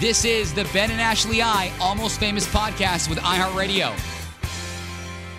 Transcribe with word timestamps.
This 0.00 0.24
is 0.24 0.54
the 0.54 0.64
Ben 0.72 0.90
and 0.90 0.98
Ashley 0.98 1.42
I 1.42 1.70
Almost 1.78 2.18
Famous 2.18 2.46
podcast 2.48 3.10
with 3.10 3.18
iHeartRadio. 3.18 3.92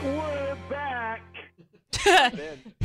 We're 0.04 0.56
back. 0.70 1.24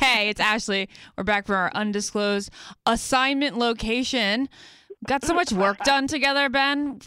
Hey, 0.00 0.30
it's 0.30 0.40
Ashley. 0.40 0.88
We're 1.18 1.24
back 1.24 1.46
from 1.46 1.56
our 1.56 1.70
undisclosed 1.74 2.50
assignment 2.86 3.58
location. 3.58 4.48
Got 5.06 5.24
so 5.24 5.34
much 5.34 5.52
work 5.52 5.76
done 5.84 6.06
together, 6.06 6.48
Ben. 6.48 7.00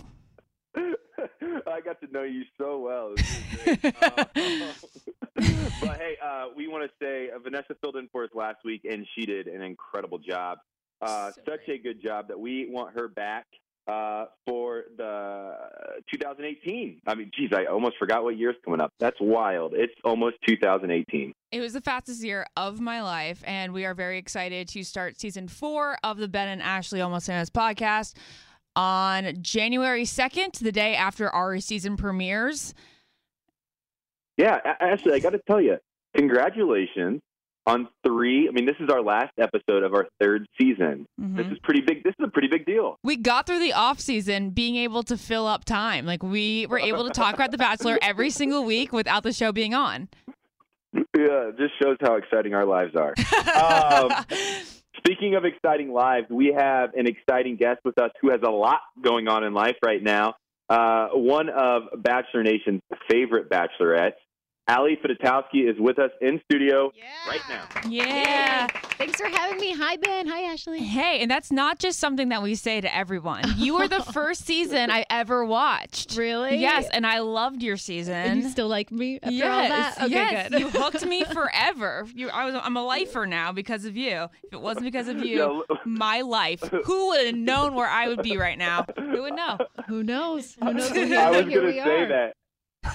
I 0.76 1.82
got 1.84 2.00
to 2.02 2.08
know 2.12 2.22
you 2.22 2.44
so 2.56 2.78
well. 2.80 3.16
This 3.16 3.28
is 3.66 3.78
great. 3.82 3.96
Uh, 4.04 4.26
but 5.82 5.98
hey, 5.98 6.18
uh, 6.24 6.46
we 6.56 6.68
want 6.68 6.84
to 6.84 6.92
say 7.04 7.32
uh, 7.36 7.40
Vanessa 7.40 7.76
filled 7.82 7.96
in 7.96 8.08
for 8.12 8.26
us 8.26 8.30
last 8.36 8.60
week, 8.64 8.86
and 8.90 9.08
she 9.16 9.26
did 9.26 9.48
an 9.48 9.64
incredible 9.64 10.20
job. 10.20 10.60
Uh, 11.02 11.32
So 11.32 11.42
such 11.48 11.68
a 11.68 11.80
good 11.80 12.02
job 12.02 12.28
that 12.28 12.40
we 12.40 12.70
want 12.70 12.94
her 12.96 13.08
back 13.08 13.48
uh, 13.88 14.26
for 14.48 14.84
the 14.98 15.56
2018. 16.12 17.02
I 17.06 17.16
mean, 17.16 17.32
geez, 17.38 17.50
I 17.54 17.66
almost 17.66 17.98
forgot 17.98 18.24
what 18.24 18.38
year's 18.38 18.56
coming 18.64 18.82
up. 18.82 18.92
That's 19.00 19.18
wild. 19.20 19.74
It's 19.76 19.94
almost 20.04 20.36
2018. 20.48 21.34
It 21.52 21.60
was 21.60 21.74
the 21.74 21.82
fastest 21.82 22.24
year 22.24 22.46
of 22.58 22.80
my 22.80 23.02
life, 23.02 23.44
and 23.46 23.74
we 23.74 23.86
are 23.86 23.94
very 23.94 24.18
excited 24.18 24.68
to 24.70 24.84
start 24.84 25.20
season 25.20 25.48
four 25.48 25.98
of 26.04 26.18
the 26.18 26.28
Ben 26.28 26.48
and 26.48 26.62
Ashley 26.62 27.02
Almost 27.02 27.28
Famous 27.28 27.50
podcast 27.50 28.16
on 28.76 29.42
January 29.42 30.04
2nd, 30.04 30.60
the 30.60 30.72
day 30.72 30.96
after 30.96 31.30
our 31.30 31.60
season 31.60 31.96
premieres. 31.96 32.74
Yeah, 34.38 34.58
Ashley, 34.80 35.14
I 35.14 35.20
got 35.20 35.32
to 35.32 35.42
tell 35.48 35.62
you, 35.62 35.78
congratulations 36.16 37.22
on 37.66 37.88
three. 38.06 38.48
I 38.48 38.52
mean, 38.52 38.66
this 38.66 38.76
is 38.80 38.90
our 38.90 39.02
last 39.02 39.32
episode 39.40 39.84
of 39.84 39.94
our 39.94 40.08
third 40.20 40.46
season. 40.60 41.06
This 41.18 41.46
Mhm. 41.46 41.52
is 41.54 41.60
pretty 41.64 41.82
big. 41.82 42.04
This 42.04 42.14
is 42.20 42.26
a 42.26 42.30
pretty 42.30 42.48
big 42.50 42.66
deal. 42.66 42.98
We 43.04 43.16
got 43.16 43.46
through 43.48 43.60
the 43.60 43.74
off 43.74 44.00
season 44.00 44.50
being 44.50 44.76
able 44.76 45.04
to 45.04 45.18
fill 45.18 45.48
up 45.48 45.64
time. 45.66 46.06
Like 46.06 46.24
we 46.24 46.66
were 46.68 46.80
able 46.92 47.06
to 47.06 47.12
talk 47.12 47.34
about 47.36 47.52
The 47.52 47.58
Bachelor 47.58 47.98
every 48.02 48.30
single 48.30 48.66
week 48.66 48.92
without 48.92 49.24
the 49.24 49.32
show 49.32 49.52
being 49.52 49.74
on. 49.74 50.10
Yeah, 50.94 51.50
it 51.50 51.58
just 51.58 51.74
shows 51.82 51.98
how 52.02 52.16
exciting 52.16 52.54
our 52.54 52.66
lives 52.66 52.96
are. 52.96 53.14
Um, 53.54 54.12
Speaking 55.06 55.36
of 55.36 55.44
exciting 55.44 55.92
lives, 55.92 56.28
we 56.30 56.54
have 56.58 56.94
an 56.94 57.08
exciting 57.08 57.56
guest 57.58 57.82
with 57.84 57.98
us 58.00 58.12
who 58.22 58.30
has 58.30 58.40
a 58.46 58.50
lot 58.50 58.80
going 59.02 59.28
on 59.28 59.44
in 59.44 59.54
life 59.54 59.76
right 59.84 60.02
now. 60.02 60.36
Uh, 60.70 61.10
one 61.10 61.50
of 61.50 61.84
Bachelor 61.98 62.42
Nation's 62.44 62.82
favorite 63.10 63.50
bachelorettes, 63.50 64.14
Ali 64.68 64.98
Fedotowsky, 65.04 65.70
is 65.70 65.76
with 65.78 66.00
us 66.00 66.12
in 66.22 66.40
studio 66.46 66.92
yeah. 66.96 67.30
right 67.30 67.42
now. 67.50 67.68
yeah. 67.90 68.68
Thanks 68.98 69.20
for 69.20 69.28
having 69.28 69.60
me. 69.60 69.74
Hi, 69.74 69.98
Ben. 69.98 70.28
Hi, 70.28 70.54
Ashley. 70.54 70.80
Hey, 70.80 71.20
and 71.20 71.30
that's 71.30 71.52
not 71.52 71.80
just 71.80 72.00
something 72.00 72.30
that 72.30 72.42
we 72.42 72.56
say 72.56 72.80
to 72.80 72.96
everyone. 72.96 73.44
You 73.58 73.78
were 73.78 73.90
the 73.90 74.02
first 74.14 74.46
season 74.46 74.90
I 74.90 75.06
ever 75.10 75.44
watched. 75.44 76.16
Really? 76.16 76.58
Yes, 76.58 76.88
and 76.94 77.06
I 77.06 77.20
loved 77.20 77.62
your 77.62 77.76
season. 77.76 78.14
And 78.14 78.44
you 78.44 78.50
still 78.50 78.70
like 78.70 78.92
me 78.92 79.20
after 79.22 79.36
yes, 79.36 79.54
all 79.54 79.70
that? 79.70 80.06
Okay, 80.06 80.14
yes, 80.14 80.50
good. 80.50 80.60
you 80.62 80.70
hooked 80.70 81.06
me 81.06 81.24
forever. 81.34 82.08
You, 82.14 82.30
I 82.30 82.46
was, 82.46 82.56
I'm 82.56 82.78
a 82.78 82.86
lifer 82.86 83.26
now 83.26 83.52
because 83.52 83.84
of 83.84 83.98
you. 83.98 84.30
If 84.44 84.54
it 84.54 84.62
wasn't 84.62 84.86
because 84.86 85.10
of 85.10 85.26
you, 85.26 85.38
No, 85.38 85.66
my 85.86 86.22
life, 86.22 86.62
who 86.86 87.10
would 87.10 87.26
have 87.26 87.36
known 87.36 87.74
where 87.74 87.90
I 87.90 88.08
would 88.08 88.24
be 88.24 88.38
right 88.38 88.58
now? 88.58 88.86
Who 88.98 89.24
would 89.24 89.36
know? 89.36 89.58
Who 89.88 90.04
knows? 90.04 90.56
Who 90.64 90.74
knows? 90.74 90.90
Here, 90.92 91.20
I 91.20 91.32
was 91.32 91.42
going 91.42 91.66
to 91.66 91.72
say 91.74 91.80
are. 91.80 92.08
that. 92.08 92.36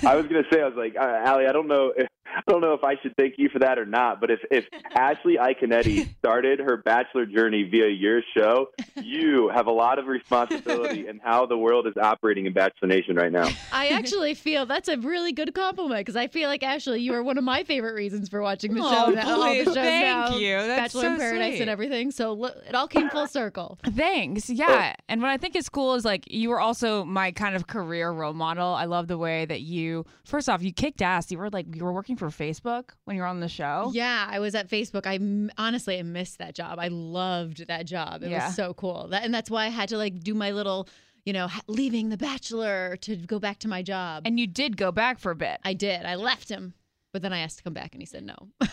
I 0.04 0.14
was 0.14 0.26
to 0.42 0.48
say, 0.52 0.60
I 0.60 0.66
was 0.66 0.76
like, 0.76 0.96
uh, 0.96 1.22
Ali, 1.30 1.46
I 1.46 1.52
don't 1.52 1.68
know, 1.68 1.92
if, 1.96 2.08
I 2.36 2.50
don't 2.50 2.60
know 2.60 2.72
if 2.72 2.84
I 2.84 2.96
should 3.02 3.16
thank 3.16 3.34
you 3.38 3.48
for 3.48 3.58
that 3.60 3.78
or 3.78 3.86
not. 3.86 4.20
But 4.20 4.30
if 4.30 4.40
if 4.50 4.64
Ashley 4.94 5.36
Iaconetti 5.36 6.16
started 6.18 6.60
her 6.60 6.76
bachelor 6.76 7.26
journey 7.26 7.64
via 7.64 7.88
your 7.88 8.22
show, 8.36 8.68
you 9.02 9.50
have 9.54 9.66
a 9.66 9.72
lot 9.72 9.98
of 9.98 10.06
responsibility 10.06 11.06
in 11.08 11.18
how 11.18 11.46
the 11.46 11.56
world 11.56 11.86
is 11.86 11.96
operating 11.96 12.46
in 12.46 12.52
Bachelor 12.52 12.88
Nation 12.88 13.16
right 13.16 13.32
now. 13.32 13.48
I 13.72 13.88
actually 13.88 14.34
feel 14.34 14.66
that's 14.66 14.88
a 14.88 14.96
really 14.98 15.32
good 15.32 15.54
compliment 15.54 16.00
because 16.00 16.16
I 16.16 16.28
feel 16.28 16.48
like 16.48 16.62
Ashley, 16.62 17.00
you 17.00 17.14
are 17.14 17.22
one 17.22 17.38
of 17.38 17.44
my 17.44 17.64
favorite 17.64 17.94
reasons 17.94 18.28
for 18.28 18.42
watching 18.42 18.74
the 18.74 18.80
show. 18.80 19.06
Oh, 19.06 19.10
now, 19.10 19.30
all 19.30 19.40
the 19.40 19.46
please, 19.46 19.64
shows 19.64 19.74
thank 19.74 20.04
now, 20.04 20.36
you. 20.36 20.56
That's 20.56 20.94
Bachelor 20.94 21.02
so 21.02 21.12
in 21.12 21.18
Paradise 21.18 21.52
sweet. 21.52 21.60
and 21.62 21.70
everything. 21.70 22.10
So 22.10 22.32
look, 22.32 22.56
it 22.68 22.74
all 22.74 22.88
came 22.88 23.10
full 23.10 23.26
circle. 23.26 23.78
Thanks. 23.86 24.50
Yeah. 24.50 24.94
Oh. 24.96 25.02
And 25.08 25.22
what 25.22 25.30
I 25.30 25.36
think 25.36 25.56
is 25.56 25.68
cool 25.68 25.94
is 25.94 26.04
like 26.04 26.30
you 26.30 26.50
were 26.50 26.60
also 26.60 27.04
my 27.04 27.32
kind 27.32 27.56
of 27.56 27.66
career 27.66 28.10
role 28.10 28.34
model. 28.34 28.74
I 28.74 28.84
love 28.84 29.08
the 29.08 29.18
way 29.18 29.44
that 29.46 29.60
you 29.62 30.04
first 30.24 30.48
off, 30.48 30.62
you 30.62 30.72
kicked 30.72 31.02
ass. 31.02 31.30
You 31.30 31.38
were 31.38 31.50
like 31.50 31.74
you 31.74 31.84
were 31.84 31.92
working 31.92 32.16
for 32.18 32.28
Facebook 32.28 32.90
when 33.04 33.16
you're 33.16 33.26
on 33.26 33.40
the 33.40 33.48
show. 33.48 33.90
Yeah, 33.94 34.26
I 34.28 34.38
was 34.40 34.54
at 34.54 34.68
Facebook. 34.68 35.06
I 35.06 35.14
m- 35.16 35.50
honestly 35.56 35.98
I 35.98 36.02
missed 36.02 36.38
that 36.38 36.54
job. 36.54 36.78
I 36.78 36.88
loved 36.88 37.66
that 37.68 37.86
job. 37.86 38.22
It 38.22 38.30
Yeah. 38.30 38.46
was 38.46 38.56
so 38.56 38.74
cool. 38.74 39.08
That 39.08 39.24
and 39.24 39.32
that's 39.32 39.50
why 39.50 39.64
I 39.66 39.68
had 39.68 39.88
to 39.90 39.96
like 39.96 40.20
do 40.20 40.34
my 40.34 40.50
little, 40.50 40.88
you 41.24 41.32
know, 41.32 41.48
leaving 41.66 42.08
the 42.08 42.16
Bachelor 42.16 42.96
to 43.02 43.16
go 43.16 43.38
back 43.38 43.58
to 43.60 43.68
my 43.68 43.82
job. 43.82 44.22
And 44.26 44.38
you 44.38 44.46
did 44.46 44.76
go 44.76 44.92
back 44.92 45.18
for 45.18 45.30
a 45.30 45.36
bit. 45.36 45.58
I 45.64 45.74
did. 45.74 46.04
I 46.04 46.16
left 46.16 46.48
him, 46.48 46.74
but 47.12 47.22
then 47.22 47.32
I 47.32 47.38
asked 47.40 47.58
to 47.58 47.64
come 47.64 47.74
back, 47.74 47.92
and 47.94 48.02
he 48.02 48.06
said 48.06 48.24
no. 48.24 48.36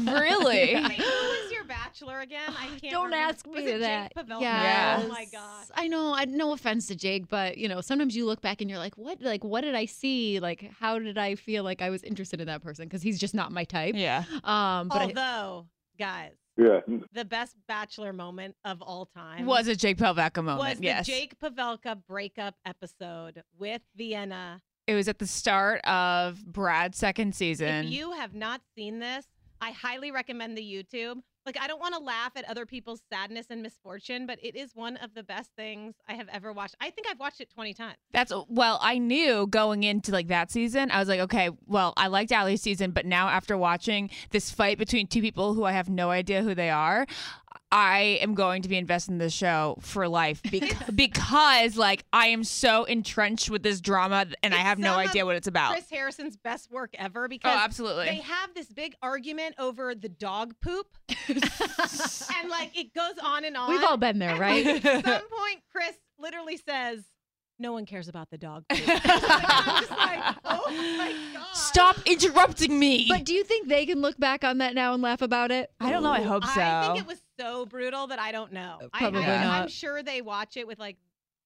Really? 0.00 0.74
Wait, 0.74 1.02
who 1.62 1.68
bachelor 1.68 2.20
again? 2.20 2.42
I 2.48 2.66
can't. 2.80 2.90
Don't 2.92 3.04
remember. 3.06 3.16
ask 3.32 3.46
was 3.46 3.64
me 3.64 3.70
it 3.70 3.78
that. 3.80 4.12
Jake 4.16 4.26
Pavelka? 4.26 4.40
Yes. 4.40 5.02
Oh 5.04 5.08
my 5.08 5.26
god. 5.32 5.64
I 5.74 5.88
know. 5.88 6.14
I 6.14 6.24
no 6.26 6.52
offense 6.52 6.86
to 6.88 6.94
Jake, 6.94 7.28
but 7.28 7.58
you 7.58 7.68
know, 7.68 7.80
sometimes 7.80 8.14
you 8.16 8.26
look 8.26 8.40
back 8.40 8.60
and 8.60 8.68
you're 8.70 8.78
like, 8.78 8.96
what? 8.96 9.20
Like, 9.20 9.44
what 9.44 9.62
did 9.62 9.74
I 9.74 9.86
see? 9.86 10.40
Like, 10.40 10.70
how 10.78 10.98
did 10.98 11.18
I 11.18 11.34
feel 11.34 11.64
like 11.64 11.82
I 11.82 11.90
was 11.90 12.02
interested 12.02 12.40
in 12.40 12.46
that 12.46 12.62
person? 12.62 12.86
Because 12.86 13.02
he's 13.02 13.18
just 13.18 13.34
not 13.34 13.52
my 13.52 13.64
type. 13.64 13.94
Yeah. 13.96 14.24
Um, 14.44 14.88
but 14.88 14.98
I, 14.98 15.04
Although, 15.04 15.66
guys, 15.98 16.32
Yeah. 16.56 16.80
the 17.12 17.24
best 17.24 17.56
bachelor 17.68 18.12
moment 18.12 18.56
of 18.64 18.82
all 18.82 19.06
time 19.06 19.46
Was 19.46 19.68
a 19.68 19.76
Jake 19.76 19.98
Pavelka 19.98 20.36
moment. 20.44 20.58
was 20.58 20.78
the 20.78 20.84
yes. 20.84 21.06
Jake 21.06 21.38
Pavelka 21.38 21.96
breakup 22.06 22.54
episode 22.66 23.42
with 23.58 23.82
Vienna. 23.96 24.60
It 24.86 24.94
was 24.94 25.06
at 25.08 25.18
the 25.20 25.26
start 25.28 25.80
of 25.84 26.44
Brad's 26.44 26.98
second 26.98 27.34
season. 27.36 27.86
If 27.86 27.92
you 27.92 28.12
have 28.12 28.34
not 28.34 28.60
seen 28.76 28.98
this, 28.98 29.26
I 29.60 29.70
highly 29.70 30.10
recommend 30.10 30.58
the 30.58 30.62
YouTube. 30.62 31.22
Like, 31.44 31.58
I 31.60 31.66
don't 31.66 31.80
want 31.80 31.94
to 31.94 32.00
laugh 32.00 32.32
at 32.36 32.48
other 32.48 32.66
people's 32.66 33.02
sadness 33.12 33.46
and 33.50 33.62
misfortune, 33.62 34.26
but 34.26 34.38
it 34.42 34.54
is 34.54 34.74
one 34.74 34.96
of 34.98 35.14
the 35.14 35.22
best 35.22 35.50
things 35.56 35.94
I 36.08 36.14
have 36.14 36.28
ever 36.28 36.52
watched. 36.52 36.76
I 36.80 36.90
think 36.90 37.06
I've 37.10 37.18
watched 37.18 37.40
it 37.40 37.50
20 37.52 37.74
times. 37.74 37.96
That's 38.12 38.32
well, 38.48 38.78
I 38.80 38.98
knew 38.98 39.46
going 39.46 39.82
into 39.82 40.12
like 40.12 40.28
that 40.28 40.50
season, 40.50 40.90
I 40.90 40.98
was 40.98 41.08
like, 41.08 41.20
okay, 41.20 41.50
well, 41.66 41.92
I 41.96 42.06
liked 42.06 42.32
Ali's 42.32 42.62
season, 42.62 42.92
but 42.92 43.06
now 43.06 43.28
after 43.28 43.56
watching 43.56 44.10
this 44.30 44.50
fight 44.50 44.78
between 44.78 45.06
two 45.06 45.20
people 45.20 45.54
who 45.54 45.64
I 45.64 45.72
have 45.72 45.88
no 45.88 46.10
idea 46.10 46.42
who 46.42 46.54
they 46.54 46.70
are, 46.70 47.06
I 47.70 48.18
am 48.20 48.34
going 48.34 48.62
to 48.62 48.68
be 48.68 48.76
invested 48.76 49.12
in 49.12 49.18
this 49.18 49.32
show 49.32 49.76
for 49.80 50.06
life 50.08 50.42
because, 50.50 50.90
because 50.94 51.76
like 51.76 52.04
I 52.12 52.28
am 52.28 52.44
so 52.44 52.84
entrenched 52.84 53.48
with 53.50 53.62
this 53.62 53.80
drama 53.80 54.26
and 54.42 54.52
I 54.54 54.58
have 54.58 54.78
no 54.78 54.94
idea 54.94 55.24
what 55.26 55.36
it's 55.36 55.46
about. 55.46 55.72
Chris 55.72 55.88
Harrison's 55.90 56.36
best 56.36 56.70
work 56.70 56.90
ever 56.98 57.28
because 57.28 57.50
Oh, 57.50 57.54
because 57.54 57.64
absolutely. 57.64 58.04
they 58.06 58.16
have 58.16 58.54
this 58.54 58.66
big 58.72 58.94
argument 59.02 59.54
over 59.58 59.94
the 59.94 60.08
dog 60.08 60.54
poop. 60.62 60.86
and 61.28 62.50
like 62.50 62.76
it 62.78 62.92
goes 62.94 63.14
on 63.22 63.44
and 63.44 63.56
on. 63.56 63.70
we've 63.70 63.84
all 63.84 63.96
been 63.96 64.18
there, 64.18 64.36
right? 64.36 64.64
like, 64.66 64.84
At 64.84 65.04
some 65.04 65.28
point, 65.28 65.62
Chris 65.70 65.94
literally 66.18 66.56
says, 66.58 67.02
No 67.58 67.72
one 67.72 67.86
cares 67.86 68.08
about 68.08 68.30
the 68.30 68.38
dog 68.38 68.64
poop. 68.68 68.80
I'm 68.88 69.80
just 69.80 69.90
like, 69.90 70.36
oh 70.44 70.94
my 70.98 71.14
God. 71.34 71.46
Stop 71.54 71.96
interrupting 72.06 72.78
me. 72.78 73.06
but 73.08 73.24
do 73.24 73.32
you 73.34 73.44
think 73.44 73.68
they 73.68 73.86
can 73.86 74.00
look 74.00 74.18
back 74.18 74.44
on 74.44 74.58
that 74.58 74.74
now 74.74 74.92
and 74.94 75.02
laugh 75.02 75.22
about 75.22 75.50
it? 75.50 75.70
I 75.80 75.90
don't 75.90 76.02
know. 76.02 76.10
I 76.10 76.22
hope 76.22 76.44
so. 76.44 76.60
I 76.60 76.86
think 76.86 76.98
it 77.00 77.06
was 77.06 77.20
so 77.42 77.66
brutal 77.66 78.06
that 78.08 78.18
I 78.18 78.32
don't 78.32 78.52
know. 78.52 78.78
Uh, 78.82 78.88
I- 78.92 78.98
Probably 78.98 79.24
I, 79.24 79.44
not. 79.44 79.62
I'm 79.62 79.68
sure 79.68 80.02
they 80.02 80.22
watch 80.22 80.56
it 80.56 80.66
with 80.66 80.78
like 80.78 80.96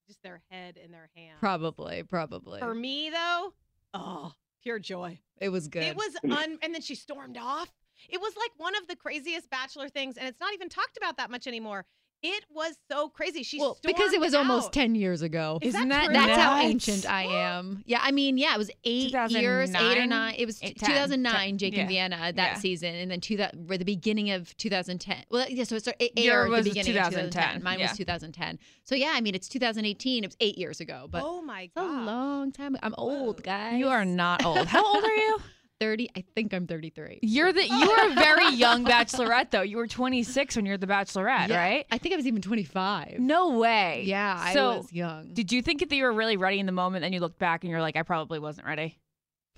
just 0.06 0.22
their 0.22 0.42
head 0.50 0.78
in 0.82 0.92
their 0.92 1.10
hand. 1.16 1.38
Probably, 1.40 2.02
probably. 2.02 2.60
For 2.60 2.74
me, 2.74 3.10
though, 3.10 3.52
oh, 3.94 4.32
pure 4.62 4.78
joy. 4.78 5.18
It 5.40 5.48
was 5.48 5.68
good. 5.68 5.82
It 5.82 5.96
was 5.96 6.16
un 6.24 6.58
and 6.62 6.74
then 6.74 6.80
she 6.80 6.94
stormed 6.94 7.38
off. 7.38 7.72
It 8.08 8.20
was 8.20 8.34
like 8.36 8.50
one 8.58 8.76
of 8.76 8.86
the 8.88 8.96
craziest 8.96 9.48
bachelor 9.50 9.88
things, 9.88 10.16
and 10.16 10.28
it's 10.28 10.40
not 10.40 10.52
even 10.52 10.68
talked 10.68 10.96
about 10.96 11.16
that 11.16 11.30
much 11.30 11.46
anymore. 11.46 11.86
It 12.22 12.44
was 12.52 12.76
so 12.90 13.08
crazy. 13.08 13.42
She 13.42 13.58
well, 13.58 13.78
because 13.82 14.06
it 14.06 14.16
stormed 14.16 14.24
was 14.24 14.34
almost 14.34 14.72
10 14.72 14.94
years 14.94 15.22
ago. 15.22 15.58
Is 15.62 15.74
Isn't 15.74 15.88
that 15.90 16.12
that? 16.12 16.26
That's 16.26 16.40
how 16.40 16.56
ancient 16.58 17.08
I 17.08 17.24
am. 17.24 17.82
Yeah, 17.86 18.00
I 18.02 18.10
mean, 18.10 18.38
yeah, 18.38 18.54
it 18.54 18.58
was 18.58 18.70
eight 18.84 19.12
years, 19.30 19.74
eight 19.74 19.98
or 19.98 20.06
nine. 20.06 20.34
It 20.38 20.46
was 20.46 20.62
Eight, 20.62 20.78
2009, 20.78 21.32
10, 21.50 21.58
Jake 21.58 21.74
yeah. 21.74 21.80
and 21.80 21.88
Vienna 21.88 22.16
that 22.16 22.34
Yeah. 22.34 22.54
season, 22.54 22.94
and 22.94 23.10
then 23.10 23.20
two 23.20 23.36
that 23.36 23.54
were 23.56 23.78
the 23.78 23.84
beginning 23.84 24.30
of 24.30 24.56
2010. 24.56 25.24
Well, 25.30 25.46
yeah, 25.48 25.64
so 25.64 25.76
it, 25.76 25.80
started, 25.80 26.02
it 26.02 26.18
Your 26.24 26.42
aired 26.42 26.50
was 26.50 26.64
the 26.64 26.70
beginning 26.70 26.96
of 26.98 27.04
2010, 27.10 27.30
2010. 27.30 27.62
Mine 27.62 27.78
yeah. 27.78 27.88
was 27.90 27.98
2010. 27.98 28.58
So 28.84 28.94
yeah, 28.94 29.12
I 29.14 29.20
mean, 29.20 29.34
it's 29.34 29.48
2018. 29.48 30.24
It 30.24 30.26
was 30.26 30.36
eight 30.40 30.58
years 30.58 30.80
ago, 30.80 31.08
but 31.10 31.22
oh 31.24 31.42
my 31.42 31.62
it's 31.62 31.76
a 31.76 31.82
long 31.82 32.50
time. 32.52 32.76
I'm 32.82 32.94
old, 32.96 33.42
guys. 33.42 33.78
you 33.78 33.88
are 33.88 34.04
not 34.04 34.44
old. 34.44 34.66
How 34.66 34.84
old 34.84 35.04
are 35.04 35.14
you? 35.14 35.38
30. 35.80 36.10
I 36.16 36.24
think 36.34 36.52
I'm 36.54 36.66
33. 36.66 37.20
You're 37.22 37.52
the 37.52 37.66
you 37.66 37.88
were 37.88 38.12
a 38.12 38.14
very 38.14 38.54
young 38.54 38.84
bachelorette 38.84 39.50
though. 39.50 39.62
You 39.62 39.76
were 39.76 39.86
26 39.86 40.56
when 40.56 40.66
you're 40.66 40.78
the 40.78 40.86
bachelorette, 40.86 41.48
Yeah, 41.48 41.58
right? 41.58 41.86
I 41.90 41.98
think 41.98 42.14
I 42.14 42.16
was 42.16 42.26
even 42.26 42.42
25. 42.42 43.18
No 43.18 43.58
way. 43.58 44.04
Yeah, 44.06 44.52
So, 44.52 44.70
I 44.70 44.76
was 44.78 44.92
young. 44.92 45.34
Did 45.34 45.52
you 45.52 45.62
think 45.62 45.80
that 45.80 45.92
you 45.94 46.04
were 46.04 46.12
really 46.12 46.36
ready 46.36 46.58
in 46.58 46.66
the 46.66 46.72
moment 46.72 47.04
and 47.04 47.12
you 47.14 47.20
looked 47.20 47.38
back 47.38 47.64
and 47.64 47.70
you're 47.70 47.80
like 47.80 47.96
I 47.96 48.02
probably 48.02 48.38
wasn't 48.38 48.66
ready? 48.66 48.98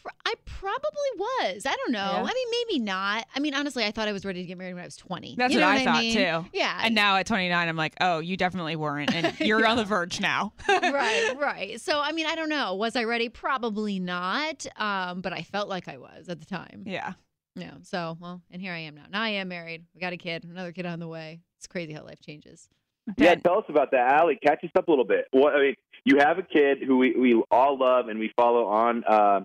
Pr- 0.08 0.14
I 0.26 0.34
probably 0.46 1.10
was. 1.18 1.66
I 1.66 1.74
don't 1.76 1.92
know. 1.92 1.98
Yeah. 1.98 2.22
I 2.22 2.32
mean, 2.34 2.46
maybe 2.50 2.78
not. 2.80 3.26
I 3.34 3.40
mean, 3.40 3.54
honestly, 3.54 3.84
I 3.84 3.90
thought 3.90 4.08
I 4.08 4.12
was 4.12 4.24
ready 4.24 4.42
to 4.42 4.46
get 4.46 4.58
married 4.58 4.74
when 4.74 4.82
I 4.82 4.86
was 4.86 4.96
20. 4.96 5.36
That's 5.36 5.52
You 5.52 5.60
know 5.60 5.66
what 5.66 5.78
I 5.78 5.84
thought 5.84 6.00
mean? 6.00 6.14
too. 6.14 6.44
Yeah. 6.52 6.80
And 6.82 6.94
now 6.94 7.16
at 7.16 7.26
29, 7.26 7.68
I'm 7.68 7.76
like, 7.76 7.94
oh, 8.00 8.18
you 8.18 8.36
definitely 8.36 8.76
weren't, 8.76 9.14
and 9.14 9.38
you're 9.40 9.66
on 9.66 9.76
the 9.76 9.84
verge 9.84 10.20
now. 10.20 10.52
right, 10.68 11.34
right. 11.38 11.80
So, 11.80 12.00
I 12.00 12.12
mean, 12.12 12.26
I 12.26 12.34
don't 12.34 12.48
know. 12.48 12.74
Was 12.74 12.96
I 12.96 13.04
ready? 13.04 13.28
Probably 13.28 13.98
not. 13.98 14.66
Um, 14.76 15.20
but 15.20 15.32
I 15.32 15.42
felt 15.42 15.68
like 15.68 15.88
I 15.88 15.98
was 15.98 16.28
at 16.28 16.40
the 16.40 16.46
time. 16.46 16.84
Yeah. 16.86 17.12
Yeah. 17.54 17.72
So, 17.82 18.16
well, 18.20 18.40
and 18.50 18.62
here 18.62 18.72
I 18.72 18.78
am 18.78 18.94
now. 18.94 19.04
Now 19.10 19.22
I 19.22 19.30
am 19.30 19.48
married. 19.48 19.84
We 19.94 20.00
got 20.00 20.12
a 20.12 20.16
kid, 20.16 20.44
another 20.44 20.72
kid 20.72 20.86
on 20.86 21.00
the 21.00 21.08
way. 21.08 21.40
It's 21.58 21.66
crazy 21.66 21.92
how 21.92 22.04
life 22.04 22.20
changes. 22.20 22.68
Yeah, 23.16 23.34
tell 23.36 23.58
us 23.58 23.64
about 23.68 23.90
that, 23.92 24.20
Ali. 24.20 24.38
Catch 24.44 24.64
us 24.64 24.70
up 24.76 24.86
a 24.86 24.90
little 24.90 25.04
bit. 25.06 25.26
What 25.30 25.54
I 25.54 25.60
mean, 25.60 25.74
you 26.04 26.18
have 26.18 26.38
a 26.38 26.42
kid 26.42 26.78
who 26.86 26.98
we, 26.98 27.16
we 27.16 27.42
all 27.50 27.78
love 27.78 28.08
and 28.08 28.18
we 28.18 28.30
follow 28.36 28.66
on 28.66 29.02
uh, 29.04 29.40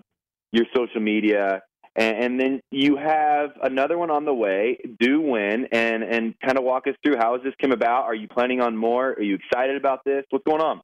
your 0.54 0.66
social 0.74 1.00
media, 1.00 1.62
and, 1.96 2.40
then 2.40 2.60
you 2.70 2.96
have 2.96 3.50
another 3.62 3.96
one 3.96 4.10
on 4.10 4.24
the 4.24 4.34
way. 4.34 4.78
Do 4.98 5.20
win 5.20 5.68
and 5.70 6.02
and 6.02 6.34
kind 6.40 6.58
of 6.58 6.64
walk 6.64 6.86
us 6.86 6.94
through 7.04 7.16
how 7.16 7.34
has 7.34 7.42
this 7.44 7.54
come 7.60 7.72
about? 7.72 8.04
Are 8.04 8.14
you 8.14 8.26
planning 8.26 8.60
on 8.60 8.76
more? 8.76 9.10
Are 9.12 9.22
you 9.22 9.36
excited 9.36 9.76
about 9.76 10.00
this? 10.04 10.24
What's 10.30 10.44
going 10.44 10.60
on? 10.60 10.80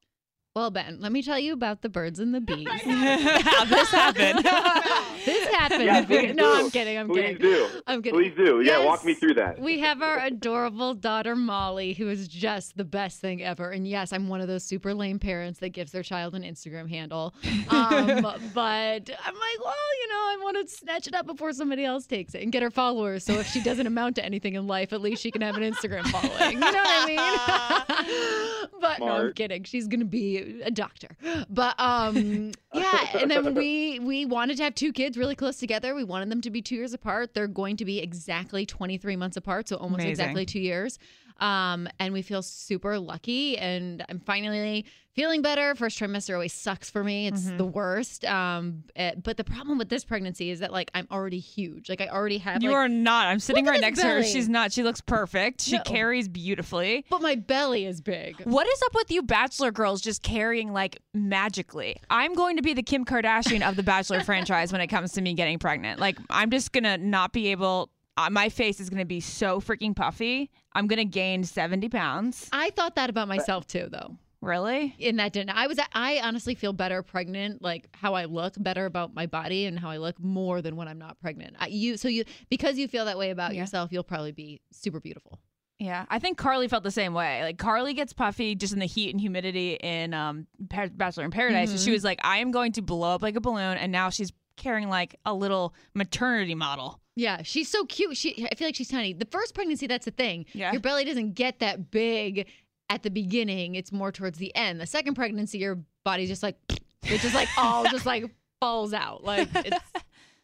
Well, 0.61 0.71
Ben, 0.71 0.99
let 1.01 1.11
me 1.11 1.23
tell 1.23 1.39
you 1.39 1.55
about 1.55 1.81
the 1.81 1.89
birds 1.89 2.19
and 2.19 2.35
the 2.35 2.41
bees. 2.43 2.69
How 2.85 3.65
this 3.65 3.91
happened. 3.91 4.45
this 5.25 5.49
happened. 5.55 5.85
Yeah, 5.85 6.05
please 6.05 6.35
no, 6.35 6.55
do. 6.55 6.65
I'm 6.65 6.71
kidding. 6.71 6.99
I'm 6.99 7.09
Please 7.09 7.39
kidding. 7.39 7.41
do. 7.41 7.69
I'm 7.87 8.03
kidding. 8.03 8.21
Please 8.21 8.35
do. 8.37 8.61
Yeah, 8.61 8.85
walk 8.85 9.03
me 9.03 9.15
through 9.15 9.35
that. 9.35 9.59
We 9.59 9.81
have 9.81 10.03
our 10.03 10.19
adorable 10.19 10.93
daughter 10.93 11.35
Molly, 11.35 11.95
who 11.95 12.11
is 12.11 12.29
just 12.29 12.77
the 12.77 12.85
best 12.85 13.23
thing 13.23 13.43
ever. 13.43 13.71
And 13.71 13.89
yes, 13.89 14.13
I'm 14.13 14.29
one 14.29 14.43
of 14.43 14.49
those 14.49 14.63
super 14.63 14.93
lame 14.93 15.19
parents 15.19 15.61
that 15.61 15.71
gives 15.71 15.93
their 15.93 16.03
child 16.03 16.35
an 16.35 16.43
Instagram 16.43 16.91
handle. 16.91 17.33
Um, 17.71 18.07
but 18.55 19.11
I'm 19.25 19.35
like, 19.35 19.65
well, 19.65 19.75
you 20.03 20.09
know, 20.11 20.15
I 20.15 20.39
want 20.43 20.69
to 20.69 20.77
snatch 20.77 21.07
it 21.07 21.15
up 21.15 21.25
before 21.25 21.55
somebody 21.55 21.87
else 21.87 22.07
takes 22.07 22.35
it 22.35 22.43
and 22.43 22.53
get 22.53 22.63
her 22.63 22.71
followers. 22.71 23.25
So 23.25 23.33
if 23.33 23.47
she 23.47 23.63
doesn't 23.63 23.87
amount 23.87 24.17
to 24.17 24.25
anything 24.27 24.57
in 24.57 24.67
life, 24.67 24.93
at 24.93 25.01
least 25.01 25.23
she 25.23 25.31
can 25.31 25.41
have 25.41 25.57
an 25.57 25.63
Instagram 25.63 26.07
following. 26.09 26.53
You 26.53 26.61
know 26.61 26.67
what 26.67 27.09
I 27.09 28.47
mean? 28.59 28.60
But 28.81 29.01
no, 29.01 29.07
I'm 29.07 29.33
kidding. 29.33 29.65
She's 29.65 29.87
gonna 29.87 30.05
be 30.05 30.61
a 30.63 30.71
doctor. 30.71 31.09
But 31.49 31.75
um, 31.79 32.53
yeah. 32.75 33.19
And 33.19 33.31
then 33.31 33.55
we 33.55 33.99
we 34.01 34.27
wanted 34.27 34.57
to 34.59 34.65
have 34.65 34.75
two 34.75 34.93
kids 34.93 35.17
really 35.17 35.35
close 35.35 35.59
together. 35.59 35.95
We 35.95 36.05
wanted 36.05 36.31
them 36.31 36.41
to 36.43 36.51
be 36.51 36.63
two 36.63 36.77
years 36.77 36.95
apart. 36.95 37.35
They're 37.35 37.47
going 37.47 37.77
to 37.79 37.85
be 37.85 38.01
exactly 38.01 38.67
23 38.67 39.17
months 39.17 39.37
apart, 39.37 39.69
so 39.69 39.77
almost 39.77 40.01
Amazing. 40.03 40.11
exactly 40.11 40.47
two 40.47 40.61
years. 40.61 40.99
Um, 41.41 41.89
and 41.99 42.13
we 42.13 42.23
feel 42.23 42.43
super 42.43 42.99
lucky. 42.99 43.57
And 43.59 44.05
I'm 44.09 44.21
finally 44.21 44.85
feeling 45.15 45.43
better. 45.43 45.75
First 45.75 45.99
trimester 45.99 46.35
always 46.35 46.53
sucks 46.53 46.89
for 46.89 47.03
me. 47.03 47.27
It's 47.27 47.47
Mhm. 47.47 47.59
the 47.59 47.65
worst. 47.65 48.25
Um, 48.25 48.85
eh, 48.95 49.13
but 49.21 49.37
the 49.37 49.43
problem 49.45 49.77
with 49.77 49.89
this 49.89 50.05
pregnancy 50.05 50.51
is 50.51 50.61
that 50.61 50.71
like 50.73 50.91
I'm 50.95 51.09
already 51.11 51.41
huge. 51.41 51.89
Like 51.89 52.01
I 52.01 52.07
already 52.07 52.39
have. 52.39 52.63
You 52.63 52.69
like, 52.71 52.77
are 52.77 52.89
not. 52.89 53.27
I'm 53.27 53.41
sitting 53.41 53.65
right 53.67 53.81
next 53.81 54.01
to 54.01 54.07
her. 54.07 54.23
She's 54.23 54.49
not. 54.49 54.73
She 54.73 54.83
looks 54.83 55.01
perfect. 55.01 55.63
She 55.63 55.77
No. 55.77 55.83
carries 55.83 56.29
beautifully. 56.29 57.05
but 57.11 57.21
my 57.23 57.35
belly 57.35 57.87
is 57.87 58.01
big. 58.01 58.37
What 58.45 58.67
is 58.69 58.81
up 58.87 58.95
with 58.95 59.11
you 59.11 59.23
Bachelor 59.23 59.73
girls 59.73 60.01
just 60.01 60.23
carrying 60.23 60.73
like 60.73 60.99
magically? 61.13 61.97
I'm 62.11 62.35
going 62.35 62.57
to 62.57 62.63
be 62.63 62.75
the 62.75 62.83
Kim 62.83 63.05
Kardashian 63.05 63.67
of 63.69 63.77
the 63.77 63.83
Bachelor 63.83 64.21
franchise 64.25 64.73
when 64.73 64.81
it 64.81 64.87
comes 64.89 65.13
to 65.15 65.21
me 65.21 65.35
getting 65.35 65.59
pregnant. 65.59 66.01
Like 66.01 66.19
I'm 66.31 66.51
just 66.51 66.73
gonna 66.73 66.99
not 66.99 67.33
be 67.33 67.49
able. 67.49 67.91
My 68.31 68.49
face 68.49 68.81
is 68.81 68.91
gonna 68.91 69.05
be 69.05 69.21
so 69.21 69.61
freaking 69.61 69.95
puffy. 69.97 70.51
I'm 70.75 70.87
gonna 70.87 71.05
gain 71.05 71.45
70 71.45 71.89
pounds. 71.89 72.49
I 72.53 72.71
thought 72.71 72.97
that 72.97 73.09
about 73.11 73.29
myself 73.29 73.67
too, 73.67 73.89
though. 73.91 74.17
Really? 74.43 74.95
in 74.99 75.17
that 75.17 75.35
didn't 75.35 75.51
I 75.51 75.67
was 75.67 75.79
I 75.93 76.21
honestly 76.25 76.55
feel 76.55 76.73
better 76.73 77.03
pregnant 77.03 77.61
like 77.61 77.89
how 77.93 78.15
I 78.15 78.25
look 78.25 78.55
better 78.57 78.87
about 78.87 79.15
my 79.15 79.27
body 79.27 79.67
and 79.67 79.79
how 79.79 79.91
I 79.91 79.99
look 79.99 80.19
more 80.19 80.63
than 80.63 80.77
when 80.77 80.89
I'm 80.89 80.99
not 80.99 81.21
pregnant. 81.21 81.57
I, 81.59 81.67
you 81.67 81.99
so 81.99 82.09
you 82.09 82.25
because 82.49 82.79
you 82.79 82.89
feel 82.89 83.05
that 83.05 83.19
way 83.19 83.31
about 83.31 83.55
Yeah. 83.55 83.61
yourself 83.61 83.93
you'll 83.93 84.03
probably 84.03 84.33
be 84.33 84.63
super 84.73 84.99
beautiful. 84.99 85.39
Yeah, 85.79 86.05
I 86.11 86.19
think 86.19 86.37
Carly 86.37 86.69
felt 86.69 86.85
the 86.85 86.91
same 86.91 87.13
way. 87.15 87.43
Like 87.43 87.59
Carly 87.59 87.93
gets 87.95 88.13
puffy 88.13 88.55
just 88.55 88.73
in 88.73 88.79
the 88.79 88.87
heat 88.87 89.11
and 89.11 89.21
humidity 89.21 89.75
in 89.81 90.13
um, 90.13 90.47
Bachelor 90.59 91.25
in 91.25 91.31
Paradise. 91.31 91.71
And 91.71 91.81
she 91.81 91.91
was 91.91 92.05
like, 92.05 92.21
"I 92.23 92.39
am 92.39 92.51
going 92.51 92.73
to 92.73 92.83
blow 92.83 93.15
up 93.15 93.23
like 93.23 93.35
a 93.37 93.41
balloon," 93.41 93.79
and 93.79 93.91
now 93.91 94.11
she's 94.11 94.31
carrying 94.57 94.91
like 94.91 95.17
a 95.25 95.33
little 95.33 95.75
maternity 95.95 96.55
model. 96.55 97.01
Yeah, 97.21 97.43
she's 97.43 97.69
so 97.69 97.85
cute. 97.85 98.17
She 98.17 98.49
I 98.51 98.55
feel 98.55 98.69
like 98.69 98.75
she's 98.75 98.89
tiny. 98.89 99.13
The 99.13 99.27
first 99.27 99.55
pregnancy 99.55 99.87
that's 99.87 100.07
the 100.07 100.11
thing. 100.11 100.47
Yeah. 100.55 100.73
Your 100.73 100.81
belly 100.81 101.05
doesn't 101.05 101.35
get 101.35 101.59
that 101.59 101.91
big 101.91 102.49
at 102.89 103.03
the 103.03 103.11
beginning. 103.11 103.75
It's 103.75 103.93
more 103.93 104.11
towards 104.11 104.39
the 104.39 104.55
end. 104.57 104.81
The 104.81 104.87
second 104.87 105.15
pregnancy 105.15 105.59
your 105.59 105.79
body's 106.03 106.31
just 106.31 106.43
like 106.43 106.57
it 106.71 107.21
just 107.21 107.35
like 107.35 107.49
all 107.59 107.85
just 107.85 108.07
like 108.07 108.25
falls 108.59 108.95
out. 108.95 109.23
Like 109.23 109.49
it's 109.55 109.85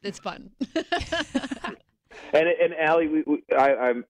it's 0.03 0.19
fun. 0.19 0.51
And 2.33 2.49
and 2.49 2.75
Ali, 2.89 3.09
we, 3.09 3.23
we, 3.27 3.45
I 3.57 3.75
I'm, 3.75 4.05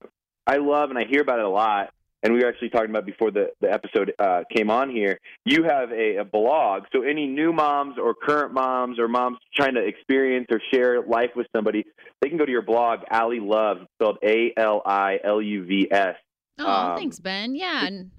I 0.47 0.57
love 0.57 0.91
and 0.91 0.99
I 0.99 1.05
hear 1.05 1.21
about 1.21 1.39
it 1.39 1.45
a 1.45 1.49
lot. 1.49 1.93
And 2.23 2.33
we 2.33 2.41
were 2.41 2.49
actually 2.49 2.71
talking 2.71 2.91
about 2.91 3.07
before 3.07 3.31
the 3.31 3.51
the 3.61 3.71
episode 3.73 4.13
uh, 4.19 4.43
came 4.55 4.71
on 4.71 4.91
here. 4.91 5.21
You 5.45 5.65
have 5.65 5.93
a, 5.93 6.17
a 6.17 6.25
blog, 6.25 6.85
so 6.93 7.03
any 7.03 7.27
new 7.27 7.53
moms 7.53 7.99
or 7.99 8.15
current 8.15 8.53
moms 8.53 8.99
or 8.99 9.07
moms 9.07 9.39
trying 9.55 9.75
to 9.75 9.85
experience 9.85 10.47
or 10.51 10.61
share 10.73 11.03
life 11.03 11.31
with 11.37 11.47
somebody, 11.55 11.85
they 12.21 12.29
can 12.29 12.39
go 12.39 12.47
to 12.47 12.51
your 12.51 12.63
blog, 12.63 13.01
Ali 13.11 13.39
Love, 13.41 13.79
spelled 13.95 14.19
A 14.25 14.53
L 14.57 14.83
I 14.85 15.19
L 15.23 15.41
U 15.43 15.65
V 15.65 15.89
S. 15.91 16.17
Oh, 16.59 16.67
Um, 16.67 16.97
thanks, 16.97 17.19
Ben. 17.21 17.55
Yeah, 17.55 17.87
and 17.87 18.11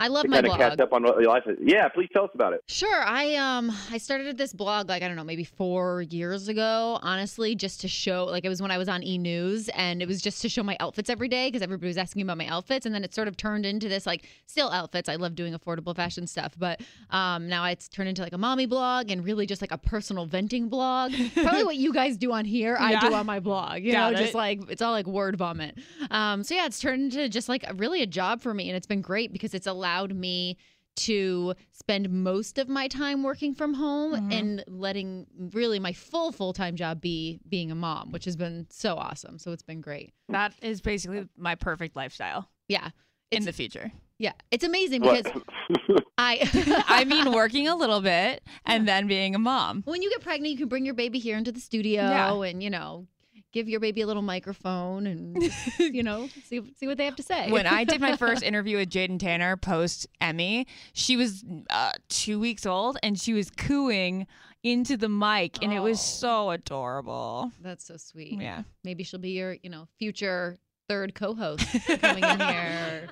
I 0.00 0.06
love 0.06 0.22
To 0.22 0.28
my 0.28 0.36
kind 0.42 0.46
of 0.46 0.58
catch 0.58 0.78
up 0.80 0.92
on 0.92 1.02
what 1.02 1.20
your 1.20 1.28
life 1.28 1.42
is. 1.46 1.58
Yeah, 1.60 1.88
please 1.88 2.08
tell 2.12 2.24
us 2.24 2.30
about 2.32 2.52
it. 2.52 2.62
Sure. 2.68 3.02
I 3.02 3.34
um 3.34 3.72
I 3.90 3.98
started 3.98 4.38
this 4.38 4.52
blog 4.52 4.88
like 4.88 5.02
I 5.02 5.08
don't 5.08 5.16
know, 5.16 5.24
maybe 5.24 5.42
4 5.42 6.02
years 6.02 6.46
ago, 6.46 7.00
honestly, 7.02 7.56
just 7.56 7.80
to 7.80 7.88
show 7.88 8.24
like 8.26 8.44
it 8.44 8.48
was 8.48 8.62
when 8.62 8.70
I 8.70 8.78
was 8.78 8.88
on 8.88 9.02
E 9.02 9.18
News 9.18 9.68
and 9.70 10.00
it 10.00 10.06
was 10.06 10.22
just 10.22 10.40
to 10.42 10.48
show 10.48 10.62
my 10.62 10.76
outfits 10.78 11.10
every 11.10 11.26
day 11.26 11.48
because 11.48 11.62
everybody 11.62 11.88
was 11.88 11.98
asking 11.98 12.22
about 12.22 12.38
my 12.38 12.46
outfits 12.46 12.86
and 12.86 12.94
then 12.94 13.02
it 13.02 13.12
sort 13.12 13.26
of 13.26 13.36
turned 13.36 13.66
into 13.66 13.88
this 13.88 14.06
like 14.06 14.28
still 14.46 14.70
outfits. 14.70 15.08
I 15.08 15.16
love 15.16 15.34
doing 15.34 15.52
affordable 15.52 15.96
fashion 15.96 16.28
stuff, 16.28 16.54
but 16.56 16.80
um 17.10 17.48
now 17.48 17.64
it's 17.64 17.88
turned 17.88 18.08
into 18.08 18.22
like 18.22 18.32
a 18.32 18.38
mommy 18.38 18.66
blog 18.66 19.10
and 19.10 19.24
really 19.24 19.46
just 19.46 19.60
like 19.60 19.72
a 19.72 19.78
personal 19.78 20.26
venting 20.26 20.68
blog. 20.68 21.12
Probably 21.34 21.64
what 21.64 21.76
you 21.76 21.92
guys 21.92 22.16
do 22.16 22.32
on 22.32 22.44
here, 22.44 22.76
I 22.78 23.00
do 23.00 23.12
on 23.14 23.26
my 23.26 23.40
blog. 23.40 23.82
You 23.82 23.92
Got 23.92 24.12
know, 24.12 24.18
just 24.20 24.34
like 24.34 24.60
it's 24.70 24.80
all 24.80 24.92
like 24.92 25.08
word 25.08 25.34
vomit. 25.36 25.76
Um 26.12 26.44
so 26.44 26.54
yeah, 26.54 26.66
it's 26.66 26.78
turned 26.78 27.02
into 27.02 27.28
just 27.28 27.48
like 27.48 27.64
really 27.74 28.00
a 28.00 28.06
job 28.06 28.40
for 28.40 28.54
me 28.54 28.68
and 28.70 28.76
it's 28.76 28.86
been 28.86 29.00
great 29.00 29.32
because 29.32 29.54
it's 29.54 29.66
allowed 29.66 29.87
me 30.14 30.56
to 30.96 31.54
spend 31.72 32.10
most 32.10 32.58
of 32.58 32.68
my 32.68 32.88
time 32.88 33.22
working 33.22 33.54
from 33.54 33.74
home 33.74 34.12
Mhm. 34.14 34.32
and 34.32 34.64
letting 34.66 35.26
really 35.52 35.78
my 35.78 35.92
full 35.92 36.32
full-time 36.32 36.74
job 36.74 37.00
be 37.00 37.38
being 37.48 37.70
a 37.70 37.74
mom 37.76 38.10
which 38.10 38.24
has 38.24 38.34
been 38.34 38.66
so 38.68 38.96
awesome 38.96 39.38
so 39.38 39.52
it's 39.52 39.62
been 39.62 39.80
great 39.80 40.12
That 40.28 40.54
is 40.60 40.80
basically 40.80 41.28
my 41.36 41.54
perfect 41.54 41.94
lifestyle 41.94 42.50
yeah 42.68 42.90
in 43.30 43.44
the 43.44 43.52
future. 43.52 43.92
yeah 44.18 44.32
it's 44.50 44.64
amazing 44.64 45.02
because 45.02 45.26
i 46.18 46.82
I 46.88 47.04
mean, 47.04 47.30
working 47.42 47.68
a 47.68 47.76
little 47.76 48.00
bit 48.00 48.42
and 48.64 48.88
then 48.88 49.06
being 49.06 49.36
a 49.36 49.38
mom. 49.38 49.82
when 49.84 50.02
you 50.02 50.10
get 50.10 50.20
pregnant 50.20 50.50
you 50.50 50.58
can 50.58 50.68
bring 50.68 50.84
your 50.84 50.94
baby 50.94 51.20
here 51.20 51.36
into 51.38 51.52
the 51.52 51.60
studio 51.60 52.02
Yeah. 52.02 52.42
and 52.48 52.60
you 52.60 52.70
know 52.70 53.06
give 53.52 53.68
your 53.68 53.80
baby 53.80 54.02
a 54.02 54.06
little 54.06 54.22
microphone 54.22 55.06
and 55.06 55.36
you 55.78 56.02
know 56.02 56.28
see 56.44 56.60
see 56.76 56.86
what 56.86 56.98
they 56.98 57.04
have 57.04 57.16
to 57.16 57.22
say 57.22 57.50
When 57.50 57.66
I 57.66 57.84
did 57.84 58.00
my 58.00 58.16
first 58.16 58.42
interview 58.50 58.76
with 58.78 58.90
Jaden 58.90 59.18
Tanner 59.18 59.56
post 59.56 60.06
Emmy, 60.20 60.66
she 60.92 61.16
was 61.16 61.44
uh, 61.70 61.92
two 62.08 62.38
weeks 62.38 62.66
old 62.66 62.98
and 63.02 63.18
she 63.18 63.32
was 63.32 63.50
cooing 63.50 64.26
into 64.64 64.96
the 64.96 65.08
mic, 65.08 65.62
and 65.62 65.72
it 65.72 65.78
was 65.80 65.98
Oh. 66.00 66.02
so 66.02 66.50
adorable. 66.50 67.52
that's 67.62 67.86
so 67.86 67.96
sweet 67.96 68.40
Yeah. 68.40 68.62
maybe 68.84 69.04
she'll 69.04 69.20
be 69.20 69.30
your 69.30 69.56
you 69.62 69.70
know 69.70 69.86
future 69.98 70.58
third 70.88 71.14
co-host 71.14 71.66
coming 72.00 72.24
in 72.24 72.40
here 72.40 73.08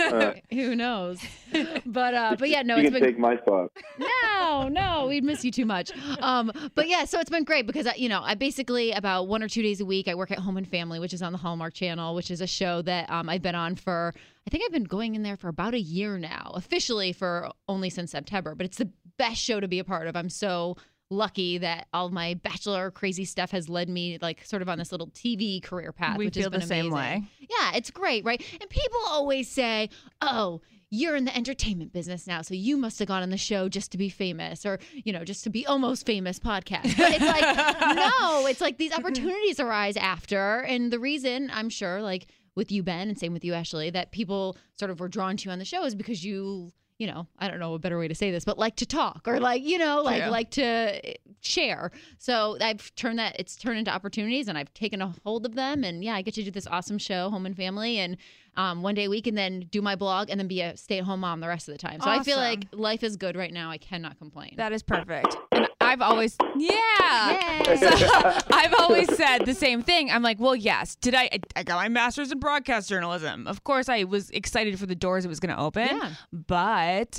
Uh, 0.00 0.32
Who 0.50 0.74
knows? 0.74 1.20
But 1.86 2.14
uh, 2.14 2.36
but 2.38 2.48
yeah, 2.48 2.62
no, 2.62 2.76
you 2.76 2.82
it's 2.82 2.90
can 2.92 3.00
been 3.00 3.10
take 3.10 3.18
my 3.18 3.36
spot. 3.38 3.70
no, 3.98 4.68
no, 4.68 5.06
we'd 5.08 5.24
miss 5.24 5.44
you 5.44 5.50
too 5.50 5.64
much. 5.66 5.90
Um, 6.20 6.52
but 6.76 6.88
yeah, 6.88 7.04
so 7.04 7.18
it's 7.18 7.30
been 7.30 7.42
great 7.44 7.66
because 7.66 7.86
I, 7.86 7.94
you 7.94 8.08
know 8.08 8.20
I 8.22 8.34
basically 8.34 8.92
about 8.92 9.26
one 9.26 9.42
or 9.42 9.48
two 9.48 9.62
days 9.62 9.80
a 9.80 9.84
week 9.84 10.06
I 10.06 10.14
work 10.14 10.30
at 10.30 10.38
Home 10.38 10.56
and 10.56 10.66
Family, 10.68 11.00
which 11.00 11.12
is 11.12 11.22
on 11.22 11.32
the 11.32 11.38
Hallmark 11.38 11.74
Channel, 11.74 12.14
which 12.14 12.30
is 12.30 12.40
a 12.40 12.46
show 12.46 12.82
that 12.82 13.10
um, 13.10 13.28
I've 13.28 13.42
been 13.42 13.56
on 13.56 13.74
for 13.74 14.14
I 14.46 14.50
think 14.50 14.62
I've 14.64 14.72
been 14.72 14.84
going 14.84 15.14
in 15.16 15.22
there 15.22 15.36
for 15.36 15.48
about 15.48 15.74
a 15.74 15.80
year 15.80 16.18
now, 16.18 16.52
officially 16.54 17.12
for 17.12 17.50
only 17.68 17.90
since 17.90 18.12
September. 18.12 18.54
But 18.54 18.66
it's 18.66 18.78
the 18.78 18.90
best 19.18 19.40
show 19.42 19.58
to 19.60 19.66
be 19.68 19.80
a 19.80 19.84
part 19.84 20.06
of. 20.06 20.16
I'm 20.16 20.30
so 20.30 20.76
lucky 21.10 21.58
that 21.58 21.88
all 21.92 22.08
my 22.10 22.34
bachelor 22.34 22.90
crazy 22.90 23.24
stuff 23.24 23.50
has 23.50 23.68
led 23.68 23.88
me 23.88 24.16
like 24.22 24.44
sort 24.44 24.62
of 24.62 24.68
on 24.68 24.78
this 24.78 24.92
little 24.92 25.08
TV 25.08 25.62
career 25.62 25.92
path. 25.92 26.16
we 26.16 26.26
which 26.26 26.34
feel 26.34 26.44
has 26.44 26.50
been 26.50 26.60
the 26.60 26.66
same 26.66 26.92
amazing. 26.92 27.22
way. 27.22 27.24
Yeah, 27.40 27.72
it's 27.74 27.90
great, 27.90 28.24
right? 28.24 28.42
And 28.60 28.70
people 28.70 29.00
always 29.08 29.50
say, 29.50 29.90
"Oh, 30.22 30.60
you're 30.92 31.16
in 31.16 31.24
the 31.24 31.36
entertainment 31.36 31.92
business 31.92 32.26
now, 32.26 32.42
so 32.42 32.54
you 32.54 32.76
must 32.76 32.98
have 33.00 33.08
gone 33.08 33.22
on 33.22 33.30
the 33.30 33.36
show 33.36 33.68
just 33.68 33.90
to 33.92 33.98
be 33.98 34.08
famous, 34.08 34.64
or 34.64 34.78
you 34.92 35.12
know, 35.12 35.24
just 35.24 35.42
to 35.44 35.50
be 35.50 35.66
almost 35.66 36.06
famous." 36.06 36.38
Podcast, 36.38 36.96
but 36.96 37.12
it's 37.12 37.20
like, 37.24 37.96
no, 37.96 38.46
it's 38.46 38.60
like 38.60 38.78
these 38.78 38.92
opportunities 38.92 39.58
arise 39.58 39.96
after, 39.96 40.60
and 40.60 40.92
the 40.92 40.98
reason 41.00 41.50
I'm 41.52 41.68
sure, 41.70 42.00
like 42.02 42.28
with 42.54 42.70
you, 42.70 42.82
Ben, 42.82 43.08
and 43.08 43.18
same 43.18 43.32
with 43.32 43.44
you, 43.44 43.54
Ashley, 43.54 43.90
that 43.90 44.12
people 44.12 44.56
sort 44.78 44.90
of 44.90 45.00
were 45.00 45.08
drawn 45.08 45.36
to 45.38 45.44
you 45.46 45.50
on 45.50 45.58
the 45.58 45.64
show 45.64 45.84
is 45.84 45.94
because 45.96 46.24
you. 46.24 46.72
You 47.00 47.06
know, 47.06 47.26
I 47.38 47.48
don't 47.48 47.58
know 47.58 47.72
a 47.72 47.78
better 47.78 47.98
way 47.98 48.08
to 48.08 48.14
say 48.14 48.30
this, 48.30 48.44
but 48.44 48.58
like 48.58 48.76
to 48.76 48.84
talk 48.86 49.26
or 49.26 49.40
like, 49.40 49.62
you 49.62 49.78
know, 49.78 50.02
like 50.02 50.18
Yeah. 50.18 50.28
like 50.28 50.50
to 50.50 50.62
eh, 50.62 51.14
share. 51.40 51.90
So 52.18 52.58
I've 52.60 52.94
turned 52.94 53.18
that 53.18 53.36
it's 53.40 53.56
turned 53.56 53.78
into 53.78 53.90
opportunities 53.90 54.48
and 54.48 54.58
I've 54.58 54.72
taken 54.74 55.00
a 55.00 55.14
hold 55.24 55.46
of 55.46 55.54
them 55.54 55.82
and 55.82 56.04
yeah, 56.04 56.14
I 56.14 56.20
get 56.20 56.34
to 56.34 56.42
do 56.42 56.50
this 56.50 56.66
awesome 56.66 56.98
show, 56.98 57.30
Home 57.30 57.46
and 57.46 57.56
Family 57.56 57.96
and 57.96 58.18
um, 58.54 58.82
one 58.82 58.94
day 58.94 59.04
a 59.06 59.08
week 59.10 59.26
and 59.26 59.38
then 59.38 59.60
do 59.70 59.80
my 59.80 59.96
blog 59.96 60.28
and 60.28 60.38
then 60.38 60.46
be 60.46 60.60
a 60.60 60.76
stay-at-home 60.76 61.20
mom 61.20 61.40
the 61.40 61.48
rest 61.48 61.68
of 61.68 61.72
the 61.74 61.78
time. 61.78 62.02
So 62.02 62.10
I 62.10 62.22
feel 62.22 62.36
like 62.36 62.66
life 62.72 63.02
is 63.02 63.16
good 63.16 63.34
right 63.34 63.52
now. 63.52 63.70
I 63.70 63.78
cannot 63.78 64.18
complain. 64.18 64.52
That 64.58 64.72
is 64.72 64.82
perfect. 64.82 65.38
And 65.52 65.69
I've 65.90 66.02
always, 66.02 66.36
yeah. 66.56 67.62
So 67.76 68.38
I've 68.52 68.74
always 68.78 69.12
said 69.16 69.44
the 69.44 69.54
same 69.54 69.82
thing. 69.82 70.10
I'm 70.10 70.22
like, 70.22 70.38
well, 70.38 70.54
yes. 70.54 70.94
Did 70.94 71.14
I? 71.14 71.30
I 71.56 71.62
got 71.64 71.76
my 71.76 71.88
master's 71.88 72.30
in 72.30 72.38
broadcast 72.38 72.88
journalism. 72.88 73.46
Of 73.48 73.64
course, 73.64 73.88
I 73.88 74.04
was 74.04 74.30
excited 74.30 74.78
for 74.78 74.86
the 74.86 74.94
doors 74.94 75.24
it 75.24 75.28
was 75.28 75.40
going 75.40 75.54
to 75.54 75.60
open. 75.60 75.88
Yeah. 75.88 76.10
But 76.32 77.18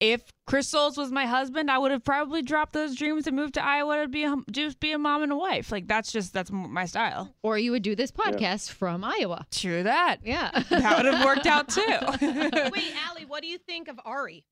if 0.00 0.22
Chris 0.46 0.68
Soules 0.68 0.96
was 0.96 1.10
my 1.10 1.26
husband, 1.26 1.70
I 1.70 1.78
would 1.78 1.90
have 1.90 2.04
probably 2.04 2.42
dropped 2.42 2.72
those 2.72 2.94
dreams 2.96 3.26
and 3.26 3.36
moved 3.36 3.54
to 3.54 3.64
Iowa 3.64 4.02
to 4.02 4.08
be 4.08 4.24
a, 4.24 4.36
just 4.50 4.78
be 4.80 4.92
a 4.92 4.98
mom 4.98 5.22
and 5.22 5.32
a 5.32 5.36
wife. 5.36 5.72
Like 5.72 5.86
that's 5.86 6.12
just 6.12 6.32
that's 6.32 6.50
my 6.50 6.86
style. 6.86 7.34
or 7.42 7.58
you 7.58 7.70
would 7.72 7.82
do 7.82 7.94
this 7.94 8.10
podcast 8.10 8.70
from 8.72 9.04
Iowa. 9.04 9.46
True 9.50 9.82
that. 9.82 10.18
Yeah. 10.24 10.50
That 10.70 10.96
would 11.02 11.12
have 11.12 11.24
worked 11.24 11.46
out 11.46 11.68
too. 11.68 11.82
Wait, 12.20 12.94
Ali, 13.10 13.24
what 13.26 13.42
do 13.42 13.48
you 13.48 13.58
think 13.58 13.88
of 13.88 13.98
Ari? 14.04 14.44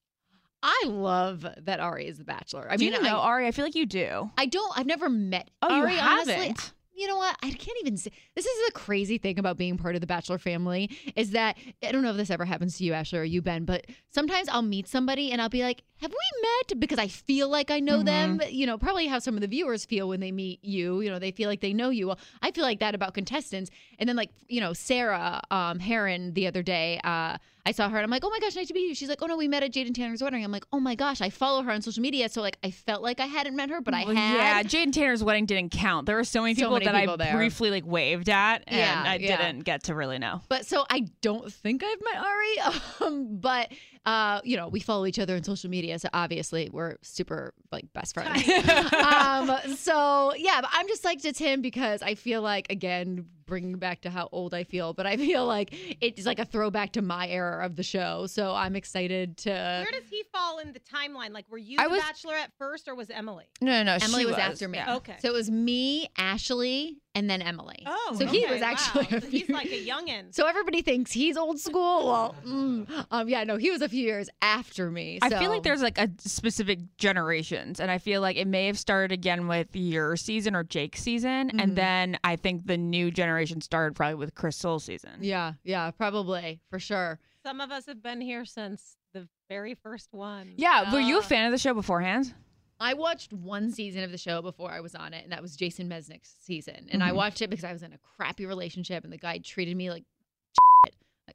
I 0.66 0.85
love 0.87 1.47
that 1.62 1.78
Ari 1.78 2.06
is 2.06 2.16
the 2.16 2.25
bachelor. 2.25 2.66
I 2.71 2.76
do 2.76 2.87
mean, 2.87 2.94
you 2.94 3.02
know 3.02 3.18
I, 3.18 3.26
Ari? 3.26 3.47
I 3.47 3.50
feel 3.50 3.66
like 3.66 3.75
you 3.75 3.85
do. 3.85 4.30
I 4.38 4.47
don't. 4.47 4.73
I've 4.78 4.87
never 4.87 5.11
met 5.11 5.50
Oh, 5.61 5.68
Ari. 5.71 5.99
honestly. 5.99 6.33
haven't? 6.35 6.73
You 6.97 7.09
know 7.09 7.16
what? 7.16 7.37
I 7.42 7.50
can't 7.50 7.76
even 7.80 7.97
say. 7.97 8.12
This 8.37 8.47
is 8.47 8.66
the 8.68 8.73
crazy 8.73 9.18
thing 9.18 9.38
about 9.40 9.59
being 9.59 9.76
part 9.76 9.97
of 9.97 10.00
the 10.00 10.06
Bachelor 10.06 10.38
family 10.38 10.88
is 11.16 11.33
that 11.33 11.59
I 11.83 11.90
don't 11.90 12.02
know 12.02 12.12
if 12.12 12.16
this 12.16 12.30
ever 12.30 12.44
happens 12.44 12.78
to 12.78 12.85
you, 12.85 12.92
Ashley, 12.92 13.18
or 13.18 13.25
you, 13.25 13.42
Ben, 13.42 13.64
but 13.64 13.85
sometimes 14.12 14.49
I'll 14.49 14.62
meet 14.62 14.87
somebody 14.87 15.33
and 15.33 15.42
I'll 15.42 15.49
be 15.49 15.64
like, 15.64 15.83
"Have 15.97 16.12
we 16.12 16.40
met?" 16.68 16.78
Because 16.78 17.00
I 17.00 17.09
feel 17.09 17.49
like 17.49 17.73
I 17.73 17.80
know 17.80 18.04
them. 18.04 18.40
You 18.49 18.64
know, 18.66 18.78
probably 18.78 19.09
how 19.09 19.18
some 19.18 19.35
of 19.35 19.40
the 19.40 19.49
viewers 19.49 19.85
feel 19.85 20.09
when 20.09 20.21
they 20.21 20.30
meet 20.30 20.64
you. 20.64 21.00
You 21.00 21.11
know, 21.11 21.18
they 21.18 21.33
feel 21.33 21.49
like 21.50 21.61
they 21.61 21.73
know 21.75 21.90
you. 21.90 22.06
Well, 22.06 22.18
I 22.42 22.52
feel 22.52 22.62
like 22.64 22.78
that 22.78 22.94
about 22.94 23.12
contestants. 23.12 23.71
And 23.99 24.09
then, 24.09 24.14
like, 24.14 24.30
you 24.49 24.61
know, 24.61 24.73
Sarah 24.73 25.40
um, 25.50 25.80
Herron 25.80 26.33
the 26.35 26.47
other 26.47 26.62
day. 26.62 27.00
Uh, 27.02 27.38
I 27.66 27.73
saw 27.73 27.88
her 27.88 27.97
and 27.97 28.04
I'm 28.04 28.11
like, 28.11 28.25
oh 28.25 28.30
my 28.30 28.38
gosh, 28.40 28.56
nice 28.56 28.68
to 28.68 28.75
meet 28.75 28.88
you. 28.88 28.94
She's 28.94 29.09
like, 29.09 29.23
oh 29.23 29.26
no, 29.26 29.37
we 29.38 29.49
met 29.49 29.62
at 29.62 29.73
Jaden 29.73 29.94
Tanner's 29.94 30.23
wedding. 30.23 30.44
I'm 30.44 30.52
like, 30.52 30.66
oh 30.73 30.80
my 30.80 30.94
gosh, 30.94 31.23
I 31.23 31.30
follow 31.30 31.62
her 31.62 31.71
on 31.73 31.80
social 31.80 32.02
media. 32.02 32.28
So 32.28 32.42
like, 32.42 32.59
I 32.62 32.71
felt 32.71 33.02
like 33.02 33.21
I 33.21 33.26
hadn't 33.26 33.56
met 33.56 33.71
her, 33.71 33.80
but 33.80 33.94
I 33.94 34.04
Well, 34.04 34.14
had. 34.14 34.37
Yeah, 34.37 34.62
Jade 34.64 34.92
Tanner's 34.92 35.25
wedding 35.25 35.47
didn't 35.47 35.71
count. 35.73 36.04
There 36.04 36.16
were 36.16 36.25
so 36.25 36.42
many 36.42 36.54
So 36.54 36.61
people 36.62 36.73
many 36.75 36.85
that 36.87 36.94
people 37.00 37.14
I 37.14 37.16
there. 37.25 37.35
briefly 37.37 37.71
like 37.71 37.87
waved 37.87 38.28
at, 38.28 38.64
and 38.66 38.76
Yeah, 38.76 39.02
I 39.06 39.16
yeah. 39.16 39.37
didn't 39.38 39.64
get 39.64 39.85
to 39.85 39.94
really 39.94 40.18
know. 40.18 40.42
But 40.50 40.66
so 40.66 40.85
I 40.90 41.06
don't 41.23 41.50
think 41.50 41.83
I've 41.83 42.00
met 42.02 42.23
Ari. 42.23 42.54
Um, 43.00 43.38
but 43.38 43.73
uh, 44.06 44.40
you 44.44 44.56
know, 44.56 44.68
we 44.68 44.80
follow 44.80 45.06
each 45.06 45.18
other 45.18 45.35
on 45.35 45.42
social 45.42 45.68
media, 45.71 45.99
so 45.99 46.09
obviously 46.12 46.68
we're 46.71 46.97
super 47.02 47.54
like 47.73 47.90
best 47.94 48.14
friends. 48.14 48.47
um, 48.92 49.75
so 49.76 50.35
yeah, 50.37 50.61
but 50.61 50.71
I'm 50.73 50.87
just 50.88 51.02
psyched 51.02 51.25
it's 51.25 51.38
him 51.38 51.61
because 51.62 52.02
I 52.02 52.14
feel 52.14 52.42
like 52.42 52.71
again, 52.71 53.26
bringing 53.46 53.78
back 53.78 54.02
to 54.02 54.10
how 54.10 54.28
old 54.32 54.54
I 54.54 54.64
feel, 54.64 54.92
but 54.92 55.06
I 55.06 55.16
feel 55.28 55.44
like 55.46 55.74
it's 56.00 56.26
like 56.26 56.38
a 56.38 56.44
throwback 56.44 56.92
to 56.92 57.02
my 57.02 57.28
era 57.28 57.64
of 57.64 57.76
the 57.76 57.82
show. 57.82 58.26
So 58.26 58.54
I'm 58.54 58.76
excited 58.76 59.36
to. 59.38 59.50
Where 59.50 59.90
does 59.92 60.08
he 60.10 60.22
fall 60.32 60.58
in 60.58 60.72
the 60.72 60.80
timeline? 60.80 61.32
Like, 61.32 61.50
were 61.50 61.58
you 61.58 61.76
I 61.78 61.84
the 61.84 61.90
was- 61.90 62.00
bachelor 62.00 62.34
at 62.34 62.50
first, 62.58 62.88
or 62.88 62.94
was 62.94 63.10
Emily? 63.10 63.44
No, 63.60 63.82
no, 63.82 63.96
no. 63.96 63.98
Emily 64.02 64.22
she 64.22 64.26
was, 64.26 64.36
after 64.36 64.68
me. 64.68 64.78
yeah. 64.78 64.96
Okay. 64.96 65.16
So 65.20 65.28
it 65.28 65.32
was 65.34 65.50
me, 65.50 66.08
Ashley, 66.16 66.98
and 67.14 67.28
then 67.30 67.40
Emily. 67.42 67.83
Oh, 67.87 68.16
so 68.18 68.26
he 68.26 68.44
was 68.47 68.61
actually. 68.62 69.06
wow. 69.11 69.18
a 69.18 69.21
So 69.21 69.26
he's 69.28 69.49
like 69.49 69.66
a 69.66 69.87
youngin. 69.87 70.35
So 70.35 70.47
everybody 70.47 70.83
thinks 70.83 71.12
he's 71.12 71.37
old 71.37 71.59
school. 71.61 72.06
Well, 72.06 72.35
mm, 72.44 73.06
um, 73.11 73.28
yeah, 73.28 73.44
no, 73.44 73.56
he 73.56 73.71
was 73.71 73.83
a 73.83 73.88
few 73.88 74.04
years 74.04 74.28
after 74.42 74.90
me. 74.90 75.18
I 75.23 75.28
feel 75.30 75.50
like 75.50 75.62
there's 75.62 75.83
like 75.83 75.99
a 75.99 76.09
specific 76.18 76.80
generations, 76.99 77.80
and 77.80 77.90
I 77.90 77.99
feel 77.99 78.21
like 78.21 78.37
it 78.37 78.47
may 78.47 78.66
have 78.66 78.78
started 78.78 79.12
again 79.12 79.47
with 79.49 79.75
your 79.75 80.16
season 80.16 80.54
or 80.56 80.64
Jake's 80.64 81.00
season, 81.02 81.50
Mhm. 81.50 81.62
and 81.62 81.76
then 81.76 82.18
I 82.25 82.37
think 82.37 82.66
the 82.66 82.76
new 82.76 83.11
generation 83.11 83.61
started 83.61 83.94
probably 83.94 84.16
with 84.16 84.35
Chris 84.35 84.56
Soule's 84.56 84.85
season. 84.85 85.18
Yeah, 85.21 85.52
yeah, 85.62 85.90
probably 85.90 86.61
for 86.71 86.78
sure. 86.78 87.21
Some 87.44 87.61
of 87.61 87.71
us 87.71 87.87
have 87.87 88.02
been 88.02 88.21
here 88.21 88.44
since 88.44 88.97
the 89.12 89.28
very 89.49 89.75
first 89.75 90.09
one. 90.12 90.54
Yeah, 90.56 90.92
were 90.92 91.00
you 91.00 91.16
a 91.16 91.21
Uh, 91.21 91.23
fan 91.23 91.47
of 91.47 91.52
the 91.52 91.59
show 91.59 91.75
beforehand? 91.75 92.35
I 92.80 92.94
watched 92.94 93.32
one 93.32 93.70
season 93.70 94.02
of 94.02 94.10
the 94.10 94.18
show 94.18 94.42
before 94.42 94.70
I 94.70 94.80
was 94.80 94.94
on 94.94 95.14
it, 95.14 95.22
and 95.22 95.32
that 95.32 95.42
was 95.42 95.56
Jason 95.56 95.88
Mesnick's 95.88 96.34
season. 96.40 96.88
And 96.90 97.02
I 97.02 97.10
Mhm. 97.10 97.16
watched 97.16 97.40
it 97.42 97.48
because 97.50 97.64
I 97.64 97.72
was 97.72 97.82
in 97.82 97.92
a 97.92 97.98
crappy 97.98 98.46
relationship, 98.46 99.04
and 99.04 99.12
the 99.12 99.18
guy 99.18 99.38
treated 99.38 99.76
me 99.76 99.90
like. 99.90 100.04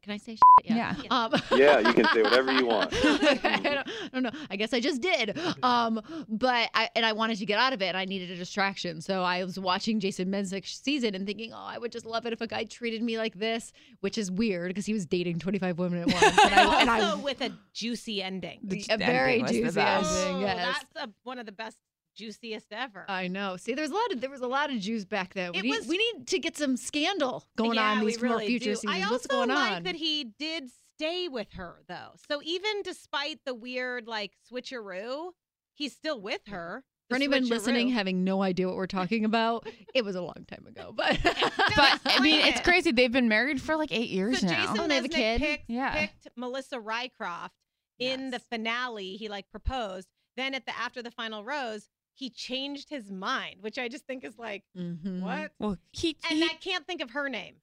Can 0.02 0.14
I 0.14 0.18
say 0.18 0.34
shit? 0.34 0.42
Yeah. 0.76 0.96
Um, 1.12 1.34
Yeah, 1.56 1.80
you 1.80 1.94
can 1.94 2.06
say 2.14 2.22
whatever 2.22 2.52
you 2.54 2.66
want. 2.66 2.94
I, 2.94 3.60
don't, 3.64 3.88
I 3.88 4.10
don't 4.14 4.24
know. 4.24 4.32
I 4.50 4.56
guess 4.56 4.74
I 4.74 4.80
just 4.80 5.02
did. 5.02 5.38
Um, 5.64 6.02
but 6.30 6.70
I 6.74 6.90
and 6.96 7.06
I 7.06 7.14
wanted 7.14 7.38
to 7.40 7.46
get 7.46 7.60
out 7.60 7.74
of 7.74 7.82
it. 7.82 7.88
and 7.88 7.98
I 7.98 8.06
needed 8.06 8.30
a 8.32 8.36
distraction, 8.36 9.02
so 9.02 9.24
I 9.24 9.44
was 9.44 9.60
watching 9.60 10.00
Jason 10.00 10.30
Mesnick's 10.30 10.82
season 10.82 11.16
and 11.16 11.26
thinking, 11.26 11.52
oh, 11.54 11.58
I 11.58 11.78
would 11.78 11.92
just 11.92 12.06
love 12.06 12.26
it 12.26 12.34
if 12.34 12.42
a 12.42 12.48
guy 12.48 12.64
treated 12.66 13.02
me 13.02 13.18
like 13.18 13.36
this, 13.36 13.72
which 14.02 14.18
is 14.18 14.32
weird 14.32 14.70
because 14.70 14.86
he 14.86 14.94
was 14.94 15.06
dating 15.06 15.40
25 15.40 15.80
women 15.80 16.00
at 16.02 16.08
once. 16.08 16.24
And 16.24 16.54
I, 16.54 16.82
and 16.82 16.90
I 16.90 17.02
also 17.02 17.22
with 17.24 17.42
a 17.42 17.52
juicy 17.74 18.22
ending. 18.22 18.60
The 18.64 18.86
a 18.90 18.98
very 18.98 19.40
ending 19.40 19.66
was 19.66 19.74
the 19.76 19.82
juicy 19.82 19.86
best. 19.86 20.28
ending. 20.28 20.44
Oh, 20.44 20.56
that's 20.56 20.86
a, 20.96 21.10
one 21.24 21.40
of 21.40 21.46
the 21.46 21.52
best, 21.52 21.78
juiciest 22.20 22.68
ever. 22.72 23.06
I 23.08 23.28
know. 23.28 23.58
See, 23.58 23.74
there's 23.74 23.90
a 23.90 23.94
lot 23.94 24.12
of 24.12 24.22
there 24.22 24.30
was 24.30 24.42
a 24.42 24.48
lot 24.48 24.70
of 24.72 24.80
Jews 24.80 25.06
back 25.06 25.34
then. 25.34 25.54
We 25.54 25.60
It 25.60 25.64
need 25.64 25.78
was- 25.78 25.88
we 25.88 25.98
need 25.98 26.28
to 26.28 26.40
get 26.40 26.56
some 26.58 26.78
scandal 26.78 27.46
going 27.58 27.76
yeah, 27.76 27.92
on 27.92 28.00
we 28.02 28.08
these 28.12 28.22
more 28.22 28.32
really 28.34 28.48
future 28.48 28.72
do. 28.72 28.76
seasons. 28.76 28.94
I 28.94 29.02
also 29.04 29.14
What's 29.14 29.28
going 29.28 29.50
like 29.50 29.72
on? 29.78 29.84
that 29.84 29.96
he 29.96 30.34
did 30.38 30.70
stay 30.96 31.28
with 31.30 31.54
her 31.54 31.82
though. 31.88 32.12
So 32.30 32.42
even 32.44 32.82
despite 32.84 33.40
the 33.46 33.54
weird 33.56 34.08
like 34.08 34.34
switcheroo, 34.52 35.32
he's 35.74 35.94
still 35.94 36.20
with 36.22 36.42
her. 36.48 36.84
For 37.10 37.18
The 37.18 37.24
anyone 37.26 37.48
listening, 37.50 37.90
having 37.90 38.24
no 38.24 38.44
idea 38.44 38.68
what 38.68 38.76
we're 38.76 38.86
talking 38.86 39.26
about, 39.26 39.68
it 39.96 40.06
was 40.06 40.16
a 40.16 40.22
long 40.22 40.46
time 40.48 40.68
ago. 40.68 40.94
But 40.96 41.18
But 41.24 42.00
I 42.06 42.20
mean, 42.20 42.36
explain 42.36 42.54
it's 42.54 42.62
crazy. 42.62 42.92
They've 42.92 43.12
been 43.12 43.30
married 43.30 43.60
for 43.62 43.76
like 43.78 43.92
eight 43.92 44.10
years 44.10 44.42
so 44.42 44.48
now. 44.48 44.62
Jason 44.68 44.80
Oh, 44.80 44.88
they 44.88 44.96
have 44.96 45.06
a 45.06 45.10
kid? 45.10 45.42
Picked, 45.42 45.64
Yeah. 45.70 45.94
picked 46.08 46.28
Melissa 46.36 46.76
Rycroft 46.78 47.50
in 47.98 48.30
the 48.30 48.38
finale. 48.40 49.16
He 49.16 49.28
like 49.28 49.50
proposed. 49.50 50.08
Then 50.38 50.54
at 50.54 50.66
the 50.68 50.78
after 50.78 51.02
the 51.02 51.10
final 51.12 51.44
rose, 51.44 51.90
he 52.20 52.30
changed 52.30 52.90
his 52.90 53.10
mind, 53.10 53.56
which 53.62 53.78
I 53.80 53.88
just 53.88 54.06
think 54.06 54.24
is 54.26 54.38
like 54.38 54.64
Mhm. 54.78 55.22
what? 55.22 55.52
well, 55.58 55.78
he, 55.92 56.18
And 56.30 56.40
he 56.40 56.44
I 56.46 56.54
can't 56.60 56.86
think 56.86 57.02
of 57.02 57.12
her 57.12 57.30
name. 57.30 57.56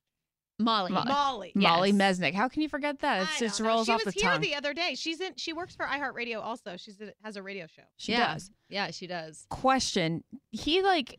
Molly. 0.59 0.91
Molly. 0.91 1.53
Molly 1.55 1.91
Yes. 1.91 2.19
Mesnick. 2.19 2.33
How 2.33 2.49
can 2.49 2.63
you 2.63 2.69
forget 2.71 3.01
that? 3.01 3.21
It 3.21 3.29
I 3.29 3.39
just 3.39 3.59
don't 3.59 3.67
know. 3.67 3.75
rolls 3.75 3.87
she 3.87 3.93
was 3.93 4.15
here 4.15 4.31
tongue. 4.33 4.41
the 4.41 4.55
other 4.55 4.73
day. 4.73 4.95
She's 4.95 5.21
in. 5.21 5.35
She 5.37 5.53
works 5.53 5.77
for 5.77 5.85
iHeartRadio. 5.85 6.41
Also, 6.41 6.79
she's 6.79 6.99
a, 7.03 7.13
has 7.23 7.37
a 7.37 7.43
radio 7.43 7.67
show. 7.67 7.83
she 7.99 8.13
yeah. 8.13 8.33
does. 8.33 8.51
Yeah, 8.71 8.91
she 8.91 9.07
does. 9.07 9.45
Question: 9.51 10.25
He 10.51 10.81
like. 10.83 11.19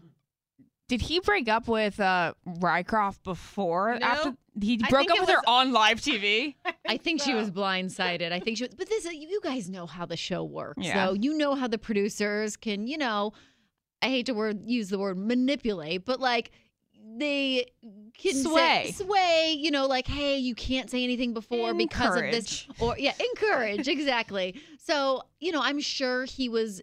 Did 0.88 1.02
he 1.02 1.20
break 1.20 1.50
up 1.50 1.68
with 1.68 2.00
uh 2.00 2.34
Rycroft 2.48 3.24
before? 3.24 3.98
No. 4.00 4.06
After 4.08 4.34
he 4.62 4.78
broke 4.78 5.12
up 5.12 5.18
it 5.18 5.20
with 5.22 5.30
her 5.30 5.42
on 5.48 5.72
live 5.72 6.00
TV. 6.02 6.56
I 6.88 6.98
think 6.98 7.22
she 7.22 7.34
was 7.34 7.52
blindsided. 7.60 8.32
I 8.32 8.40
think 8.40 8.58
she 8.58 8.64
was, 8.64 8.74
but 8.74 8.90
this, 8.90 9.06
you 9.06 9.40
guys 9.44 9.70
know 9.70 9.86
how 9.86 10.06
the 10.06 10.18
show 10.18 10.44
works. 10.44 10.86
Yeah. 10.86 11.08
So 11.08 11.14
you 11.14 11.38
know 11.38 11.54
how 11.56 11.68
the 11.68 11.78
producers 11.78 12.58
can, 12.58 12.88
you 12.88 12.98
know, 12.98 13.34
I 14.02 14.08
hate 14.08 14.26
to 14.28 14.34
word 14.34 14.62
use 14.66 14.90
the 14.90 14.98
word 14.98 15.18
manipulate, 15.18 16.06
but 16.06 16.20
like 16.20 16.52
they 17.20 17.66
can 18.18 18.34
say- 18.34 18.44
Sway. 18.44 18.92
sway, 18.96 19.56
you 19.58 19.72
know, 19.72 19.88
like, 19.88 20.08
hey, 20.08 20.38
you 20.38 20.56
can't 20.56 20.90
say 20.90 21.04
anything 21.04 21.34
before 21.34 21.74
because 21.74 22.16
of 22.16 22.24
this, 22.24 22.68
or 22.80 22.98
yeah, 22.98 23.14
encourage 23.20 23.88
exactly. 23.98 24.60
So 24.80 25.22
you 25.40 25.52
know, 25.52 25.62
I'm 25.62 25.80
sure 25.80 26.26
he 26.26 26.50
was 26.50 26.82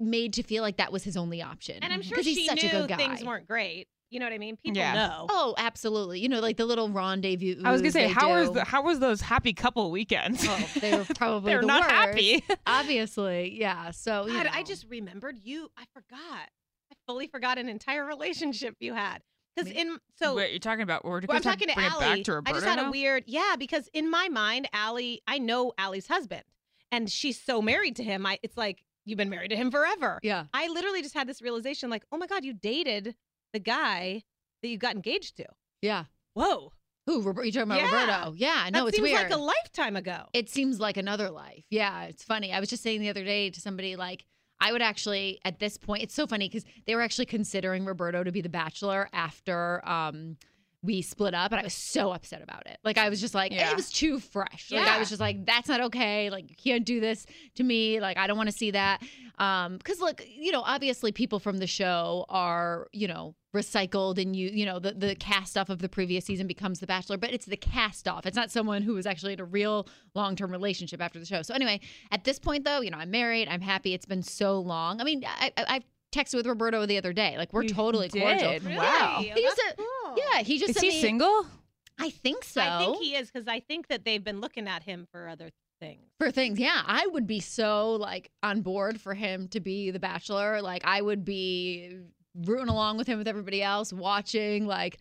made 0.00 0.32
to 0.34 0.42
feel 0.42 0.62
like 0.62 0.76
that 0.78 0.92
was 0.92 1.04
his 1.04 1.16
only 1.16 1.42
option, 1.42 1.78
And 1.82 1.92
I'm 1.92 2.02
sure 2.02 2.10
because 2.10 2.26
he's 2.26 2.38
she 2.38 2.46
such 2.46 2.62
knew 2.62 2.68
a 2.68 2.72
good 2.72 2.88
guy. 2.90 2.96
things 2.96 3.24
weren't 3.24 3.46
great. 3.46 3.88
You 4.10 4.20
know 4.20 4.26
what 4.26 4.32
I 4.32 4.38
mean? 4.38 4.56
People 4.56 4.78
Yeah. 4.78 4.94
know. 4.94 5.26
Oh, 5.28 5.54
absolutely. 5.58 6.20
You 6.20 6.30
know, 6.30 6.40
like 6.40 6.56
the 6.56 6.64
little 6.64 6.88
rendezvous. 6.88 7.60
I 7.62 7.72
was 7.72 7.82
gonna 7.82 7.92
say, 7.92 8.06
they 8.06 8.12
how 8.12 8.30
was 8.32 8.50
the, 8.52 8.64
how 8.64 8.82
was 8.82 9.00
those 9.00 9.20
happy 9.20 9.52
couple 9.52 9.90
weekends? 9.90 10.46
Oh, 10.48 10.68
they 10.80 10.96
were 10.96 11.04
probably 11.16 11.52
They're 11.52 11.60
the 11.60 11.66
not 11.66 11.80
worst. 11.82 11.90
happy. 11.92 12.42
Obviously, 12.66 13.58
yeah. 13.60 13.90
So 13.90 14.26
you 14.26 14.32
God, 14.32 14.48
I 14.50 14.62
just 14.62 14.86
remembered 14.88 15.36
you. 15.42 15.70
I 15.76 15.84
forgot. 15.92 16.48
I 16.90 16.94
fully 17.06 17.26
forgot 17.26 17.58
an 17.58 17.68
entire 17.68 18.04
relationship 18.04 18.76
you 18.80 18.94
had. 18.94 19.22
Because 19.54 19.70
in 19.72 19.98
so 20.16 20.36
Wait, 20.36 20.52
you're 20.52 20.58
talking 20.60 20.82
about? 20.82 21.04
We're 21.04 21.20
well, 21.28 21.36
I'm 21.36 21.42
talking 21.42 21.68
to 21.68 21.74
bring 21.74 21.86
it 21.86 21.92
Ali. 21.92 22.04
back 22.04 22.24
to 22.24 22.42
I 22.46 22.52
just 22.52 22.64
had 22.64 22.76
now? 22.76 22.88
a 22.88 22.90
weird 22.90 23.24
yeah. 23.26 23.56
Because 23.58 23.88
in 23.92 24.10
my 24.10 24.28
mind, 24.30 24.68
Ali, 24.72 25.20
I 25.26 25.38
know 25.38 25.72
Ali's 25.78 26.06
husband, 26.06 26.44
and 26.92 27.10
she's 27.10 27.38
so 27.38 27.60
married 27.60 27.96
to 27.96 28.04
him. 28.04 28.24
I 28.24 28.38
it's 28.42 28.56
like 28.56 28.82
you've 29.08 29.16
been 29.16 29.30
married 29.30 29.50
to 29.50 29.56
him 29.56 29.70
forever. 29.70 30.18
yeah. 30.22 30.44
I 30.52 30.68
literally 30.68 31.02
just 31.02 31.14
had 31.14 31.28
this 31.28 31.40
realization, 31.42 31.90
like, 31.90 32.04
oh 32.12 32.16
my 32.18 32.26
God, 32.26 32.44
you 32.44 32.52
dated 32.52 33.14
the 33.52 33.58
guy 33.60 34.22
that 34.62 34.68
you 34.68 34.76
got 34.78 34.94
engaged 34.94 35.36
to. 35.38 35.46
Yeah. 35.82 36.04
Whoa, 36.34 36.72
Who? 37.06 37.22
Robert, 37.22 37.44
you 37.46 37.52
talking 37.52 37.70
about 37.70 37.80
Yeah. 37.80 38.00
Roberto? 38.00 38.34
Yeah. 38.36 38.68
No, 38.72 38.80
that 38.84 38.88
it's 38.88 38.96
seems 38.98 39.08
weird. 39.10 39.22
like 39.30 39.32
a 39.32 39.40
lifetime 39.40 39.96
ago. 39.96 40.24
it 40.34 40.50
seems 40.50 40.78
like 40.78 40.96
another 40.96 41.30
life. 41.30 41.64
Yeah, 41.70 42.04
it's 42.04 42.22
funny. 42.24 42.52
I 42.52 42.60
was 42.60 42.68
just 42.68 42.82
saying 42.82 43.00
the 43.00 43.08
other 43.08 43.24
day 43.24 43.50
to 43.50 43.60
somebody 43.60 43.96
like 43.96 44.24
I 44.60 44.72
would 44.72 44.82
actually 44.82 45.38
at 45.44 45.60
this 45.60 45.76
point. 45.78 46.02
It's 46.02 46.14
so 46.14 46.26
funny 46.26 46.48
because 46.48 46.64
they 46.86 46.94
were 46.96 47.00
actually 47.02 47.26
considering 47.26 47.84
Roberto 47.84 48.24
to 48.24 48.32
be 48.32 48.40
the 48.40 48.48
Bachelor 48.48 49.08
after 49.12 49.86
um, 49.88 50.36
we 50.82 51.02
split 51.02 51.34
up 51.34 51.50
and 51.50 51.60
I 51.60 51.64
was 51.64 51.74
so 51.74 52.12
upset 52.12 52.40
about 52.40 52.66
it. 52.66 52.78
Like 52.84 52.98
I 52.98 53.08
was 53.08 53.20
just 53.20 53.34
like 53.34 53.52
Yeah. 53.52 53.70
it 53.70 53.76
was 53.76 53.90
too 53.90 54.20
fresh. 54.20 54.70
Like 54.70 54.86
I 54.86 54.98
was 54.98 55.08
just 55.08 55.20
like 55.20 55.44
that's 55.44 55.68
not 55.68 55.80
okay. 55.80 56.30
Like 56.30 56.48
you 56.50 56.54
can't 56.56 56.84
do 56.84 57.00
this 57.00 57.26
to 57.56 57.64
me. 57.64 58.00
Like 58.00 58.16
I 58.16 58.28
don't 58.28 58.36
want 58.36 58.48
to 58.48 58.56
see 58.56 58.70
that. 58.70 59.02
Um 59.38 59.78
cuz 59.80 60.00
look, 60.00 60.22
you 60.28 60.52
know, 60.52 60.62
obviously 60.62 61.10
people 61.10 61.40
from 61.40 61.58
the 61.58 61.66
show 61.66 62.24
are, 62.28 62.86
you 62.92 63.08
know, 63.08 63.34
recycled 63.54 64.18
and 64.22 64.36
you 64.36 64.50
you 64.50 64.64
know 64.66 64.78
the 64.78 64.92
the 64.92 65.14
cast 65.16 65.58
off 65.58 65.68
of 65.68 65.80
the 65.80 65.88
previous 65.88 66.24
season 66.24 66.46
becomes 66.46 66.78
the 66.78 66.86
bachelor, 66.86 67.16
but 67.16 67.32
it's 67.32 67.46
the 67.46 67.56
cast 67.56 68.06
off. 68.06 68.24
It's 68.24 68.36
not 68.36 68.52
someone 68.52 68.82
who 68.82 68.94
was 68.94 69.06
actually 69.06 69.32
in 69.32 69.40
a 69.40 69.44
real 69.44 69.88
long-term 70.14 70.52
relationship 70.52 71.02
after 71.02 71.18
the 71.18 71.26
show. 71.26 71.42
So 71.42 71.54
anyway, 71.54 71.80
at 72.12 72.22
this 72.22 72.38
point 72.38 72.62
though, 72.64 72.82
you 72.82 72.90
know, 72.92 72.98
I'm 72.98 73.10
married, 73.10 73.48
I'm 73.48 73.62
happy. 73.62 73.94
It's 73.94 74.06
been 74.06 74.22
so 74.22 74.60
long. 74.60 75.00
I 75.00 75.04
mean, 75.04 75.24
I 75.26 75.50
I 75.56 75.64
I've 75.76 75.84
texted 76.12 76.34
with 76.36 76.46
Roberto 76.46 76.86
the 76.86 76.96
other 76.98 77.12
day. 77.12 77.36
Like 77.36 77.52
we're 77.52 77.62
You 77.64 77.68
totally 77.70 78.08
did? 78.08 78.22
cordial. 78.22 78.52
Really? 78.60 78.76
Wow. 78.76 79.16
Oh, 79.18 79.22
He 79.22 79.42
just 79.42 79.56
said- 79.66 79.76
cool. 79.76 80.16
Yeah, 80.16 80.42
he 80.42 80.58
just 80.58 80.70
Is 80.70 80.80
he 80.80 80.88
me- 80.88 81.00
single? 81.00 81.46
I 81.98 82.10
think 82.10 82.44
so. 82.44 82.60
I 82.60 82.78
think 82.78 83.02
he 83.02 83.14
is 83.16 83.30
because 83.30 83.48
I 83.48 83.60
think 83.60 83.88
that 83.88 84.04
they've 84.04 84.22
been 84.22 84.40
looking 84.40 84.68
at 84.68 84.84
him 84.84 85.06
for 85.10 85.28
other 85.28 85.50
things. 85.80 86.02
for 86.18 86.30
things. 86.30 86.58
Yeah, 86.58 86.80
I 86.86 87.06
would 87.08 87.26
be 87.26 87.40
so 87.40 87.92
like 87.92 88.30
on 88.42 88.62
board 88.62 89.00
for 89.00 89.14
him 89.14 89.48
to 89.48 89.60
be 89.60 89.90
the 89.90 89.98
bachelor. 90.00 90.60
Like 90.62 90.82
I 90.84 91.00
would 91.02 91.24
be 91.24 91.98
rooting 92.34 92.68
along 92.68 92.98
with 92.98 93.06
him 93.08 93.18
with 93.18 93.28
everybody 93.28 93.62
else, 93.62 93.92
watching. 93.92 94.66
Like 94.66 94.98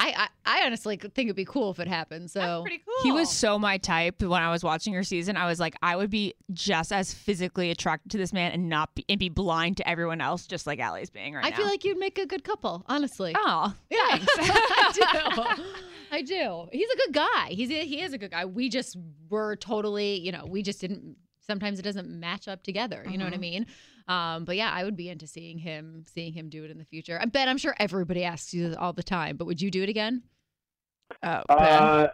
I 0.00 0.28
I, 0.44 0.60
I 0.62 0.66
honestly 0.66 0.96
think 0.96 1.16
it'd 1.18 1.36
be 1.36 1.44
cool 1.44 1.70
if 1.70 1.78
it 1.78 1.86
happened. 1.88 2.30
So 2.30 2.40
That's 2.40 2.62
pretty 2.62 2.82
cool. 2.84 2.94
He 3.04 3.12
was 3.12 3.30
so 3.30 3.58
my 3.58 3.76
type 3.78 4.22
when 4.22 4.42
I 4.42 4.50
was 4.50 4.64
watching 4.64 4.92
your 4.92 5.02
season. 5.04 5.36
I 5.36 5.46
was 5.46 5.60
like, 5.60 5.76
I 5.82 5.94
would 5.96 6.10
be 6.10 6.34
just 6.52 6.92
as 6.92 7.12
physically 7.14 7.70
attracted 7.70 8.10
to 8.12 8.18
this 8.18 8.32
man 8.32 8.52
and 8.52 8.68
not 8.68 8.94
be, 8.94 9.04
and 9.08 9.18
be 9.18 9.28
blind 9.28 9.76
to 9.76 9.88
everyone 9.88 10.20
else, 10.20 10.46
just 10.46 10.66
like 10.66 10.80
Ali's 10.80 11.10
being 11.10 11.34
right 11.34 11.44
I 11.44 11.50
now. 11.50 11.56
feel 11.56 11.66
like 11.66 11.84
you'd 11.84 11.98
make 11.98 12.18
a 12.18 12.26
good 12.26 12.42
couple, 12.44 12.82
honestly. 12.88 13.34
oh, 13.36 13.74
Yeah, 13.90 13.98
I 14.38 14.92
do. 15.56 15.62
I 16.12 16.22
do. 16.22 16.68
He's 16.72 16.90
a 16.90 16.96
good 16.96 17.12
guy. 17.14 17.46
He's 17.50 17.70
a, 17.70 17.84
he 17.84 18.00
is 18.00 18.12
a 18.12 18.18
good 18.18 18.30
guy. 18.32 18.44
We 18.44 18.68
just 18.68 18.96
were 19.28 19.56
totally, 19.56 20.18
you 20.18 20.32
know, 20.32 20.44
we 20.46 20.62
just 20.62 20.80
didn't. 20.80 21.16
Sometimes 21.46 21.78
it 21.78 21.82
doesn't 21.82 22.08
match 22.08 22.46
up 22.48 22.62
together. 22.62 23.04
You 23.10 23.18
know 23.18 23.24
what 23.24 23.34
I 23.34 23.36
Mhm. 23.36 23.40
mean? 23.40 23.66
Um, 24.10 24.44
but 24.44 24.56
yeah, 24.56 24.72
I 24.74 24.82
would 24.82 24.96
be 24.96 25.08
into 25.08 25.28
seeing 25.28 25.56
him, 25.56 26.04
seeing 26.12 26.32
him 26.32 26.48
do 26.48 26.64
it 26.64 26.70
in 26.72 26.78
the 26.78 26.84
future. 26.84 27.16
I 27.22 27.26
bet 27.26 27.46
I'm 27.46 27.58
sure 27.58 27.76
everybody 27.78 28.24
asks 28.24 28.52
you 28.52 28.68
this 28.68 28.76
all 28.76 28.92
the 28.92 29.04
time. 29.04 29.36
But 29.36 29.44
would 29.44 29.62
you 29.62 29.70
do 29.70 29.84
it 29.84 29.88
again? 29.88 30.24
oh, 31.22 31.42
Ben. 31.48 31.58
Uh, 31.58 32.08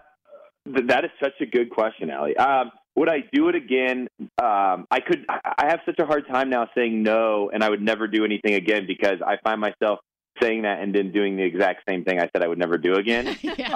th- 0.67 0.87
that 0.89 1.07
is 1.07 1.11
such 1.23 1.33
a 1.41 1.47
good 1.47 1.71
question, 1.71 2.11
Ali. 2.11 2.37
Um, 2.37 2.71
would 2.97 3.09
I 3.09 3.21
do 3.33 3.49
it 3.49 3.55
again? 3.55 4.09
Um, 4.21 4.87
I 4.91 5.01
could. 5.07 5.25
I 5.31 5.55
I 5.57 5.67
have 5.69 5.81
such 5.87 5.99
a 5.99 6.05
hard 6.05 6.29
time 6.29 6.51
now 6.51 6.69
saying 6.75 7.03
no, 7.03 7.51
and 7.53 7.65
I 7.65 7.71
would 7.71 7.81
never 7.81 8.07
do 8.07 8.27
anything 8.27 8.55
again 8.55 8.85
because 8.87 9.23
I 9.27 9.39
find 9.43 9.59
myself 9.59 10.01
saying 10.43 10.63
that 10.63 10.83
and 10.83 10.95
then 10.95 11.13
doing 11.13 11.37
the 11.37 11.45
exact 11.45 11.85
same 11.89 12.05
thing 12.05 12.21
I 12.21 12.29
said 12.31 12.43
I 12.43 12.49
would 12.49 12.59
never 12.59 12.77
do 12.77 12.97
again. 12.97 13.39
yeah. 13.43 13.73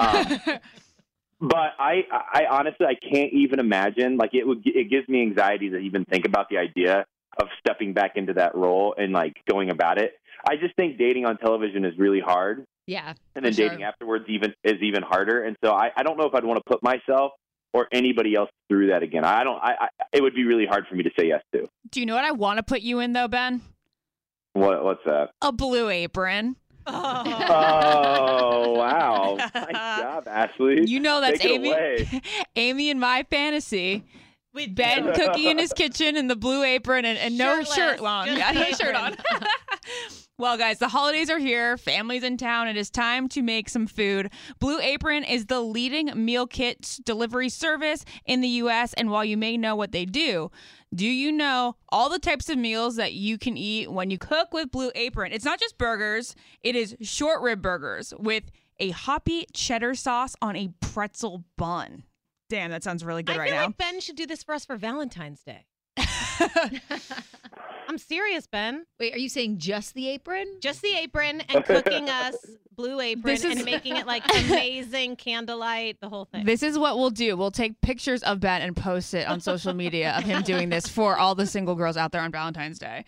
Um, 0.47 0.59
but 1.41 1.73
I, 1.79 2.03
I 2.11 2.45
honestly, 2.51 2.85
I 2.85 2.97
can't 2.97 3.33
even 3.33 3.61
imagine. 3.61 4.19
Like 4.19 4.35
it 4.35 4.47
would, 4.47 4.61
it 4.67 4.91
gives 4.91 5.09
me 5.09 5.23
anxiety 5.23 5.71
to 5.71 5.79
even 5.79 6.05
think 6.05 6.27
about 6.27 6.51
the 6.51 6.59
idea 6.59 7.07
of 7.39 7.49
stepping 7.59 7.93
back 7.93 8.13
into 8.17 8.33
that 8.35 8.55
role 8.55 8.95
and 8.97 9.13
like 9.13 9.35
going 9.49 9.71
about 9.71 9.99
it. 9.99 10.13
I 10.49 10.57
just 10.57 10.75
think 10.77 10.99
dating 10.99 11.27
on 11.27 11.37
television 11.37 11.85
is 11.85 11.93
really 11.99 12.21
hard, 12.21 12.65
yeah. 12.87 13.13
and 13.35 13.45
then 13.45 13.53
sure. 13.53 13.69
dating 13.69 13.85
afterwards 13.85 14.25
even 14.29 14.55
is 14.65 14.81
even 14.83 15.03
harder. 15.03 15.45
And 15.45 15.57
so 15.63 15.73
I, 15.73 15.91
I 15.97 16.03
don't 16.03 16.17
know 16.17 16.25
if 16.25 16.35
I'd 16.35 16.45
want 16.45 16.59
to 16.59 16.65
put 16.67 16.83
myself 16.83 17.33
or 17.73 17.89
anybody 17.93 18.35
else 18.35 18.51
through 18.69 18.89
that 18.89 19.03
again. 19.03 19.25
I 19.25 19.45
don't. 19.45 19.59
I, 19.63 19.75
I 19.81 19.89
it 20.13 20.23
would 20.23 20.35
be 20.35 20.45
really 20.45 20.67
hard 20.67 20.87
for 20.89 20.95
me 20.95 21.03
to 21.03 21.11
say 21.19 21.29
yes 21.29 21.43
to. 21.55 21.69
Do 21.91 22.01
you 22.01 22.07
know 22.07 22.15
what 22.15 22.25
I 22.25 22.33
want 22.33 22.57
to 22.57 22.63
put 22.63 22.81
you 22.81 23.01
in 23.01 23.13
though, 23.13 23.29
Ben? 23.29 23.61
What, 24.55 24.83
what's 24.83 25.05
that? 25.05 25.31
A 25.43 25.53
blue 25.53 25.89
apron. 25.89 26.57
Oh. 26.87 27.23
Oh 28.53 28.73
wow! 28.73 29.37
Nice 29.55 30.01
job, 30.01 30.29
Ashley. 30.29 30.87
You 30.87 31.01
know 31.01 31.21
that's 31.21 31.41
Take 31.41 31.53
Amy. 31.53 31.71
away. 31.71 32.23
Amy 32.57 32.91
in 32.91 32.99
my 32.99 33.25
fantasy. 33.31 34.05
We 34.53 34.67
Ben 34.67 35.13
cooking 35.15 35.45
in 35.45 35.59
his 35.59 35.73
kitchen 35.77 36.17
in 36.17 36.27
the 36.27 36.37
blue 36.37 36.65
apron 36.65 37.05
and, 37.05 37.19
and 37.19 37.39
no 37.39 37.63
shirt 37.63 38.01
long. 38.01 38.27
Yeah, 38.37 38.53
no 38.53 38.71
shirt 38.73 38.95
on. 38.95 39.17
well, 40.39 40.57
guys, 40.59 40.79
the 40.79 40.89
holidays 40.89 41.31
are 41.31 41.39
here. 41.39 41.77
Families 41.77 42.25
in 42.25 42.37
town. 42.37 42.67
It 42.69 42.77
is 42.77 42.91
time 42.91 43.29
to 43.29 43.43
make 43.43 43.69
some 43.69 43.87
food. 43.87 44.31
Blue 44.59 44.81
Apron 44.81 45.25
is 45.25 45.47
the 45.47 45.61
leading 45.61 46.13
meal 46.25 46.47
kit 46.47 46.99
delivery 47.05 47.49
service 47.49 48.05
in 48.25 48.41
the 48.41 48.49
U.S. 48.49 48.93
And 48.95 49.11
while 49.11 49.25
you 49.25 49.37
may 49.37 49.57
know 49.57 49.77
what 49.77 49.93
they 49.93 50.05
do, 50.05 50.51
do 50.95 51.07
you 51.07 51.31
know 51.31 51.77
all 51.91 52.09
the 52.09 52.19
types 52.19 52.49
of 52.49 52.59
meals 52.59 52.97
that 52.97 53.13
you 53.13 53.39
can 53.39 53.57
eat 53.57 53.91
when 53.93 54.11
you 54.11 54.19
cook 54.19 54.53
with 54.53 54.71
Blue 54.71 54.91
Apron? 54.95 55.33
It's 55.33 55.45
not 55.45 55.61
just 55.61 55.79
burgers, 55.79 56.35
it 56.63 56.75
is 56.75 56.97
short 57.03 57.43
rib 57.43 57.63
burgers 57.63 58.13
with 58.19 58.45
a 58.81 58.91
hoppy 58.91 59.47
cheddar 59.53 59.95
sauce 59.95 60.35
on 60.43 60.57
a 60.57 60.71
pretzel 60.81 61.45
bun. 61.57 62.05
Damn, 62.51 62.71
that 62.73 62.85
sounds 62.85 63.05
really 63.05 63.23
good 63.23 63.37
I 63.37 63.39
right 63.39 63.49
feel 63.51 63.59
now. 63.61 63.67
like 63.69 63.79
Ben 63.79 64.01
should 64.01 64.17
do 64.17 64.27
this 64.27 64.43
for 64.43 64.55
us 64.55 64.65
for 64.67 64.77
Valentine's 64.77 65.43
Day. 65.43 65.65
I'm 67.89 67.99
serious, 67.99 68.47
Ben. 68.47 68.87
Wait, 68.99 69.15
are 69.15 69.19
you 69.19 69.29
saying 69.29 69.59
just 69.59 69.95
the 69.95 70.09
apron? 70.09 70.47
Just 70.61 70.83
the 70.83 70.95
apron 70.97 71.41
and 71.49 71.65
cooking 71.65 72.09
us 72.09 72.37
blue 72.77 73.01
apron 73.01 73.35
This 73.35 73.45
is- 73.45 73.57
and 73.57 73.65
making 73.65 73.97
it 73.97 74.07
like 74.07 74.23
amazing 74.47 75.17
candlelight, 75.17 75.99
the 76.01 76.09
whole 76.09 76.25
thing. 76.27 76.45
This 76.45 76.63
is 76.63 76.79
what 76.79 76.99
we'll 76.99 77.11
do. 77.11 77.37
We'll 77.37 77.51
take 77.51 77.81
pictures 77.81 78.23
of 78.23 78.41
Ben 78.41 78.63
and 78.63 78.77
post 78.77 79.15
it 79.15 79.27
on 79.27 79.41
social 79.41 79.73
media 79.75 80.13
of 80.17 80.25
him 80.25 80.43
doing 80.43 80.69
this 80.71 80.87
for 80.87 81.17
all 81.17 81.35
the 81.35 81.47
single 81.47 81.75
girls 81.75 81.97
out 81.97 82.13
there 82.13 82.23
on 82.23 82.31
Valentine's 82.33 82.79
Day. 82.79 83.05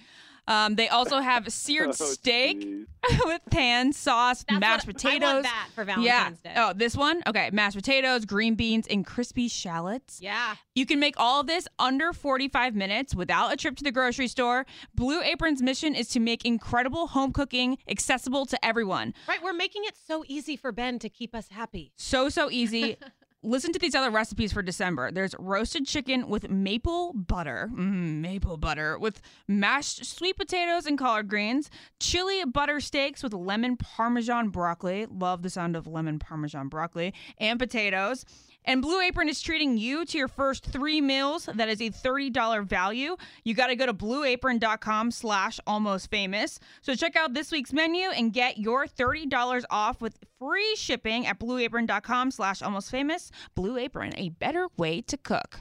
Um, 0.49 0.75
they 0.75 0.89
also 0.89 1.21
have 1.21 1.53
seared 1.53 1.91
Oh, 1.91 1.93
steak 1.93 2.67
with 3.25 3.41
pan 3.51 3.93
sauce, 3.93 4.45
That's 4.49 4.61
mashed 4.61 4.87
what, 4.87 4.97
potatoes. 4.97 5.29
I 5.29 5.33
want 5.35 5.45
that 5.45 5.69
for 5.75 5.85
Valentine's 5.85 6.39
yeah. 6.45 6.55
Day. 6.55 6.61
Oh, 6.61 6.73
this 6.73 6.97
one? 6.97 7.23
Okay. 7.27 7.51
Mashed 7.53 7.77
potatoes, 7.77 8.25
green 8.25 8.55
beans, 8.55 8.87
and 8.89 9.07
crispy 9.07 9.49
shallots. 9.49 10.21
Yeah. 10.21 10.57
You 10.75 10.87
can 10.87 10.99
make 11.01 11.15
all 11.19 11.41
of 11.41 11.47
this 11.47 11.69
under 11.79 12.13
45 12.13 12.75
minutes 12.75 13.15
without 13.15 13.53
a 13.53 13.57
trip 13.57 13.77
to 13.77 13.85
the 13.85 13.93
grocery 13.93 14.29
store. 14.29 14.67
Blue 14.95 15.21
Apron's 15.23 15.63
mission 15.63 15.95
is 15.95 16.09
to 16.09 16.21
make 16.21 16.45
incredible 16.45 17.09
home 17.09 17.33
cooking 17.33 17.79
accessible 17.89 18.47
to 18.47 18.65
everyone. 18.65 19.15
Right. 19.29 19.43
We're 19.43 19.53
making 19.53 19.83
it 19.85 19.95
so 20.07 20.25
easy 20.27 20.57
for 20.57 20.73
Ben 20.73 20.99
to 21.01 21.09
keep 21.09 21.35
us 21.35 21.49
happy. 21.49 21.93
So, 21.97 22.29
so 22.29 22.51
easy. 22.51 22.97
Listen 23.45 23.73
to 23.73 23.79
these 23.79 23.97
other 23.97 24.11
recipes 24.11 24.53
for 24.53 24.63
December. 24.63 25.11
There's 25.11 25.35
roasted 25.37 25.85
chicken 25.85 26.29
with 26.29 26.49
maple 26.49 27.13
butter, 27.13 27.69
mm, 27.75 28.21
maple 28.21 28.57
butter, 28.57 28.97
with 28.97 29.21
mashed 29.49 30.05
sweet 30.05 30.37
potatoes 30.37 30.87
and 30.87 30.97
collard 30.97 31.27
greens, 31.27 31.69
chili 31.99 32.45
butter 32.45 32.79
steaks 32.79 33.21
with 33.21 33.35
lemon 33.35 33.77
parmesan 33.77 34.51
broccoli. 34.51 35.07
Love 35.11 35.43
the 35.43 35.51
sound 35.51 35.75
of 35.75 35.89
lemon 35.89 36.21
parmesan 36.21 36.69
broccoli, 36.69 37.13
and 37.39 37.59
potatoes. 37.59 38.25
And 38.65 38.83
Blue 38.83 39.01
Apron 39.01 39.29
is 39.29 39.41
treating 39.41 39.77
you 39.77 40.05
to 40.05 40.19
your 40.19 40.29
first 40.29 40.65
three 40.65 41.01
meals. 41.01 41.49
That 41.53 41.69
is 41.69 41.81
a 41.81 41.91
$30 41.91 42.65
value. 42.65 43.17
You 43.45 43.55
got 43.55 43.69
to 43.69 43.77
go 43.77 43.87
to 43.87 43.95
blueapron.com 43.95 45.11
slash 45.11 45.59
almost 45.67 46.11
famous. 46.11 46.61
So 46.81 46.95
check 46.95 47.17
out 47.17 47.35
this 47.35 47.51
week's 47.51 47.73
menu 47.73 48.09
and 48.11 48.33
get 48.33 48.59
your 48.59 48.87
$30 48.87 49.65
off 49.71 50.01
with 50.01 50.19
free 50.39 50.77
shipping 50.77 51.27
at 51.27 51.39
blueapron.com 51.39 52.31
slash 52.31 52.63
almost 52.63 52.91
famous. 52.91 53.31
Blue 53.55 53.77
Apron, 53.77 54.13
a 54.17 54.31
better 54.31 54.69
way 54.77 55.01
to 55.03 55.17
cook. 55.17 55.61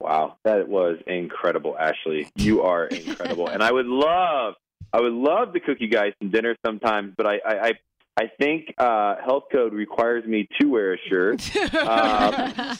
Wow, 0.00 0.38
that 0.44 0.66
was 0.66 0.96
incredible, 1.06 1.76
Ashley. 1.78 2.30
You 2.34 2.62
are 2.62 2.86
incredible, 2.86 3.48
and 3.48 3.62
I 3.62 3.70
would 3.70 3.86
love, 3.86 4.54
I 4.92 5.00
would 5.00 5.12
love 5.12 5.52
to 5.52 5.60
cook 5.60 5.76
you 5.78 5.88
guys 5.88 6.12
some 6.22 6.30
dinner 6.30 6.56
sometimes. 6.64 7.12
But 7.16 7.26
I, 7.26 7.34
I, 7.46 7.54
I, 7.68 7.72
I 8.16 8.24
think 8.38 8.74
uh, 8.76 9.16
health 9.24 9.44
code 9.52 9.72
requires 9.72 10.24
me 10.26 10.48
to 10.60 10.66
wear 10.66 10.94
a 10.94 10.98
shirt. 11.08 11.48
Um, 11.80 12.76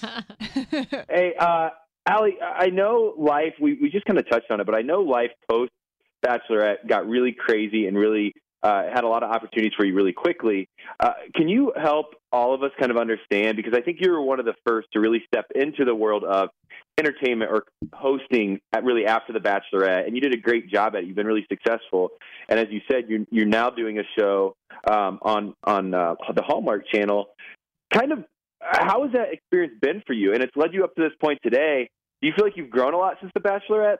hey, 1.09 1.35
uh, 1.39 1.71
Ali, 2.07 2.37
I 2.41 2.67
know 2.67 3.15
life. 3.17 3.55
We 3.61 3.79
we 3.81 3.91
just 3.91 4.05
kind 4.05 4.19
of 4.19 4.29
touched 4.29 4.51
on 4.51 4.61
it, 4.61 4.67
but 4.67 4.75
I 4.75 4.83
know 4.83 5.01
life 5.01 5.31
post 5.49 5.71
Bachelorette 6.25 6.87
got 6.89 7.07
really 7.07 7.33
crazy 7.33 7.87
and 7.87 7.97
really 7.97 8.35
uh, 8.63 8.85
had 8.93 9.05
a 9.05 9.09
lot 9.09 9.23
of 9.23 9.31
opportunities 9.31 9.73
for 9.77 9.85
you 9.85 9.95
really 9.95 10.13
quickly. 10.13 10.69
Uh, 10.99 11.13
can 11.35 11.49
you 11.49 11.73
help 11.81 12.15
all 12.33 12.55
of 12.55 12.63
us 12.63 12.71
kind 12.79 12.91
of 12.91 12.97
understand? 12.97 13.57
Because 13.57 13.73
I 13.75 13.81
think 13.81 13.99
you 14.01 14.11
were 14.11 14.23
one 14.23 14.39
of 14.39 14.47
the 14.47 14.55
first 14.67 14.89
to 14.93 15.01
really 15.01 15.23
step 15.27 15.47
into 15.55 15.85
the 15.85 15.95
world 15.95 16.25
of 16.25 16.51
entertainment 16.99 17.51
or 17.51 17.65
hosting 17.93 18.61
at 18.73 18.85
really 18.85 19.07
after 19.07 19.33
the 19.33 19.39
Bachelorette, 19.39 20.07
and 20.07 20.15
you 20.15 20.21
did 20.21 20.35
a 20.35 20.37
great 20.37 20.71
job 20.71 20.95
at 20.95 21.03
it. 21.03 21.07
You've 21.07 21.17
been 21.17 21.27
really 21.27 21.47
successful, 21.49 22.11
and 22.49 22.59
as 22.59 22.67
you 22.71 22.81
said, 22.91 23.05
you're 23.09 23.25
you're 23.31 23.47
now 23.47 23.71
doing 23.71 23.99
a 23.99 24.03
show 24.19 24.55
um, 24.89 25.19
on 25.23 25.55
on 25.65 25.95
uh, 25.95 26.15
the 26.35 26.43
Hallmark 26.43 26.85
Channel. 26.93 27.29
Kind 27.93 28.13
of, 28.13 28.25
how 28.61 29.05
has 29.05 29.13
that 29.13 29.33
experience 29.33 29.75
been 29.81 30.03
for 30.07 30.13
you? 30.13 30.35
And 30.35 30.43
it's 30.43 30.55
led 30.55 30.75
you 30.75 30.85
up 30.85 30.95
to 30.97 31.03
this 31.03 31.13
point 31.21 31.41
today. 31.43 31.89
Do 32.21 32.29
you 32.29 32.35
feel 32.37 32.45
like 32.45 32.57
you've 32.57 32.71
grown 32.71 32.93
a 32.93 32.99
lot 32.99 33.17
since 33.21 33.33
the 33.35 33.41
Bachelorette? 33.41 33.97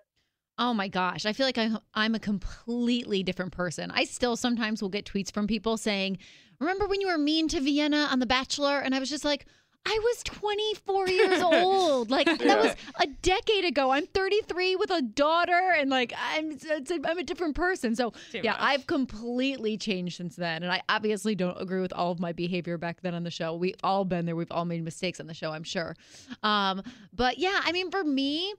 Oh 0.61 0.75
my 0.75 0.89
gosh, 0.89 1.25
I 1.25 1.33
feel 1.33 1.47
like 1.47 1.57
I'm 1.57 1.79
I'm 1.95 2.15
a 2.15 2.21
completely 2.21 3.23
different 3.23 3.53
person. 3.53 3.91
I 3.91 4.05
still 4.05 4.37
sometimes 4.37 4.83
will 4.83 4.91
get 4.91 5.07
tweets 5.07 5.33
from 5.33 5.47
people 5.47 5.79
saying, 5.79 6.19
"Remember 6.59 6.87
when 6.87 7.01
you 7.01 7.07
were 7.07 7.19
mean 7.19 7.49
to 7.49 7.61
Vienna 7.61 8.09
on 8.11 8.19
The 8.19 8.27
Bachelor?" 8.27 8.79
And 8.79 8.95
I 8.95 8.99
was 8.99 9.09
just 9.09 9.25
like, 9.25 9.47
I 9.87 9.99
was 10.03 10.23
24 10.25 11.09
years 11.09 11.41
old. 11.43 12.11
Like 12.11 12.27
that 12.27 12.63
was 12.63 12.75
a 13.01 13.07
decade 13.23 13.65
ago. 13.65 13.91
I'm 13.91 14.07
33 14.07 14.77
with 14.77 14.91
a 14.91 15.01
daughter, 15.01 15.73
and 15.79 15.89
like 15.89 16.13
I'm, 16.19 16.51
it's 16.53 16.91
a, 16.91 16.99
I'm 17.07 17.19
a 17.19 17.25
different 17.25 17.57
person. 17.57 17.97
So 17.97 18.13
Too 18.31 18.41
yeah, 18.45 18.53
much. 18.53 18.61
I've 18.61 18.87
completely 18.87 19.79
changed 19.79 20.19
since 20.19 20.37
then, 20.37 20.63
and 20.63 20.71
I 20.71 20.83
obviously 20.91 21.35
don't 21.35 21.61
agree 21.61 21.81
with 21.81 21.95
all 21.95 22.13
of 22.13 22.21
my 22.21 22.33
behavior 22.33 22.77
back 22.77 23.01
then 23.01 23.15
on 23.15 23.25
the 23.25 23.31
show. 23.31 23.55
We've 23.55 23.77
all 23.83 24.05
been 24.05 24.27
there. 24.27 24.37
We've 24.37 24.53
all 24.53 24.67
made 24.67 24.85
mistakes 24.85 25.21
on 25.21 25.27
the 25.27 25.35
show, 25.35 25.53
I'm 25.53 25.65
sure. 25.65 25.97
Um, 26.43 26.83
but 27.15 27.39
yeah, 27.39 27.61
I 27.65 27.73
mean, 27.73 27.91
for 27.91 28.05
me, 28.05 28.53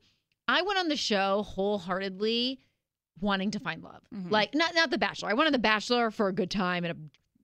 I 0.52 0.62
went 0.62 0.80
on 0.80 0.88
the 0.88 0.96
show 0.96 1.44
wholeheartedly 1.44 2.60
wanting 3.20 3.52
to 3.52 3.60
find 3.60 3.84
love. 3.84 4.02
Mhm. 4.14 4.32
Like 4.32 4.54
not 4.54 4.74
not 4.76 4.90
the 4.90 4.98
Bachelor. 4.98 5.30
I 5.30 5.34
went 5.34 5.48
on 5.48 5.54
the 5.54 5.60
Bachelor 5.60 6.12
for 6.12 6.28
a 6.28 6.34
good 6.34 6.52
time 6.52 6.84
and 6.84 6.92
a 6.98 6.98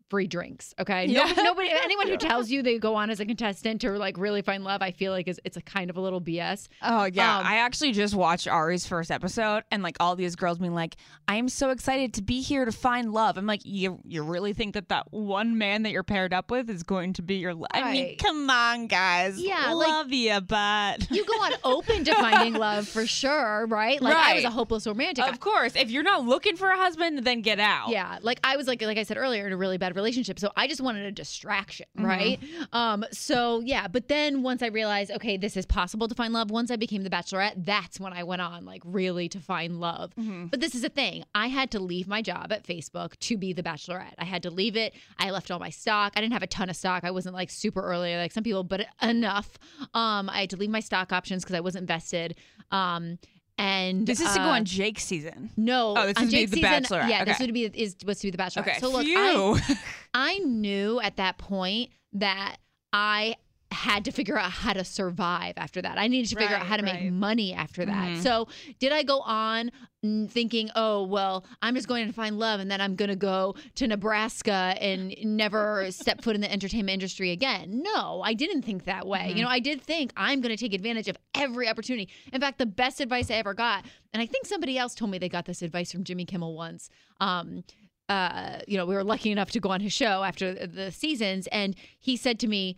free 0.10 0.28
drinks. 0.28 0.74
Okay. 0.80 1.06
Yeah. 1.06 1.24
Nobody, 1.26 1.44
nobody 1.44 1.70
anyone 1.84 2.08
Yeah. 2.08 2.14
who 2.14 2.18
tells 2.18 2.50
you 2.50 2.64
they 2.64 2.78
go 2.80 2.96
on 2.96 3.10
as 3.10 3.20
a 3.20 3.26
contestant 3.26 3.82
to 3.82 3.92
like 3.92 4.18
really 4.18 4.42
find 4.42 4.64
love, 4.64 4.82
I 4.82 4.92
feel 4.92 5.12
like 5.12 5.28
is 5.28 5.40
it's 5.44 5.58
a 5.58 5.62
kind 5.62 5.90
of 5.90 5.98
a 5.98 6.02
little 6.02 6.22
BS. 6.22 6.68
Oh 6.82 7.06
yeah, 7.06 7.40
Um, 7.40 7.46
I 7.46 7.58
actually 7.58 7.92
just 7.92 8.14
watched 8.16 8.48
Ari's 8.48 8.86
first 8.88 9.12
episode, 9.12 9.64
and 9.72 9.84
like 9.84 9.98
all 10.00 10.16
these 10.16 10.36
girls 10.36 10.60
being 10.60 10.74
like, 10.74 10.96
"I 11.28 11.36
am 11.36 11.50
so 11.50 11.72
excited 11.72 12.14
to 12.16 12.22
be 12.22 12.42
here 12.42 12.64
to 12.66 12.72
find 12.72 13.12
love." 13.12 13.38
I'm 13.38 13.46
like, 13.46 13.62
"You 13.66 14.00
you 14.06 14.24
really 14.24 14.54
think 14.54 14.74
that 14.76 14.90
that 14.90 15.12
one 15.12 15.58
man 15.58 15.84
that 15.84 15.92
you're 15.92 16.04
paired 16.04 16.34
up 16.34 16.52
with 16.52 16.70
is 16.70 16.84
going 16.84 17.14
to 17.14 17.22
be 17.22 17.36
your? 17.36 17.54
Li- 17.54 17.68
I 17.72 17.92
mean, 17.92 18.18
come 18.18 18.50
on, 18.50 18.88
guys. 18.88 19.40
Yeah, 19.42 19.74
like- 19.74 19.88
love 19.88 20.12
you, 20.14 20.40
but 20.42 21.10
You 21.12 21.26
go 21.26 21.34
on 21.34 21.52
open 21.64 22.04
to 22.06 22.14
finding 22.16 22.54
love 22.60 22.88
for 22.88 23.06
sure, 23.06 23.66
right? 23.68 24.02
Like 24.02 24.16
I 24.16 24.36
was 24.36 24.44
a 24.46 24.50
hopeless 24.50 24.88
romantic. 24.88 25.28
of 25.28 25.40
course, 25.40 25.76
if 25.76 25.92
you're 25.92 26.04
not 26.04 26.24
looking 26.26 26.56
for 26.56 26.70
a 26.70 26.78
husband, 26.78 27.20
then 27.26 27.42
get 27.42 27.60
out. 27.60 27.90
Yeah, 27.90 28.20
like 28.22 28.40
I 28.44 28.56
was 28.58 28.68
like 28.68 28.82
like 28.82 28.98
I 28.98 29.04
said 29.04 29.18
earlier 29.18 29.46
in 29.48 29.54
a 29.54 29.58
really 29.58 29.78
bad 29.78 29.97
relationship, 29.98 30.40
so 30.40 30.52
I 30.56 30.68
just 30.68 30.80
wanted 30.80 31.06
a 31.06 31.12
distraction, 31.12 31.88
Mhm. 31.98 32.04
right? 32.06 32.40
Um, 32.72 33.04
so 33.12 33.60
yeah, 33.60 33.88
but 33.90 34.08
then 34.08 34.44
once 34.44 34.64
I 34.64 34.68
realized, 34.68 35.12
okay, 35.12 35.36
this 35.36 35.58
is 35.58 35.66
possible 35.66 36.08
to 36.08 36.16
find 36.16 36.32
love. 36.34 36.50
Once 36.50 36.72
I 36.72 36.78
became 36.78 37.04
the 37.04 37.10
Bachelorette, 37.10 37.66
that's 37.66 38.00
when 38.00 38.14
I 38.14 38.24
went 38.24 38.42
on 38.42 38.64
like 38.66 38.82
really 38.86 39.28
to 39.30 39.40
find 39.42 39.80
love. 39.82 40.14
Mhm. 40.16 40.50
But 40.52 40.62
this 40.62 40.74
is 40.76 40.82
the 40.84 40.90
thing: 40.90 41.26
I 41.36 41.48
had 41.48 41.72
to 41.72 41.80
leave 41.80 42.08
my 42.08 42.22
job 42.22 42.52
at 42.54 42.64
Facebook 42.66 43.18
to 43.20 43.38
be 43.38 43.52
the 43.52 43.64
Bachelorette. 43.64 44.14
I 44.18 44.24
had 44.26 44.44
to 44.44 44.50
leave 44.50 44.78
it. 44.78 44.94
I 45.20 45.32
left 45.32 45.52
all 45.52 45.60
my 45.60 45.70
stock. 45.72 46.14
I 46.16 46.22
didn't 46.22 46.34
have 46.34 46.44
a 46.44 46.48
ton 46.48 46.70
of 46.70 46.76
stock. 46.78 47.04
I 47.04 47.12
wasn't 47.12 47.36
like 47.36 47.50
super 47.50 47.82
early 47.82 48.16
like 48.16 48.32
some 48.32 48.44
people, 48.44 48.64
but 48.64 48.86
enough. 49.02 49.58
Um, 49.94 50.30
I 50.30 50.42
had 50.42 50.50
to 50.52 50.58
leave 50.58 50.70
my 50.70 50.80
stock 50.80 51.12
options 51.12 51.44
because 51.44 51.56
I 51.56 51.60
wasn't 51.60 51.88
vested. 51.88 52.36
Um, 52.72 53.18
and 53.58 54.06
This 54.06 54.20
is 54.22 54.32
to 54.34 54.40
go 54.40 54.46
uh, 54.46 54.50
on 54.56 54.66
Jake's 54.66 55.04
season. 55.04 55.50
no, 55.58 55.96
Oh, 55.98 56.06
this 56.08 56.18
is 56.22 56.32
Jake's 56.32 56.52
the 56.52 56.62
season, 56.62 56.84
Bachelorette. 56.84 57.10
Yeah, 57.10 57.26
this 57.26 57.40
would 57.40 57.54
be 57.54 57.66
is 57.66 57.96
was 58.06 58.20
to 58.20 58.28
be 58.28 58.32
the 58.32 58.38
Bachelorette. 58.38 58.60
Okay, 58.68 58.80
So 58.80 58.90
look, 58.92 59.06
I. 59.06 59.78
I 60.14 60.38
knew 60.40 61.00
at 61.00 61.18
that 61.18 61.38
point 61.38 61.92
that 62.14 62.58
I 62.94 63.36
had 63.72 64.06
to 64.06 64.12
figure 64.12 64.38
out 64.38 64.52
how 64.52 64.74
to 64.74 64.84
survive 64.84 65.54
after 65.58 65.82
that. 65.82 65.98
I 65.98 66.08
needed 66.08 66.30
to 66.30 66.36
figure 66.38 66.56
out 66.56 66.66
how 66.66 66.78
to 66.78 66.84
make 66.84 67.12
money 67.12 67.54
after 67.54 67.86
that. 67.86 68.10
Mhm. 68.18 68.24
So 68.24 68.48
did 68.80 68.92
I 68.94 69.04
go 69.04 69.20
on 69.22 69.72
mm, 70.06 70.30
thinking, 70.30 70.70
oh 70.76 71.04
well, 71.04 71.46
I'm 71.62 71.76
just 71.76 71.88
going 71.88 72.08
to 72.08 72.14
find 72.14 72.40
love, 72.40 72.60
and 72.62 72.72
then 72.72 72.80
I'm 72.80 72.96
going 72.96 73.10
to 73.10 73.16
go 73.16 73.56
to 73.76 73.88
Nebraska 73.88 74.76
and 74.80 75.14
never 75.24 75.92
step 75.92 76.22
foot 76.22 76.34
in 76.36 76.42
the 76.42 76.52
entertainment 76.52 76.94
industry 76.94 77.32
again? 77.32 77.82
No, 77.84 78.22
I 78.24 78.34
didn't 78.34 78.62
think 78.62 78.86
that 78.86 79.06
way. 79.06 79.32
Mhm. 79.34 79.36
You 79.38 79.44
know, 79.44 79.50
I 79.50 79.60
did 79.60 79.82
think 79.82 80.14
I'm 80.16 80.40
going 80.40 80.56
to 80.56 80.60
take 80.60 80.74
advantage 80.74 81.08
of 81.10 81.18
every 81.36 81.68
opportunity. 81.68 82.10
In 82.32 82.40
fact, 82.40 82.60
the 82.60 82.66
best 82.66 83.02
advice 83.02 83.30
I 83.30 83.36
ever 83.36 83.54
got, 83.54 83.86
and 84.14 84.22
I 84.22 84.26
think 84.28 84.46
somebody 84.46 84.78
else 84.78 84.96
told 84.96 85.12
me 85.12 85.18
they 85.18 85.30
got 85.30 85.46
this 85.46 85.62
advice 85.62 85.92
from 85.92 86.04
Jimmy 86.06 86.26
Kimmel 86.26 86.56
once. 86.56 86.90
Um, 87.20 87.64
uh, 88.10 88.60
you 88.68 88.78
know, 88.78 88.86
we 88.86 88.96
were 88.96 89.04
lucky 89.04 89.32
enough 89.32 89.52
to 89.52 89.60
go 89.60 89.70
on 89.72 89.82
his 89.82 89.92
show 89.92 90.24
after 90.24 90.54
the 90.66 90.92
seasons, 90.94 91.48
and 91.48 91.76
he 92.00 92.16
said 92.16 92.40
to 92.40 92.48
me, 92.48 92.78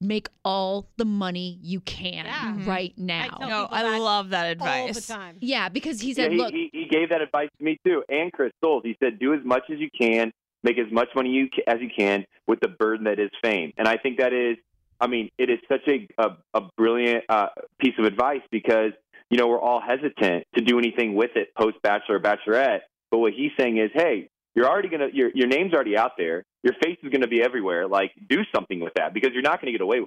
"Make 0.00 0.28
all 0.44 0.88
the 0.96 1.04
money 1.04 1.58
you 1.62 1.80
can 1.80 2.24
Yeah. 2.24 2.54
Mhm. 2.56 2.66
right 2.66 2.92
now." 2.96 3.28
tell 3.38 3.48
no, 3.48 3.68
I 3.70 3.98
love 3.98 4.30
that 4.30 4.58
all 4.60 4.86
the 4.86 4.90
advice. 4.90 5.06
time. 5.06 5.36
Yeah, 5.40 5.68
because 5.68 6.00
he 6.00 6.08
Yeah, 6.08 6.14
said, 6.14 6.32
he, 6.32 6.38
"Look, 6.38 6.52
he, 6.52 6.70
he 6.72 6.86
gave 6.86 7.10
that 7.10 7.20
advice 7.20 7.48
to 7.58 7.64
me 7.64 7.78
too, 7.86 8.02
and 8.08 8.32
Chris 8.32 8.52
Soules. 8.64 8.82
He 8.84 8.96
said, 9.02 9.18
"Do 9.18 9.34
as 9.34 9.44
much 9.44 9.64
as 9.70 9.78
you 9.78 9.88
can, 9.98 10.32
make 10.62 10.78
as 10.78 10.90
much 10.90 11.08
money 11.14 11.30
you 11.30 11.48
ca- 11.54 11.64
as 11.66 11.80
you 11.80 11.90
can 11.96 12.24
with 12.46 12.60
the 12.60 12.68
burden 12.68 13.04
that 13.04 13.18
is 13.18 13.30
fame." 13.42 13.72
And 13.76 13.86
I 13.86 13.96
think 13.98 14.18
that 14.18 14.32
is, 14.32 14.56
I 15.00 15.06
mean, 15.06 15.28
it 15.38 15.50
is 15.50 15.58
such 15.68 15.86
a 15.88 16.06
a, 16.18 16.36
a 16.54 16.62
brilliant 16.76 17.24
uh, 17.28 17.48
piece 17.80 17.94
of 17.98 18.04
advice 18.04 18.42
because 18.50 18.92
you 19.30 19.36
know 19.38 19.48
we're 19.48 19.60
all 19.60 19.80
hesitant 19.80 20.44
to 20.56 20.60
do 20.62 20.78
anything 20.78 21.14
with 21.14 21.36
it 21.36 21.54
post 21.56 21.76
Bachelor 21.82 22.16
or 22.16 22.20
Bachelorette. 22.20 22.80
But 23.10 23.18
what 23.18 23.32
he's 23.32 23.50
saying 23.58 23.76
is, 23.78 23.90
hey, 23.94 24.28
you're 24.54 24.66
already 24.68 24.88
gonna 24.88 25.08
your 25.12 25.30
your 25.34 25.46
name's 25.48 25.72
already 25.74 25.96
out 25.96 26.12
there. 26.16 26.44
Your 26.62 26.74
face 26.82 26.98
is 27.02 27.10
gonna 27.10 27.26
be 27.26 27.42
everywhere. 27.42 27.88
Like, 27.88 28.12
do 28.28 28.44
something 28.54 28.80
with 28.80 28.94
that 28.94 29.14
because 29.14 29.30
you're 29.32 29.42
not 29.42 29.60
gonna 29.60 29.72
get 29.72 29.80
away 29.80 30.04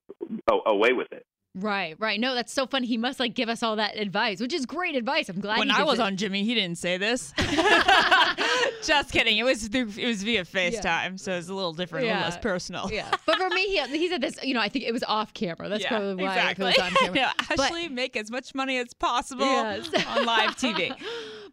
oh, 0.52 0.62
away 0.66 0.94
with 0.94 1.12
it. 1.12 1.26
Right, 1.56 1.96
right." 2.00 2.20
No, 2.20 2.36
that's 2.36 2.54
so 2.54 2.66
funny. 2.66 2.88
He 2.88 2.98
must 2.98 3.20
like 3.20 3.34
give 3.34 3.50
us 3.50 3.64
all 3.64 3.76
that 3.78 3.98
advice, 3.98 4.40
which 4.40 4.54
is 4.54 4.66
great 4.66 4.96
advice. 4.96 5.30
I'm 5.30 5.40
glad. 5.40 5.60
When 5.60 5.70
he 5.70 5.76
I 5.76 5.84
was 5.84 6.00
it. 6.00 6.04
on 6.04 6.18
Jimmy, 6.18 6.44
he 6.44 6.54
didn't 6.56 6.78
say 6.78 6.98
this. 6.98 7.34
Just 8.84 9.12
kidding. 9.12 9.38
It 9.38 9.44
was 9.44 9.68
through, 9.68 9.90
it 9.98 10.08
was 10.08 10.24
via 10.24 10.44
FaceTime, 10.44 11.20
so 11.20 11.34
it's 11.34 11.50
a 11.50 11.54
little 11.54 11.74
different, 11.74 12.06
a 12.06 12.08
little 12.10 12.24
less 12.24 12.38
personal. 12.38 12.90
yeah, 12.92 13.10
but 13.26 13.38
for 13.38 13.50
me, 13.50 13.68
he, 13.68 13.82
he 13.98 14.10
said 14.10 14.22
this. 14.22 14.38
You 14.44 14.54
know, 14.54 14.60
I 14.60 14.70
think 14.70 14.86
it 14.86 14.92
was 14.92 15.04
off 15.04 15.34
camera. 15.34 15.70
That's 15.70 15.84
Yeah, 15.84 15.90
probably 15.90 16.24
why 16.24 16.36
exactly. 16.36 16.66
it 16.66 16.78
was 16.78 16.80
on 16.80 16.92
camera. 16.92 17.34
no, 17.50 17.56
But- 17.56 17.92
make 17.92 18.18
as 18.18 18.32
much 18.32 18.54
money 18.56 18.78
as 18.78 18.94
possible 18.94 19.46
Yes. 19.46 19.90
on 20.08 20.26
live 20.26 20.56
TV. 20.56 20.96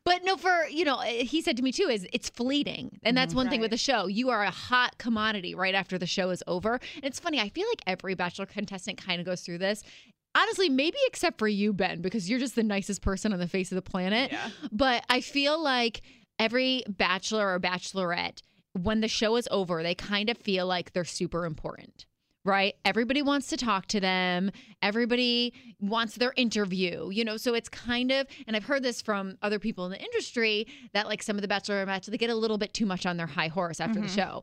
But 0.04 0.24
no, 0.24 0.36
for 0.36 0.66
you 0.70 0.84
know, 0.84 0.98
eh, 1.00 1.24
he 1.24 1.42
said 1.42 1.56
to 1.58 1.62
me 1.62 1.72
too, 1.72 1.88
is 1.88 2.06
it's 2.12 2.30
fleeting, 2.30 2.98
and 3.02 3.16
that's 3.16 3.30
mm-hmm. 3.30 3.36
one 3.36 3.50
thing 3.50 3.60
with 3.60 3.70
Right. 3.70 3.72
the 3.72 3.76
show. 3.76 4.06
You 4.06 4.30
are 4.30 4.42
a 4.42 4.50
hot 4.50 4.96
commodity 4.98 5.54
right 5.54 5.74
after 5.74 5.98
the 5.98 6.06
show 6.06 6.30
is 6.30 6.42
over. 6.46 6.80
And 6.96 7.04
it's 7.04 7.20
funny. 7.20 7.38
I 7.38 7.50
feel 7.50 7.68
like 7.68 7.82
every 7.86 8.14
Bachelor 8.14 8.46
contestant 8.46 8.96
kind 8.98 9.20
of 9.20 9.26
goes 9.26 9.42
through 9.42 9.58
this. 9.58 9.82
Honestly, 10.34 10.68
maybe 10.68 10.96
except 11.06 11.38
for 11.38 11.48
you, 11.48 11.72
Ben, 11.72 12.00
because 12.00 12.30
you're 12.30 12.38
just 12.38 12.54
the 12.54 12.62
nicest 12.62 13.02
person 13.02 13.32
on 13.32 13.38
the 13.40 13.48
face 13.48 13.72
of 13.72 13.76
the 13.76 13.82
planet. 13.82 14.30
Yeah. 14.30 14.50
But 14.70 15.04
I 15.10 15.20
feel 15.20 15.60
like 15.60 16.02
every 16.38 16.84
Bachelor 16.88 17.52
or 17.52 17.58
Bachelorette, 17.58 18.42
when 18.80 19.00
the 19.00 19.08
show 19.08 19.34
is 19.36 19.48
over, 19.50 19.82
they 19.82 19.94
kind 19.96 20.30
of 20.30 20.38
feel 20.38 20.66
like 20.66 20.92
they're 20.92 21.04
super 21.04 21.44
important. 21.46 22.06
Right? 22.42 22.74
Everybody 22.86 23.20
wants 23.20 23.48
to 23.48 23.58
talk 23.58 23.84
to 23.88 24.00
them. 24.00 24.50
Everybody 24.80 25.52
wants 25.78 26.14
their 26.14 26.32
interview, 26.36 27.10
you 27.10 27.22
know? 27.22 27.36
So 27.36 27.52
it's 27.52 27.68
kind 27.68 28.10
of, 28.10 28.26
and 28.46 28.56
I've 28.56 28.64
heard 28.64 28.82
this 28.82 29.02
from 29.02 29.36
other 29.42 29.58
people 29.58 29.84
in 29.84 29.90
the 29.90 30.00
industry 30.02 30.66
that 30.94 31.06
like 31.06 31.22
some 31.22 31.36
of 31.36 31.42
the 31.42 31.48
Bachelor 31.48 31.82
or 31.82 31.86
Bachelor, 31.86 32.12
they 32.12 32.16
get 32.18 32.30
a 32.30 32.34
little 32.34 32.56
bit 32.56 32.72
too 32.72 32.86
much 32.86 33.04
on 33.04 33.18
their 33.18 33.26
high 33.26 33.48
horse 33.48 33.78
after 33.78 34.00
Mhm. 34.00 34.04
the 34.04 34.08
show. 34.08 34.42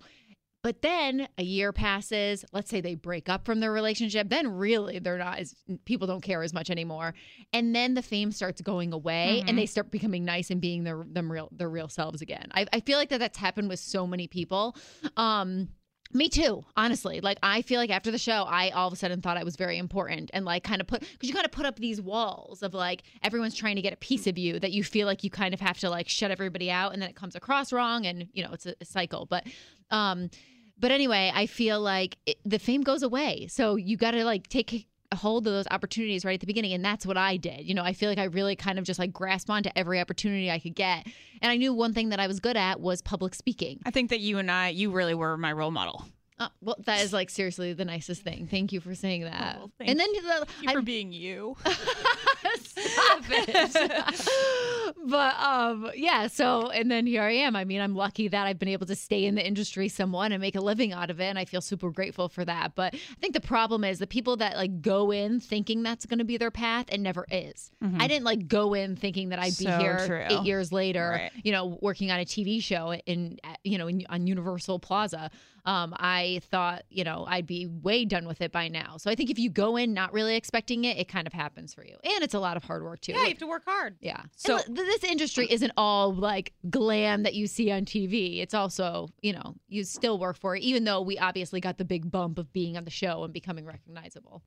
But 0.67 0.81
then 0.81 1.29
a 1.37 1.43
year 1.43 1.71
passes, 1.71 2.43
let's 2.51 2.69
say 2.69 2.81
they 2.81 2.95
break 2.95 3.29
up 3.29 3.45
from 3.45 3.61
their 3.61 3.71
relationship, 3.71 4.27
then 4.27 4.49
really 4.49 4.99
they're 4.99 5.17
not 5.17 5.39
as 5.39 5.55
people 5.85 6.07
don't 6.07 6.19
care 6.19 6.43
as 6.43 6.53
much 6.53 6.69
anymore. 6.69 7.13
And 7.53 7.73
then 7.73 7.93
the 7.93 8.01
fame 8.01 8.33
starts 8.33 8.59
going 8.59 8.91
away 8.91 9.43
Mhm. 9.45 9.47
and 9.49 9.57
they 9.57 9.65
start 9.65 9.91
becoming 9.91 10.25
nice 10.25 10.51
and 10.51 10.59
being 10.59 10.83
their 10.83 11.05
them 11.09 11.31
real 11.31 11.47
their 11.53 11.69
real 11.69 11.87
selves 11.87 12.21
again. 12.21 12.49
I, 12.53 12.65
I 12.73 12.81
feel 12.81 12.97
like 12.97 13.07
that 13.09 13.19
that's 13.19 13.37
happened 13.37 13.69
with 13.69 13.79
so 13.79 14.05
many 14.05 14.27
people. 14.27 14.75
Um 15.15 15.69
me 16.13 16.27
too, 16.29 16.63
honestly. 16.77 17.19
Like 17.21 17.37
I 17.43 17.61
feel 17.61 17.79
like 17.79 17.89
after 17.89 18.11
the 18.11 18.17
show, 18.17 18.43
I 18.43 18.69
all 18.71 18.87
of 18.87 18.93
a 18.93 18.97
sudden 18.97 19.21
thought 19.21 19.37
I 19.37 19.43
was 19.45 19.55
very 19.55 19.77
important 19.77 20.31
and 20.33 20.43
like 20.43 20.63
kind 20.65 20.81
of 20.81 20.87
put 20.87 20.99
because 20.99 21.29
you 21.29 21.33
kind 21.33 21.45
of 21.45 21.51
put 21.53 21.65
up 21.65 21.77
these 21.79 22.01
walls 22.01 22.61
of 22.61 22.73
like 22.73 23.03
everyone's 23.23 23.55
trying 23.55 23.77
to 23.77 23.81
get 23.81 23.93
a 23.93 23.97
piece 23.97 24.27
of 24.27 24.37
you 24.37 24.59
that 24.59 24.73
you 24.73 24.83
feel 24.83 25.05
like 25.07 25.23
you 25.23 25.29
kind 25.29 25.53
of 25.53 25.61
have 25.61 25.79
to 25.79 25.89
like 25.89 26.09
shut 26.09 26.29
everybody 26.29 26.69
out 26.69 26.91
and 26.91 27.01
then 27.01 27.09
it 27.09 27.15
comes 27.15 27.35
across 27.37 27.71
wrong 27.71 28.05
and 28.05 28.27
you 28.33 28.43
know 28.43 28.51
it's 28.51 28.65
a, 28.65 28.75
a 28.81 28.85
cycle. 28.85 29.25
But 29.25 29.47
um 29.91 30.29
but 30.79 30.91
anyway, 30.91 31.31
I 31.33 31.45
feel 31.45 31.79
like 31.81 32.17
it, 32.25 32.37
the 32.45 32.59
fame 32.59 32.81
goes 32.81 33.03
away. 33.03 33.47
So 33.47 33.75
you 33.75 33.97
got 33.97 34.11
to 34.11 34.23
like 34.23 34.47
take 34.47 34.87
a 35.11 35.15
hold 35.15 35.47
of 35.47 35.53
those 35.53 35.67
opportunities 35.71 36.25
right 36.25 36.33
at 36.33 36.41
the 36.41 36.47
beginning. 36.47 36.73
And 36.73 36.83
that's 36.83 37.05
what 37.05 37.17
I 37.17 37.37
did. 37.37 37.65
You 37.65 37.73
know, 37.73 37.83
I 37.83 37.93
feel 37.93 38.09
like 38.09 38.17
I 38.17 38.25
really 38.25 38.55
kind 38.55 38.77
of 38.77 38.85
just 38.85 38.99
like 38.99 39.13
grasped 39.13 39.49
onto 39.49 39.69
every 39.75 39.99
opportunity 39.99 40.51
I 40.51 40.59
could 40.59 40.75
get. 40.75 41.07
And 41.41 41.51
I 41.51 41.57
knew 41.57 41.73
one 41.73 41.93
thing 41.93 42.09
that 42.09 42.19
I 42.19 42.27
was 42.27 42.39
good 42.39 42.57
at 42.57 42.79
was 42.79 43.01
public 43.01 43.33
speaking. 43.35 43.79
I 43.85 43.91
think 43.91 44.09
that 44.09 44.19
you 44.19 44.37
and 44.37 44.51
I, 44.51 44.69
you 44.69 44.91
really 44.91 45.13
were 45.13 45.37
my 45.37 45.51
role 45.51 45.71
model. 45.71 46.05
Uh, 46.39 46.49
well, 46.61 46.75
that 46.85 47.01
is 47.01 47.13
like 47.13 47.31
seriously 47.31 47.73
the 47.73 47.85
nicest 47.85 48.21
thing. 48.21 48.47
Thank 48.47 48.71
you 48.71 48.79
for 48.79 48.93
saying 48.93 49.23
that. 49.23 49.57
Oh, 49.59 49.71
and 49.79 49.99
then 49.99 50.07
the, 50.13 50.47
for 50.71 50.83
being 50.83 51.11
you. 51.11 51.57
Stop 52.57 53.23
it. 53.29 54.95
but 55.05 55.35
um 55.39 55.89
yeah, 55.95 56.27
so 56.27 56.69
and 56.69 56.89
then 56.91 57.05
here 57.05 57.23
I 57.23 57.31
am. 57.31 57.55
I 57.55 57.63
mean, 57.65 57.81
I'm 57.81 57.95
lucky 57.95 58.27
that 58.27 58.45
I've 58.47 58.59
been 58.59 58.67
able 58.69 58.85
to 58.87 58.95
stay 58.95 59.25
in 59.25 59.35
the 59.35 59.45
industry 59.45 59.89
somewhat 59.89 60.31
and 60.31 60.41
make 60.41 60.55
a 60.55 60.61
living 60.61 60.93
out 60.93 61.09
of 61.09 61.19
it 61.19 61.25
and 61.25 61.37
I 61.39 61.45
feel 61.45 61.61
super 61.61 61.89
grateful 61.91 62.29
for 62.29 62.43
that. 62.45 62.73
But 62.75 62.93
I 62.95 62.99
think 63.19 63.33
the 63.33 63.41
problem 63.41 63.83
is 63.83 63.99
the 63.99 64.07
people 64.07 64.37
that 64.37 64.55
like 64.55 64.81
go 64.81 65.11
in 65.11 65.39
thinking 65.39 65.83
that's 65.83 66.05
going 66.05 66.19
to 66.19 66.25
be 66.25 66.37
their 66.37 66.51
path 66.51 66.85
and 66.89 67.03
never 67.03 67.25
is. 67.31 67.71
Mhm. 67.83 68.01
I 68.01 68.07
didn't 68.07 68.25
like 68.25 68.47
go 68.47 68.73
in 68.73 68.95
thinking 68.95 69.29
that 69.29 69.39
I'd 69.39 69.57
be 69.57 69.65
So 69.65 69.77
here 69.79 70.05
true. 70.07 70.25
8 70.39 70.43
years 70.45 70.71
later, 70.71 71.09
Right. 71.11 71.31
you 71.43 71.51
know, 71.51 71.77
working 71.81 72.11
on 72.11 72.19
a 72.19 72.25
TV 72.25 72.61
show 72.61 72.93
in 72.93 73.39
you 73.63 73.77
know, 73.77 73.87
in, 73.87 74.03
on 74.09 74.27
Universal 74.27 74.79
Plaza. 74.79 75.29
Um, 75.67 75.93
I 75.99 76.39
thought, 76.49 76.83
you 76.89 77.03
know, 77.03 77.25
I'd 77.27 77.45
be 77.45 77.67
way 77.67 78.05
done 78.05 78.25
with 78.25 78.39
it 78.41 78.53
by 78.53 78.69
now. 78.69 78.95
So 78.95 79.11
I 79.11 79.15
think 79.15 79.29
if 79.29 79.37
you 79.37 79.49
go 79.49 79.75
in 79.75 79.93
not 79.93 80.13
really 80.13 80.37
expecting 80.37 80.85
it, 80.85 80.97
it 80.97 81.09
kind 81.09 81.27
of 81.27 81.33
happens 81.33 81.73
for 81.73 81.83
you. 81.83 81.97
And 82.05 82.23
it's 82.23 82.33
a 82.33 82.39
lot 82.39 82.55
of 82.55 82.63
hard 82.63 82.83
work 82.83 83.01
too. 83.01 83.11
Yeah, 83.11 83.23
you 83.23 83.27
have 83.27 83.37
to 83.39 83.47
work 83.47 83.63
hard. 83.65 83.97
Yeah. 83.99 84.21
So- 84.37 84.59
So 84.59 84.63
th- 84.73 84.77
this 84.77 85.03
industry 85.03 85.45
isn't 85.51 85.73
all 85.75 86.13
like 86.13 86.53
glam 86.69 87.23
that 87.23 87.33
you 87.33 87.47
see 87.47 87.69
on 87.69 87.83
TV. 87.83 88.39
It's 88.41 88.53
also, 88.53 89.09
you 89.21 89.33
know, 89.33 89.55
you 89.67 89.83
still 89.83 90.17
work 90.17 90.37
for 90.37 90.55
it, 90.55 90.63
even 90.63 90.85
though 90.85 91.01
we 91.01 91.19
obviously 91.19 91.59
got 91.59 91.77
the 91.77 91.85
big 91.85 92.09
bump 92.09 92.39
of 92.39 92.53
being 92.53 92.77
on 92.77 92.85
the 92.85 92.89
show 92.91 93.25
and 93.25 93.33
becoming 93.33 93.65
recognizable. 93.65 94.41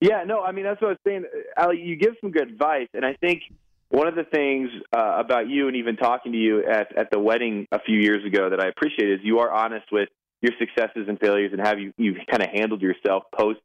Yeah, 0.00 0.24
no, 0.26 0.40
I 0.42 0.50
mean 0.50 0.64
that's 0.64 0.80
what 0.82 0.88
I 0.88 0.90
was 0.90 0.98
saying. 1.06 1.24
Ali, 1.56 1.80
you 1.80 1.94
give 1.94 2.14
some 2.20 2.32
good 2.32 2.48
advice, 2.50 2.88
and 2.94 3.06
I 3.06 3.14
think 3.20 3.42
one 3.90 4.08
of 4.08 4.16
the 4.16 4.24
things 4.24 4.70
uh, 4.92 5.18
about 5.24 5.48
you, 5.48 5.68
and 5.68 5.76
even 5.76 5.94
talking 5.96 6.32
to 6.32 6.38
you 6.38 6.64
at 6.66 6.96
at 6.98 7.12
the 7.12 7.20
wedding 7.20 7.68
a 7.70 7.78
few 7.80 7.98
years 8.00 8.24
ago, 8.24 8.50
that 8.50 8.58
I 8.60 8.66
appreciate 8.66 9.08
is 9.08 9.20
you 9.22 9.38
are 9.38 9.52
honest 9.52 9.86
with 9.92 10.08
your 10.44 10.52
successes 10.58 11.06
and 11.08 11.18
failures, 11.18 11.52
and 11.52 11.66
have 11.66 11.78
you 11.78 11.92
you've 11.96 12.18
kind 12.30 12.42
of 12.42 12.50
handled 12.50 12.82
yourself 12.82 13.24
post 13.34 13.60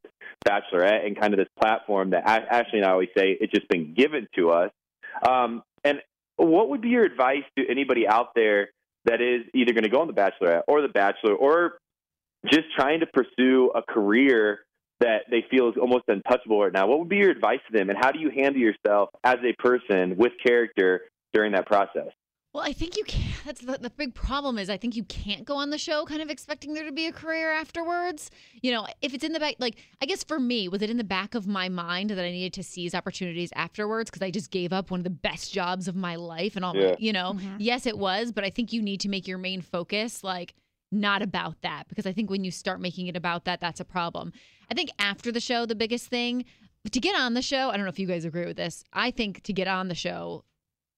Bachelorette 0.48 1.06
and 1.06 1.20
kind 1.20 1.34
of 1.34 1.38
this 1.38 1.50
platform 1.60 2.12
that 2.12 2.24
Ashley 2.26 2.80
and 2.80 2.86
I 2.86 2.92
always 2.92 3.10
say 3.18 3.38
it's 3.40 3.52
just 3.52 3.68
been 3.68 3.94
given 3.94 4.28
to 4.36 4.52
us. 4.52 4.72
Um, 5.28 5.62
and 5.84 6.00
what 6.38 6.70
would 6.70 6.82
be 6.82 6.90
your 6.90 7.04
advice 7.04 7.44
to 7.58 7.70
anybody 7.70 8.08
out 8.08 8.30
there 8.34 8.70
that 9.06 9.22
is 9.22 9.42
either 9.54 9.74
going 9.74 9.84
to 9.84 9.90
go 9.90 10.00
on 10.00 10.08
the 10.08 10.14
Bachelorette 10.14 10.64
or 10.68 10.82
the 10.82 10.88
Bachelor, 10.88 11.34
or 11.34 11.80
just 12.46 12.68
trying 12.78 13.02
to 13.02 13.08
pursue 13.08 13.72
a 13.76 13.82
career 13.82 14.60
that 15.02 15.24
they 15.30 15.46
feel 15.52 15.70
is 15.70 15.76
almost 15.80 16.04
untouchable 16.08 16.62
right 16.62 16.72
now. 16.72 16.88
What 16.88 17.00
would 17.00 17.10
be 17.10 17.18
your 17.18 17.32
advice 17.32 17.60
to 17.70 17.78
them, 17.78 17.90
and 17.90 17.98
how 18.00 18.12
do 18.12 18.20
you 18.20 18.30
handle 18.30 18.62
yourself 18.62 19.10
as 19.24 19.38
a 19.44 19.54
person 19.62 20.16
with 20.18 20.34
character 20.46 21.02
during 21.34 21.52
that 21.54 21.66
process? 21.66 22.10
Well, 22.60 22.68
I 22.68 22.74
think 22.74 22.98
you 22.98 23.06
can. 23.06 23.32
That's 23.46 23.62
the, 23.62 23.78
the 23.78 23.90
big 23.90 24.14
problem 24.14 24.60
is 24.60 24.70
I 24.70 24.76
think 24.76 24.98
you 24.98 25.06
can't 25.06 25.46
go 25.46 25.56
on 25.56 25.70
the 25.70 25.78
show 25.78 26.04
kind 26.04 26.22
of 26.22 26.30
expecting 26.30 26.74
there 26.74 26.84
to 26.84 26.92
be 26.92 27.06
a 27.06 27.12
career 27.14 27.54
afterwards. 27.54 28.32
You 28.62 28.74
know, 28.74 28.86
if 29.02 29.14
it's 29.14 29.24
in 29.24 29.32
the 29.32 29.40
back, 29.40 29.56
like 29.60 29.78
I 30.02 30.06
guess 30.06 30.26
for 30.26 30.42
me, 30.42 30.68
was 30.68 30.82
it 30.82 30.90
in 30.90 30.98
the 30.98 31.06
back 31.06 31.36
of 31.36 31.48
my 31.48 31.70
mind 31.70 32.10
that 32.10 32.20
I 32.20 32.32
needed 32.32 32.52
to 32.56 32.64
seize 32.64 32.94
opportunities 32.94 33.50
afterwards 33.56 34.10
because 34.10 34.22
I 34.22 34.30
just 34.30 34.52
gave 34.52 34.74
up 34.74 34.92
one 34.92 35.00
of 35.00 35.06
the 35.06 35.10
best 35.10 35.54
jobs 35.54 35.88
of 35.88 35.96
my 35.96 36.18
life 36.18 36.58
and 36.58 36.66
all. 36.66 36.74
my- 36.74 36.98
you 37.00 37.14
know, 37.14 37.32
mm-hmm. 37.32 37.56
yes, 37.60 37.86
it 37.86 37.98
was, 37.98 38.34
but 38.34 38.44
I 38.44 38.50
think 38.50 38.74
you 38.74 38.82
need 38.82 39.00
to 39.02 39.10
make 39.10 39.26
your 39.26 39.38
main 39.38 39.62
focus 39.62 40.22
like 40.22 40.54
not 40.92 41.22
about 41.22 41.62
that 41.62 41.88
because 41.88 42.06
I 42.06 42.12
think 42.12 42.30
when 42.30 42.44
you 42.44 42.52
start 42.52 42.82
making 42.82 43.08
it 43.08 43.16
about 43.16 43.46
that, 43.46 43.62
that's 43.62 43.80
a 43.80 43.86
problem. 43.86 44.34
I 44.70 44.74
think 44.74 44.90
after 45.00 45.32
the 45.32 45.40
show, 45.40 45.66
the 45.66 45.76
biggest 45.76 46.08
thing 46.08 46.44
to 46.92 47.00
get 47.00 47.18
on 47.18 47.36
the 47.36 47.42
show, 47.42 47.70
I 47.70 47.78
don't 47.78 47.86
know 47.86 47.90
if 47.90 48.00
you 48.00 48.08
guys 48.08 48.26
agree 48.26 48.46
with 48.46 48.58
this. 48.58 48.84
I 48.92 49.12
think 49.12 49.44
to 49.44 49.54
get 49.54 49.70
on 49.70 49.88
the 49.88 49.96
show, 49.96 50.44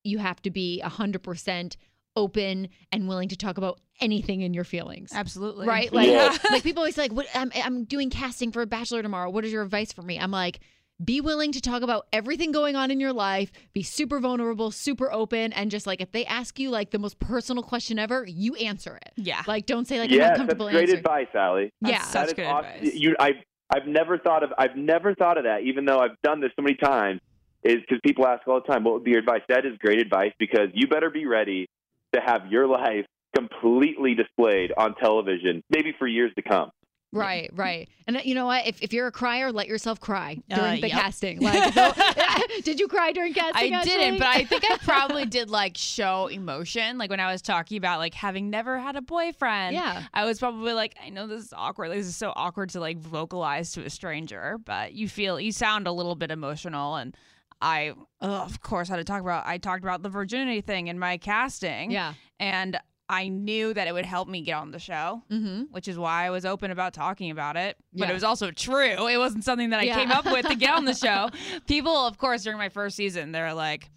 you 0.03 0.17
have 0.19 0.41
to 0.43 0.51
be 0.51 0.81
100% 0.83 1.75
open 2.15 2.67
and 2.91 3.07
willing 3.07 3.29
to 3.29 3.37
talk 3.37 3.57
about 3.57 3.79
anything 4.01 4.41
in 4.41 4.53
your 4.53 4.63
feelings. 4.65 5.11
Absolutely. 5.13 5.67
Right? 5.67 5.91
Like, 5.93 6.09
Yeah. 6.09 6.35
like 6.51 6.63
people 6.63 6.81
always 6.81 6.95
say, 6.95 7.03
like, 7.03 7.13
what, 7.13 7.27
I'm, 7.33 7.51
I'm 7.55 7.85
doing 7.85 8.09
casting 8.09 8.51
for 8.51 8.61
a 8.61 8.65
bachelor 8.67 9.01
tomorrow. 9.01 9.29
What 9.29 9.45
is 9.45 9.51
your 9.51 9.63
advice 9.63 9.93
for 9.93 10.01
me? 10.01 10.19
I'm 10.19 10.31
like, 10.31 10.59
be 11.03 11.19
willing 11.21 11.51
to 11.53 11.61
talk 11.61 11.81
about 11.81 12.05
everything 12.13 12.51
going 12.51 12.75
on 12.75 12.91
in 12.91 12.99
your 12.99 13.13
life, 13.13 13.51
be 13.73 13.81
super 13.81 14.19
vulnerable, 14.19 14.69
super 14.71 15.11
open, 15.11 15.51
and 15.53 15.71
just 15.71 15.87
like 15.87 15.99
if 15.99 16.11
they 16.11 16.25
ask 16.25 16.59
you 16.59 16.69
like 16.69 16.91
the 16.91 16.99
most 16.99 17.17
personal 17.19 17.63
question 17.63 17.97
ever, 17.97 18.23
you 18.27 18.53
answer 18.55 18.97
it. 18.97 19.13
Yeah. 19.15 19.41
Like, 19.47 19.65
don't 19.65 19.87
say 19.87 19.99
like 19.99 20.11
I'm 20.11 20.15
yes, 20.17 20.19
that's 20.27 20.31
uncomfortable 20.41 20.69
great 20.69 20.81
answering. 20.81 20.99
advice, 20.99 21.27
Ali. 21.33 21.71
That's 21.81 21.91
Yeah. 21.93 22.01
such 22.03 22.13
That 22.13 22.27
is 22.27 22.33
good 22.33 22.45
awesome. 22.45 22.71
advice. 22.71 22.93
You, 22.93 23.15
I, 23.19 23.29
I've 23.73 23.87
never 23.87 24.17
thought 24.19 24.43
of, 24.43 24.51
I've 24.59 24.75
never 24.75 25.15
thought 25.15 25.37
of 25.37 25.45
that, 25.45 25.61
even 25.63 25.85
though 25.85 25.99
I've 25.99 26.21
done 26.23 26.39
this 26.41 26.51
so 26.55 26.61
many 26.61 26.75
times. 26.75 27.19
Is 27.63 27.77
because 27.81 27.99
people 28.03 28.25
ask 28.27 28.47
all 28.47 28.59
the 28.61 28.67
time, 28.71 28.83
"What 28.83 28.95
would 28.95 29.03
be 29.03 29.11
your 29.11 29.19
advice?" 29.19 29.41
That 29.49 29.65
is 29.65 29.77
great 29.77 29.99
advice 29.99 30.31
because 30.39 30.69
you 30.73 30.87
better 30.87 31.09
be 31.09 31.25
ready 31.25 31.67
to 32.13 32.19
have 32.19 32.47
your 32.51 32.67
life 32.67 33.05
completely 33.35 34.13
displayed 34.15 34.71
on 34.77 34.95
television, 34.95 35.63
maybe 35.69 35.93
for 35.97 36.07
years 36.07 36.31
to 36.35 36.41
come. 36.41 36.71
Right, 37.13 37.49
right. 37.53 37.89
And 38.07 38.15
uh, 38.17 38.21
you 38.23 38.35
know 38.35 38.45
what? 38.45 38.65
If, 38.67 38.81
if 38.81 38.93
you're 38.93 39.07
a 39.07 39.11
crier, 39.11 39.51
let 39.51 39.67
yourself 39.67 39.99
cry 39.99 40.37
during 40.49 40.77
Uh, 40.77 40.81
the 40.81 40.87
yep. 40.87 40.91
casting. 40.91 41.41
Like, 41.41 41.73
so- 41.73 41.91
did 42.63 42.79
you 42.79 42.87
cry 42.87 43.11
during 43.11 43.33
casting? 43.33 43.73
I 43.75 43.83
didn't, 43.83 44.17
but 44.17 44.27
I 44.27 44.45
think 44.45 44.63
I 44.69 44.77
probably 44.77 45.25
did 45.25 45.49
like 45.49 45.75
show 45.75 46.27
emotion. 46.27 46.97
Like 46.97 47.09
when 47.09 47.19
I 47.19 47.29
was 47.29 47.41
talking 47.41 47.77
about 47.77 47.99
like 47.99 48.13
having 48.13 48.49
never 48.49 48.79
had 48.79 48.95
a 48.95 49.01
boyfriend. 49.01 49.75
Yeah. 49.75 50.03
I 50.13 50.23
was 50.23 50.39
probably 50.39 50.71
like, 50.71 50.95
I 51.05 51.09
know 51.09 51.27
this 51.27 51.43
is 51.43 51.53
awkward. 51.53 51.89
Like, 51.89 51.97
this 51.97 52.07
is 52.07 52.15
so 52.15 52.31
awkward 52.33 52.69
to 52.69 52.79
like 52.79 52.97
vocalize 52.97 53.73
to 53.73 53.83
a 53.83 53.89
stranger, 53.89 54.57
but 54.63 54.93
you 54.93 55.09
feel 55.09 55.37
you 55.37 55.51
sound 55.51 55.87
a 55.87 55.91
little 55.91 56.15
bit 56.15 56.31
emotional 56.31 56.95
and 56.95 57.13
I 57.61 57.93
ugh, 58.21 58.49
of 58.49 58.61
course 58.61 58.87
had 58.89 58.97
to 58.97 59.03
talk 59.03 59.21
about 59.21 59.45
I 59.45 59.57
talked 59.57 59.83
about 59.83 60.01
the 60.03 60.09
virginity 60.09 60.61
thing 60.61 60.87
in 60.87 60.97
my 60.99 61.17
casting. 61.17 61.91
Yeah. 61.91 62.13
And 62.39 62.79
I 63.09 63.27
knew 63.27 63.73
that 63.73 63.87
it 63.87 63.93
would 63.93 64.05
help 64.05 64.29
me 64.29 64.41
get 64.41 64.53
on 64.53 64.71
the 64.71 64.79
show. 64.79 65.21
Mm-hmm. 65.29 65.63
Which 65.71 65.87
is 65.89 65.97
why 65.97 66.25
I 66.25 66.29
was 66.29 66.45
open 66.45 66.71
about 66.71 66.93
talking 66.93 67.29
about 67.29 67.57
it. 67.57 67.75
But 67.93 68.05
Yeah. 68.05 68.11
it 68.11 68.13
was 68.13 68.23
also 68.23 68.51
true. 68.51 69.07
It 69.07 69.17
wasn't 69.17 69.43
something 69.43 69.69
that 69.71 69.79
I 69.81 69.83
Yeah. 69.83 69.95
came 69.95 70.11
up 70.11 70.25
with 70.25 70.47
to 70.47 70.55
get 70.55 70.73
on 70.73 70.85
the 70.85 70.93
show. 70.93 71.29
People, 71.67 71.93
of 72.07 72.17
course, 72.17 72.43
during 72.43 72.57
my 72.57 72.69
first 72.69 72.95
season, 72.95 73.31
they're 73.33 73.53
like, 73.53 73.89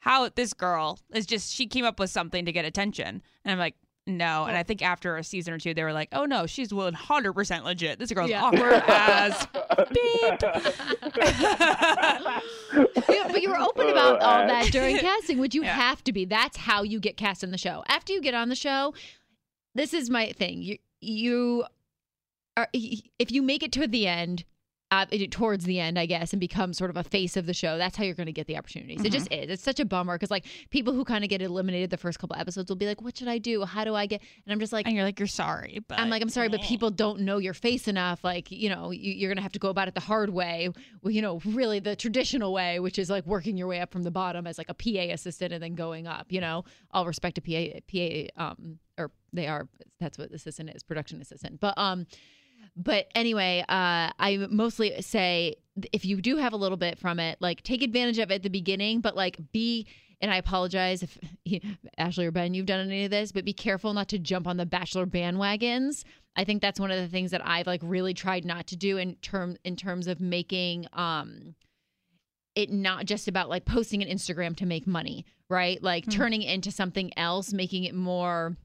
how 0.00 0.28
this 0.28 0.52
girl 0.52 0.98
is 1.14 1.24
just, 1.26 1.52
she 1.52 1.66
came 1.66 1.84
up 1.86 1.98
with 1.98 2.10
something 2.10 2.44
to 2.44 2.52
get 2.52 2.64
attention. 2.66 3.22
And 3.44 3.52
I'm 3.52 3.58
like, 3.58 3.74
no. 4.08 4.44
And 4.46 4.56
I 4.56 4.62
think 4.64 4.82
after 4.82 5.16
a 5.16 5.22
season 5.22 5.54
or 5.54 5.58
two, 5.58 5.74
they 5.74 5.84
were 5.84 5.92
like, 5.92 6.08
oh 6.12 6.24
no, 6.24 6.46
she's 6.46 6.70
100% 6.70 7.64
legit. 7.64 7.98
This 7.98 8.10
girl's 8.10 8.30
Yeah. 8.30 8.42
awkward 8.42 8.72
as 8.88 9.46
beep. 9.92 10.42
Yeah, 13.08 13.28
but 13.30 13.42
you 13.42 13.50
were 13.50 13.58
open 13.58 13.88
about 13.88 14.18
oh, 14.20 14.24
all 14.26 14.46
that 14.46 14.66
during 14.70 14.98
casting, 14.98 15.38
which 15.38 15.54
you 15.54 15.62
Yeah. 15.64 15.74
have 15.74 16.02
to 16.04 16.12
be. 16.12 16.24
That's 16.24 16.56
how 16.56 16.82
you 16.82 17.00
get 17.00 17.16
cast 17.16 17.42
in 17.42 17.50
the 17.50 17.58
show. 17.58 17.82
After 17.88 18.12
you 18.12 18.20
get 18.20 18.34
on 18.34 18.48
the 18.48 18.54
show, 18.54 18.94
this 19.74 19.94
is 19.94 20.10
my 20.10 20.32
thing. 20.32 20.62
You 20.62 20.78
you 21.00 21.64
are 22.56 22.68
if 22.72 23.30
you 23.32 23.42
make 23.42 23.62
it 23.62 23.72
to 23.72 23.86
the 23.86 24.06
end, 24.06 24.44
uh, 24.90 25.06
towards 25.30 25.64
the 25.64 25.80
end, 25.80 25.98
I 25.98 26.06
guess, 26.06 26.32
and 26.32 26.40
become 26.40 26.72
sort 26.72 26.90
of 26.90 26.96
a 26.96 27.04
face 27.04 27.36
of 27.36 27.46
the 27.46 27.52
show. 27.52 27.76
That's 27.76 27.96
how 27.96 28.04
you're 28.04 28.14
going 28.14 28.26
to 28.26 28.32
get 28.32 28.46
the 28.46 28.56
opportunities. 28.56 29.04
It 29.04 29.12
just 29.12 29.30
is. 29.30 29.50
It's 29.50 29.62
such 29.62 29.80
a 29.80 29.84
bummer 29.84 30.14
because 30.14 30.30
like 30.30 30.46
people 30.70 30.94
who 30.94 31.04
kind 31.04 31.24
of 31.24 31.30
get 31.30 31.42
eliminated 31.42 31.90
the 31.90 31.96
first 31.98 32.18
couple 32.18 32.36
episodes 32.36 32.70
will 32.70 32.76
be 32.76 32.86
like, 32.86 33.02
"What 33.02 33.18
should 33.18 33.28
I 33.28 33.38
do? 33.38 33.64
How 33.64 33.84
do 33.84 33.94
I 33.94 34.06
get?" 34.06 34.22
And 34.46 34.52
I'm 34.52 34.60
just 34.60 34.72
like, 34.72 34.86
and 34.86 34.94
you're 34.94 35.04
like, 35.04 35.18
you're 35.18 35.26
sorry. 35.26 35.80
But 35.86 35.98
I'm 35.98 36.08
like, 36.08 36.22
I'm 36.22 36.30
sorry, 36.30 36.48
but 36.48 36.62
people 36.62 36.90
don't 36.90 37.20
know 37.20 37.38
your 37.38 37.54
face 37.54 37.86
enough. 37.86 38.24
Like, 38.24 38.50
you 38.50 38.70
know, 38.70 38.90
you, 38.90 39.12
you're 39.12 39.30
gonna 39.30 39.42
have 39.42 39.52
to 39.52 39.58
go 39.58 39.68
about 39.68 39.88
it 39.88 39.94
the 39.94 40.00
hard 40.00 40.30
way. 40.30 40.70
Well, 41.02 41.10
you 41.10 41.20
know, 41.20 41.40
really 41.44 41.80
the 41.80 41.94
traditional 41.94 42.52
way, 42.52 42.80
which 42.80 42.98
is 42.98 43.10
like 43.10 43.26
working 43.26 43.56
your 43.56 43.66
way 43.66 43.80
up 43.80 43.92
from 43.92 44.04
the 44.04 44.10
bottom 44.10 44.46
as 44.46 44.56
like 44.56 44.70
a 44.70 44.74
PA 44.74 45.12
assistant 45.12 45.52
and 45.52 45.62
then 45.62 45.74
going 45.74 46.06
up. 46.06 46.26
You 46.30 46.40
know, 46.40 46.64
all 46.92 47.06
respect 47.06 47.34
to 47.36 47.40
PA, 47.42 47.80
PA, 47.90 48.42
um, 48.42 48.78
or 48.96 49.10
they 49.32 49.48
are. 49.48 49.68
That's 50.00 50.16
what 50.16 50.30
assistant 50.30 50.70
is, 50.70 50.82
production 50.82 51.20
assistant. 51.20 51.60
But 51.60 51.76
um, 51.76 52.06
but 52.76 53.06
anyway, 53.14 53.60
uh, 53.68 54.10
I 54.18 54.46
mostly 54.50 55.00
say 55.02 55.56
if 55.92 56.04
you 56.04 56.20
do 56.20 56.36
have 56.36 56.52
a 56.52 56.56
little 56.56 56.76
bit 56.76 56.98
from 56.98 57.18
it, 57.20 57.38
like 57.40 57.62
take 57.62 57.82
advantage 57.82 58.18
of 58.18 58.30
it 58.30 58.36
at 58.36 58.42
the 58.42 58.50
beginning, 58.50 59.00
but 59.00 59.16
like 59.16 59.38
be. 59.52 59.86
And 60.20 60.32
I 60.32 60.36
apologize 60.36 61.04
if 61.04 61.16
Ashley 61.98 62.26
or 62.26 62.32
Ben, 62.32 62.52
you've 62.52 62.66
done 62.66 62.80
any 62.80 63.04
of 63.04 63.10
this, 63.12 63.30
but 63.30 63.44
be 63.44 63.52
careful 63.52 63.94
not 63.94 64.08
to 64.08 64.18
jump 64.18 64.48
on 64.48 64.56
the 64.56 64.66
Bachelor 64.66 65.06
bandwagons. 65.06 66.02
I 66.34 66.42
think 66.42 66.60
that's 66.60 66.80
one 66.80 66.90
of 66.90 66.98
the 66.98 67.06
things 67.06 67.30
that 67.30 67.40
I've 67.46 67.68
like 67.68 67.80
really 67.84 68.14
tried 68.14 68.44
not 68.44 68.66
to 68.68 68.76
do 68.76 68.96
in 68.96 69.14
term 69.16 69.56
in 69.64 69.76
terms 69.76 70.08
of 70.08 70.20
making 70.20 70.86
um 70.92 71.54
it 72.56 72.70
not 72.70 73.06
just 73.06 73.28
about 73.28 73.48
like 73.48 73.64
posting 73.64 74.02
an 74.02 74.08
Instagram 74.08 74.56
to 74.56 74.66
make 74.66 74.86
money, 74.86 75.24
right? 75.48 75.80
Like 75.80 76.04
Hmm. 76.06 76.10
turning 76.10 76.42
it 76.42 76.52
into 76.52 76.72
something 76.72 77.16
else, 77.16 77.52
making 77.52 77.84
it 77.84 77.94
more 77.94 78.56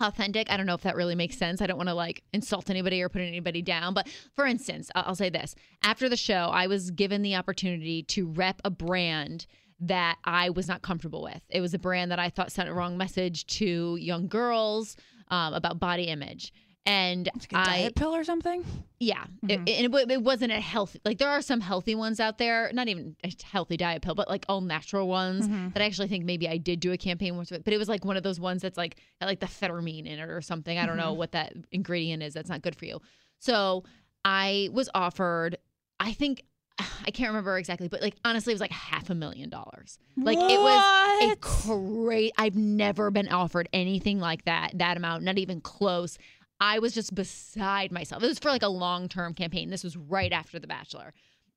authentic. 0.00 0.50
I 0.50 0.56
don't 0.56 0.66
know 0.66 0.74
if 0.74 0.82
that 0.82 0.96
really 0.96 1.14
makes 1.14 1.36
sense. 1.36 1.60
I 1.60 1.66
don't 1.66 1.76
want 1.76 1.88
to 1.88 1.94
like 1.94 2.22
insult 2.32 2.70
anybody 2.70 3.02
or 3.02 3.08
put 3.08 3.22
anybody 3.22 3.62
down. 3.62 3.94
But 3.94 4.08
for 4.34 4.46
instance, 4.46 4.90
I'll 4.94 5.14
say 5.14 5.30
this 5.30 5.54
after 5.82 6.08
the 6.08 6.16
show, 6.16 6.50
I 6.52 6.66
was 6.66 6.90
given 6.90 7.22
the 7.22 7.36
opportunity 7.36 8.02
to 8.04 8.26
rep 8.26 8.60
a 8.64 8.70
brand 8.70 9.46
that 9.80 10.16
I 10.24 10.50
was 10.50 10.68
not 10.68 10.82
comfortable 10.82 11.22
with. 11.22 11.42
It 11.50 11.60
was 11.60 11.74
a 11.74 11.78
brand 11.78 12.10
that 12.10 12.18
I 12.18 12.30
thought 12.30 12.52
sent 12.52 12.68
a 12.68 12.74
wrong 12.74 12.96
message 12.96 13.46
to 13.58 13.96
young 13.96 14.28
girls 14.28 14.96
um, 15.28 15.54
about 15.54 15.78
body 15.78 16.04
image. 16.04 16.52
And 16.86 17.30
like 17.38 17.52
a 17.52 17.56
I, 17.56 17.64
diet 17.64 17.94
pill 17.96 18.14
or 18.14 18.24
something. 18.24 18.62
yeah, 19.00 19.24
it, 19.48 19.58
Mhm. 19.64 19.86
and 19.86 19.94
it, 19.94 20.10
it 20.10 20.22
wasn't 20.22 20.52
a 20.52 20.60
healthy. 20.60 21.00
Like 21.02 21.16
there 21.16 21.30
are 21.30 21.40
some 21.40 21.62
healthy 21.62 21.94
ones 21.94 22.20
out 22.20 22.36
there, 22.36 22.70
not 22.74 22.88
even 22.88 23.16
a 23.24 23.32
healthy 23.42 23.78
diet 23.78 24.02
pill, 24.02 24.14
but 24.14 24.28
like 24.28 24.44
all 24.50 24.60
natural 24.60 25.08
ones 25.08 25.48
Mhm. 25.48 25.72
that 25.72 25.82
I 25.82 25.86
actually 25.86 26.08
think 26.08 26.26
maybe 26.26 26.46
I 26.46 26.58
did 26.58 26.80
do 26.80 26.92
a 26.92 26.98
campaign 26.98 27.38
with. 27.38 27.48
But 27.48 27.72
it 27.72 27.78
was 27.78 27.88
like 27.88 28.04
one 28.04 28.18
of 28.18 28.22
those 28.22 28.38
ones 28.38 28.60
that's 28.60 28.76
like 28.76 28.98
like 29.22 29.40
the 29.40 29.46
phetamine 29.46 30.00
in 30.06 30.18
it 30.18 30.28
or 30.28 30.42
something. 30.42 30.76
I 30.76 30.84
don't 30.84 30.98
know 30.98 31.14
what 31.14 31.32
that 31.32 31.54
ingredient 31.72 32.22
is. 32.22 32.34
That's 32.34 32.50
not 32.50 32.60
good 32.60 32.76
for 32.76 32.84
you. 32.84 33.00
So 33.38 33.84
I 34.24 34.68
was 34.72 34.90
offered. 34.94 35.56
I 35.98 36.12
think 36.12 36.42
I 37.06 37.10
can't 37.12 37.28
remember 37.30 37.56
exactly, 37.56 37.88
but 37.88 38.02
like 38.02 38.16
honestly, 38.26 38.52
it 38.52 38.56
was 38.56 38.60
like 38.60 38.72
half 38.72 39.08
a 39.08 39.14
million 39.14 39.48
dollars. 39.48 39.98
Like 40.18 40.36
it 40.36 40.60
was 40.60 41.22
a 41.22 41.28
What? 41.28 41.40
great. 41.40 42.32
I've 42.36 42.56
never 42.56 43.10
been 43.10 43.28
offered 43.28 43.70
anything 43.72 44.18
like 44.20 44.44
that. 44.44 44.72
That 44.74 44.98
amount, 44.98 45.22
not 45.24 45.38
even 45.38 45.62
close. 45.62 46.18
I 46.60 46.78
was 46.78 46.94
just 46.94 47.14
beside 47.14 47.92
myself. 47.92 48.22
It 48.22 48.26
was 48.28 48.38
for 48.38 48.48
like 48.50 48.62
a 48.62 48.68
long 48.68 49.08
term 49.08 49.34
campaign. 49.34 49.70
This 49.70 49.84
was 49.84 49.96
right 49.96 50.32
after 50.32 50.58
The 50.58 50.66
Bachelor. 50.66 51.12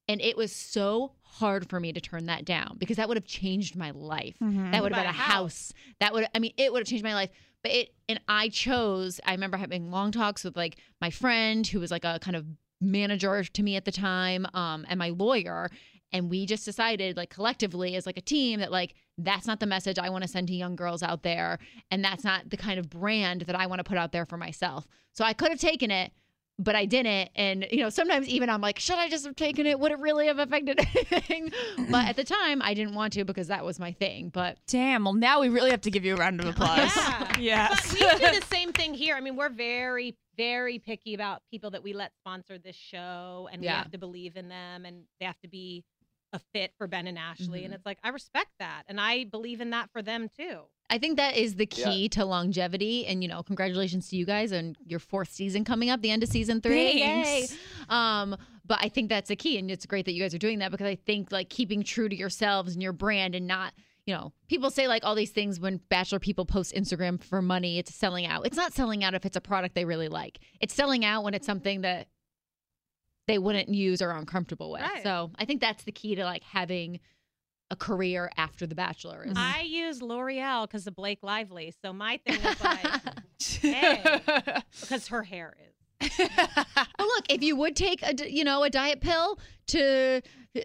And 0.10 0.22
it 0.22 0.38
was 0.38 0.54
so 0.54 1.12
hard 1.22 1.70
for 1.70 1.80
me 1.80 1.92
to 1.92 2.00
turn 2.00 2.28
that 2.28 2.46
down 2.46 2.78
because 2.78 2.96
that 2.98 3.10
would 3.10 3.18
have 3.18 3.26
changed 3.26 3.76
my 3.76 3.92
life. 3.92 4.36
Mhm. 4.42 4.72
That 4.72 4.82
would 4.82 4.94
have 4.94 5.04
been 5.04 5.08
a 5.08 5.10
a 5.10 5.14
house. 5.14 5.74
That 6.00 6.14
would 6.14 6.28
I 6.34 6.40
mean 6.40 6.54
it 6.58 6.72
would 6.72 6.80
have 6.80 6.88
changed 6.88 7.04
my 7.04 7.14
life. 7.14 7.30
But 7.62 7.72
it 7.74 7.94
and 8.08 8.20
I 8.28 8.50
chose 8.50 9.20
I 9.26 9.32
remember 9.32 9.58
having 9.58 9.92
long 9.92 10.12
talks 10.12 10.44
with 10.44 10.56
like 10.56 10.78
my 11.02 11.10
friend 11.10 11.68
who 11.68 11.80
was 11.80 11.92
like 11.92 12.06
a 12.06 12.20
kind 12.22 12.36
of 12.38 12.46
manager 12.80 13.44
to 13.44 13.64
me 13.64 13.76
at 13.76 13.86
the 13.86 13.92
time 13.92 14.46
um 14.54 14.86
and 14.88 15.00
my 15.00 15.10
lawyer 15.10 15.68
and 16.14 16.30
we 16.30 16.46
just 16.46 16.64
decided 16.64 17.18
like 17.18 17.30
collectively 17.32 17.96
as 17.96 18.06
like 18.06 18.18
a 18.18 18.22
team 18.22 18.60
that 18.60 18.72
like 18.72 18.94
that's 19.18 19.48
not 19.48 19.60
the 19.60 19.66
message 19.66 19.98
I 19.98 20.10
want 20.10 20.24
to 20.24 20.28
send 20.28 20.48
to 20.48 20.54
young 20.54 20.76
girls 20.76 21.02
out 21.02 21.24
there 21.24 21.60
and 21.92 22.04
that's 22.04 22.24
not 22.24 22.50
the 22.50 22.58
kind 22.58 22.80
of 22.80 22.90
brand 22.90 23.42
that 23.42 23.56
I 23.56 23.66
want 23.68 23.80
to 23.80 23.84
put 23.84 23.98
out 23.98 24.12
there 24.12 24.26
for 24.26 24.38
myself. 24.38 24.88
So 25.14 25.24
I 25.24 25.34
could 25.34 25.50
have 25.50 25.60
taken 25.60 25.92
it 25.92 26.12
but 26.60 26.76
I 26.76 26.86
didn't. 26.86 27.30
And, 27.36 27.68
you 27.72 27.80
know, 27.80 27.90
sometimes 27.90 28.28
even 28.28 28.50
I'm 28.50 28.62
like, 28.62 28.80
should 28.80 28.96
I 28.96 29.10
just 29.10 29.26
have 29.26 29.36
taken 29.36 29.66
it? 29.66 29.80
Would 29.80 29.92
it 29.92 30.00
really 30.00 30.28
have 30.28 30.40
affected 30.40 30.80
anything? 30.96 31.52
but 31.90 32.08
at 32.08 32.16
the 32.16 32.24
time, 32.24 32.62
I 32.62 32.74
didn't 32.74 32.96
want 32.96 33.14
to 33.14 33.26
because 33.26 33.48
that 33.48 33.64
was 33.64 33.80
my 33.80 33.92
thing. 33.92 34.30
But 34.30 34.58
Damn. 34.68 35.04
Well, 35.04 35.14
now 35.14 35.42
we 35.42 35.50
really 35.50 35.72
have 35.72 35.82
to 35.82 35.92
give 35.92 36.04
you 36.04 36.16
a 36.16 36.18
round 36.18 36.40
of 36.40 36.48
applause. 36.48 36.92
Yeah. 36.98 37.28
yes. 37.40 37.96
But 38.00 38.20
we 38.20 38.26
do 38.32 38.40
the 38.40 38.46
same 38.48 38.74
thing 38.74 38.94
here. 38.94 39.16
I 39.16 39.22
mean, 39.22 39.36
we're 39.36 39.50
very, 39.50 40.16
very 40.36 40.80
picky 40.80 41.14
about 41.14 41.42
people 41.52 41.72
that 41.72 41.84
we 41.84 41.94
let 41.94 42.12
sponsor 42.16 42.58
this 42.58 42.76
show, 42.76 43.48
and 43.52 43.62
we 43.62 43.68
have 43.68 43.92
to 43.92 43.98
believe 43.98 44.38
in 44.38 44.48
them, 44.48 44.86
and 44.86 45.04
they 45.20 45.26
have 45.26 45.40
to 45.42 45.48
be 45.48 45.84
a 46.38 46.58
fit 46.58 46.72
for 46.78 46.88
Ben 46.88 47.08
and 47.08 47.18
Ashley. 47.18 47.62
Mhm. 47.62 47.66
And 47.66 47.74
it's 47.74 47.86
like 47.86 48.00
I 48.04 48.10
respect 48.10 48.52
that, 48.60 48.84
and 48.88 49.00
I 49.00 49.26
believe 49.26 49.62
in 49.62 49.72
that 49.72 49.92
for 49.92 50.02
them 50.02 50.30
too. 50.36 50.62
I 50.90 50.98
think 51.00 51.18
that 51.18 51.36
is 51.36 51.56
the 51.56 51.66
key 51.66 52.08
to 52.10 52.24
longevity. 52.24 53.06
And, 53.08 53.22
you 53.22 53.28
know, 53.28 53.44
congratulations 53.44 54.08
to 54.10 54.16
you 54.16 54.26
guys 54.26 54.54
on 54.54 54.78
your 54.86 55.00
fourth 55.00 55.30
season 55.30 55.66
coming 55.66 55.90
up, 55.90 56.02
the 56.02 56.12
end 56.12 56.24
of 56.24 56.30
season 56.30 56.62
three. 56.62 56.94
Yay. 56.94 57.02
Thanks. 57.48 57.58
Um, 57.90 58.38
but 58.66 58.80
I 58.82 58.88
think 58.88 59.10
that's 59.10 59.28
the 59.28 59.36
key. 59.36 59.58
And 59.58 59.70
it's 59.70 59.86
great 59.86 60.06
that 60.06 60.14
you 60.14 60.22
guys 60.22 60.34
are 60.34 60.38
doing 60.38 60.60
that 60.60 60.72
because 60.72 60.88
I 60.88 60.96
think 60.96 61.30
like 61.30 61.50
keeping 61.50 61.84
true 61.84 62.08
to 62.08 62.16
yourselves 62.16 62.72
and 62.74 62.82
your 62.82 62.94
brand 62.94 63.36
and 63.36 63.46
not, 63.48 63.74
you 64.06 64.14
know, 64.14 64.32
people 64.48 64.72
say 64.72 64.88
like 64.88 65.04
all 65.04 65.14
these 65.14 65.32
things 65.32 65.60
when 65.60 65.82
bachelor 65.90 66.20
people 66.20 66.46
post 66.46 66.74
Instagram 66.74 67.22
for 67.22 67.42
money, 67.42 67.80
it's 67.80 67.94
selling 67.94 68.26
out. 68.26 68.46
It's 68.46 68.56
not 68.56 68.72
selling 68.72 69.04
out 69.04 69.14
if 69.14 69.26
it's 69.26 69.36
a 69.36 69.42
product 69.42 69.76
they 69.76 69.84
really 69.84 70.08
like. 70.08 70.40
It's 70.62 70.74
selling 70.74 71.04
out 71.04 71.26
when 71.26 71.34
it's 71.34 71.46
something 71.46 71.82
that 71.82 72.08
they 73.28 73.38
wouldn't 73.38 73.70
use 73.70 74.02
or 74.02 74.12
are 74.12 74.18
uncomfortable 74.18 74.72
with. 74.72 74.82
Right. 74.82 75.04
So 75.04 75.32
I 75.38 75.46
think 75.46 75.62
that's 75.62 75.84
the 75.84 75.92
key 75.92 76.16
to 76.16 76.24
like 76.24 76.44
having 76.44 77.00
a 77.70 77.76
career 77.76 78.32
after 78.38 78.66
the 78.66 78.76
bachelor 78.76 79.26
is 79.26 79.34
I 79.36 79.62
use 79.62 80.02
L'Oreal 80.02 80.64
because 80.64 80.88
of 80.88 80.96
Blake 80.96 81.20
Lively, 81.22 81.74
so 81.82 81.92
my 81.92 82.18
thing 82.26 82.36
is 82.40 82.62
like 82.64 82.88
Hey. 83.42 84.22
because 84.80 85.08
her 85.10 85.24
hair 85.24 85.56
is. 85.60 85.74
Well, 87.00 87.08
look, 87.08 87.26
if 87.30 87.42
you 87.44 87.56
would 87.56 87.76
take 87.76 88.02
a 88.04 88.30
you 88.32 88.44
know 88.44 88.64
a 88.64 88.70
diet 88.70 89.02
pill 89.02 89.40
to 89.68 90.22
uh, 90.56 90.62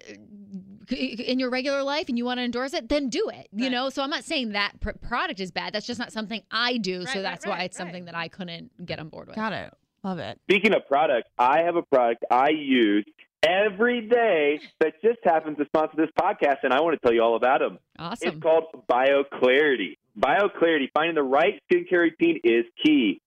in 0.94 1.38
your 1.38 1.50
regular 1.50 1.82
life 1.82 2.08
and 2.08 2.16
you 2.18 2.24
want 2.24 2.38
to 2.38 2.44
endorse 2.44 2.72
it, 2.74 2.88
then 2.88 3.08
do 3.08 3.28
it. 3.32 3.48
You 3.52 3.64
Right. 3.64 3.72
know, 3.72 3.88
so 3.90 4.02
I'm 4.02 4.10
not 4.10 4.24
saying 4.24 4.52
that 4.52 4.78
pr- 4.80 4.90
product 5.00 5.40
is 5.40 5.50
bad. 5.50 5.72
That's 5.72 5.86
just 5.86 5.98
not 5.98 6.12
something 6.12 6.42
I 6.50 6.76
do. 6.78 7.00
Right, 7.00 7.08
so 7.08 7.14
right, 7.16 7.22
that's 7.22 7.46
why 7.46 7.52
right, 7.58 7.64
it's 7.64 7.76
something 7.76 8.04
that 8.06 8.14
I 8.14 8.28
couldn't 8.28 8.84
get 8.86 8.98
on 8.98 9.08
board 9.08 9.26
with. 9.28 9.36
Got 9.36 9.52
it. 9.52 9.72
Love 10.04 10.18
it. 10.18 10.38
Speaking 10.50 10.74
of 10.74 10.86
products, 10.88 11.28
I 11.38 11.60
have 11.62 11.76
a 11.76 11.82
product 11.82 12.24
I 12.30 12.50
use 12.50 13.04
every 13.42 14.08
day 14.08 14.60
that 14.80 14.94
just 15.02 15.18
happens 15.24 15.58
to 15.58 15.64
sponsor 15.66 15.96
this 15.96 16.10
podcast, 16.18 16.58
and 16.62 16.72
I 16.72 16.80
want 16.80 17.00
to 17.00 17.06
tell 17.06 17.14
you 17.14 17.22
all 17.22 17.36
about 17.36 17.60
them. 17.60 17.78
Awesome. 17.98 18.28
It's 18.28 18.42
called 18.42 18.64
BioClarity. 18.90 19.96
BioClarity, 20.18 20.90
finding 20.92 21.14
the 21.14 21.22
right 21.22 21.60
skincare 21.70 22.00
routine 22.00 22.40
is 22.44 22.64
key. 22.84 23.20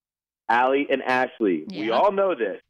Ali 0.49 0.87
and 0.89 1.01
Ashley, 1.01 1.65
we 1.71 1.89
all 1.91 2.11
know 2.11 2.35
this. 2.35 2.61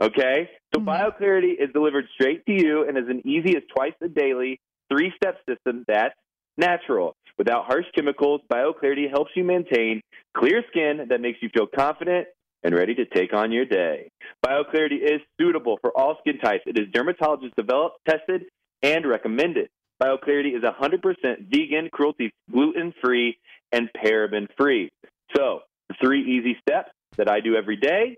Okay? 0.00 0.50
So 0.74 0.80
Mhm. 0.80 0.86
BioClarity 0.86 1.54
is 1.58 1.72
delivered 1.72 2.08
straight 2.14 2.44
to 2.46 2.52
you 2.52 2.86
and 2.86 2.96
is 2.96 3.08
an 3.08 3.22
easy 3.26 3.56
as 3.56 3.62
twice 3.74 3.94
a 4.00 4.08
daily, 4.08 4.60
three 4.88 5.12
step 5.16 5.40
system 5.48 5.84
that's 5.88 6.14
natural. 6.56 7.16
Without 7.36 7.64
harsh 7.64 7.86
chemicals, 7.96 8.40
BioClarity 8.48 9.08
helps 9.10 9.32
you 9.34 9.42
maintain 9.42 10.00
clear 10.34 10.64
skin 10.68 11.08
that 11.08 11.20
makes 11.20 11.42
you 11.42 11.48
feel 11.48 11.66
confident 11.66 12.28
and 12.64 12.74
ready 12.74 12.94
to 12.94 13.04
take 13.04 13.34
on 13.34 13.52
your 13.52 13.66
day. 13.66 14.10
BioClarity 14.44 15.02
is 15.02 15.20
suitable 15.38 15.78
for 15.80 15.96
all 15.96 16.16
skin 16.20 16.38
types. 16.38 16.64
It 16.66 16.78
is 16.78 16.86
dermatologist 16.92 17.54
developed, 17.56 17.98
tested, 18.08 18.46
and 18.82 19.06
recommended. 19.06 19.68
BioClarity 20.02 20.56
is 20.56 20.62
100% 20.62 21.02
vegan, 21.50 21.90
cruelty 21.92 22.32
gluten 22.50 22.94
free, 23.02 23.38
and 23.70 23.88
paraben 23.94 24.48
free. 24.58 24.90
So, 25.36 25.60
three 26.00 26.22
easy 26.22 26.56
steps 26.66 26.90
that 27.16 27.30
I 27.30 27.40
do 27.40 27.54
every 27.54 27.76
day, 27.76 28.16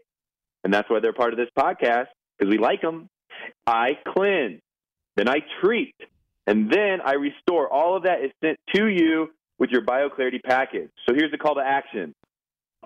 and 0.65 0.73
that's 0.73 0.89
why 0.89 1.01
they're 1.01 1.13
part 1.13 1.33
of 1.33 1.39
this 1.39 1.51
podcast 1.59 2.07
because 2.39 2.51
we 2.51 2.59
like 2.59 2.81
them. 2.81 3.09
I 3.67 3.99
cleanse, 4.15 4.61
then 5.17 5.29
I 5.29 5.41
treat, 5.61 5.95
and 6.47 6.71
then 6.71 7.01
I 7.05 7.15
restore. 7.15 7.71
All 7.71 7.97
of 7.97 8.05
that 8.05 8.23
is 8.25 8.31
sent 8.43 8.59
to 8.75 8.87
you 8.87 9.29
with 9.59 9.71
your 9.71 9.83
BioClarity 9.83 10.43
package. 10.43 10.91
So 11.09 11.15
here's 11.15 11.31
the 11.31 11.39
call 11.39 11.57
to 11.57 11.63
action. 11.63 12.15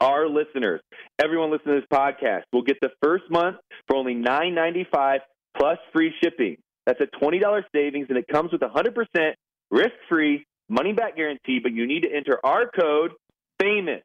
Our 0.00 0.28
listeners, 0.28 0.80
everyone 1.22 1.50
listening 1.50 1.74
to 1.74 1.80
this 1.82 1.88
podcast, 1.92 2.44
will 2.54 2.62
get 2.62 2.78
the 2.80 2.88
first 3.02 3.24
month 3.30 3.58
for 3.86 3.96
only 3.96 4.14
$9.95 4.14 5.18
plus 5.58 5.76
free 5.92 6.14
shipping. 6.22 6.56
That's 6.86 7.00
a 7.02 7.22
$20 7.22 7.62
savings, 7.74 8.06
and 8.08 8.16
it 8.16 8.26
comes 8.26 8.50
with 8.50 8.62
a 8.62 8.68
100% 8.68 9.32
risk-free 9.70 10.46
money-back 10.70 11.16
guarantee, 11.16 11.58
but 11.62 11.72
you 11.72 11.86
need 11.86 12.00
to 12.00 12.08
enter 12.10 12.40
our 12.42 12.70
code, 12.70 13.12
FAMOUS. 13.60 14.00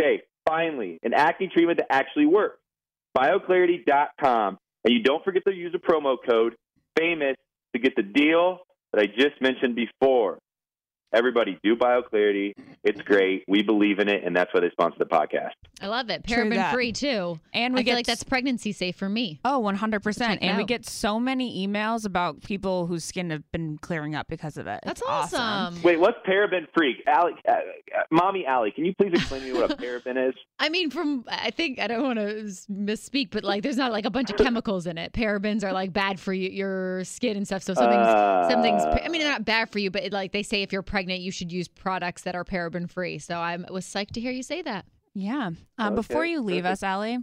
Okay, 0.00 0.22
finally, 0.44 0.98
an 1.04 1.14
acne 1.14 1.48
treatment 1.54 1.78
that 1.78 1.92
actually 1.92 2.26
works. 2.26 2.58
BioClarity.com. 3.16 4.58
And 4.84 4.92
you 4.92 5.04
don't 5.04 5.22
forget 5.24 5.44
to 5.46 5.54
use 5.54 5.70
the 5.70 5.78
promo 5.78 6.16
code 6.28 6.56
FAMOUS 6.98 7.36
to 7.74 7.78
get 7.80 7.94
the 7.94 8.02
deal 8.02 8.58
that 8.92 9.00
I 9.00 9.06
just 9.06 9.40
mentioned 9.40 9.76
before. 9.76 10.38
Everybody, 11.12 11.58
do 11.62 11.76
BioClarity. 11.76 12.54
It's 12.84 13.00
great. 13.02 13.44
We 13.46 13.62
believe 13.62 13.98
in 13.98 14.08
it, 14.08 14.24
and 14.24 14.34
that's 14.34 14.52
why 14.54 14.60
they 14.60 14.70
sponsor 14.70 14.96
the 14.98 15.04
podcast. 15.04 15.50
I 15.80 15.86
love 15.88 16.10
it. 16.10 16.22
Paraben 16.24 16.72
free 16.72 16.92
too. 16.92 17.38
And 17.52 17.74
we 17.74 17.80
I 17.80 17.82
get 17.82 17.90
feel 17.90 17.98
like 17.98 18.06
that's 18.06 18.22
pregnancy 18.24 18.72
safe 18.72 18.96
for 18.96 19.08
me. 19.08 19.40
Oh, 19.44 19.60
100%. 19.62 20.18
Check 20.18 20.42
it 20.42 20.42
And 20.42 20.56
we 20.56 20.64
get 20.64 20.86
so 20.86 21.20
many 21.20 21.66
emails 21.66 22.06
about 22.06 22.42
people 22.42 22.86
whose 22.86 23.04
skin 23.04 23.30
have 23.30 23.50
been 23.52 23.78
clearing 23.78 24.14
up 24.14 24.28
because 24.28 24.56
of 24.56 24.66
it. 24.66 24.80
That's 24.84 25.00
It's 25.02 25.08
awesome. 25.08 25.82
Wait, 25.82 25.98
what's 26.00 26.18
paraben 26.26 26.66
free? 26.74 27.02
Ali, 27.06 27.32
uh, 27.46 27.52
uh, 27.52 27.58
Mommy 28.10 28.46
Ali, 28.46 28.70
can 28.70 28.84
you 28.84 28.94
please 28.94 29.12
explain 29.12 29.42
to 29.42 29.52
me 29.52 29.60
what 29.60 29.70
a 29.70 29.76
paraben 29.82 30.28
is? 30.28 30.34
I 30.58 30.68
mean, 30.68 30.90
from 30.90 31.24
I 31.28 31.50
think 31.50 31.78
I 31.78 31.88
don't 31.88 32.02
want 32.04 32.18
to 32.20 32.44
misspeak, 32.70 33.30
but 33.30 33.44
like, 33.44 33.62
there's 33.62 33.76
not 33.76 33.92
like 33.92 34.06
a 34.06 34.10
bunch 34.10 34.30
of 34.30 34.36
chemicals 34.36 34.86
in 34.86 34.96
it. 34.96 35.12
Parabens 35.12 35.64
are 35.64 35.72
like 35.72 35.92
bad 35.92 36.18
for 36.20 36.32
you, 36.32 36.48
your 36.48 37.04
skin 37.04 37.36
and 37.36 37.46
stuff. 37.46 37.62
So 37.62 37.74
something's 37.74 38.06
Uh, 38.06 38.48
something's. 38.48 38.82
I 38.84 39.08
mean, 39.08 39.20
they're 39.20 39.30
not 39.30 39.44
bad 39.44 39.70
for 39.70 39.78
you, 39.78 39.90
but 39.90 40.04
it, 40.04 40.12
like 40.12 40.32
they 40.32 40.42
say, 40.42 40.62
if 40.62 40.72
you're 40.72 40.82
pregnant, 40.82 41.01
you 41.10 41.30
should 41.30 41.52
use 41.52 41.68
products 41.68 42.22
that 42.22 42.34
are 42.34 42.44
paraben 42.44 42.90
free. 42.90 43.18
So 43.18 43.36
I 43.36 43.56
was 43.70 43.86
psyched 43.86 44.12
to 44.12 44.20
hear 44.20 44.32
you 44.32 44.42
say 44.42 44.62
that. 44.62 44.84
Yeah. 45.14 45.50
Um, 45.78 45.94
Before 45.94 46.24
you 46.24 46.40
leave 46.40 46.64
perfect. 46.64 46.82
us, 46.84 46.88
Ali, 46.88 47.18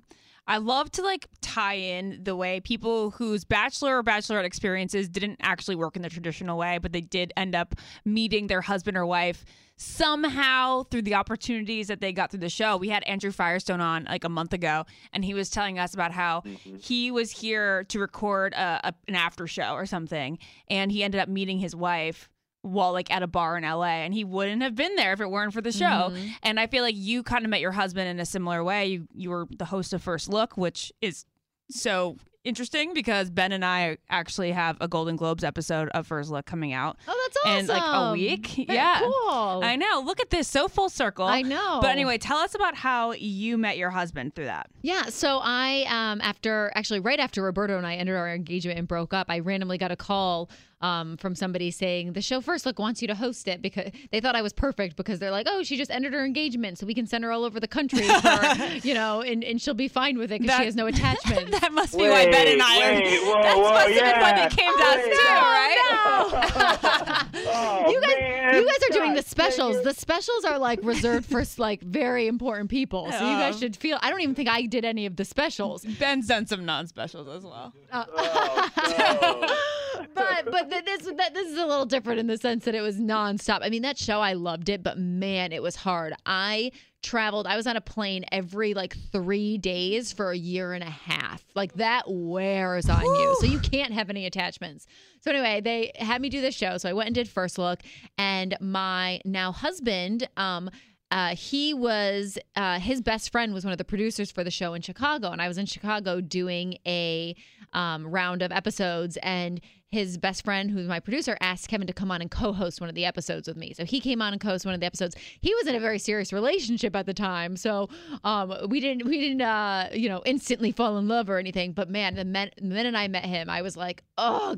I 0.47 0.57
love 0.57 0.91
to 0.93 1.03
like 1.03 1.27
tie 1.41 1.75
in 1.75 2.21
the 2.23 2.35
way 2.35 2.59
people 2.59 3.11
whose 3.11 3.43
bachelor 3.43 3.99
or 3.99 4.03
bachelorette 4.03 4.45
experiences 4.45 5.07
didn't 5.07 5.37
actually 5.41 5.75
work 5.75 5.95
in 5.95 6.01
the 6.01 6.09
traditional 6.09 6.57
way, 6.57 6.79
but 6.79 6.91
they 6.91 7.01
did 7.01 7.31
end 7.37 7.55
up 7.55 7.75
meeting 8.03 8.47
their 8.47 8.61
husband 8.61 8.97
or 8.97 9.05
wife 9.05 9.45
somehow 9.75 10.83
through 10.83 11.03
the 11.03 11.13
opportunities 11.13 11.87
that 11.87 12.01
they 12.01 12.11
got 12.11 12.31
through 12.31 12.39
the 12.39 12.49
show. 12.49 12.77
We 12.77 12.89
had 12.89 13.03
Andrew 13.03 13.31
Firestone 13.31 13.79
on 13.79 14.05
like 14.05 14.23
a 14.23 14.29
month 14.29 14.53
ago, 14.53 14.85
and 15.13 15.23
he 15.23 15.33
was 15.33 15.49
telling 15.51 15.77
us 15.77 15.93
about 15.93 16.11
how 16.11 16.43
he 16.79 17.11
was 17.11 17.31
here 17.31 17.83
to 17.85 17.99
record 17.99 18.53
a, 18.53 18.87
a, 18.87 18.93
an 19.07 19.15
after 19.15 19.47
show 19.47 19.73
or 19.73 19.85
something, 19.85 20.39
and 20.67 20.91
he 20.91 21.03
ended 21.03 21.21
up 21.21 21.29
meeting 21.29 21.59
his 21.59 21.75
wife 21.75 22.27
while 22.61 22.91
like 22.91 23.09
at 23.09 23.23
a 23.23 23.27
bar 23.27 23.57
in 23.57 23.63
LA 23.63 24.03
and 24.03 24.13
he 24.13 24.23
wouldn't 24.25 24.61
have 24.61 24.75
been 24.75 24.95
there 24.95 25.13
if 25.13 25.21
it 25.21 25.29
weren't 25.29 25.53
for 25.53 25.61
the 25.61 25.71
show. 25.71 26.11
Mhm. 26.11 26.31
And 26.43 26.59
I 26.59 26.67
feel 26.67 26.83
like 26.83 26.95
you 26.97 27.23
kind 27.23 27.45
of 27.45 27.49
met 27.49 27.61
your 27.61 27.71
husband 27.71 28.09
in 28.09 28.19
a 28.19 28.25
similar 28.25 28.63
way. 28.63 28.87
You 28.87 29.07
you 29.13 29.29
were 29.29 29.47
the 29.49 29.65
host 29.65 29.93
of 29.93 30.03
First 30.03 30.27
Look, 30.29 30.57
which 30.57 30.91
is 31.01 31.25
so 31.69 32.17
interesting 32.43 32.93
because 32.93 33.29
Ben 33.29 33.51
and 33.51 33.63
I 33.65 33.97
actually 34.09 34.51
have 34.53 34.77
a 34.81 34.87
Golden 34.87 35.15
Globes 35.17 35.43
episode 35.43 35.89
of 35.89 36.07
First 36.07 36.31
Look 36.31 36.45
coming 36.45 36.73
out. 36.73 36.97
Oh, 37.07 37.27
that's 37.27 37.45
awesome. 37.45 37.59
In, 37.59 37.67
like, 37.67 37.83
a 38.09 38.11
week? 38.13 38.47
Very 38.65 38.77
Yeah. 38.77 38.99
cool. 39.01 39.61
I 39.63 39.75
know. 39.75 40.01
Look 40.05 40.19
at 40.21 40.29
this, 40.29 40.47
so 40.47 40.67
full 40.67 40.89
circle. 40.89 41.25
I 41.25 41.41
know. 41.41 41.79
But 41.81 41.91
anyway, 41.91 42.17
tell 42.17 42.37
us 42.37 42.55
about 42.55 42.75
how 42.75 43.11
you 43.11 43.57
met 43.57 43.77
your 43.77 43.89
husband 43.89 44.35
through 44.35 44.45
that. 44.45 44.67
Yeah, 44.81 45.03
so 45.09 45.39
I 45.43 45.83
um 45.89 46.21
after 46.21 46.71
actually 46.75 47.01
right 47.01 47.19
after 47.19 47.41
Roberto 47.43 47.77
and 47.77 47.85
I 47.85 47.95
ended 47.95 48.15
our 48.15 48.33
engagement 48.33 48.79
and 48.79 48.87
broke 48.87 49.13
up, 49.13 49.27
I 49.29 49.39
randomly 49.39 49.77
got 49.77 49.91
a 49.91 49.95
call 49.97 50.49
um 50.81 51.17
from 51.17 51.35
somebody 51.35 51.71
saying 51.71 52.13
the 52.13 52.21
show 52.21 52.39
First 52.41 52.65
Look 52.65 52.79
wants 52.79 53.01
you 53.01 53.07
to 53.09 53.15
host 53.15 53.47
it 53.47 53.61
because 53.61 53.91
they 54.11 54.19
thought 54.21 54.35
I 54.35 54.41
was 54.41 54.53
perfect 54.53 54.95
because 54.95 55.19
they're 55.19 55.31
like, 55.31 55.45
"Oh, 55.49 55.61
she 55.63 55.75
just 55.77 55.91
ended 55.91 56.13
her 56.13 56.23
engagement, 56.23 56.77
so 56.77 56.85
we 56.85 56.93
can 56.93 57.05
send 57.05 57.23
her 57.23 57.31
all 57.31 57.43
over 57.43 57.59
the 57.59 57.67
country 57.67 58.07
for, 58.07 58.55
you 58.87 58.93
know, 58.93 59.21
and, 59.21 59.43
and 59.43 59.61
she'll 59.61 59.73
be 59.73 59.87
fine 59.89 60.17
with 60.17 60.31
it 60.31 60.41
because 60.41 60.57
she 60.57 60.65
has 60.65 60.75
no 60.75 60.87
attachment." 60.93 61.51
that 61.51 61.73
must 61.73 61.97
be 61.97 62.03
why 62.09 62.29
Ben 62.31 62.47
and 62.47 62.61
I 62.61 62.77
Wait, 62.79 62.85
are. 62.85 63.01
wait, 63.01 63.21
whoa, 63.23 63.41
that 63.41 63.57
whoa, 63.57 63.63
must 63.63 63.87
have 63.87 63.87
been 63.87 63.95
yeah. 64.05 64.35
they 64.35 64.43
it 64.43 64.51
came 64.57 64.77
to 64.77 64.83
us 64.83 64.95
Wait. 64.95 65.13
too, 65.13 65.33
right? 65.35 67.25
Oh, 67.51 67.89
you 67.89 68.01
guys, 68.01 68.15
man. 68.19 68.55
you 68.55 68.65
guys 68.65 68.89
are 68.89 68.93
doing 68.93 69.13
the 69.13 69.21
specials. 69.23 69.83
The 69.83 69.93
specials 69.93 70.45
are 70.45 70.57
like 70.59 70.79
reserved 70.83 71.25
for 71.29 71.43
like 71.57 71.81
very 71.81 72.27
important 72.27 72.69
people. 72.69 73.05
So 73.11 73.17
you 73.17 73.37
guys 73.37 73.55
Oh. 73.55 73.59
should 73.59 73.75
feel. 73.75 73.97
I 74.01 74.09
don't 74.09 74.21
even 74.21 74.35
think 74.35 74.49
I 74.49 74.63
did 74.63 74.85
any 74.85 75.05
of 75.05 75.15
the 75.15 75.25
specials. 75.25 75.83
Ben's 75.85 76.27
done 76.27 76.45
some 76.47 76.65
non-specials 76.65 77.27
as 77.27 77.43
well. 77.43 77.73
Uh, 77.91 78.05
Oh, 78.11 78.69
no. 78.99 80.05
but 80.13 80.45
but 80.51 80.68
th- 80.68 80.68
this 80.69 81.03
this 81.33 81.47
is 81.47 81.57
a 81.57 81.65
little 81.65 81.85
different 81.85 82.19
in 82.19 82.27
the 82.27 82.37
sense 82.37 82.65
that 82.65 82.75
it 82.75 82.81
was 82.81 82.97
nonstop. 82.97 83.59
I 83.61 83.69
mean, 83.69 83.81
that 83.81 83.97
show 83.97 84.21
I 84.21 84.33
loved 84.33 84.69
it, 84.69 84.83
but 84.83 84.97
man, 84.97 85.51
it 85.51 85.61
was 85.61 85.75
hard. 85.75 86.13
I 86.25 86.71
traveled. 87.01 87.47
I 87.47 87.55
was 87.55 87.67
on 87.67 87.75
a 87.75 87.81
plane 87.81 88.25
every 88.31 88.73
like 88.73 88.95
three 89.11 89.57
days 89.57 90.11
for 90.11 90.31
a 90.31 90.37
year 90.37 90.73
and 90.73 90.83
a 90.83 90.89
half. 90.89 91.43
Like 91.55 91.73
that 91.73 92.03
wears 92.07 92.89
on 92.89 93.03
you, 93.03 93.37
so 93.39 93.45
you 93.45 93.59
can't 93.59 93.93
have 93.93 94.09
any 94.09 94.25
attachments. 94.25 94.85
So 95.21 95.31
anyway, 95.31 95.61
they 95.61 95.91
had 95.95 96.21
me 96.21 96.29
do 96.29 96.41
this 96.41 96.55
show. 96.55 96.77
So 96.77 96.89
I 96.89 96.93
went 96.93 97.07
and 97.07 97.15
did 97.15 97.29
first 97.29 97.57
look, 97.57 97.81
and 98.17 98.55
my 98.59 99.21
now 99.25 99.51
husband, 99.51 100.27
um, 100.37 100.69
uh, 101.11 101.35
he 101.35 101.73
was 101.73 102.37
uh, 102.55 102.79
his 102.79 103.01
best 103.01 103.31
friend 103.31 103.53
was 103.53 103.63
one 103.63 103.71
of 103.71 103.77
the 103.77 103.85
producers 103.85 104.31
for 104.31 104.43
the 104.43 104.51
show 104.51 104.73
in 104.73 104.81
Chicago, 104.81 105.31
and 105.31 105.41
I 105.41 105.47
was 105.47 105.57
in 105.57 105.65
Chicago 105.65 106.21
doing 106.21 106.77
a 106.85 107.35
um, 107.73 108.05
round 108.07 108.41
of 108.41 108.51
episodes, 108.51 109.17
and 109.23 109.61
his 109.87 110.17
best 110.17 110.45
friend, 110.45 110.69
who's 110.69 110.87
my 110.87 110.99
producer, 110.99 111.37
asked 111.41 111.67
Kevin 111.67 111.87
to 111.87 111.93
come 111.93 112.11
on 112.11 112.21
and 112.21 112.29
co-host 112.29 112.79
one 112.79 112.89
of 112.89 112.95
the 112.95 113.05
episodes 113.05 113.47
with 113.47 113.57
me. 113.57 113.73
So 113.73 113.85
he 113.85 113.99
came 113.99 114.21
on 114.21 114.33
and 114.33 114.41
co-host 114.41 114.65
one 114.65 114.75
of 114.75 114.79
the 114.79 114.85
episodes. 114.85 115.15
He 115.41 115.53
was 115.55 115.67
in 115.67 115.75
a 115.75 115.79
very 115.79 115.99
serious 115.99 116.31
relationship 116.31 116.95
at 116.95 117.05
the 117.05 117.13
time, 117.13 117.57
so 117.57 117.89
um, 118.23 118.53
we 118.69 118.79
didn't 118.79 119.07
we 119.07 119.19
didn't 119.19 119.41
uh, 119.41 119.89
you 119.93 120.09
know 120.09 120.21
instantly 120.25 120.71
fall 120.71 120.97
in 120.97 121.07
love 121.07 121.29
or 121.29 121.37
anything. 121.37 121.73
But 121.73 121.89
man, 121.89 122.15
the, 122.15 122.25
men- 122.25 122.51
the 122.57 122.63
minute 122.63 122.95
I 122.95 123.07
met 123.07 123.25
him, 123.25 123.49
I 123.49 123.61
was 123.61 123.75
like, 123.75 124.03
oh 124.17 124.57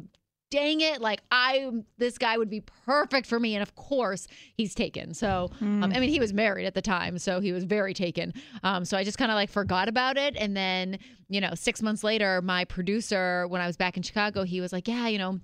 dang 0.51 0.81
it 0.81 1.01
like 1.01 1.21
i 1.31 1.71
this 1.97 2.17
guy 2.17 2.37
would 2.37 2.49
be 2.49 2.61
perfect 2.85 3.25
for 3.25 3.39
me 3.39 3.55
and 3.55 3.63
of 3.63 3.73
course 3.75 4.27
he's 4.53 4.75
taken 4.75 5.13
so 5.13 5.49
um, 5.61 5.83
i 5.83 5.99
mean 5.99 6.09
he 6.09 6.19
was 6.19 6.33
married 6.33 6.65
at 6.65 6.75
the 6.75 6.81
time 6.81 7.17
so 7.17 7.39
he 7.39 7.51
was 7.51 7.63
very 7.63 7.93
taken 7.93 8.33
um, 8.63 8.85
so 8.85 8.97
i 8.97 9.03
just 9.03 9.17
kind 9.17 9.31
of 9.31 9.35
like 9.35 9.49
forgot 9.49 9.87
about 9.87 10.17
it 10.17 10.35
and 10.35 10.55
then 10.55 10.99
you 11.29 11.41
know 11.41 11.55
six 11.55 11.81
months 11.81 12.03
later 12.03 12.41
my 12.41 12.65
producer 12.65 13.47
when 13.47 13.61
i 13.61 13.65
was 13.65 13.77
back 13.77 13.97
in 13.97 14.03
chicago 14.03 14.43
he 14.43 14.61
was 14.61 14.71
like 14.71 14.87
yeah 14.87 15.07
you 15.07 15.17
know 15.17 15.39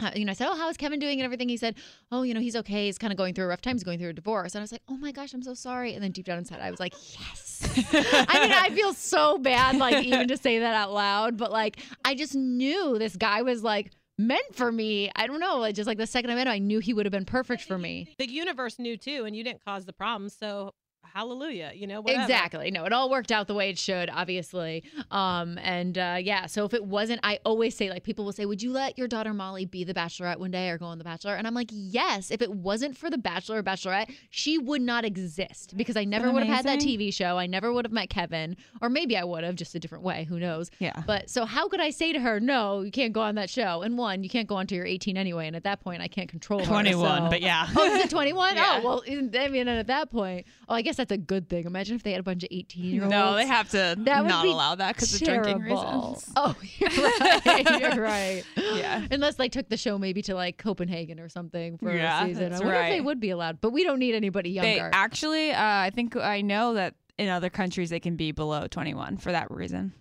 uh, 0.00 0.10
you 0.16 0.24
know, 0.24 0.32
I 0.32 0.34
said, 0.34 0.48
"Oh, 0.48 0.56
how 0.56 0.68
is 0.68 0.76
Kevin 0.76 0.98
doing?" 0.98 1.20
and 1.20 1.24
everything. 1.24 1.48
He 1.48 1.56
said, 1.56 1.76
"Oh, 2.10 2.22
you 2.22 2.34
know, 2.34 2.40
he's 2.40 2.56
okay. 2.56 2.86
He's 2.86 2.98
kind 2.98 3.12
of 3.12 3.16
going 3.16 3.32
through 3.32 3.44
a 3.44 3.48
rough 3.48 3.60
time. 3.60 3.76
He's 3.76 3.84
going 3.84 4.00
through 4.00 4.08
a 4.08 4.12
divorce." 4.14 4.56
And 4.56 4.60
I 4.60 4.64
was 4.64 4.72
like, 4.72 4.82
"Oh 4.88 4.96
my 4.96 5.12
gosh, 5.12 5.32
I'm 5.32 5.42
so 5.42 5.54
sorry." 5.54 5.94
And 5.94 6.02
then 6.02 6.10
deep 6.10 6.26
down 6.26 6.36
inside, 6.36 6.60
I 6.60 6.72
was 6.72 6.80
like, 6.80 6.94
"Yes." 7.16 7.60
I 7.92 8.40
mean, 8.42 8.52
I 8.52 8.70
feel 8.70 8.92
so 8.92 9.38
bad, 9.38 9.76
like 9.76 10.04
even 10.04 10.26
to 10.28 10.36
say 10.36 10.58
that 10.58 10.74
out 10.74 10.92
loud, 10.92 11.36
but 11.36 11.52
like 11.52 11.78
I 12.04 12.16
just 12.16 12.34
knew 12.34 12.98
this 12.98 13.14
guy 13.14 13.42
was 13.42 13.62
like 13.62 13.92
meant 14.18 14.54
for 14.54 14.70
me. 14.70 15.10
I 15.16 15.26
don't 15.26 15.40
know. 15.40 15.58
Like 15.58 15.74
just 15.74 15.86
like 15.86 15.98
the 15.98 16.06
second 16.06 16.30
I 16.30 16.34
met 16.34 16.46
him, 16.46 16.52
I 16.52 16.58
knew 16.58 16.78
he 16.78 16.94
would 16.94 17.06
have 17.06 17.12
been 17.12 17.24
perfect 17.24 17.62
for 17.62 17.78
me. 17.78 18.14
The 18.18 18.30
universe 18.30 18.78
knew 18.78 18.96
too, 18.96 19.24
and 19.24 19.34
you 19.34 19.44
didn't 19.44 19.64
cause 19.64 19.84
the 19.84 19.92
problem. 19.92 20.28
So 20.28 20.74
hallelujah, 21.14 21.72
you 21.74 21.86
know, 21.86 22.00
whatever. 22.00 22.22
Exactly. 22.22 22.70
No, 22.70 22.84
it 22.84 22.92
all 22.92 23.08
worked 23.08 23.30
out 23.30 23.46
the 23.46 23.54
way 23.54 23.70
it 23.70 23.78
should, 23.78 24.10
obviously. 24.10 24.82
Um, 25.10 25.58
and 25.62 25.96
uh, 25.96 26.16
yeah, 26.20 26.46
so 26.46 26.64
if 26.64 26.74
it 26.74 26.84
wasn't, 26.84 27.20
I 27.22 27.38
always 27.44 27.76
say, 27.76 27.88
like, 27.88 28.02
people 28.02 28.24
will 28.24 28.32
say, 28.32 28.44
Would 28.46 28.62
you 28.62 28.72
let 28.72 28.98
your 28.98 29.06
daughter 29.08 29.32
Molly 29.32 29.64
be 29.64 29.84
the 29.84 29.94
bachelorette 29.94 30.38
one 30.38 30.50
day 30.50 30.68
or 30.70 30.78
go 30.78 30.86
on 30.86 30.98
The 30.98 31.04
Bachelor? 31.04 31.36
And 31.36 31.46
I'm 31.46 31.54
like, 31.54 31.68
Yes. 31.72 32.30
If 32.30 32.42
it 32.42 32.52
wasn't 32.52 32.96
for 32.96 33.10
the 33.10 33.18
Bachelor 33.18 33.58
or 33.58 33.62
Bachelorette, 33.62 34.12
she 34.30 34.58
would 34.58 34.82
not 34.82 35.04
exist 35.04 35.76
because 35.76 35.96
I 35.96 36.04
never 36.04 36.30
would 36.32 36.42
have 36.42 36.54
had 36.56 36.64
that? 36.66 36.80
TV 36.80 37.14
show. 37.14 37.38
I 37.38 37.46
never 37.46 37.72
would 37.72 37.84
have 37.84 37.92
met 37.92 38.10
Kevin, 38.10 38.56
or 38.82 38.88
maybe 38.90 39.16
I 39.16 39.22
would 39.24 39.44
have, 39.44 39.54
just 39.54 39.74
a 39.74 39.78
different 39.78 40.02
way. 40.04 40.24
Who 40.24 40.38
knows? 40.40 40.70
Yeah. 40.80 41.02
But 41.06 41.30
so 41.30 41.44
how 41.44 41.68
could 41.68 41.80
I 41.80 41.90
say 41.90 42.12
to 42.12 42.18
her, 42.20 42.40
No, 42.40 42.82
you 42.82 42.90
can't 42.90 43.12
go 43.12 43.20
on 43.20 43.36
that 43.36 43.48
show? 43.48 43.82
And 43.82 43.96
one, 43.96 44.22
you 44.24 44.28
can't 44.28 44.48
go 44.48 44.56
on 44.56 44.62
until 44.62 44.76
you're 44.78 44.86
18 44.86 45.16
anyway. 45.16 45.46
And 45.46 45.54
at 45.54 45.62
that 45.64 45.80
point, 45.80 46.02
I 46.02 46.08
can't 46.08 46.28
control 46.28 46.58
her. 46.60 46.66
21, 46.66 47.22
so- 47.24 47.30
but 47.30 47.40
yeah. 47.40 47.68
Oh, 47.76 47.84
is 47.94 48.04
it 48.04 48.10
21? 48.10 48.56
Yeah. 48.64 48.80
Oh, 48.82 48.84
well, 48.84 49.02
I 49.08 49.48
mean, 49.48 49.66
and 49.68 49.78
at 49.78 49.86
that 49.88 50.10
point, 50.10 50.46
oh, 50.68 50.74
I 50.74 50.82
guess 50.82 50.96
that's 50.96 51.03
a 51.12 51.16
good 51.18 51.48
thing. 51.48 51.66
Imagine 51.66 51.96
if 51.96 52.02
they 52.02 52.10
had 52.12 52.20
a 52.20 52.24
bunch 52.24 52.42
of 52.42 52.48
18 52.50 52.84
year 52.84 53.02
olds. 53.02 53.10
No, 53.10 53.34
they 53.34 53.46
have 53.46 53.68
to 53.70 53.94
That 53.98 54.24
not 54.26 54.46
allow 54.46 54.74
that 54.74 54.94
because 54.94 55.14
of 55.14 55.20
drinking 55.22 55.60
reasons. 55.60 56.30
Oh, 56.36 56.54
you're 56.78 56.90
right. 56.90 57.80
you're 57.80 58.02
right. 58.02 58.44
Yeah. 58.56 59.06
Unless 59.10 59.36
they 59.36 59.48
took 59.48 59.68
the 59.68 59.76
show 59.76 59.98
maybe 59.98 60.22
to 60.22 60.34
like 60.34 60.58
Copenhagen 60.58 61.20
or 61.20 61.28
something 61.28 61.78
for 61.78 61.94
Yeah, 61.94 62.24
a 62.24 62.28
season. 62.28 62.50
that's 62.50 62.62
I 62.62 62.64
wonder 62.64 62.80
if 62.80 62.90
they 62.90 63.00
would 63.00 63.20
be 63.20 63.30
allowed, 63.30 63.60
but 63.60 63.70
we 63.72 63.84
don't 63.84 63.98
need 63.98 64.14
anybody 64.14 64.58
They 64.58 64.76
younger. 64.76 64.90
actually, 64.92 65.50
uh, 65.52 65.56
I 65.60 65.90
think 65.94 66.16
I 66.16 66.40
know 66.40 66.74
that 66.74 66.94
in 67.18 67.28
other 67.28 67.50
countries 67.50 67.90
they 67.90 68.00
can 68.00 68.16
be 68.16 68.32
below 68.32 68.66
21 68.66 69.18
for 69.18 69.32
that 69.32 69.50
reason. 69.50 69.92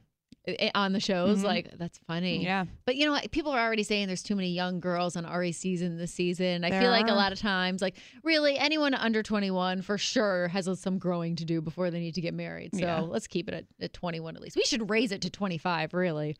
I- 0.47 0.71
on 0.75 0.91
the 0.91 0.99
shows. 0.99 1.39
Mhm. 1.39 1.43
Like, 1.45 1.77
that's 1.77 1.97
funny. 1.99 2.43
Yeah. 2.43 2.65
But 2.85 2.97
you 2.97 3.05
know 3.05 3.11
what? 3.13 3.31
People 3.31 3.51
are 3.53 3.59
already 3.65 3.83
saying 3.83 4.07
there's 4.07 4.23
too 4.23 4.35
many 4.35 4.49
young 4.51 4.79
girls 4.81 5.15
on 5.15 5.25
Arie's 5.25 5.57
season 5.57 5.97
this 5.97 6.11
season. 6.13 6.65
I 6.65 6.69
There 6.69 6.81
feel 6.81 6.91
like 6.91 7.07
a 7.07 7.13
lot 7.13 7.31
of 7.31 7.39
times, 7.39 7.81
like, 7.81 7.95
really, 8.23 8.57
anyone 8.57 8.93
under 8.93 9.23
21 9.23 9.81
for 9.81 9.97
sure 9.97 10.49
has 10.49 10.67
some 10.81 10.97
growing 10.97 11.37
to 11.37 11.45
do 11.45 11.61
before 11.61 11.91
they 11.91 11.99
need 11.99 12.15
to 12.15 12.21
get 12.21 12.33
married. 12.33 12.71
So 12.75 12.81
Yeah. 12.81 12.99
let's 12.99 13.27
keep 13.27 13.47
it 13.47 13.53
at, 13.53 13.65
at 13.79 13.93
21 13.93 14.35
at 14.35 14.41
least. 14.41 14.57
We 14.57 14.65
should 14.65 14.89
raise 14.89 15.11
it 15.13 15.21
to 15.21 15.29
25, 15.29 15.93
really. 15.93 16.35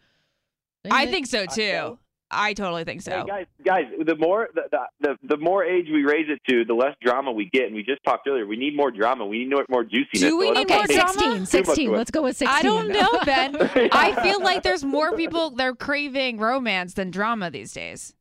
I 0.92 1.06
think 1.06 1.28
so 1.28 1.46
too. 1.46 1.98
So. 2.34 2.42
I 2.42 2.54
totally 2.54 2.84
think 2.84 3.02
so. 3.02 3.12
Hey 3.12 3.24
guys, 3.28 3.46
guys, 3.66 3.86
the 4.06 4.16
more 4.16 4.50
the, 4.54 4.64
the 4.72 4.80
the 5.00 5.36
the 5.36 5.38
more 5.38 5.64
age 5.64 5.88
we 5.92 6.04
raise 6.04 6.28
it 6.30 6.40
to, 6.50 6.66
the 6.66 6.74
less 6.74 6.96
drama 7.02 7.32
we 7.32 7.50
get. 7.52 7.64
And 7.66 7.76
we 7.76 7.84
just 7.84 8.04
talked 8.04 8.28
earlier. 8.28 8.46
We 8.46 8.58
need 8.58 8.76
more 8.76 8.92
drama. 8.92 9.26
We 9.26 9.40
need 9.40 9.52
more, 9.52 9.66
more 9.70 9.84
juiciness. 9.84 10.22
Do 10.22 10.38
we 10.38 10.48
So 10.48 10.54
need 10.54 10.66
Okay, 10.72 10.76
more 10.78 10.88
drama? 10.88 11.14
16. 11.14 11.46
16. 11.46 11.92
Let's 11.92 12.12
go 12.12 12.24
with 12.24 12.38
16. 12.38 12.58
I 12.58 12.62
don't 12.62 12.88
know, 12.90 13.10
Ben. 13.26 13.56
I 13.92 14.22
feel 14.24 14.42
like 14.42 14.64
there's 14.64 14.84
more 14.84 15.16
people 15.16 15.52
they're 15.52 15.76
craving 15.76 16.38
romance 16.40 16.94
than 16.94 17.12
drama 17.12 17.50
these 17.52 17.74
days. 17.74 18.14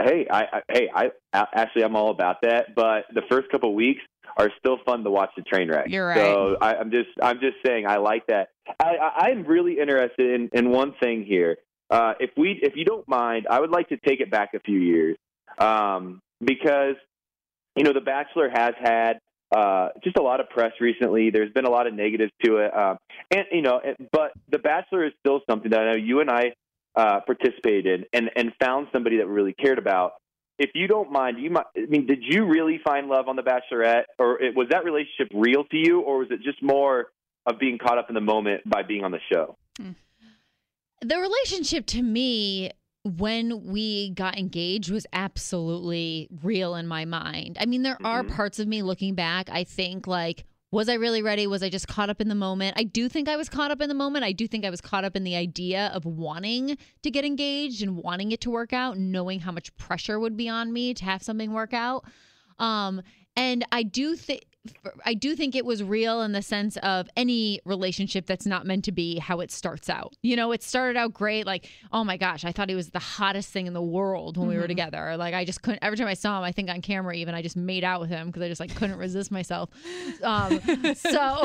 Hey, 0.00 0.26
I, 0.30 0.42
I 0.42 0.60
hey, 0.72 0.88
I 0.94 1.04
a- 1.32 1.46
actually 1.54 1.82
I'm 1.84 1.96
all 1.96 2.10
about 2.10 2.36
that. 2.42 2.74
But 2.74 3.06
the 3.14 3.22
first 3.28 3.50
couple 3.50 3.74
weeks 3.74 4.00
are 4.36 4.50
still 4.58 4.78
fun 4.86 5.02
to 5.02 5.10
watch 5.10 5.30
the 5.36 5.42
train 5.42 5.68
wreck. 5.68 5.86
You're 5.88 6.06
right. 6.06 6.16
So 6.16 6.56
I, 6.60 6.76
I'm 6.76 6.90
just 6.90 7.08
I'm 7.20 7.40
just 7.40 7.56
saying 7.66 7.86
I 7.88 7.96
like 7.96 8.26
that. 8.28 8.48
I, 8.80 8.96
I, 8.96 9.28
I'm 9.28 9.44
really 9.44 9.80
interested 9.80 10.34
in, 10.40 10.50
in 10.52 10.70
one 10.70 10.94
thing 11.02 11.24
here. 11.24 11.56
Uh, 11.90 12.14
if 12.20 12.30
we 12.36 12.58
if 12.62 12.76
you 12.76 12.84
don't 12.84 13.08
mind, 13.08 13.46
I 13.48 13.60
would 13.60 13.70
like 13.70 13.88
to 13.88 13.96
take 13.96 14.20
it 14.20 14.30
back 14.30 14.54
a 14.54 14.60
few 14.60 14.78
years 14.78 15.16
um, 15.58 16.20
because 16.44 16.96
you 17.76 17.84
know 17.84 17.92
The 17.92 18.00
Bachelor 18.00 18.50
has 18.50 18.74
had 18.78 19.20
uh, 19.54 19.88
just 20.04 20.16
a 20.18 20.22
lot 20.22 20.40
of 20.40 20.50
press 20.50 20.72
recently. 20.80 21.30
There's 21.30 21.52
been 21.52 21.64
a 21.64 21.70
lot 21.70 21.86
of 21.86 21.94
negatives 21.94 22.32
to 22.44 22.58
it, 22.58 22.74
uh, 22.74 22.96
and 23.30 23.44
you 23.52 23.62
know, 23.62 23.80
but 24.12 24.32
The 24.50 24.58
Bachelor 24.58 25.06
is 25.06 25.12
still 25.20 25.40
something 25.48 25.70
that 25.70 25.80
I 25.80 25.92
know 25.92 25.96
you 25.96 26.20
and 26.20 26.30
I 26.30 26.52
uh, 26.94 27.20
participated 27.20 27.86
in 27.86 28.04
and 28.12 28.30
and 28.36 28.52
found 28.60 28.88
somebody 28.92 29.18
that 29.18 29.26
we 29.26 29.32
really 29.32 29.54
cared 29.54 29.78
about. 29.78 30.12
If 30.58 30.70
you 30.74 30.88
don't 30.88 31.12
mind, 31.12 31.38
you 31.38 31.50
might. 31.50 31.66
I 31.76 31.86
mean, 31.86 32.06
did 32.06 32.18
you 32.20 32.46
really 32.46 32.80
find 32.84 33.08
love 33.08 33.28
on 33.28 33.36
The 33.36 33.42
Bachelorette, 33.42 34.04
or 34.18 34.42
it, 34.42 34.54
was 34.54 34.68
that 34.70 34.84
relationship 34.84 35.28
real 35.32 35.64
to 35.64 35.76
you, 35.76 36.00
or 36.00 36.18
was 36.18 36.28
it 36.30 36.42
just 36.42 36.62
more 36.62 37.06
of 37.46 37.58
being 37.58 37.78
caught 37.78 37.96
up 37.96 38.10
in 38.10 38.14
the 38.14 38.20
moment 38.20 38.68
by 38.68 38.82
being 38.82 39.04
on 39.04 39.12
the 39.12 39.20
show? 39.32 39.56
The 41.00 41.18
relationship 41.18 41.86
to 41.86 42.02
me 42.02 42.70
when 43.04 43.64
we 43.66 44.10
got 44.10 44.36
engaged 44.36 44.90
was 44.90 45.06
absolutely 45.12 46.28
real 46.42 46.74
in 46.74 46.86
my 46.86 47.04
mind. 47.04 47.56
I 47.60 47.66
mean, 47.66 47.82
there 47.82 47.98
are 48.04 48.22
Mhm. 48.24 48.34
parts 48.34 48.58
of 48.58 48.68
me 48.68 48.82
looking 48.82 49.14
back, 49.14 49.48
I 49.50 49.64
think 49.64 50.06
like 50.06 50.44
was 50.70 50.90
I 50.90 50.94
really 50.94 51.22
ready? 51.22 51.46
Was 51.46 51.62
I 51.62 51.70
just 51.70 51.88
caught 51.88 52.10
up 52.10 52.20
in 52.20 52.28
the 52.28 52.34
moment? 52.34 52.74
I 52.78 52.82
do 52.82 53.08
think 53.08 53.26
I 53.26 53.36
was 53.38 53.48
caught 53.48 53.70
up 53.70 53.80
in 53.80 53.88
the 53.88 53.94
moment. 53.94 54.26
I 54.26 54.32
do 54.32 54.46
think 54.46 54.66
I 54.66 54.70
was 54.70 54.82
caught 54.82 55.02
up 55.02 55.16
in 55.16 55.24
the 55.24 55.34
idea 55.34 55.86
of 55.94 56.04
wanting 56.04 56.76
to 57.02 57.10
get 57.10 57.24
engaged 57.24 57.80
and 57.82 57.96
wanting 57.96 58.32
it 58.32 58.42
to 58.42 58.50
work 58.50 58.74
out, 58.74 58.98
knowing 58.98 59.40
how 59.40 59.50
much 59.50 59.74
pressure 59.76 60.20
would 60.20 60.36
be 60.36 60.46
on 60.46 60.70
me 60.70 60.92
to 60.92 61.04
have 61.06 61.22
something 61.22 61.54
work 61.54 61.72
out. 61.72 62.04
Um, 62.58 63.00
and 63.34 63.64
I 63.72 63.82
do 63.82 64.14
think 64.14 64.44
I 65.04 65.14
do 65.14 65.34
think 65.34 65.54
it 65.54 65.64
was 65.64 65.82
real 65.82 66.20
in 66.22 66.32
the 66.32 66.42
sense 66.42 66.76
of 66.78 67.08
any 67.16 67.60
relationship 67.64 68.26
that's 68.26 68.44
not 68.44 68.66
meant 68.66 68.84
to 68.84 68.92
be 68.92 69.18
how 69.18 69.40
it 69.40 69.50
starts 69.50 69.88
out. 69.88 70.14
You 70.22 70.36
know, 70.36 70.52
it 70.52 70.62
started 70.62 70.98
out 70.98 71.14
great, 71.14 71.46
like, 71.46 71.70
oh 71.92 72.04
my 72.04 72.16
gosh, 72.16 72.44
I 72.44 72.52
thought 72.52 72.68
he 72.68 72.74
was 72.74 72.90
the 72.90 72.98
hottest 72.98 73.50
thing 73.50 73.66
in 73.66 73.72
the 73.72 73.80
world 73.82 74.36
when 74.36 74.46
we 74.48 74.56
were 74.56 74.68
together. 74.68 75.16
Like, 75.16 75.32
I 75.32 75.44
just 75.44 75.62
couldn't. 75.62 75.82
Every 75.82 75.96
time 75.96 76.06
I 76.08 76.14
saw 76.14 76.38
him, 76.38 76.44
I 76.44 76.52
think 76.52 76.68
on 76.68 76.82
camera, 76.82 77.14
even 77.14 77.34
I 77.34 77.40
just 77.40 77.56
made 77.56 77.82
out 77.84 78.00
with 78.00 78.10
him 78.10 78.26
because 78.26 78.42
I 78.42 78.48
just 78.48 78.60
like 78.60 78.74
couldn't 78.76 78.98
resist 78.98 79.30
myself. 79.30 79.70
Um, 80.22 80.60
so, 80.96 81.44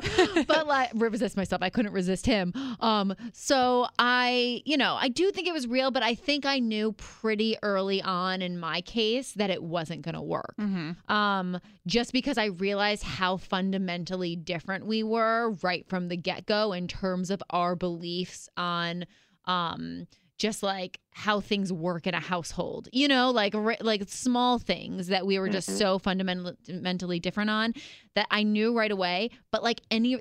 but 0.46 0.66
like 0.66 0.90
resist 0.94 1.36
myself, 1.36 1.62
I 1.62 1.70
couldn't 1.70 1.92
resist 1.92 2.26
him. 2.26 2.52
Um, 2.80 3.14
so 3.32 3.86
I, 3.98 4.62
you 4.64 4.76
know, 4.76 4.96
I 5.00 5.08
do 5.08 5.30
think 5.30 5.48
it 5.48 5.52
was 5.52 5.66
real, 5.66 5.90
but 5.90 6.02
I 6.02 6.14
think 6.14 6.44
I 6.46 6.58
knew 6.58 6.92
pretty 6.92 7.56
early 7.62 8.02
on 8.02 8.42
in 8.42 8.58
my 8.58 8.80
case 8.82 9.32
that 9.32 9.50
it 9.50 9.62
wasn't 9.62 10.02
going 10.02 10.14
to 10.14 10.22
work 10.22 10.54
Mm-hmm. 10.60 11.12
um, 11.12 11.58
just 11.86 12.12
because 12.12 12.38
I 12.38 12.41
realized 12.46 13.02
how 13.02 13.36
fundamentally 13.36 14.36
different 14.36 14.86
we 14.86 15.02
were 15.02 15.50
right 15.62 15.86
from 15.88 16.08
the 16.08 16.16
get 16.16 16.46
go 16.46 16.72
in 16.72 16.88
terms 16.88 17.30
of 17.30 17.42
our 17.50 17.74
beliefs 17.76 18.48
on 18.56 19.04
um, 19.46 20.06
just 20.42 20.62
like 20.62 20.98
how 21.12 21.40
things 21.40 21.72
work 21.72 22.06
in 22.06 22.14
a 22.14 22.20
household, 22.20 22.88
you 22.92 23.06
know, 23.06 23.30
like 23.30 23.54
like 23.80 24.08
small 24.08 24.58
things 24.58 25.06
that 25.06 25.24
we 25.24 25.38
were 25.38 25.48
just 25.48 25.78
so 25.78 26.00
fundamentally 26.00 26.56
fundamentally 26.66 27.20
different 27.20 27.48
on 27.48 27.74
that 28.16 28.26
I 28.28 28.42
knew 28.42 28.76
right 28.76 28.90
away. 28.90 29.30
But 29.52 29.62
like 29.62 29.82
any 29.90 30.18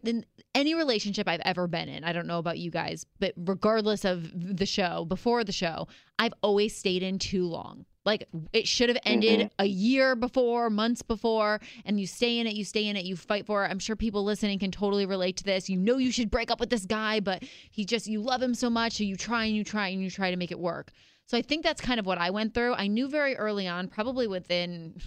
any 0.54 0.76
relationship 0.76 1.28
I've 1.28 1.42
ever 1.44 1.68
been 1.68 1.90
in, 1.90 2.04
I 2.04 2.14
don't 2.14 2.28
know 2.28 2.38
about 2.38 2.60
you 2.60 2.70
guys, 2.70 3.04
but 3.20 3.34
regardless 3.36 4.06
of 4.06 4.30
the 4.36 4.68
show, 4.68 5.06
before 5.06 5.44
the 5.44 5.52
show, 5.52 5.88
I've 6.20 6.34
always 6.44 6.76
stayed 6.76 7.02
in 7.02 7.18
too 7.18 7.48
long. 7.48 7.86
Like 8.04 8.28
it 8.52 8.68
should 8.68 8.90
have 8.90 8.98
ended 9.06 9.52
a 9.60 9.66
year 9.66 10.16
before, 10.16 10.70
months 10.72 11.04
before, 11.04 11.62
and 11.86 12.00
you 12.00 12.08
stay 12.08 12.40
in 12.40 12.48
it, 12.48 12.56
you 12.56 12.66
stay 12.66 12.88
in 12.88 12.96
it, 12.96 13.06
you 13.06 13.16
fight 13.16 13.46
for 13.46 13.64
it. 13.64 13.70
I'm 13.70 13.78
sure 13.80 13.96
people 13.96 14.24
listening 14.24 14.58
can 14.58 14.72
totally 14.72 15.06
relate 15.06 15.38
to 15.38 15.44
this. 15.44 15.70
You 15.70 15.78
know 15.78 15.98
you 15.98 16.12
should 16.12 16.32
break 16.32 16.50
up 16.50 16.60
with 16.60 16.72
this 16.72 16.86
guy, 16.86 17.20
but 17.20 17.44
he 17.70 17.86
just 17.86 18.08
you 18.08 18.20
love 18.22 18.42
him 18.42 18.56
so 18.56 18.70
much, 18.72 18.94
so 18.94 19.04
you 19.04 19.16
try 19.16 19.46
and 19.46 19.56
you 19.56 19.64
try 19.64 19.90
and 19.90 20.02
you 20.02 20.10
try 20.10 20.32
to 20.32 20.38
make 20.38 20.52
it 20.52 20.60
work. 20.60 20.92
So 21.28 21.38
I 21.38 21.44
think 21.44 21.64
that's 21.64 21.80
kind 21.80 22.00
of 22.00 22.06
what 22.08 22.18
I 22.18 22.32
went 22.32 22.54
through. 22.56 22.74
I 22.74 22.88
knew 22.88 23.08
very 23.08 23.38
early 23.38 23.68
on, 23.68 23.88
probably 23.88 24.28
within 24.28 25.00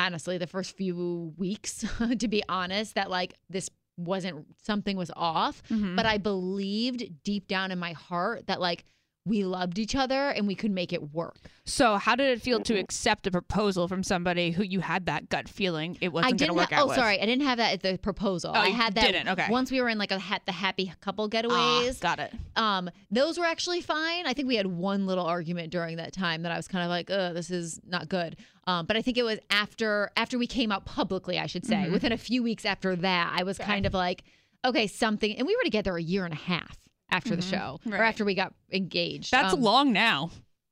honestly 0.00 0.36
the 0.36 0.48
first 0.48 0.76
few 0.76 1.32
weeks, 1.36 1.84
to 2.18 2.28
be 2.28 2.42
honest, 2.48 2.96
that 2.96 3.10
like 3.10 3.34
this 3.48 3.70
wasn't 3.96 4.44
something 4.60 4.96
was 4.96 5.12
off. 5.14 5.62
Mhm. 5.70 5.94
But 5.94 6.04
I 6.04 6.18
believed 6.18 7.22
deep 7.22 7.46
down 7.46 7.70
in 7.70 7.78
my 7.78 7.92
heart 7.92 8.48
that 8.48 8.60
like 8.60 8.84
we 9.26 9.42
loved 9.42 9.78
each 9.78 9.94
other 9.94 10.28
and 10.28 10.46
we 10.46 10.54
could 10.54 10.70
make 10.70 10.92
it 10.92 11.14
work. 11.14 11.36
So, 11.64 11.96
how 11.96 12.14
did 12.14 12.28
it 12.30 12.42
feel 12.42 12.60
to 12.60 12.78
accept 12.78 13.26
a 13.26 13.30
proposal 13.30 13.88
from 13.88 14.02
somebody 14.02 14.50
who 14.50 14.62
you 14.62 14.80
had 14.80 15.06
that 15.06 15.30
gut 15.30 15.48
feeling 15.48 15.96
it 16.02 16.12
wasn't 16.12 16.38
going 16.38 16.50
to 16.50 16.54
work 16.54 16.70
ha- 16.70 16.76
out 16.80 16.82
oh, 16.84 16.86
with? 16.88 16.96
sorry, 16.96 17.18
I 17.20 17.24
didn't 17.24 17.46
have 17.46 17.56
that 17.56 17.72
at 17.72 17.82
the 17.82 17.96
proposal. 17.98 18.52
Oh, 18.54 18.58
I 18.60 18.68
had 18.68 18.94
that 18.96 19.06
didn't, 19.06 19.28
okay. 19.30 19.46
once 19.48 19.70
we 19.70 19.80
were 19.80 19.88
in 19.88 19.96
like 19.96 20.10
a 20.10 20.18
ha- 20.18 20.40
the 20.44 20.52
happy 20.52 20.92
couple 21.00 21.24
Ah, 21.24 21.28
getaways. 21.28 22.00
got 22.00 22.18
it. 22.18 22.34
um, 22.56 22.90
those 23.10 23.38
were 23.38 23.46
actually 23.46 23.80
fine. 23.80 24.26
I 24.26 24.34
think 24.34 24.46
we 24.46 24.56
had 24.56 24.66
one 24.66 25.06
little 25.06 25.24
argument 25.24 25.70
during 25.72 25.96
that 25.96 26.12
time 26.12 26.42
that 26.42 26.52
I 26.52 26.56
was 26.56 26.68
kind 26.68 26.84
of 26.84 26.90
like, 26.90 27.10
"Uh, 27.10 27.32
this 27.32 27.50
is 27.50 27.80
not 27.86 28.10
good." 28.10 28.36
Um, 28.66 28.84
but 28.84 28.96
I 28.98 29.02
think 29.02 29.16
it 29.16 29.22
was 29.22 29.38
after 29.48 30.10
after 30.18 30.38
we 30.38 30.46
came 30.46 30.70
out 30.70 30.84
publicly, 30.84 31.38
I 31.38 31.46
should 31.46 31.64
say, 31.64 31.76
Mhm. 31.76 31.92
within 31.92 32.12
a 32.12 32.18
few 32.18 32.42
weeks 32.42 32.66
after 32.66 32.94
that, 32.96 33.34
I 33.38 33.42
was 33.42 33.58
Okay. 33.58 33.66
kind 33.66 33.86
of 33.86 33.94
like, 33.94 34.22
"Okay, 34.66 34.86
something." 34.86 35.34
And 35.36 35.46
we 35.46 35.56
were 35.56 35.64
together 35.64 35.96
a 35.96 36.02
year 36.02 36.26
and 36.26 36.34
a 36.34 36.36
half 36.38 36.76
after 37.10 37.36
the 37.36 37.42
Mhm. 37.42 37.50
show, 37.50 37.80
or 37.92 38.02
after 38.02 38.24
we 38.24 38.34
got 38.34 38.54
engaged. 38.72 39.30
That's 39.30 39.54
Um, 39.54 39.62
long 39.62 39.92
now. 39.92 40.30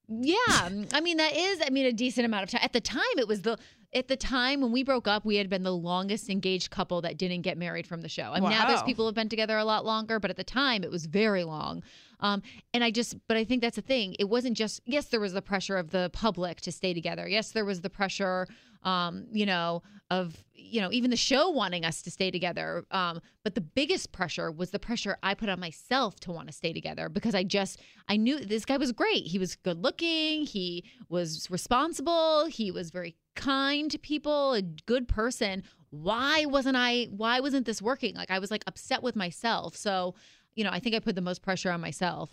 yeah, 0.08 0.36
I 0.92 1.00
mean 1.00 1.16
that 1.18 1.34
is 1.36 1.60
I 1.64 1.70
mean 1.70 1.86
a 1.86 1.92
decent 1.92 2.24
amount 2.26 2.44
of 2.44 2.50
time. 2.50 2.60
At 2.62 2.72
the 2.72 2.80
time 2.80 3.02
it 3.18 3.28
was 3.28 3.42
the 3.42 3.58
at 3.94 4.08
the 4.08 4.16
time 4.16 4.62
when 4.62 4.72
we 4.72 4.82
broke 4.82 5.06
up, 5.06 5.22
we 5.22 5.36
had 5.36 5.50
been 5.50 5.64
the 5.64 5.74
longest 5.76 6.30
engaged 6.30 6.70
couple 6.70 7.02
that 7.02 7.18
didn't 7.18 7.42
get 7.42 7.58
married 7.58 7.86
from 7.86 8.00
the 8.00 8.08
show. 8.08 8.32
I 8.32 8.40
mean 8.40 8.48
now 8.50 8.66
there's 8.66 8.80
Wow. 8.80 8.86
people 8.86 9.04
have 9.06 9.14
been 9.14 9.28
together 9.28 9.58
a 9.58 9.64
lot 9.66 9.84
longer, 9.84 10.18
but 10.18 10.30
at 10.30 10.36
the 10.36 10.44
time 10.44 10.82
it 10.82 10.90
was 10.90 11.06
very 11.06 11.44
long. 11.44 11.82
Um 12.20 12.42
and 12.72 12.82
I 12.82 12.90
just 12.90 13.16
but 13.28 13.36
I 13.36 13.44
think 13.44 13.60
that's 13.60 13.76
the 13.76 13.82
thing. 13.82 14.16
It 14.18 14.28
wasn't 14.28 14.56
just 14.56 14.80
yes, 14.86 15.06
there 15.06 15.20
was 15.20 15.34
the 15.34 15.42
pressure 15.42 15.76
of 15.76 15.90
the 15.90 16.10
public 16.12 16.60
to 16.62 16.72
stay 16.72 16.94
together. 16.94 17.28
Yes, 17.28 17.52
there 17.52 17.64
was 17.66 17.82
the 17.82 17.90
pressure 17.90 18.46
um, 18.82 19.26
you 19.32 19.46
know, 19.46 19.82
of 20.10 20.44
you 20.54 20.80
know, 20.80 20.90
even 20.92 21.10
the 21.10 21.16
show 21.16 21.50
wanting 21.50 21.84
us 21.84 22.02
to 22.02 22.10
stay 22.10 22.30
together. 22.30 22.84
Um, 22.90 23.20
but 23.44 23.54
the 23.54 23.60
biggest 23.60 24.12
pressure 24.12 24.50
was 24.50 24.70
the 24.70 24.78
pressure 24.78 25.16
I 25.22 25.34
put 25.34 25.48
on 25.48 25.60
myself 25.60 26.20
to 26.20 26.32
want 26.32 26.48
to 26.48 26.52
stay 26.52 26.72
together 26.72 27.08
because 27.08 27.34
I 27.34 27.44
just 27.44 27.80
I 28.08 28.16
knew 28.16 28.38
this 28.38 28.64
guy 28.64 28.76
was 28.76 28.92
great. 28.92 29.26
He 29.26 29.38
was 29.38 29.56
good 29.56 29.82
looking, 29.82 30.44
he 30.44 30.84
was 31.08 31.50
responsible, 31.50 32.46
he 32.46 32.70
was 32.70 32.90
very 32.90 33.16
kind 33.34 33.90
to 33.90 33.98
people, 33.98 34.54
a 34.54 34.62
good 34.62 35.08
person. 35.08 35.62
Why 35.90 36.46
wasn't 36.46 36.76
I 36.76 37.08
why 37.10 37.40
wasn't 37.40 37.66
this 37.66 37.82
working? 37.82 38.14
Like 38.14 38.30
I 38.30 38.38
was 38.38 38.50
like 38.50 38.64
upset 38.66 39.02
with 39.02 39.16
myself. 39.16 39.76
So, 39.76 40.14
you 40.54 40.64
know, 40.64 40.70
I 40.70 40.80
think 40.80 40.94
I 40.94 40.98
put 41.00 41.14
the 41.14 41.22
most 41.22 41.42
pressure 41.42 41.70
on 41.70 41.80
myself 41.80 42.30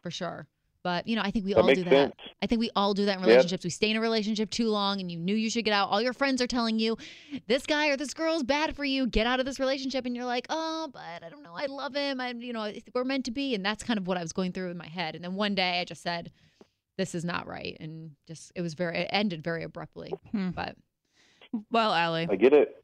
for 0.00 0.10
sure. 0.10 0.46
But, 0.82 1.06
you 1.06 1.14
know, 1.14 1.22
I 1.22 1.30
think 1.30 1.44
we 1.44 1.52
That 1.52 1.60
all 1.60 1.68
do 1.74 1.84
that. 1.84 1.90
sense. 1.90 2.14
I 2.42 2.46
think 2.46 2.58
we 2.60 2.70
all 2.74 2.94
do 2.94 3.04
that 3.04 3.14
in 3.16 3.20
Yep. 3.20 3.28
relationships. 3.28 3.64
We 3.64 3.70
stay 3.70 3.90
in 3.90 3.96
a 3.96 4.00
relationship 4.00 4.48
too 4.50 4.68
long 4.70 4.98
and 5.00 5.12
you 5.12 5.18
knew 5.18 5.34
you 5.34 5.50
should 5.50 5.64
get 5.66 5.74
out. 5.74 5.90
All 5.90 6.00
your 6.00 6.14
friends 6.14 6.40
are 6.40 6.46
telling 6.46 6.78
you 6.78 6.96
this 7.48 7.66
guy 7.66 7.88
or 7.88 7.98
this 7.98 8.14
girl 8.14 8.36
is 8.36 8.42
bad 8.44 8.74
for 8.74 8.84
you. 8.84 9.06
Get 9.06 9.26
out 9.26 9.40
of 9.40 9.46
this 9.46 9.60
relationship. 9.60 10.06
And 10.06 10.16
you're 10.16 10.24
like, 10.24 10.46
oh, 10.48 10.88
but 10.90 11.22
I 11.22 11.28
don't 11.28 11.42
know. 11.42 11.52
I 11.54 11.66
love 11.66 11.94
him. 11.94 12.18
I'm, 12.18 12.40
you 12.40 12.54
know, 12.54 12.72
we're 12.94 13.04
meant 13.04 13.26
to 13.26 13.30
be. 13.30 13.54
And 13.54 13.62
that's 13.64 13.82
kind 13.82 13.98
of 13.98 14.06
what 14.06 14.16
I 14.16 14.22
was 14.22 14.32
going 14.32 14.52
through 14.52 14.70
in 14.70 14.78
my 14.78 14.88
head. 14.88 15.14
And 15.14 15.22
then 15.22 15.34
one 15.34 15.54
day 15.54 15.80
I 15.80 15.84
just 15.84 16.02
said, 16.02 16.32
this 16.96 17.14
is 17.14 17.24
not 17.26 17.46
right. 17.46 17.76
And 17.78 18.12
just, 18.26 18.50
it 18.54 18.62
was 18.62 18.72
very, 18.72 18.98
it 19.00 19.10
ended 19.12 19.42
very 19.44 19.62
abruptly. 19.64 20.12
Hmm. 20.32 20.50
But 20.50 20.76
Well, 21.70 21.92
Ali, 21.92 22.26
I 22.30 22.36
get 22.36 22.54
it. 22.54 22.82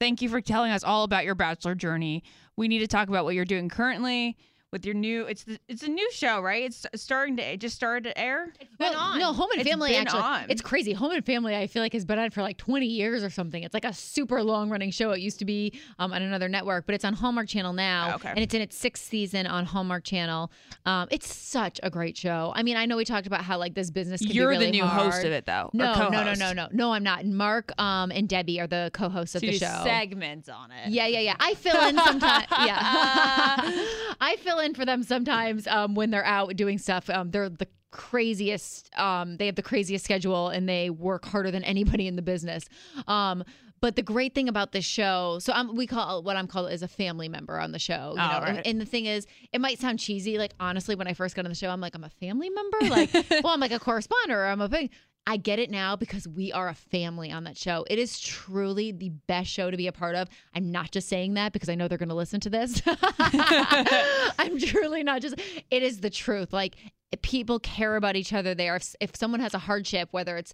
thank 0.00 0.20
you 0.20 0.28
for 0.28 0.40
telling 0.40 0.72
us 0.72 0.82
all 0.82 1.04
about 1.04 1.24
your 1.24 1.34
bachelor 1.36 1.76
journey. 1.76 2.24
We 2.56 2.66
need 2.66 2.80
to 2.80 2.88
talk 2.88 3.08
about 3.08 3.24
what 3.24 3.34
you're 3.36 3.44
doing 3.44 3.68
currently 3.68 4.36
with 4.74 4.84
your 4.84 4.94
new. 4.94 5.24
It's 5.24 5.44
the, 5.44 5.58
it's 5.68 5.84
a 5.84 5.88
new 5.88 6.10
show, 6.10 6.40
right? 6.40 6.64
It's 6.64 6.84
starting 6.96 7.36
to 7.36 7.42
it 7.52 7.60
just 7.60 7.76
started 7.76 8.04
to 8.10 8.18
air. 8.18 8.52
It's 8.60 8.76
been 8.76 8.90
Well, 8.90 8.98
on. 8.98 9.18
No, 9.20 9.32
Home 9.32 9.48
and 9.52 9.60
It's 9.60 9.70
Family 9.70 9.90
been 9.92 10.00
actually. 10.02 10.20
on. 10.20 10.46
It's 10.50 10.60
crazy. 10.60 10.92
Home 10.92 11.12
and 11.12 11.24
Family, 11.24 11.54
I 11.56 11.68
feel 11.68 11.80
like, 11.80 11.92
has 11.92 12.04
been 12.04 12.18
on 12.18 12.30
for 12.30 12.42
like 12.42 12.58
20 12.58 12.84
years 12.84 13.22
or 13.22 13.30
something. 13.30 13.62
It's 13.62 13.72
like 13.72 13.84
a 13.84 13.92
super 13.94 14.42
long 14.42 14.68
running 14.70 14.90
show. 14.90 15.12
It 15.12 15.20
used 15.20 15.38
to 15.38 15.44
be 15.44 15.78
um, 16.00 16.12
on 16.12 16.22
another 16.22 16.48
network, 16.48 16.86
but 16.86 16.94
it's 16.96 17.04
on 17.04 17.14
Hallmark 17.14 17.46
Channel 17.48 17.72
now. 17.72 18.16
Okay. 18.16 18.30
And 18.30 18.40
it's 18.40 18.52
in 18.52 18.60
its 18.60 18.76
sixth 18.76 19.04
season 19.04 19.46
on 19.46 19.64
Hallmark 19.64 20.02
Channel. 20.02 20.50
Um, 20.86 21.06
it's 21.12 21.32
such 21.32 21.78
a 21.84 21.88
great 21.88 22.16
show. 22.16 22.52
I 22.56 22.64
mean, 22.64 22.76
I 22.76 22.84
know 22.86 22.96
we 22.96 23.04
talked 23.04 23.28
about 23.28 23.42
how 23.42 23.58
like 23.58 23.74
this 23.74 23.90
business 23.90 24.20
can 24.20 24.30
You're 24.32 24.48
be 24.50 24.56
really 24.56 24.66
the 24.66 24.72
new 24.72 24.84
hard. 24.84 25.12
host 25.12 25.24
of 25.24 25.30
it, 25.30 25.46
though. 25.46 25.70
No, 25.72 26.08
no, 26.08 26.24
no, 26.24 26.34
no, 26.34 26.52
no. 26.52 26.68
No, 26.72 26.92
I'm 26.92 27.04
not. 27.04 27.24
Mark 27.24 27.70
um, 27.80 28.10
and 28.10 28.28
Debbie 28.28 28.60
are 28.60 28.66
the 28.66 28.90
co 28.92 29.08
hosts 29.08 29.36
of 29.36 29.40
So 29.40 29.46
the 29.46 29.52
show. 29.58 29.80
segments 29.84 30.48
on 30.48 30.72
it. 30.72 30.90
Yeah, 30.90 31.06
yeah, 31.06 31.20
yeah. 31.20 31.36
I 31.38 31.54
fill 31.54 31.80
in 31.86 31.96
sometimes. 31.96 32.46
yeah, 32.50 32.78
I 34.20 34.36
fill 34.40 34.58
in 34.58 34.63
for 34.72 34.86
them 34.86 35.02
sometimes 35.02 35.66
um, 35.66 35.94
when 35.94 36.10
they're 36.10 36.24
out 36.24 36.56
doing 36.56 36.78
stuff. 36.78 37.10
Um, 37.10 37.30
they're 37.30 37.50
the 37.50 37.68
craziest. 37.90 38.90
Um, 38.98 39.36
they 39.36 39.46
have 39.46 39.56
the 39.56 39.62
craziest 39.62 40.04
schedule, 40.04 40.48
and 40.48 40.68
they 40.68 40.88
work 40.90 41.26
harder 41.26 41.50
than 41.50 41.64
anybody 41.64 42.06
in 42.06 42.16
the 42.16 42.22
business. 42.22 42.64
Um, 43.06 43.44
but 43.80 43.96
the 43.96 44.02
great 44.02 44.34
thing 44.34 44.48
about 44.48 44.72
this 44.72 44.84
show, 44.84 45.38
so 45.40 45.52
I'm, 45.52 45.74
we 45.76 45.86
call 45.86 46.22
what 46.22 46.36
I'm 46.36 46.46
called 46.46 46.72
is 46.72 46.82
a 46.82 46.88
family 46.88 47.28
member 47.28 47.58
on 47.60 47.72
the 47.72 47.78
show. 47.78 48.14
You 48.16 48.22
Oh, 48.22 48.26
know? 48.38 48.44
and, 48.46 48.56
right. 48.56 48.66
and 48.66 48.80
the 48.80 48.86
thing 48.86 49.04
is, 49.04 49.26
it 49.52 49.60
might 49.60 49.78
sound 49.78 49.98
cheesy. 49.98 50.38
Like 50.38 50.52
honestly, 50.58 50.94
when 50.94 51.06
I 51.06 51.12
first 51.12 51.34
got 51.36 51.44
on 51.44 51.50
the 51.50 51.54
show, 51.54 51.68
I'm 51.68 51.80
like, 51.82 51.94
I'm 51.94 52.04
a 52.04 52.08
family 52.08 52.48
member. 52.48 52.78
Like, 52.88 53.12
well, 53.44 53.52
I'm 53.52 53.60
like 53.60 53.72
a 53.72 53.78
correspondent. 53.78 54.30
Or 54.32 54.46
I'm 54.46 54.60
a 54.62 54.68
thing. 54.68 54.88
I 55.26 55.38
get 55.38 55.58
it 55.58 55.70
now 55.70 55.96
because 55.96 56.28
we 56.28 56.52
are 56.52 56.68
a 56.68 56.74
family 56.74 57.32
on 57.32 57.44
that 57.44 57.56
show. 57.56 57.84
It 57.88 57.98
is 57.98 58.20
truly 58.20 58.92
the 58.92 59.08
best 59.08 59.48
show 59.50 59.70
to 59.70 59.76
be 59.76 59.86
a 59.86 59.92
part 59.92 60.14
of. 60.16 60.28
I'm 60.54 60.70
not 60.70 60.90
just 60.90 61.08
saying 61.08 61.34
that 61.34 61.52
because 61.52 61.68
I 61.70 61.74
know 61.74 61.88
they're 61.88 61.96
going 61.98 62.10
to 62.10 62.14
listen 62.14 62.40
to 62.40 62.50
this. 62.50 62.82
I'm 63.18 64.58
truly 64.58 65.02
not 65.02 65.22
just, 65.22 65.36
it 65.70 65.82
is 65.82 66.00
the 66.00 66.10
truth. 66.10 66.52
Like, 66.52 66.76
people 67.22 67.58
care 67.58 67.96
about 67.96 68.16
each 68.16 68.32
other 68.32 68.54
there. 68.54 68.76
If, 68.76 68.94
if 69.00 69.16
someone 69.16 69.40
has 69.40 69.54
a 69.54 69.58
hardship, 69.58 70.08
whether 70.10 70.36
it's 70.36 70.52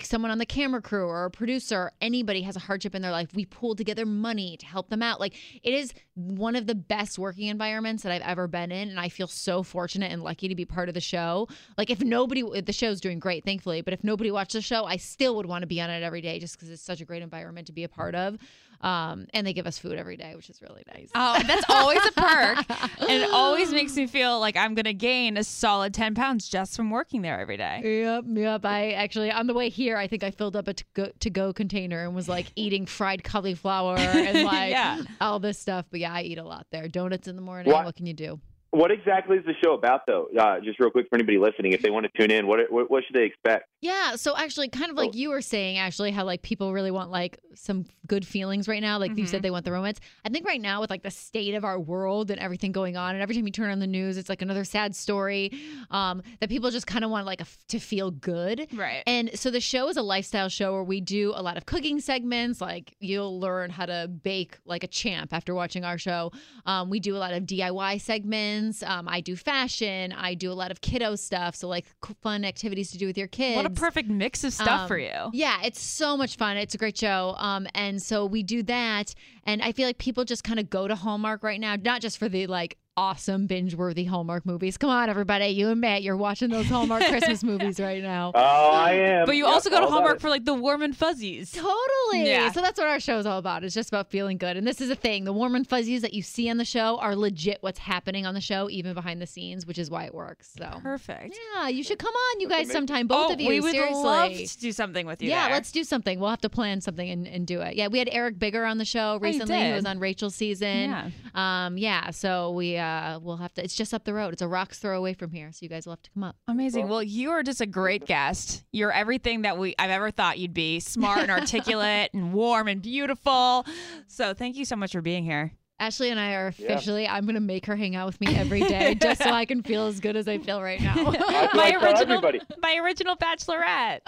someone 0.00 0.30
on 0.30 0.38
the 0.38 0.46
camera 0.46 0.82
crew 0.82 1.06
or 1.06 1.24
a 1.24 1.30
producer, 1.30 1.76
or 1.76 1.92
anybody 2.00 2.42
has 2.42 2.56
a 2.56 2.60
hardship 2.60 2.94
in 2.94 3.02
their 3.02 3.10
life, 3.10 3.28
we 3.34 3.46
pull 3.46 3.74
together 3.74 4.04
money 4.04 4.56
to 4.58 4.66
help 4.66 4.90
them 4.90 5.02
out. 5.02 5.20
Like 5.20 5.34
it 5.62 5.72
is 5.72 5.94
one 6.14 6.56
of 6.56 6.66
the 6.66 6.74
best 6.74 7.18
working 7.18 7.48
environments 7.48 8.02
that 8.02 8.12
I've 8.12 8.22
ever 8.22 8.46
been 8.46 8.72
in. 8.72 8.88
And 8.88 9.00
I 9.00 9.08
feel 9.08 9.26
so 9.26 9.62
fortunate 9.62 10.12
and 10.12 10.22
lucky 10.22 10.48
to 10.48 10.54
be 10.54 10.64
part 10.64 10.88
of 10.88 10.94
the 10.94 11.00
show. 11.00 11.48
Like 11.78 11.90
if 11.90 12.02
nobody, 12.02 12.42
the 12.60 12.72
show's 12.72 13.00
doing 13.00 13.18
great, 13.18 13.44
thankfully, 13.44 13.80
but 13.80 13.94
if 13.94 14.04
nobody 14.04 14.30
watched 14.30 14.52
the 14.52 14.60
show, 14.60 14.84
I 14.84 14.96
still 14.96 15.36
would 15.36 15.46
want 15.46 15.62
to 15.62 15.66
be 15.66 15.80
on 15.80 15.90
it 15.90 16.02
every 16.02 16.20
day 16.20 16.38
just 16.38 16.56
because 16.56 16.70
it's 16.70 16.82
such 16.82 17.00
a 17.00 17.04
great 17.04 17.22
environment 17.22 17.66
to 17.68 17.72
be 17.72 17.84
a 17.84 17.88
part 17.88 18.14
of. 18.14 18.38
Um, 18.80 19.26
and 19.34 19.46
they 19.46 19.52
give 19.52 19.66
us 19.66 19.78
food 19.78 19.98
every 19.98 20.16
day, 20.16 20.34
which 20.36 20.50
is 20.50 20.60
really 20.62 20.82
nice. 20.92 21.10
Oh, 21.14 21.40
that's 21.46 21.64
always 21.68 21.98
a 22.04 22.12
perk. 22.12 22.58
and 23.00 23.10
it 23.22 23.30
always 23.30 23.72
makes 23.72 23.96
me 23.96 24.06
feel 24.06 24.38
like 24.38 24.56
I'm 24.56 24.74
going 24.74 24.84
to 24.84 24.94
gain 24.94 25.36
a 25.36 25.44
solid 25.44 25.94
10 25.94 26.14
pounds 26.14 26.48
just 26.48 26.76
from 26.76 26.90
working 26.90 27.22
there 27.22 27.40
every 27.40 27.56
day. 27.56 27.80
Yep, 28.02 28.24
yep. 28.28 28.64
I 28.66 28.92
actually 28.92 29.30
on 29.32 29.46
the 29.46 29.54
way 29.54 29.68
here, 29.68 29.96
I 29.96 30.06
think 30.06 30.22
I 30.24 30.30
filled 30.30 30.56
up 30.56 30.68
a 30.68 30.74
to 30.74 31.30
go, 31.30 31.52
container 31.52 32.04
and 32.04 32.14
was 32.14 32.28
like 32.28 32.46
eating 32.56 32.86
fried 32.86 33.24
cauliflower 33.24 33.96
and 33.96 34.44
like 34.44 34.70
Yeah. 34.70 35.02
all 35.20 35.38
this 35.40 35.58
stuff. 35.58 35.86
But 35.90 36.00
yeah, 36.00 36.12
I 36.12 36.22
eat 36.22 36.38
a 36.38 36.44
lot 36.44 36.66
there. 36.70 36.88
Donuts 36.88 37.28
in 37.28 37.36
the 37.36 37.42
morning. 37.42 37.72
What- 37.72 37.84
What 37.86 37.96
can 37.96 38.06
you 38.06 38.14
do? 38.14 38.40
What 38.76 38.90
exactly 38.90 39.38
is 39.38 39.44
the 39.46 39.54
show 39.64 39.72
about, 39.72 40.02
though? 40.06 40.28
Uh, 40.38 40.60
just 40.60 40.78
real 40.78 40.90
quick 40.90 41.06
for 41.08 41.14
anybody 41.16 41.38
listening, 41.38 41.72
if 41.72 41.80
they 41.80 41.88
want 41.88 42.04
to 42.04 42.10
tune 42.20 42.30
in, 42.30 42.46
what 42.46 42.60
what, 42.70 42.90
what 42.90 43.04
should 43.06 43.16
they 43.16 43.24
expect? 43.24 43.70
Yeah, 43.80 44.16
so 44.16 44.36
actually, 44.36 44.68
kind 44.68 44.90
of 44.90 44.96
like 44.98 45.10
Oh. 45.14 45.16
you 45.16 45.30
were 45.30 45.40
saying, 45.40 45.78
actually, 45.78 46.10
how 46.10 46.24
like 46.24 46.42
people 46.42 46.74
really 46.74 46.90
want 46.90 47.10
like 47.10 47.38
some 47.54 47.86
good 48.06 48.26
feelings 48.26 48.68
right 48.68 48.82
now. 48.82 48.98
Like 48.98 49.16
you 49.16 49.24
Mhm. 49.24 49.28
said, 49.28 49.42
they 49.42 49.50
want 49.50 49.64
the 49.64 49.72
romance. 49.72 49.98
I 50.26 50.28
think 50.28 50.44
right 50.46 50.60
now 50.60 50.82
with 50.82 50.90
like 50.90 51.02
the 51.02 51.10
state 51.10 51.54
of 51.54 51.64
our 51.64 51.80
world 51.80 52.30
and 52.30 52.38
everything 52.38 52.70
going 52.72 52.98
on, 52.98 53.14
and 53.14 53.22
every 53.22 53.34
time 53.34 53.46
you 53.46 53.52
turn 53.52 53.70
on 53.70 53.78
the 53.78 53.86
news, 53.86 54.18
it's 54.18 54.28
like 54.28 54.42
another 54.42 54.64
sad 54.64 54.94
story 54.94 55.52
um, 55.90 56.20
that 56.40 56.50
people 56.50 56.70
just 56.70 56.86
kind 56.86 57.02
of 57.02 57.10
want 57.10 57.24
like 57.24 57.40
a 57.40 57.48
f- 57.48 57.56
to 57.68 57.78
feel 57.78 58.10
good. 58.10 58.66
Right. 58.74 59.02
And 59.06 59.30
so 59.38 59.50
the 59.50 59.60
show 59.60 59.88
is 59.88 59.96
a 59.96 60.02
lifestyle 60.02 60.50
show 60.50 60.72
where 60.74 60.84
we 60.84 61.00
do 61.00 61.32
a 61.34 61.40
lot 61.42 61.56
of 61.56 61.64
cooking 61.64 61.98
segments. 62.00 62.60
Like 62.60 62.94
you'll 63.00 63.40
learn 63.40 63.70
how 63.70 63.86
to 63.86 64.06
bake 64.08 64.58
like 64.66 64.84
a 64.84 64.88
champ 64.88 65.32
after 65.32 65.54
watching 65.54 65.82
our 65.84 65.96
show. 65.96 66.30
Um, 66.66 66.90
we 66.90 67.00
do 67.00 67.16
a 67.16 67.20
lot 67.24 67.32
of 67.32 67.44
DIY 67.44 68.00
segments. 68.02 68.65
Um, 68.82 69.08
I 69.08 69.20
do 69.20 69.36
fashion. 69.36 70.12
I 70.12 70.34
do 70.34 70.50
a 70.50 70.54
lot 70.54 70.70
of 70.70 70.80
kiddo 70.80 71.16
stuff. 71.16 71.54
So 71.54 71.68
like 71.68 71.86
fun 72.22 72.44
activities 72.44 72.90
to 72.92 72.98
do 72.98 73.06
with 73.06 73.18
your 73.18 73.26
kids. 73.28 73.56
What 73.56 73.66
a 73.66 73.70
perfect 73.70 74.08
mix 74.08 74.44
of 74.44 74.52
stuff 74.52 74.82
Um, 74.82 74.88
for 74.88 74.98
you. 74.98 75.30
Yeah, 75.32 75.58
it's 75.64 75.80
so 75.80 76.16
much 76.16 76.36
fun. 76.36 76.56
It's 76.56 76.74
a 76.74 76.78
great 76.78 76.96
show. 76.96 77.34
Um, 77.38 77.66
and 77.74 78.02
so 78.02 78.26
we 78.26 78.42
do 78.42 78.62
that, 78.64 79.14
and 79.44 79.62
I 79.62 79.72
feel 79.72 79.86
like 79.86 79.98
people 79.98 80.24
just 80.24 80.44
kind 80.44 80.58
of 80.60 80.70
go 80.70 80.88
to 80.88 80.94
Hallmark 80.94 81.42
right 81.42 81.60
now, 81.60 81.76
not 81.76 82.00
just 82.00 82.18
for 82.18 82.28
the 82.28 82.46
like 82.46 82.76
awesome 82.96 83.46
binge-worthy 83.46 84.04
Hallmark 84.04 84.46
movies. 84.46 84.76
Come 84.78 84.90
on, 84.90 85.10
everybody, 85.10 85.46
you 85.48 85.68
and 85.68 85.80
Matt, 85.80 86.02
you're 86.02 86.16
watching 86.16 86.50
those 86.50 86.66
Hallmark 86.66 87.04
Christmas 87.08 87.42
movies 87.42 87.78
right 87.78 88.02
now. 88.02 88.32
Oh, 88.34 88.70
I 88.72 88.92
am. 88.92 89.26
But 89.26 89.36
you 89.36 89.44
Yep, 89.44 89.54
also 89.54 89.70
go 89.70 89.80
to 89.80 89.86
Hallmark 89.86 90.20
for 90.20 90.30
like 90.30 90.44
the 90.44 90.54
warm 90.54 90.82
and 90.82 90.96
fuzzies. 90.96 91.52
Totally. 91.52 92.28
Yeah. 92.28 92.50
So 92.52 92.60
that's 92.60 92.78
what 92.78 92.88
our 92.88 93.00
show 93.00 93.18
is 93.18 93.26
all 93.26 93.38
about. 93.38 93.64
It's 93.64 93.74
just 93.74 93.88
about 93.88 94.10
feeling 94.10 94.38
good. 94.38 94.56
And 94.56 94.66
this 94.66 94.80
is 94.80 94.90
a 94.90 94.94
thing. 94.94 95.24
The 95.24 95.32
warm 95.32 95.54
and 95.54 95.68
fuzzies 95.68 96.02
that 96.02 96.14
you 96.14 96.22
see 96.22 96.48
on 96.48 96.56
the 96.56 96.64
show 96.64 96.98
are 96.98 97.14
legit 97.14 97.58
what's 97.60 97.78
happening 97.78 98.26
on 98.26 98.34
the 98.34 98.40
show, 98.40 98.68
even 98.70 98.94
behind 98.94 99.20
the 99.20 99.26
scenes, 99.26 99.66
which 99.66 99.78
is 99.78 99.90
why 99.90 100.04
it 100.04 100.14
works. 100.14 100.52
So 100.56 100.80
Perfect. 100.82 101.36
yeah, 101.54 101.68
you 101.68 101.82
should 101.82 101.98
come 101.98 102.14
on, 102.14 102.40
you 102.40 102.48
guys, 102.48 102.70
sometime. 102.70 103.06
Both 103.06 103.30
oh, 103.30 103.32
of 103.34 103.40
you. 103.40 103.48
we 103.48 103.60
would 103.60 103.72
seriously. 103.72 104.02
love 104.02 104.32
to 104.32 104.58
do 104.58 104.72
something 104.72 105.06
with 105.06 105.22
you. 105.22 105.28
Yeah, 105.30 105.46
there. 105.46 105.54
let's 105.56 105.70
do 105.70 105.84
something. 105.84 106.18
We'll 106.18 106.30
have 106.30 106.40
to 106.40 106.48
plan 106.50 106.80
something 106.80 107.08
and, 107.08 107.26
and 107.26 107.46
do 107.46 107.60
it. 107.60 107.76
Yeah, 107.76 107.88
we 107.88 107.98
had 107.98 108.08
Eric 108.10 108.38
Bigger 108.38 108.64
on 108.64 108.78
the 108.78 108.84
show 108.84 109.14
Oh, 109.16 109.18
recently. 109.18 109.66
he 109.66 109.72
was 109.72 109.84
on 109.84 109.98
Rachel's 109.98 110.34
season. 110.34 110.90
Yeah. 110.90 111.10
Um, 111.34 111.76
yeah. 111.78 112.10
So 112.10 112.52
we, 112.52 112.76
uh, 112.76 112.85
uh, 112.86 113.18
we'll 113.20 113.36
have 113.36 113.52
to. 113.54 113.64
It's 113.64 113.74
just 113.74 113.92
up 113.92 114.04
the 114.04 114.14
road. 114.14 114.32
It's 114.32 114.42
a 114.42 114.48
rock's 114.48 114.78
throw 114.78 114.96
away 114.96 115.14
from 115.14 115.32
here, 115.32 115.50
so 115.52 115.58
you 115.62 115.68
guys 115.68 115.86
will 115.86 115.92
have 115.92 116.02
to 116.02 116.10
come 116.10 116.24
up. 116.24 116.36
Amazing. 116.48 116.88
Well, 116.88 117.02
you 117.02 117.30
are 117.30 117.42
just 117.42 117.60
a 117.60 117.66
great 117.66 118.06
guest. 118.06 118.64
You're 118.72 118.92
everything 118.92 119.42
that 119.42 119.58
we 119.58 119.74
I've 119.78 119.90
ever 119.90 120.10
thought 120.10 120.38
you'd 120.38 120.54
be. 120.54 120.80
Smart 120.80 121.18
and 121.18 121.30
articulate 121.40 122.10
and 122.14 122.32
warm 122.32 122.68
and 122.68 122.80
beautiful. 122.80 123.66
So 124.06 124.34
thank 124.34 124.56
you 124.56 124.64
so 124.64 124.76
much 124.76 124.92
for 124.92 125.02
being 125.02 125.24
here. 125.24 125.52
Ashley 125.78 126.08
and 126.08 126.18
I 126.18 126.32
are 126.34 126.46
officially. 126.46 127.06
I'm 127.06 127.26
gonna 127.26 127.40
make 127.40 127.66
her 127.66 127.76
hang 127.76 127.96
out 127.96 128.06
with 128.06 128.18
me 128.20 128.34
every 128.34 128.60
day, 128.60 128.94
just 129.00 129.22
so 129.22 129.28
I 129.28 129.44
can 129.44 129.62
feel 129.62 129.86
as 129.86 130.00
good 130.00 130.16
as 130.16 130.26
I 130.26 130.38
feel 130.38 130.62
right 130.62 130.80
now. 130.80 130.94
My 131.54 131.72
original 131.74 132.16
everybody. 132.16 132.40
my 132.62 132.76
original 132.82 133.14
bachelorette. 133.16 134.00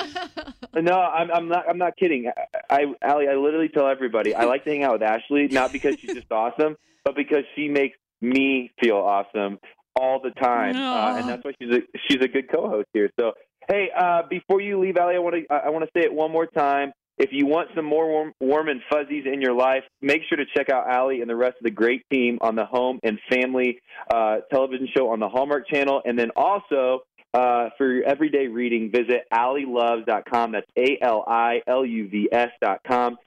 No, 0.74 0.95
I'm, 0.95 1.31
I'm 1.31 1.49
not. 1.49 1.68
I'm 1.68 1.76
not 1.76 1.97
kidding. 1.97 2.31
I, 2.70 2.85
I, 3.03 3.11
Ali, 3.11 3.29
I 3.29 3.35
literally 3.35 3.68
tell 3.68 3.87
everybody 3.87 4.35
I 4.35 4.45
like 4.45 4.64
to 4.64 4.70
hang 4.70 4.83
out 4.83 4.95
with 4.95 5.03
Ashley, 5.03 5.49
not 5.49 5.72
because 5.72 5.99
she's 6.01 6.14
just 6.14 6.33
awesome, 6.33 6.76
but 7.05 7.14
because 7.14 7.45
she 7.55 7.68
makes 7.68 7.99
me 8.21 8.71
feel 8.81 8.97
awesome 8.97 9.59
all 9.99 10.21
the 10.21 10.31
time, 10.31 10.77
uh, 10.77 11.19
and 11.19 11.29
that's 11.29 11.45
why 11.45 11.53
she's 11.61 11.73
a 11.73 11.81
she's 12.09 12.23
a 12.23 12.29
good 12.29 12.51
co-host 12.51 12.87
here. 12.93 13.11
So, 13.19 13.33
hey, 13.69 13.89
uh, 13.97 14.23
before 14.29 14.61
you 14.61 14.79
leave, 14.81 14.97
Ali, 14.97 15.16
I 15.16 15.19
want 15.19 15.37
to 15.37 15.53
I 15.53 15.71
want 15.71 15.85
to 15.85 15.91
say 15.97 16.05
it 16.05 16.12
one 16.12 16.31
more 16.31 16.47
time. 16.47 16.93
If 17.19 17.31
you 17.33 17.47
want 17.47 17.71
some 17.75 17.85
more 17.85 18.09
warm, 18.09 18.33
warm 18.41 18.69
and 18.69 18.81
fuzzies 18.89 19.25
in 19.27 19.41
your 19.41 19.53
life, 19.53 19.83
make 20.01 20.23
sure 20.29 20.39
to 20.39 20.45
check 20.57 20.71
out 20.71 20.89
Ali 20.89 21.21
and 21.21 21.29
the 21.29 21.35
rest 21.35 21.57
of 21.59 21.64
the 21.64 21.71
great 21.73 22.03
team 22.12 22.39
on 22.41 22.55
the 22.55 22.64
Home 22.64 23.01
and 23.03 23.19
Family 23.29 23.81
uh, 24.14 24.39
television 24.53 24.87
show 24.97 25.11
on 25.11 25.19
the 25.19 25.29
Hallmark 25.29 25.69
Channel, 25.69 26.01
and 26.05 26.16
then 26.16 26.31
also 26.37 27.01
uh, 27.35 27.71
for 27.77 27.93
your 27.93 28.05
everyday 28.05 28.47
reading, 28.47 28.91
visit 28.91 29.25
AliLuvs.com. 29.33 30.53
That's 30.53 30.66
A 30.77 30.99
L 31.03 31.25
I 31.27 31.61
L 31.66 31.85
U 31.85 32.09
V 32.09 32.29
S.com. 32.33 33.19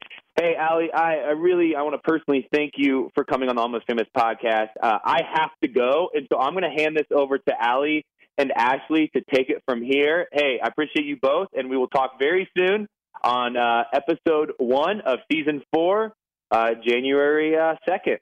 Hey, 0.42 0.56
Ali, 0.56 0.92
I, 0.92 1.18
I 1.18 1.32
really 1.34 1.76
I 1.76 1.84
want 1.84 1.94
to 1.94 2.00
personally 2.00 2.48
thank 2.52 2.74
you 2.76 3.12
for 3.14 3.24
coming 3.24 3.48
on 3.50 3.58
the 3.58 3.62
Almost 3.62 3.86
Famous 3.86 4.08
podcast. 4.18 4.70
Uh, 4.82 4.98
I 5.06 5.20
have 5.36 5.52
to 5.62 5.68
go, 5.68 6.10
and 6.16 6.26
so 6.32 6.39
I'm 6.39 6.54
going 6.54 6.64
to 6.64 6.84
hand 6.84 6.98
this 6.98 7.06
over 7.16 7.38
to 7.38 7.54
Ali 7.64 8.04
and 8.39 8.52
Ashley 8.52 9.12
to 9.16 9.22
take 9.32 9.52
it 9.52 9.62
from 9.68 9.84
here. 9.84 10.26
Hey, 10.32 10.60
I 10.60 10.68
appreciate 10.68 11.06
you 11.06 11.18
both, 11.22 11.50
and 11.54 11.70
we 11.70 11.78
will 11.78 11.89
talk 11.89 12.18
very 12.18 12.50
soon 12.58 12.88
on 13.24 13.56
uh, 13.56 13.84
episode 13.94 14.54
one 14.58 15.02
of 15.02 15.20
season 15.32 15.62
four, 15.72 16.16
uh, 16.50 16.72
January 16.84 17.56
uh, 17.56 17.76
2nd. 17.88 18.18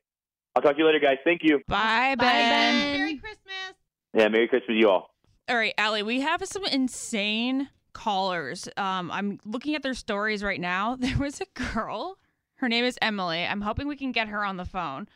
I'll 0.57 0.61
talk 0.61 0.73
to 0.73 0.77
you 0.77 0.87
later, 0.87 0.99
guys. 0.99 1.19
Thank 1.23 1.39
you. 1.43 1.61
Bye, 1.69 2.15
Ben. 2.17 2.17
Ben. 2.17 2.99
Merry 2.99 3.15
Christmas. 3.15 3.75
Yeah, 4.13 4.27
Merry 4.27 4.49
Christmas 4.49 4.67
to 4.67 4.73
you 4.73 4.89
all. 4.89 5.09
All 5.47 5.55
right, 5.55 5.73
Ali, 5.77 6.03
we 6.03 6.19
have 6.19 6.45
some 6.45 6.65
insane 6.65 7.69
callers. 7.99 8.69
Um, 8.77 9.11
I'm 9.11 9.39
looking 9.43 9.75
at 9.75 9.83
their 9.83 9.93
stories 9.93 10.43
right 10.43 10.61
now. 10.61 10.95
There 11.09 11.17
was 11.17 11.41
a 11.41 11.73
girl. 11.73 12.17
Her 12.55 12.69
name 12.69 12.85
is 12.85 12.97
Emily. 13.01 13.43
I'm 13.43 13.61
hoping 13.61 13.87
we 13.87 13.95
can 13.97 14.11
get 14.11 14.27
her 14.27 14.43
on 14.45 14.57
the 14.57 14.65
phone. 14.65 15.07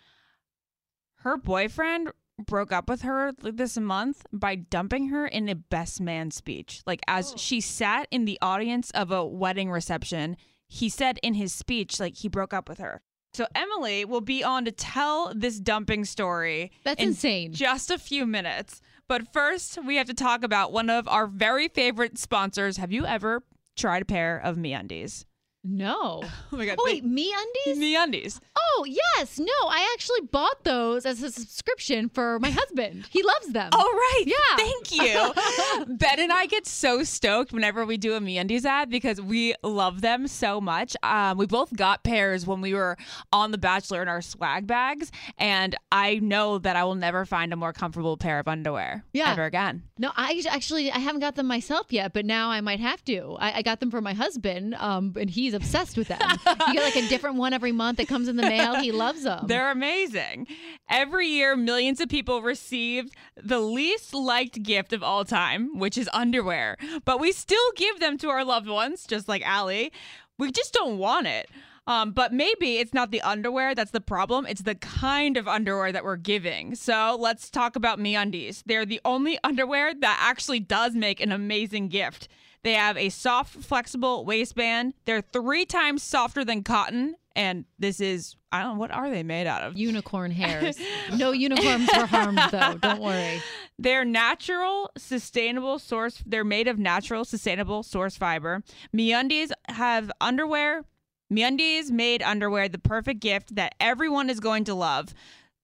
Her 1.17 1.37
boyfriend 1.37 2.11
broke 2.45 2.71
up 2.71 2.89
with 2.89 3.03
her 3.03 3.31
like, 3.41 3.57
this 3.57 3.77
month 3.77 4.25
by 4.33 4.55
dumping 4.55 5.09
her 5.09 5.25
in 5.25 5.47
a 5.47 5.55
best 5.55 6.01
man 6.01 6.31
speech. 6.31 6.81
Like 6.85 7.01
as 7.07 7.33
she 7.37 7.61
sat 7.61 8.07
in 8.11 8.25
the 8.25 8.39
audience 8.41 8.91
of 8.91 9.11
a 9.11 9.25
wedding 9.25 9.69
reception, 9.71 10.35
he 10.67 10.89
said 10.89 11.19
in 11.21 11.35
his 11.35 11.53
speech 11.53 11.99
like 11.99 12.17
he 12.17 12.27
broke 12.27 12.53
up 12.53 12.67
with 12.67 12.79
her. 12.79 13.01
So 13.33 13.47
Emily 13.55 14.05
will 14.05 14.21
be 14.21 14.43
on 14.43 14.65
to 14.65 14.71
tell 14.71 15.31
this 15.35 15.59
dumping 15.59 16.05
story 16.05 16.71
That's 16.83 17.01
in 17.01 17.09
insane. 17.09 17.53
just 17.53 17.89
a 17.91 17.97
few 17.97 18.25
minutes. 18.25 18.81
But 19.07 19.31
first, 19.33 19.77
we 19.85 19.97
have 19.97 20.07
to 20.07 20.13
talk 20.13 20.43
about 20.43 20.71
one 20.71 20.89
of 20.89 21.07
our 21.07 21.27
very 21.27 21.67
favorite 21.67 22.17
sponsors. 22.17 22.77
Have 22.77 22.91
you 22.91 23.05
ever 23.05 23.43
tried 23.75 24.01
a 24.01 24.05
pair 24.05 24.37
of 24.37 24.55
MeUndies? 24.55 25.25
No. 25.63 26.23
Oh 26.53 26.57
my 26.57 26.67
god! 26.67 26.75
Oh, 26.77 26.83
wait, 26.85 27.03
me 27.03 27.33
undies? 27.35 27.79
MeUndies. 27.81 28.39
Oh 28.55 28.85
yes, 28.87 29.39
no. 29.39 29.45
I 29.67 29.89
actually 29.95 30.21
bought 30.21 30.63
those 30.63 31.03
as 31.03 31.23
a 31.23 31.31
subscription 31.31 32.09
for 32.09 32.37
my 32.39 32.51
husband. 32.51 33.07
He 33.09 33.23
loves 33.23 33.47
them. 33.47 33.69
All 33.73 33.81
right. 33.83 34.23
Yeah. 34.27 34.55
Thank 34.55 34.91
you. 34.91 35.95
ben 35.95 36.19
and 36.19 36.31
I 36.31 36.45
get 36.45 36.67
so 36.67 37.03
stoked 37.03 37.51
whenever 37.53 37.87
we 37.87 37.97
do 37.97 38.13
a 38.13 38.19
MeUndies 38.19 38.65
ad 38.65 38.91
because 38.91 39.19
we 39.19 39.55
love 39.63 40.01
them 40.01 40.27
so 40.27 40.61
much. 40.61 40.95
Um, 41.01 41.39
we 41.39 41.47
both 41.47 41.75
got 41.75 42.03
pairs 42.03 42.45
when 42.45 42.61
we 42.61 42.75
were 42.75 42.95
on 43.31 43.49
The 43.49 43.57
Bachelor 43.57 44.03
in 44.03 44.07
our 44.07 44.21
swag 44.21 44.67
bags, 44.67 45.11
and 45.39 45.75
I 45.91 46.19
know 46.19 46.59
that 46.59 46.75
I 46.75 46.83
will 46.83 46.93
never 46.95 47.25
find 47.25 47.51
a 47.51 47.55
more 47.55 47.73
comfortable 47.73 48.15
pair 48.15 48.37
of 48.37 48.47
underwear 48.47 49.03
Yeah. 49.11 49.31
ever 49.31 49.45
again. 49.45 49.81
No, 49.97 50.11
I 50.15 50.43
actually 50.51 50.91
I 50.91 50.99
haven't 50.99 51.21
got 51.21 51.33
them 51.35 51.47
myself 51.47 51.87
yet, 51.89 52.13
but 52.13 52.25
now 52.25 52.51
I 52.51 52.61
might 52.61 52.79
have 52.79 53.03
to. 53.05 53.37
I, 53.39 53.53
I 53.57 53.61
got 53.63 53.79
them 53.79 53.89
for 53.89 54.01
my 54.01 54.13
husband, 54.13 54.75
um, 54.75 55.15
and 55.19 55.31
he's 55.31 55.52
obsessed 55.53 55.97
with 55.97 56.07
them. 56.07 56.19
you 56.67 56.73
get 56.73 56.83
like 56.83 56.95
a 56.95 57.07
different 57.07 57.37
one 57.37 57.53
every 57.53 57.71
month 57.71 57.97
that 57.97 58.07
comes 58.07 58.27
in 58.27 58.35
the 58.35 58.43
mail. 58.43 58.75
He 58.75 58.91
loves 58.91 59.23
them. 59.23 59.45
They're 59.47 59.71
amazing. 59.71 60.47
Every 60.89 61.27
year, 61.27 61.55
millions 61.55 61.99
of 61.99 62.09
people 62.09 62.41
receive 62.41 63.11
the 63.41 63.59
least 63.59 64.13
liked 64.13 64.61
gift 64.63 64.93
of 64.93 65.03
all 65.03 65.25
time, 65.25 65.77
which 65.77 65.97
is 65.97 66.09
underwear. 66.13 66.77
But 67.05 67.19
we 67.19 67.31
still 67.31 67.71
give 67.75 67.99
them 67.99 68.17
to 68.19 68.29
our 68.29 68.43
loved 68.43 68.67
ones, 68.67 69.05
just 69.07 69.27
like 69.27 69.41
Allie. 69.45 69.91
We 70.37 70.51
just 70.51 70.73
don't 70.73 70.97
want 70.97 71.27
it. 71.27 71.49
Um, 71.85 72.11
but 72.11 72.31
maybe 72.31 72.77
it's 72.77 72.93
not 72.93 73.11
the 73.11 73.21
underwear 73.21 73.75
that's 73.75 73.91
the 73.91 73.99
problem. 73.99 74.45
It's 74.45 74.61
the 74.61 74.75
kind 74.75 75.35
of 75.35 75.47
underwear 75.47 75.91
that 75.91 76.03
we're 76.03 76.15
giving. 76.15 76.75
So 76.75 77.17
let's 77.19 77.49
talk 77.49 77.75
about 77.75 77.99
MeUndies. 77.99 78.63
They're 78.65 78.85
the 78.85 79.01
only 79.03 79.37
underwear 79.43 79.93
that 79.93 80.19
actually 80.21 80.61
does 80.61 80.95
make 80.95 81.19
an 81.19 81.31
amazing 81.31 81.89
gift. 81.89 82.29
They 82.63 82.73
have 82.73 82.97
a 82.97 83.09
soft, 83.09 83.55
flexible 83.63 84.25
waistband. 84.25 84.93
They're 85.05 85.21
three 85.21 85.65
times 85.65 86.01
softer 86.03 86.45
than 86.45 86.63
cotton. 86.63 87.15
And 87.35 87.65
this 87.79 87.99
is, 87.99 88.35
I 88.51 88.61
don't 88.61 88.75
know, 88.75 88.79
what 88.79 88.91
are 88.91 89.09
they 89.09 89.23
made 89.23 89.47
out 89.47 89.63
of? 89.63 89.75
Unicorn 89.77 90.31
hairs. 90.41 90.77
No 91.15 91.31
unicorns 91.31 91.89
were 91.95 92.05
harmed 92.05 92.39
though. 92.51 92.75
Don't 92.75 93.01
worry. 93.01 93.41
They're 93.79 94.05
natural, 94.05 94.91
sustainable 94.97 95.79
source. 95.79 96.23
They're 96.25 96.43
made 96.43 96.67
of 96.67 96.77
natural, 96.77 97.25
sustainable 97.25 97.83
source 97.83 98.15
fiber. 98.15 98.61
MeUndies 98.95 99.51
have 99.69 100.11
underwear. 100.21 100.85
MeUndies 101.31 101.89
made 101.89 102.21
underwear 102.21 102.69
the 102.69 102.77
perfect 102.77 103.19
gift 103.19 103.55
that 103.55 103.73
everyone 103.79 104.29
is 104.29 104.39
going 104.39 104.63
to 104.65 104.75
love. 104.75 105.13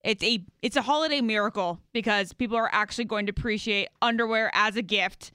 It's 0.03 0.23
a 0.23 0.43
it's 0.61 0.77
a 0.77 0.81
holiday 0.81 1.21
miracle 1.21 1.79
because 1.93 2.33
people 2.33 2.57
are 2.57 2.69
actually 2.71 3.05
going 3.05 3.25
to 3.27 3.31
appreciate 3.31 3.89
underwear 4.01 4.49
as 4.53 4.75
a 4.75 4.81
gift. 4.81 5.31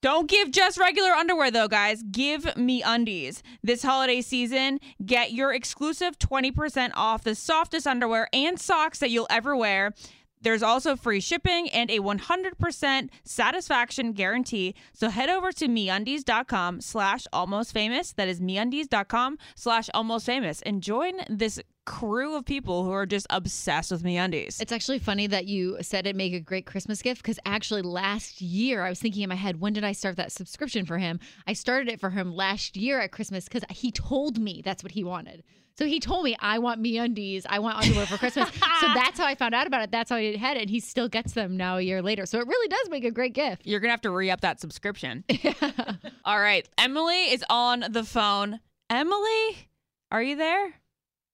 Don't 0.00 0.30
give 0.30 0.52
just 0.52 0.78
regular 0.78 1.10
underwear 1.10 1.50
though, 1.50 1.66
guys. 1.66 2.04
Give 2.04 2.56
me 2.56 2.82
undies. 2.82 3.42
This 3.64 3.82
holiday 3.82 4.20
season, 4.20 4.78
get 5.04 5.32
your 5.32 5.52
exclusive 5.52 6.18
20% 6.20 6.92
off 6.94 7.24
the 7.24 7.34
softest 7.34 7.86
underwear 7.86 8.28
and 8.32 8.60
socks 8.60 9.00
that 9.00 9.10
you'll 9.10 9.26
ever 9.28 9.56
wear. 9.56 9.92
There's 10.40 10.62
also 10.62 10.94
free 10.94 11.18
shipping 11.18 11.68
and 11.70 11.90
a 11.90 11.98
100% 11.98 13.08
satisfaction 13.24 14.12
guarantee. 14.12 14.76
So 14.92 15.08
head 15.08 15.28
over 15.28 15.50
to 15.52 15.66
meundies.com 15.66 16.80
slash 16.80 17.26
almost 17.32 17.72
famous. 17.72 18.12
That 18.12 18.28
is 18.28 18.40
meundies.com 18.40 19.38
slash 19.56 19.90
almost 19.92 20.26
famous 20.26 20.62
and 20.62 20.80
join 20.80 21.14
this 21.28 21.60
crew 21.88 22.36
of 22.36 22.44
people 22.44 22.84
who 22.84 22.90
are 22.90 23.06
just 23.06 23.26
obsessed 23.30 23.90
with 23.90 24.02
meundies. 24.02 24.60
It's 24.60 24.72
actually 24.72 24.98
funny 24.98 25.26
that 25.28 25.46
you 25.46 25.78
said 25.80 26.06
it 26.06 26.14
make 26.14 26.34
a 26.34 26.40
great 26.40 26.66
Christmas 26.66 27.00
gift 27.00 27.22
because 27.22 27.38
actually 27.46 27.80
last 27.80 28.42
year 28.42 28.84
I 28.84 28.90
was 28.90 29.00
thinking 29.00 29.22
in 29.22 29.30
my 29.30 29.34
head, 29.34 29.58
when 29.58 29.72
did 29.72 29.84
I 29.84 29.92
start 29.92 30.16
that 30.16 30.30
subscription 30.30 30.84
for 30.84 30.98
him? 30.98 31.18
I 31.46 31.54
started 31.54 31.88
it 31.88 31.98
for 31.98 32.10
him 32.10 32.34
last 32.34 32.76
year 32.76 33.00
at 33.00 33.10
Christmas 33.10 33.44
because 33.44 33.64
he 33.70 33.90
told 33.90 34.38
me 34.38 34.60
that's 34.62 34.82
what 34.82 34.92
he 34.92 35.02
wanted. 35.02 35.42
So 35.78 35.86
he 35.86 35.98
told 35.98 36.24
me 36.24 36.36
I 36.40 36.58
want 36.58 36.78
me 36.78 36.98
undies, 36.98 37.46
I 37.48 37.58
want 37.58 37.78
underwear 37.78 38.04
for 38.04 38.18
Christmas. 38.18 38.48
so 38.80 38.86
that's 38.94 39.18
how 39.18 39.24
I 39.24 39.34
found 39.34 39.54
out 39.54 39.66
about 39.66 39.82
it. 39.82 39.90
That's 39.90 40.10
how 40.10 40.16
I 40.16 40.36
had 40.36 40.58
it. 40.58 40.62
And 40.62 40.70
he 40.70 40.80
still 40.80 41.08
gets 41.08 41.32
them 41.32 41.56
now 41.56 41.78
a 41.78 41.80
year 41.80 42.02
later. 42.02 42.26
So 42.26 42.38
it 42.38 42.46
really 42.46 42.68
does 42.68 42.90
make 42.90 43.04
a 43.04 43.10
great 43.10 43.32
gift. 43.32 43.62
You're 43.64 43.80
going 43.80 43.88
to 43.88 43.92
have 43.92 44.02
to 44.02 44.10
re 44.10 44.30
up 44.30 44.42
that 44.42 44.60
subscription. 44.60 45.24
All 46.26 46.38
right. 46.38 46.68
Emily 46.76 47.32
is 47.32 47.42
on 47.48 47.82
the 47.88 48.04
phone. 48.04 48.60
Emily, 48.90 49.68
are 50.12 50.22
you 50.22 50.36
there? 50.36 50.74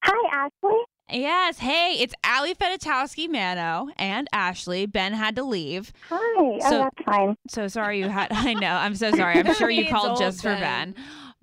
Hi, 0.04 0.46
Ashley. 0.64 0.78
Yes. 1.10 1.58
Hey, 1.58 1.96
it's 2.00 2.14
Ali 2.26 2.54
Fedotowsky 2.54 3.28
Manno 3.28 3.88
and 3.98 4.26
Ashley. 4.32 4.86
Ben 4.86 5.12
had 5.12 5.36
to 5.36 5.42
leave. 5.42 5.92
Hi. 6.08 6.16
Oh, 6.16 6.58
so- 6.60 6.66
oh, 6.66 6.78
that's 6.94 7.04
fine. 7.04 7.36
So 7.48 7.68
sorry 7.68 7.98
you 8.00 8.08
had. 8.08 8.28
I 8.32 8.54
know. 8.54 8.72
I'm 8.72 8.94
so 8.94 9.10
sorry. 9.12 9.38
I'm 9.38 9.54
sure 9.54 9.70
you 9.70 9.88
called 9.88 10.10
old 10.10 10.18
just 10.18 10.42
for 10.42 10.54
Ben. 10.54 10.94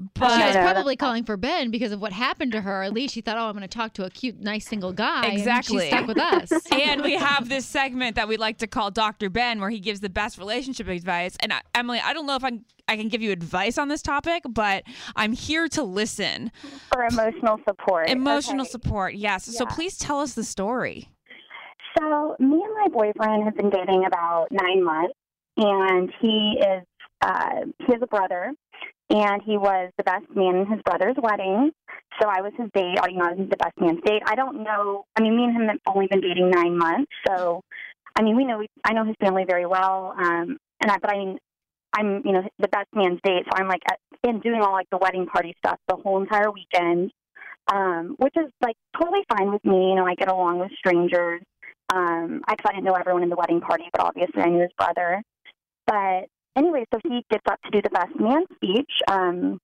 Ben. 0.02 0.30
she 0.40 0.46
was 0.46 0.56
no, 0.56 0.62
no, 0.64 0.72
probably 0.74 0.96
calling 0.96 1.24
for 1.24 1.38
Ben 1.38 1.72
because 1.72 1.92
of 1.92 2.02
what 2.02 2.12
happened 2.12 2.52
to 2.54 2.62
her. 2.62 2.84
At 2.84 2.94
least 2.94 3.14
she 3.14 3.22
thought, 3.22 3.38
oh, 3.38 3.46
I'm 3.46 3.54
going 3.54 3.62
to 3.62 3.68
talk 3.68 3.94
to 3.94 4.06
a 4.06 4.10
cute, 4.10 4.40
nice 4.40 4.68
single 4.68 4.94
guy. 4.94 5.26
and 5.26 5.34
Exactly. 5.38 5.82
she's 5.82 5.88
stuck 5.90 6.08
with 6.08 6.18
us. 6.20 6.52
and 6.72 7.02
we 7.02 7.14
have 7.16 7.50
this 7.50 7.66
segment 7.66 8.16
that 8.16 8.28
we 8.28 8.38
like 8.38 8.58
to 8.60 8.68
call 8.68 8.92
Dr. 8.92 9.30
Ben, 9.30 9.60
where 9.60 9.70
he 9.70 9.80
gives 9.80 10.00
the 10.00 10.10
best 10.10 10.38
relationship 10.38 10.88
advice. 10.88 11.36
And 11.42 11.54
I, 11.54 11.62
Emily, 11.76 12.00
I 12.04 12.14
don't 12.14 12.26
know 12.26 12.36
if 12.36 12.44
I 12.44 12.60
I 12.88 12.98
can 12.98 13.08
give 13.08 13.22
you 13.22 13.32
advice 13.32 13.78
on 13.78 13.88
this 13.88 14.02
topic, 14.02 14.44
but 14.50 14.84
I'm 15.16 15.32
here 15.32 15.70
to 15.70 15.84
listen. 15.84 16.52
For 16.92 17.06
emotional 17.06 17.58
support. 17.66 18.10
Emotional 18.10 18.62
Okay. 18.64 18.70
support, 18.72 19.14
yes. 19.16 19.46
So 19.46 19.66
please 19.66 19.98
tell 19.98 20.20
us 20.20 20.34
the 20.34 20.44
story. 20.44 21.08
So, 21.98 22.36
me 22.40 22.62
and 22.64 22.74
my 22.82 22.88
boyfriend 22.92 23.44
have 23.44 23.56
been 23.56 23.70
dating 23.70 24.06
about 24.06 24.48
nine 24.52 24.84
months, 24.84 25.14
and 25.58 26.12
he 26.22 26.58
is 26.60 26.84
uh, 27.22 27.66
he 27.80 27.94
has 27.94 28.02
a 28.02 28.08
brother, 28.08 28.52
and 29.12 29.42
he 29.44 29.58
was 29.58 29.92
the 29.98 30.04
best 30.04 30.26
man 30.34 30.56
in 30.56 30.66
his 30.66 30.82
brother's 30.84 31.18
wedding. 31.22 31.72
So 32.22 32.28
I 32.28 32.42
was 32.42 32.54
his 32.58 32.70
date. 32.74 32.98
You 33.10 33.18
know, 33.18 33.26
I 33.26 33.34
was 33.34 33.50
the 33.50 33.58
best 33.58 33.80
man's 33.80 34.02
date. 34.06 34.22
I 34.26 34.36
don't 34.36 34.64
know. 34.64 35.06
I 35.16 35.22
mean, 35.22 35.36
me 35.36 35.44
and 35.44 35.56
him 35.56 35.68
have 35.68 35.80
only 35.88 36.08
been 36.08 36.22
dating 36.22 36.50
nine 36.50 36.78
months, 36.78 37.12
so 37.28 37.62
I 38.16 38.22
mean, 38.22 38.36
we 38.36 38.46
know. 38.46 38.64
I 38.84 38.94
know 38.94 39.06
his 39.06 39.16
family 39.20 39.46
very 39.48 39.66
well. 39.66 40.14
Um, 40.18 40.58
and 40.82 40.92
I, 40.92 40.98
but 41.02 41.12
I 41.12 41.18
mean, 41.18 41.38
I'm 41.94 42.22
you 42.26 42.32
know 42.32 42.44
the 42.60 42.68
best 42.70 42.88
man's 42.94 43.20
date, 43.24 43.44
so 43.46 43.52
I'm 43.54 43.68
like 43.68 43.82
in 44.24 44.40
doing 44.40 44.62
all 44.62 44.72
like 44.72 44.90
the 44.92 44.98
wedding 44.98 45.26
party 45.26 45.56
stuff 45.58 45.80
the 45.88 45.96
whole 45.96 46.22
entire 46.22 46.52
weekend, 46.52 47.12
um, 47.72 48.16
which 48.18 48.34
is 48.38 48.52
like 48.62 48.76
totally 49.00 49.24
fine 49.30 49.52
with 49.52 49.64
me. 49.66 49.90
You 49.90 49.96
know, 49.96 50.06
I 50.06 50.16
get 50.16 50.30
along 50.30 50.60
with 50.60 50.72
strangers. 50.78 51.42
Um, 51.94 52.42
I, 52.48 52.54
I 52.54 52.72
didn't 52.72 52.86
know 52.86 52.94
everyone 52.94 53.24
in 53.24 53.30
the 53.30 53.36
wedding 53.36 53.60
party, 53.60 53.86
but 53.92 54.02
obviously 54.02 54.42
I 54.42 54.48
knew 54.48 54.62
his 54.62 54.72
brother. 54.78 55.22
But 55.86 56.30
anyway, 56.56 56.86
so 56.94 57.00
he 57.04 57.26
gets 57.30 57.44
up 57.50 57.60
to 57.64 57.72
do 57.72 57.82
the 57.82 57.90
best 57.90 58.20
man 58.20 58.44
speech. 58.56 58.92
Um, 59.10 59.60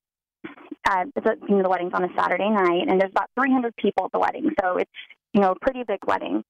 uh, 0.88 1.04
a, 1.16 1.30
you 1.48 1.56
know, 1.56 1.62
the 1.62 1.68
wedding's 1.68 1.92
on 1.94 2.04
a 2.04 2.08
Saturday 2.16 2.48
night, 2.48 2.88
and 2.88 3.00
there's 3.00 3.10
about 3.10 3.30
300 3.38 3.74
people 3.76 4.06
at 4.06 4.12
the 4.12 4.18
wedding, 4.18 4.50
so 4.60 4.76
it's 4.76 4.90
you 5.34 5.40
know 5.40 5.52
a 5.52 5.58
pretty 5.60 5.82
big 5.84 5.98
wedding. 6.06 6.42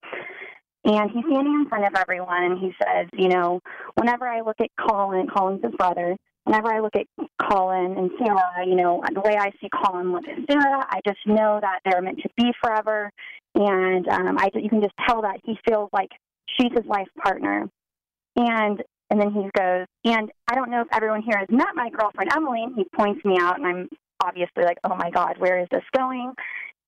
And 0.84 1.10
he's 1.10 1.24
standing 1.24 1.54
in 1.54 1.68
front 1.68 1.84
of 1.84 1.92
everyone, 1.96 2.44
and 2.44 2.58
he 2.58 2.72
says, 2.82 3.08
you 3.12 3.28
know, 3.28 3.60
whenever 3.94 4.26
I 4.26 4.40
look 4.40 4.56
at 4.60 4.70
Colin, 4.88 5.26
Colin's 5.26 5.62
his 5.62 5.74
brother. 5.76 6.16
Whenever 6.44 6.72
I 6.72 6.80
look 6.80 6.94
at 6.96 7.06
Colin 7.50 7.98
and 7.98 8.10
Sarah, 8.18 8.66
you 8.66 8.74
know, 8.74 9.02
the 9.12 9.20
way 9.20 9.36
I 9.38 9.50
see 9.60 9.68
Colin 9.68 10.12
look 10.12 10.24
at 10.26 10.38
Sarah, 10.50 10.86
I 10.88 11.00
just 11.06 11.18
know 11.26 11.58
that 11.60 11.80
they're 11.84 12.00
meant 12.00 12.20
to 12.22 12.28
be 12.38 12.52
forever, 12.62 13.10
and 13.54 14.08
um, 14.08 14.38
I 14.38 14.48
you 14.54 14.70
can 14.70 14.80
just 14.80 14.94
tell 15.06 15.22
that 15.22 15.40
he 15.44 15.58
feels 15.68 15.90
like 15.92 16.10
she's 16.58 16.72
his 16.74 16.86
life 16.86 17.08
partner. 17.22 17.68
And 18.36 18.82
and 19.10 19.20
then 19.20 19.32
he 19.32 19.42
goes, 19.56 19.86
and 20.04 20.30
I 20.48 20.54
don't 20.54 20.70
know 20.70 20.82
if 20.82 20.88
everyone 20.92 21.22
here 21.22 21.38
has 21.38 21.48
met 21.50 21.74
my 21.74 21.90
girlfriend 21.90 22.30
Emily. 22.34 22.62
And 22.62 22.74
he 22.74 22.84
points 22.94 23.24
me 23.24 23.38
out, 23.38 23.58
and 23.58 23.66
I'm 23.66 23.88
obviously 24.22 24.64
like, 24.64 24.78
oh 24.84 24.94
my 24.96 25.10
God, 25.10 25.36
where 25.38 25.60
is 25.60 25.68
this 25.70 25.84
going? 25.96 26.32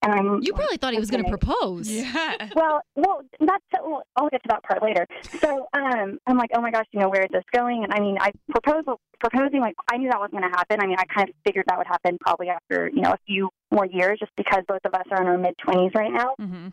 And 0.02 0.12
I'm 0.14 0.40
You 0.42 0.54
probably 0.54 0.78
thought 0.78 0.94
he 0.94 0.98
was 0.98 1.10
going 1.10 1.24
to 1.24 1.28
propose. 1.28 1.90
Yeah. 1.90 2.48
well, 2.56 2.80
well, 2.96 3.22
that's 3.38 3.62
well, 3.82 4.02
I'll 4.16 4.30
get 4.30 4.42
to 4.44 4.48
that 4.48 4.62
part 4.62 4.82
later. 4.82 5.06
So, 5.40 5.66
um, 5.74 6.18
I'm 6.26 6.38
like, 6.38 6.50
oh 6.54 6.60
my 6.62 6.70
gosh, 6.70 6.86
you 6.92 7.00
know, 7.00 7.10
where 7.10 7.22
is 7.22 7.28
this 7.32 7.44
going? 7.52 7.84
And 7.84 7.92
I 7.92 8.00
mean, 8.00 8.16
I 8.18 8.32
proposal 8.50 8.98
proposing 9.18 9.60
like 9.60 9.74
I 9.92 9.98
knew 9.98 10.08
that 10.08 10.18
wasn't 10.18 10.40
going 10.40 10.50
to 10.50 10.56
happen. 10.56 10.78
I 10.80 10.86
mean, 10.86 10.96
I 10.98 11.04
kind 11.04 11.28
of 11.28 11.34
figured 11.44 11.66
that 11.68 11.76
would 11.76 11.86
happen 11.86 12.16
probably 12.18 12.48
after 12.48 12.88
you 12.88 13.02
know 13.02 13.10
a 13.10 13.18
few 13.26 13.50
more 13.70 13.84
years, 13.84 14.18
just 14.18 14.32
because 14.36 14.62
both 14.66 14.80
of 14.86 14.94
us 14.94 15.04
are 15.10 15.20
in 15.20 15.28
our 15.28 15.36
mid 15.36 15.54
twenties 15.58 15.92
right 15.94 16.12
now. 16.12 16.34
hmm 16.38 16.68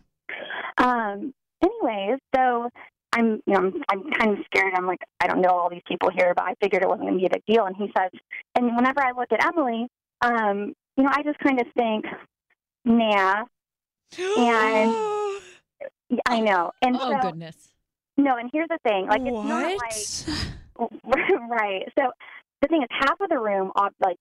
Um, 0.77 1.33
anyways, 1.61 2.19
so 2.33 2.69
I'm, 3.13 3.41
you 3.45 3.53
know, 3.53 3.59
I'm, 3.59 3.73
I'm 3.89 4.11
kind 4.11 4.37
of 4.37 4.45
scared. 4.45 4.73
I'm 4.75 4.85
like, 4.85 4.99
I 5.21 5.27
don't 5.27 5.41
know 5.41 5.49
all 5.49 5.69
these 5.69 5.81
people 5.87 6.09
here, 6.15 6.33
but 6.35 6.45
I 6.45 6.53
figured 6.61 6.83
it 6.83 6.87
wasn't 6.89 7.07
going 7.09 7.13
to 7.13 7.19
be 7.19 7.25
a 7.25 7.29
big 7.29 7.43
deal. 7.47 7.65
And 7.65 7.75
he 7.75 7.91
says, 7.97 8.11
and 8.55 8.75
whenever 8.75 9.01
I 9.03 9.11
look 9.11 9.31
at 9.31 9.43
Emily, 9.45 9.87
um, 10.21 10.73
you 10.97 11.03
know, 11.03 11.09
I 11.11 11.23
just 11.23 11.39
kind 11.39 11.59
of 11.59 11.67
think, 11.75 12.05
nah, 12.85 13.43
And- 14.37 14.95
I 16.25 16.39
know. 16.39 16.71
And 16.81 16.95
Oh 16.99 17.11
so, 17.11 17.19
goodness. 17.19 17.69
no, 18.17 18.37
and 18.37 18.49
here's 18.53 18.69
the 18.69 18.77
thing, 18.87 19.07
like, 19.07 19.21
it's 19.21 19.31
what? 19.31 19.45
not 19.45 19.77
like, 19.77 20.91
right. 21.49 21.83
So 21.99 22.11
the 22.61 22.67
thing 22.69 22.81
is, 22.81 22.87
half 22.91 23.19
of 23.19 23.29
the 23.29 23.37
room, 23.39 23.71
ob- 23.75 23.93
like. 24.01 24.17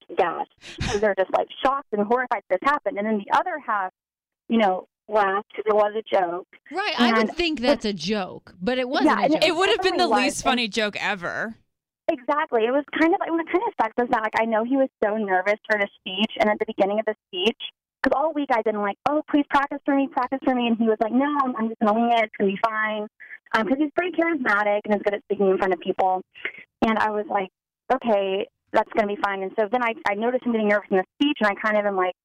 So 0.90 0.98
they're 1.00 1.14
just 1.16 1.30
like 1.32 1.46
shocked 1.64 1.88
and 1.92 2.02
horrified 2.06 2.42
this 2.50 2.58
happened. 2.62 2.98
And 2.98 3.06
then 3.06 3.18
the 3.18 3.36
other 3.38 3.58
half, 3.64 3.92
you 4.48 4.58
know, 4.58 4.86
laughed 5.08 5.48
because 5.56 5.64
it 5.68 5.74
was 5.74 5.92
a 5.96 6.02
joke. 6.02 6.46
Right. 6.72 6.94
I 6.98 7.12
would 7.22 7.32
think 7.34 7.60
that's 7.60 7.84
a 7.84 7.92
joke, 7.92 8.54
but 8.60 8.78
it 8.78 8.88
wasn't 8.88 9.18
Yeah, 9.20 9.26
a 9.26 9.28
joke. 9.28 9.44
it 9.44 9.54
would 9.56 9.68
have 9.70 9.82
been 9.82 9.96
the 9.96 10.04
definitely 10.04 10.24
least 10.24 10.36
was. 10.38 10.42
funny 10.42 10.68
joke 10.68 10.96
ever. 11.00 11.56
Exactly. 12.08 12.62
It 12.64 12.70
was 12.70 12.84
kind 13.00 13.12
of 13.14 13.20
like 13.20 13.30
what 13.30 13.46
kind 13.46 13.62
of 13.66 13.72
sucks 13.80 13.94
is 14.02 14.08
that 14.10 14.22
like 14.22 14.34
I 14.40 14.44
know 14.44 14.64
he 14.64 14.76
was 14.76 14.88
so 15.02 15.16
nervous 15.16 15.58
for 15.68 15.78
the 15.78 15.88
speech, 16.00 16.32
and 16.38 16.48
at 16.48 16.58
the 16.58 16.66
beginning 16.66 17.00
of 17.00 17.04
the 17.06 17.14
speech, 17.28 17.58
because 18.02 18.14
all 18.16 18.32
week 18.32 18.48
I've 18.52 18.62
been 18.64 18.80
like, 18.80 18.96
"Oh, 19.08 19.22
please 19.30 19.44
practice 19.50 19.78
for 19.84 19.94
me, 19.96 20.08
practice 20.12 20.38
for 20.44 20.54
me," 20.54 20.68
and 20.68 20.76
he 20.76 20.84
was 20.84 20.98
like, 21.00 21.12
"No, 21.12 21.26
I'm, 21.42 21.56
I'm 21.56 21.68
just 21.68 21.80
gonna 21.80 21.94
wing 21.94 22.10
it. 22.12 22.22
It's 22.24 22.32
gonna 22.38 22.52
be 22.52 22.58
fine," 22.64 23.06
um, 23.54 23.64
because 23.66 23.78
he's 23.78 23.90
pretty 23.96 24.16
charismatic 24.16 24.80
and 24.84 24.94
is 24.94 25.02
good 25.02 25.14
at 25.14 25.22
speaking 25.24 25.50
in 25.50 25.58
front 25.58 25.72
of 25.72 25.80
people. 25.80 26.22
And 26.86 26.96
I 26.98 27.10
was 27.10 27.26
like, 27.28 27.50
"Okay, 27.92 28.46
that's 28.72 28.90
gonna 28.94 29.08
be 29.08 29.18
fine." 29.24 29.42
And 29.42 29.50
so 29.58 29.66
then 29.70 29.82
I 29.82 29.94
I 30.08 30.14
noticed 30.14 30.46
him 30.46 30.52
getting 30.52 30.68
nervous 30.68 30.86
in 30.90 30.98
the 30.98 31.04
speech, 31.18 31.38
and 31.40 31.50
I 31.50 31.54
kind 31.60 31.76
of 31.76 31.86
am 31.86 31.96
like, 31.96 32.14
"Oh, 32.14 32.15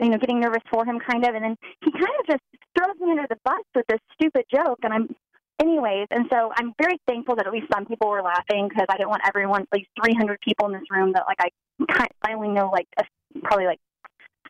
you 0.00 0.10
know, 0.10 0.18
getting 0.18 0.40
nervous 0.40 0.62
for 0.70 0.84
him, 0.84 0.98
kind 1.00 1.24
of." 1.24 1.34
And 1.34 1.44
then 1.44 1.56
he 1.84 1.90
kind 1.92 2.14
of 2.20 2.26
just 2.26 2.42
throws 2.76 2.98
me 3.00 3.10
under 3.10 3.26
the 3.28 3.38
bus 3.44 3.64
with 3.74 3.86
this 3.88 4.00
stupid 4.14 4.44
joke, 4.52 4.78
and 4.82 4.92
I'm 4.92 5.14
anyways, 5.60 6.08
and 6.10 6.26
so 6.30 6.52
I'm 6.56 6.72
very 6.80 7.00
thankful 7.06 7.36
that 7.36 7.46
at 7.46 7.52
least 7.52 7.66
some 7.72 7.86
people 7.86 8.08
were 8.08 8.22
laughing 8.22 8.68
because 8.68 8.86
I 8.88 8.96
didn't 8.96 9.10
want 9.10 9.22
everyone, 9.26 9.62
at 9.62 9.68
least 9.72 9.88
300 10.04 10.40
people 10.40 10.66
in 10.66 10.72
this 10.72 10.90
room 10.90 11.12
that 11.12 11.24
like 11.26 11.38
I 11.40 11.48
kind 11.92 12.10
I 12.22 12.34
only 12.34 12.48
know 12.48 12.70
like 12.70 12.88
a, 12.98 13.04
probably 13.42 13.66
like 13.66 13.80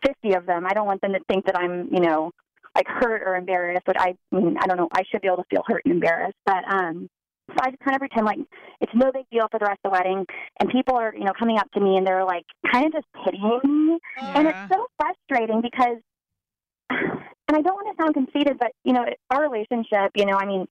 50 0.05 0.35
of 0.35 0.47
them. 0.47 0.67
I 0.67 0.75
don't 0.75 0.87
want 0.87 1.01
them 1.01 1.13
to 1.13 1.21
think 1.29 1.47
that 1.47 1.57
I'm, 1.59 1.89
you 1.93 2.01
know, 2.01 2.31
like 2.75 2.87
hurt 2.87 3.23
or 3.25 3.37
embarrassed. 3.37 3.85
But 3.87 4.01
I, 4.01 4.15
I 4.33 4.37
mean, 4.37 4.57
I 4.61 4.67
don't 4.67 4.77
know. 4.77 4.89
I 4.93 5.03
should 5.11 5.23
be 5.23 5.29
able 5.29 5.39
to 5.39 5.49
feel 5.51 5.63
hurt 5.67 5.83
and 5.85 5.95
embarrassed. 5.95 6.37
But 6.45 6.65
um, 6.69 7.09
so 7.49 7.57
I 7.61 7.71
just 7.71 7.83
kind 7.83 7.95
of 7.95 8.01
pretend 8.01 8.27
like 8.27 8.39
it's 8.81 8.93
no 8.95 9.13
big 9.13 9.25
deal 9.31 9.47
for 9.51 9.59
the 9.59 9.67
rest 9.67 9.81
of 9.85 9.91
the 9.91 9.97
wedding, 9.99 10.25
and 10.61 10.71
people 10.71 10.97
are, 10.97 11.15
you 11.15 11.25
know, 11.25 11.33
coming 11.39 11.59
up 11.59 11.71
to 11.73 11.81
me 11.81 11.97
and 11.97 12.07
they're 12.07 12.25
like 12.25 12.45
kind 12.73 12.87
of 12.87 12.93
just 12.93 13.07
pitying 13.25 13.61
me, 13.65 13.99
and 14.21 14.49
it's 14.49 14.59
so 14.73 14.87
frustrating 14.99 15.61
because. 15.63 15.99
And 17.47 17.59
I 17.59 17.61
don't 17.61 17.75
want 17.75 17.95
to 17.95 18.03
sound 18.03 18.15
conceited, 18.15 18.59
but 18.59 18.73
you 18.85 18.95
know, 18.95 19.05
our 19.31 19.43
relationship, 19.43 20.13
you 20.17 20.25
know, 20.25 20.33
I 20.33 20.47
mean, 20.47 20.67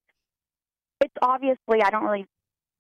it's 1.02 1.14
obviously 1.22 1.84
I 1.84 1.92
don't 1.92 2.04
really, 2.04 2.26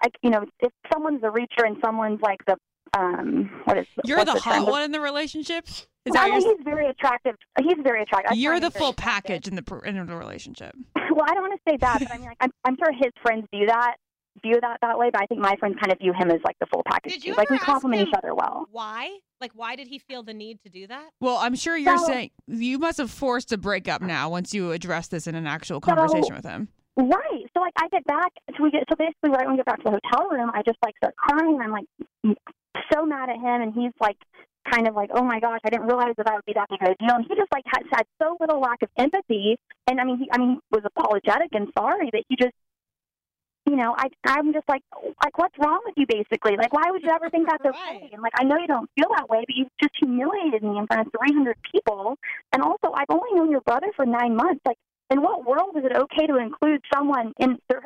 I, 0.03 0.07
you 0.23 0.31
know, 0.31 0.45
if 0.61 0.71
someone's 0.91 1.21
the 1.21 1.27
reacher 1.27 1.63
and 1.63 1.77
someone's 1.85 2.19
like 2.23 2.39
the, 2.47 2.57
um, 2.97 3.51
what 3.65 3.77
is 3.77 3.85
You're 4.03 4.25
the 4.25 4.31
term? 4.31 4.41
hot 4.41 4.67
one 4.67 4.81
in 4.81 4.91
the 4.91 4.99
relationship. 4.99 5.67
Is 5.67 5.85
Well, 6.07 6.13
that 6.15 6.23
I 6.23 6.29
mean, 6.31 6.41
you're? 6.41 6.57
he's 6.57 6.63
very 6.65 6.87
attractive. 6.89 7.35
He's 7.61 7.77
very 7.83 8.01
attractive. 8.01 8.35
You're 8.35 8.59
the 8.59 8.71
full 8.71 8.89
attractive. 8.89 9.25
package 9.27 9.47
in 9.47 9.55
the 9.55 9.81
in 9.85 10.03
the 10.07 10.15
relationship. 10.17 10.75
Well, 11.17 11.25
I 11.29 11.33
don't 11.33 11.43
want 11.43 11.53
to 11.53 11.71
say 11.71 11.77
that, 11.77 11.99
but 11.99 12.11
I 12.11 12.17
mean, 12.17 12.27
like, 12.27 12.37
I'm, 12.39 12.51
I'm 12.65 12.75
sure 12.77 12.91
his 12.91 13.11
friends 13.21 13.45
view 13.53 13.67
that 13.67 13.95
view 14.41 14.59
that 14.61 14.77
that 14.81 14.97
way. 14.97 15.09
But 15.11 15.21
I 15.21 15.25
think 15.27 15.41
my 15.41 15.55
friends 15.57 15.75
kind 15.79 15.91
of 15.91 15.99
view 15.99 16.11
him 16.11 16.31
as 16.31 16.39
like 16.43 16.57
the 16.59 16.65
full 16.73 16.81
package. 16.85 17.13
Did 17.13 17.25
you 17.25 17.33
too. 17.33 17.37
Like 17.37 17.49
we 17.49 17.55
ever 17.57 17.63
ask 17.63 17.71
complement 17.71 18.01
him 18.01 18.07
each 18.07 18.13
other 18.17 18.33
well. 18.33 18.65
Why? 18.71 19.17
Like, 19.39 19.51
why 19.53 19.75
did 19.75 19.87
he 19.87 19.99
feel 19.99 20.23
the 20.23 20.33
need 20.33 20.59
to 20.63 20.69
do 20.69 20.87
that? 20.87 21.09
Well, 21.19 21.37
I'm 21.37 21.55
sure 21.55 21.77
you're 21.77 21.97
So- 21.97 22.05
saying 22.07 22.31
you 22.47 22.79
must 22.79 22.97
have 22.97 23.11
forced 23.11 23.51
a 23.51 23.57
breakup 23.57 24.01
now 24.01 24.29
once 24.29 24.53
you 24.53 24.71
address 24.71 25.07
this 25.09 25.27
in 25.27 25.35
an 25.35 25.45
actual 25.47 25.77
So- 25.77 25.93
conversation 25.93 26.35
with 26.35 26.45
him. 26.45 26.69
Right. 26.95 27.45
So 27.55 27.61
like 27.61 27.73
I 27.77 27.87
get 27.89 28.05
back 28.05 28.31
so 28.55 28.63
we 28.63 28.71
get 28.71 28.83
so 28.89 28.95
basically 28.95 29.29
right 29.31 29.45
when 29.45 29.51
we 29.51 29.57
get 29.57 29.65
back 29.65 29.83
to 29.83 29.89
the 29.91 29.99
hotel 30.03 30.29
room, 30.29 30.51
I 30.53 30.61
just 30.63 30.77
like 30.83 30.95
start 30.97 31.15
crying. 31.15 31.59
I'm 31.61 31.71
like 31.71 31.85
so 32.91 33.05
mad 33.05 33.29
at 33.29 33.35
him, 33.37 33.61
and 33.61 33.73
he's 33.73 33.91
like 33.99 34.17
kind 34.71 34.87
of 34.87 34.95
like, 34.95 35.09
oh 35.13 35.23
my 35.23 35.39
gosh, 35.39 35.59
I 35.63 35.69
didn't 35.69 35.87
realize 35.87 36.13
that 36.17 36.27
I 36.27 36.35
would 36.35 36.45
be 36.45 36.53
that 36.53 36.69
big 36.69 36.81
of 36.81 36.89
a 36.89 36.95
deal. 37.03 37.15
And 37.15 37.25
he 37.27 37.35
just 37.35 37.51
like 37.51 37.63
had, 37.65 37.83
had 37.91 38.05
so 38.21 38.37
little 38.39 38.59
lack 38.59 38.81
of 38.81 38.89
empathy, 38.97 39.57
and 39.87 39.99
I 39.99 40.03
mean, 40.03 40.17
he 40.17 40.29
I 40.31 40.37
mean, 40.37 40.51
he 40.53 40.59
was 40.71 40.83
apologetic 40.85 41.49
and 41.53 41.67
sorry 41.77 42.09
that 42.11 42.23
he 42.27 42.35
just. 42.35 42.53
You 43.65 43.77
know, 43.77 43.95
I 43.97 44.09
I'm 44.25 44.51
just 44.51 44.67
like 44.67 44.81
like 45.23 45.37
what's 45.37 45.57
wrong 45.57 45.79
with 45.85 45.93
you 45.95 46.05
basically? 46.05 46.57
Like 46.57 46.73
why 46.73 46.91
would 46.91 47.01
you 47.01 47.09
ever 47.09 47.29
think 47.29 47.47
that's 47.47 47.63
okay? 47.63 48.01
Right. 48.01 48.09
And 48.11 48.21
like 48.21 48.33
I 48.35 48.43
know 48.43 48.57
you 48.57 48.67
don't 48.67 48.89
feel 48.97 49.07
that 49.15 49.29
way, 49.29 49.45
but 49.47 49.55
you 49.55 49.67
just 49.81 49.95
humiliated 49.97 50.63
me 50.63 50.77
in 50.77 50.85
front 50.85 51.07
of 51.07 51.13
300 51.17 51.55
people. 51.71 52.17
And 52.51 52.61
also, 52.61 52.91
I've 52.93 53.07
only 53.07 53.33
known 53.33 53.49
your 53.49 53.61
brother 53.61 53.87
for 53.95 54.05
9 54.05 54.35
months. 54.35 54.59
Like 54.65 54.75
in 55.09 55.21
what 55.21 55.45
world 55.45 55.75
is 55.77 55.83
it 55.85 55.95
okay 55.95 56.27
to 56.27 56.37
include 56.37 56.81
someone 56.93 57.33
in 57.39 57.57
their, 57.69 57.83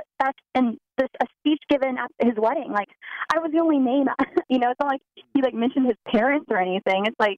in 0.55 0.78
this 0.97 1.09
a 1.22 1.26
speech 1.39 1.61
given 1.70 1.97
at 1.97 2.09
his 2.26 2.36
wedding? 2.38 2.72
Like 2.72 2.89
I 3.34 3.39
was 3.39 3.51
the 3.51 3.59
only 3.59 3.80
name, 3.80 4.05
you 4.49 4.59
know. 4.59 4.72
It's 4.72 4.80
not 4.80 4.89
like 4.89 5.01
he 5.34 5.41
like 5.41 5.53
mentioned 5.53 5.88
his 5.88 5.97
parents 6.07 6.47
or 6.49 6.57
anything. 6.57 7.05
It's 7.05 7.20
like 7.20 7.38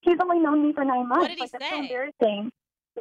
he's 0.00 0.18
only 0.22 0.38
known 0.38 0.66
me 0.66 0.72
for 0.72 0.84
nine 0.84 1.08
months. 1.08 1.22
What 1.22 1.28
did 1.28 1.36
he 1.36 1.42
like, 1.42 1.50
that's 1.52 1.64
so 1.64 1.70
say? 1.70 1.78
embarrassing. 1.80 2.50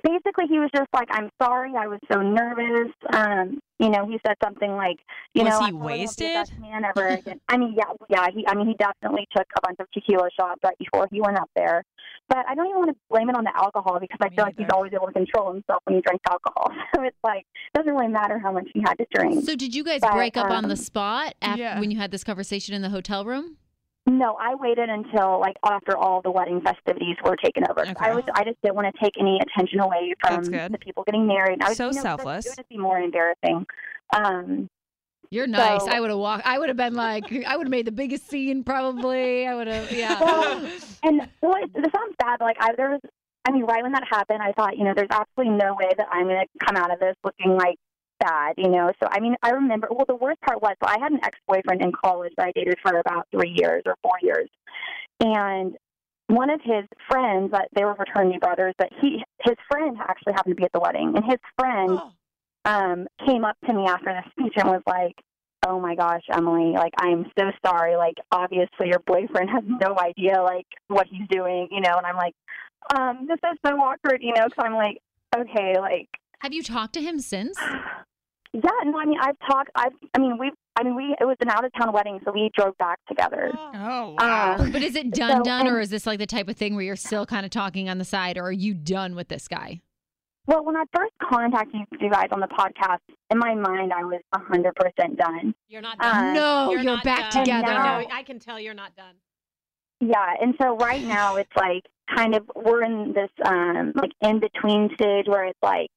Basically, 0.03 0.45
he 0.49 0.57
was 0.57 0.69
just 0.75 0.89
like, 0.93 1.07
"I'm 1.11 1.29
sorry, 1.41 1.73
I 1.77 1.87
was 1.87 1.99
so 2.11 2.21
nervous." 2.21 2.91
Um, 3.13 3.59
you 3.83 3.89
know, 3.89 4.05
he 4.07 4.19
said 4.25 4.35
something 4.43 4.71
like, 4.71 4.97
"You 5.33 5.43
Was 5.43 5.51
know, 5.53 5.59
he 5.59 5.65
I 5.65 5.69
probably 5.71 5.73
won't 5.73 5.89
be 5.89 5.95
the 5.95 6.01
wasted? 6.03 6.33
best 6.33 6.59
man 6.59 6.83
ever 6.85 7.07
again." 7.07 7.39
I 7.49 7.57
mean, 7.57 7.75
yeah, 7.77 7.91
yeah. 8.09 8.27
He, 8.33 8.45
I 8.47 8.55
mean, 8.55 8.67
he 8.67 8.73
definitely 8.75 9.27
took 9.35 9.45
a 9.57 9.61
bunch 9.67 9.77
of 9.79 9.87
tequila 9.91 10.29
shots 10.39 10.59
right 10.63 10.77
before 10.77 11.07
he 11.11 11.21
went 11.21 11.37
up 11.37 11.49
there. 11.55 11.83
But 12.29 12.45
I 12.47 12.55
don't 12.55 12.67
even 12.67 12.77
want 12.79 12.91
to 12.91 12.97
blame 13.09 13.29
it 13.29 13.35
on 13.35 13.43
the 13.43 13.51
alcohol 13.55 13.99
because 13.99 14.17
I 14.21 14.29
Me 14.29 14.35
feel 14.35 14.45
like 14.45 14.55
he's 14.57 14.67
always 14.73 14.93
able 14.93 15.07
to 15.07 15.13
control 15.13 15.51
himself 15.53 15.81
when 15.83 15.95
he 15.97 16.01
drinks 16.01 16.23
alcohol. 16.29 16.71
So 16.95 17.01
it's 17.03 17.17
like 17.23 17.45
it 17.73 17.77
doesn't 17.77 17.91
really 17.93 18.07
matter 18.07 18.37
how 18.39 18.51
much 18.51 18.67
he 18.73 18.81
had 18.81 18.93
to 18.95 19.05
drink. 19.13 19.43
So 19.45 19.55
did 19.55 19.73
you 19.75 19.83
guys 19.83 19.99
But, 20.01 20.13
break 20.13 20.37
up 20.37 20.49
on 20.49 20.63
the 20.65 20.69
um, 20.71 20.75
spot 20.75 21.33
after 21.41 21.61
Yeah. 21.61 21.79
when 21.79 21.91
you 21.91 21.97
had 21.97 22.11
this 22.11 22.23
conversation 22.23 22.73
in 22.75 22.81
the 22.81 22.89
hotel 22.89 23.25
room? 23.25 23.57
No, 24.05 24.35
I 24.39 24.55
waited 24.55 24.89
until 24.89 25.39
like 25.39 25.55
after 25.63 25.95
all 25.97 26.21
the 26.21 26.31
wedding 26.31 26.59
festivities 26.61 27.15
were 27.23 27.37
taken 27.37 27.63
over. 27.69 27.81
Okay. 27.81 27.93
I 27.99 28.13
was 28.13 28.25
I 28.33 28.43
just 28.43 28.57
didn't 28.61 28.75
want 28.75 28.93
to 28.93 29.01
take 29.03 29.13
any 29.17 29.39
attention 29.41 29.79
away 29.79 30.13
from 30.19 30.43
the 30.43 30.77
people 30.79 31.03
getting 31.05 31.25
married. 31.25 31.61
I 31.61 31.69
was, 31.69 31.77
So 31.77 31.87
you 31.87 31.93
know, 31.95 32.01
selfless. 32.01 32.45
It 32.45 32.49
would 32.49 32.55
just 32.57 32.69
be 32.69 32.77
more 32.77 32.99
embarrassing. 32.99 33.65
Um, 34.13 34.69
You're 35.29 35.47
nice. 35.47 35.85
So- 35.85 35.91
I 35.91 36.01
would 36.01 36.09
have 36.09 36.19
walked. 36.19 36.45
I 36.45 36.59
would 36.59 36.67
have 36.67 36.77
been 36.77 36.95
like, 36.95 37.23
I 37.47 37.55
would 37.55 37.67
have 37.67 37.71
made 37.71 37.87
the 37.87 37.93
biggest 37.93 38.29
scene 38.29 38.63
probably. 38.65 39.47
I 39.47 39.55
would 39.55 39.67
have, 39.67 39.89
yeah. 39.91 40.19
Well, 40.21 40.69
and 41.03 41.29
well, 41.41 41.55
it, 41.63 41.73
this 41.73 41.91
sounds 41.95 42.15
bad, 42.19 42.39
but 42.39 42.45
like 42.45 42.57
I 42.59 42.75
there 42.75 42.89
was, 42.89 42.99
I 43.45 43.51
mean, 43.51 43.63
right 43.63 43.83
when 43.83 43.93
that 43.93 44.03
happened, 44.09 44.41
I 44.41 44.51
thought, 44.51 44.77
you 44.77 44.83
know, 44.83 44.93
there's 44.93 45.07
absolutely 45.11 45.55
no 45.57 45.75
way 45.75 45.89
that 45.97 46.07
I'm 46.11 46.25
going 46.27 46.41
to 46.45 46.65
come 46.65 46.75
out 46.75 46.91
of 46.91 46.99
this 46.99 47.15
looking 47.23 47.55
like 47.55 47.77
you 48.57 48.69
know. 48.69 48.91
So 49.01 49.07
I 49.11 49.19
mean, 49.19 49.35
I 49.41 49.51
remember. 49.51 49.87
Well, 49.91 50.05
the 50.07 50.15
worst 50.15 50.41
part 50.41 50.61
was, 50.61 50.75
so 50.83 50.89
I 50.89 50.99
had 50.99 51.11
an 51.11 51.19
ex-boyfriend 51.23 51.81
in 51.81 51.91
college 51.91 52.33
that 52.37 52.47
I 52.47 52.51
dated 52.53 52.77
for 52.81 52.97
about 52.97 53.27
three 53.31 53.53
years 53.55 53.83
or 53.85 53.95
four 54.03 54.15
years, 54.21 54.49
and 55.19 55.75
one 56.27 56.49
of 56.49 56.61
his 56.63 56.85
friends 57.09 57.51
that 57.51 57.67
they 57.75 57.83
were 57.83 57.95
fraternity 57.95 58.39
brothers, 58.39 58.73
but 58.77 58.89
he 59.01 59.23
his 59.43 59.55
friend 59.69 59.97
actually 59.99 60.33
happened 60.33 60.55
to 60.55 60.59
be 60.59 60.65
at 60.65 60.71
the 60.73 60.79
wedding, 60.79 61.13
and 61.15 61.25
his 61.25 61.39
friend 61.57 61.99
Oh, 61.99 62.11
um 62.65 63.07
came 63.25 63.43
up 63.43 63.57
to 63.65 63.73
me 63.73 63.85
after 63.85 64.05
the 64.05 64.23
speech 64.31 64.53
and 64.55 64.69
was 64.69 64.81
like, 64.87 65.15
"Oh 65.67 65.79
my 65.79 65.95
gosh, 65.95 66.23
Emily, 66.31 66.71
like 66.73 66.93
I'm 66.97 67.25
so 67.37 67.51
sorry. 67.65 67.95
Like 67.95 68.15
obviously 68.31 68.87
your 68.87 68.99
boyfriend 69.05 69.49
has 69.53 69.63
no 69.65 69.97
idea 69.99 70.41
like 70.41 70.67
what 70.87 71.07
he's 71.07 71.27
doing, 71.29 71.67
you 71.71 71.81
know." 71.81 71.95
And 71.97 72.05
I'm 72.05 72.17
like, 72.17 72.35
"Um, 72.95 73.27
this 73.27 73.39
is 73.51 73.57
so 73.65 73.73
awkward, 73.75 74.19
you 74.21 74.33
know." 74.33 74.45
Because 74.45 74.63
I'm 74.65 74.75
like, 74.75 74.99
"Okay, 75.37 75.79
like." 75.79 76.09
Have 76.39 76.53
you 76.53 76.63
talked 76.63 76.93
to 76.93 77.01
him 77.01 77.19
since? 77.19 77.57
Yeah, 78.53 78.69
no, 78.85 78.99
I 78.99 79.05
mean, 79.05 79.17
I've 79.19 79.37
talked. 79.49 79.71
I've, 79.75 79.91
I 80.13 80.19
mean, 80.19 80.37
we, 80.37 80.51
I 80.75 80.83
mean, 80.83 80.95
we. 80.95 81.15
It 81.19 81.25
was 81.25 81.37
an 81.41 81.49
out 81.49 81.65
of 81.65 81.71
town 81.79 81.91
wedding, 81.91 82.19
so 82.23 82.31
we 82.31 82.51
drove 82.55 82.77
back 82.77 82.99
together. 83.07 83.51
oh. 83.57 83.71
Oh 83.75 84.15
wow. 84.19 84.55
Um, 84.59 84.71
But 84.71 84.83
is 84.83 84.95
it 84.95 85.11
done, 85.11 85.37
So, 85.37 85.43
done, 85.43 85.67
or 85.67 85.79
is 85.79 85.89
this 85.89 86.05
like 86.05 86.19
the 86.19 86.25
type 86.27 86.47
of 86.47 86.55
thing 86.55 86.75
where 86.75 86.83
you're 86.85 86.95
still 86.95 87.25
kind 87.25 87.45
of 87.45 87.51
talking 87.51 87.89
on 87.89 87.97
the 87.97 88.05
side, 88.05 88.37
or 88.37 88.43
are 88.45 88.51
you 88.51 88.73
done 88.73 89.15
with 89.15 89.27
this 89.27 89.47
guy? 89.47 89.81
well, 90.45 90.63
when 90.65 90.75
I 90.75 90.83
first 90.93 91.13
contacted 91.23 91.81
you 92.01 92.09
guys 92.09 92.27
on 92.33 92.41
the 92.41 92.47
podcast, 92.47 92.99
in 93.31 93.37
my 93.39 93.55
mind, 93.55 93.93
I 93.93 94.03
was 94.03 94.19
a 94.33 94.39
hundred 94.39 94.75
percent 94.75 95.17
done. 95.17 95.55
You're 95.69 95.81
not 95.81 95.97
Uh, 95.99 96.11
done. 96.11 96.33
no, 96.33 96.71
you're, 96.71 96.83
not 96.83 97.03
back 97.03 97.31
done. 97.31 97.45
together. 97.45 97.67
I 97.71 97.73
now- 97.77 97.99
know. 98.01 98.07
I 98.11 98.23
can 98.23 98.39
tell 98.39 98.59
you're 98.59 98.73
not 98.73 98.93
done. 98.95 99.15
Yeah, 100.01 100.33
and 100.41 100.53
so 100.61 100.75
right 100.77 101.01
now 101.01 101.37
it's 101.37 101.49
like 101.55 101.83
kind 102.13 102.35
of 102.35 102.43
we're 102.55 102.83
in 102.83 103.13
this 103.13 103.29
um 103.45 103.93
like 103.95 104.11
in 104.21 104.39
between 104.41 104.89
stage 104.95 105.25
where 105.27 105.45
it's 105.45 105.59
like, 105.63 105.87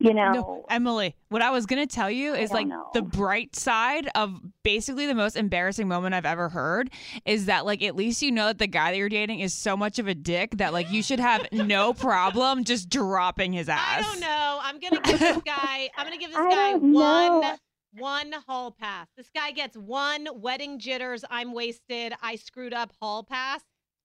you 0.00 0.12
know, 0.14 0.32
No, 0.32 0.64
Emily, 0.70 1.14
what 1.28 1.42
I 1.42 1.50
was 1.50 1.66
going 1.66 1.86
to 1.86 1.94
tell 1.94 2.10
you 2.10 2.34
is 2.34 2.50
like 2.50 2.66
know. 2.66 2.88
the 2.94 3.02
bright 3.02 3.54
side 3.54 4.08
of 4.14 4.40
basically 4.64 5.06
the 5.06 5.14
most 5.14 5.36
embarrassing 5.36 5.86
moment 5.86 6.14
I've 6.14 6.24
ever 6.24 6.48
heard 6.48 6.90
is 7.24 7.46
that 7.46 7.66
like 7.66 7.82
at 7.82 7.94
least 7.94 8.22
you 8.22 8.32
know 8.32 8.46
that 8.46 8.58
the 8.58 8.66
guy 8.66 8.90
that 8.90 8.96
you're 8.96 9.08
dating 9.10 9.40
is 9.40 9.54
so 9.54 9.76
much 9.76 9.98
of 9.98 10.08
a 10.08 10.14
dick 10.14 10.56
that 10.56 10.72
like 10.72 10.90
you 10.90 11.02
should 11.02 11.20
have 11.20 11.46
no 11.52 11.92
problem 11.92 12.64
just 12.64 12.88
dropping 12.88 13.52
his 13.52 13.68
ass. 13.68 13.98
I 13.98 14.02
don't 14.02 14.20
know. 14.20 14.58
I'm 14.62 14.80
gonna 14.80 15.00
give 15.02 15.18
this 15.20 15.42
guy. 15.44 15.88
I'm 15.96 16.06
gonna 16.06 16.16
give 16.16 16.30
this 16.30 16.38
I 16.38 16.50
guy 16.50 16.74
one 16.76 17.40
know. 17.42 17.56
one 17.98 18.32
hall 18.48 18.70
pass. 18.70 19.06
This 19.16 19.28
guy 19.34 19.50
gets 19.52 19.76
one 19.76 20.26
wedding 20.34 20.78
jitters. 20.78 21.24
I'm 21.30 21.52
wasted. 21.52 22.14
I 22.22 22.36
screwed 22.36 22.72
up 22.72 22.92
hall 23.00 23.22
pass. 23.22 23.60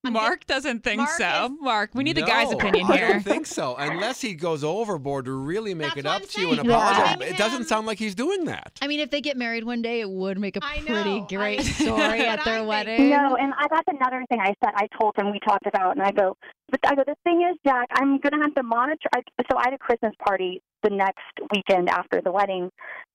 I'm 0.07 0.13
gi- 0.13 0.19
Mark 0.19 0.45
doesn't 0.45 0.83
think 0.83 0.99
Mark 0.99 1.09
so. 1.11 1.45
is- 1.45 1.51
Mark, 1.61 1.89
we 1.93 2.03
need 2.03 2.15
the 2.17 2.21
guy's 2.23 2.51
No, 2.51 2.57
opinion 2.57 2.85
I 2.91 2.97
here. 2.97 3.07
don't 3.09 3.21
think 3.23 3.45
so. 3.45 3.75
Unless 3.77 4.21
he 4.21 4.33
goes 4.33 4.63
overboard 4.63 5.25
to 5.25 5.31
really 5.33 5.73
make 5.73 5.87
That's 5.95 5.97
it 5.99 6.05
up 6.05 6.21
I'm 6.21 6.27
to 6.27 6.41
you 6.41 6.47
and 6.49 6.55
saying. 6.57 6.69
apologize. 6.69 7.17
Yeah. 7.19 7.25
It 7.27 7.37
doesn't 7.37 7.65
sound 7.65 7.87
like 7.87 7.99
he's 7.99 8.15
doing 8.15 8.45
that. 8.45 8.73
I 8.81 8.87
mean, 8.87 8.99
if 8.99 9.09
they 9.11 9.21
get 9.21 9.37
married 9.37 9.63
one 9.63 9.81
day, 9.81 10.01
it 10.01 10.09
would 10.09 10.39
make 10.39 10.55
a 10.57 10.61
pretty 10.61 11.21
great 11.27 11.59
I- 11.59 11.63
story 11.63 12.19
at 12.25 12.43
their 12.45 12.55
I 12.55 12.57
think. 12.59 12.67
wedding. 12.69 13.09
No, 13.09 13.35
and 13.35 13.53
I, 13.57 13.67
that's 13.69 13.87
another 13.87 14.23
thing 14.29 14.39
I 14.39 14.53
said. 14.63 14.73
I 14.75 14.87
told 14.99 15.13
him 15.17 15.31
we 15.31 15.39
talked 15.39 15.65
about, 15.67 15.95
and 15.97 16.03
I 16.05 16.11
go, 16.11 16.35
but 16.69 16.79
I 16.85 16.95
go. 16.95 17.03
The 17.05 17.15
thing 17.23 17.41
is, 17.51 17.57
Jack, 17.65 17.87
I'm 17.91 18.19
gonna 18.19 18.41
have 18.43 18.53
to 18.55 18.63
monitor. 18.63 19.07
I, 19.15 19.21
so 19.51 19.57
I 19.57 19.63
had 19.65 19.73
a 19.73 19.77
Christmas 19.77 20.13
party 20.25 20.61
the 20.83 20.89
next 20.89 21.21
weekend 21.53 21.89
after 21.89 22.21
the 22.23 22.31
wedding, 22.31 22.69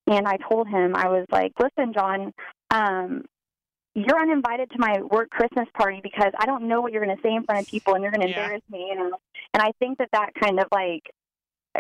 and 0.07 0.27
I 0.27 0.37
told 0.51 0.69
him 0.69 0.95
I 0.97 1.09
was 1.09 1.27
like, 1.31 1.53
listen, 1.61 1.93
John, 1.93 2.33
um, 2.73 3.25
you're 3.95 4.21
uninvited 4.21 4.71
to 4.71 4.79
my 4.79 5.01
work 5.03 5.31
Christmas 5.31 5.67
party 5.77 6.01
because 6.03 6.33
I 6.39 6.47
don't 6.47 6.69
know 6.69 6.81
what 6.81 6.93
you're 6.93 7.05
gonna 7.05 7.21
say 7.23 7.33
in 7.35 7.45
front 7.45 7.61
of 7.63 7.67
people, 7.69 7.95
and 7.95 8.03
you're 8.03 8.13
gonna 8.13 8.29
Yeah. 8.29 8.41
embarrass 8.43 8.63
me, 8.71 8.87
you 8.91 8.95
know. 8.97 9.17
And 9.55 9.63
I 9.63 9.73
think 9.79 9.99
that 9.99 10.09
that 10.13 10.31
kind 10.41 10.59
of 10.61 10.67
like 10.73 11.03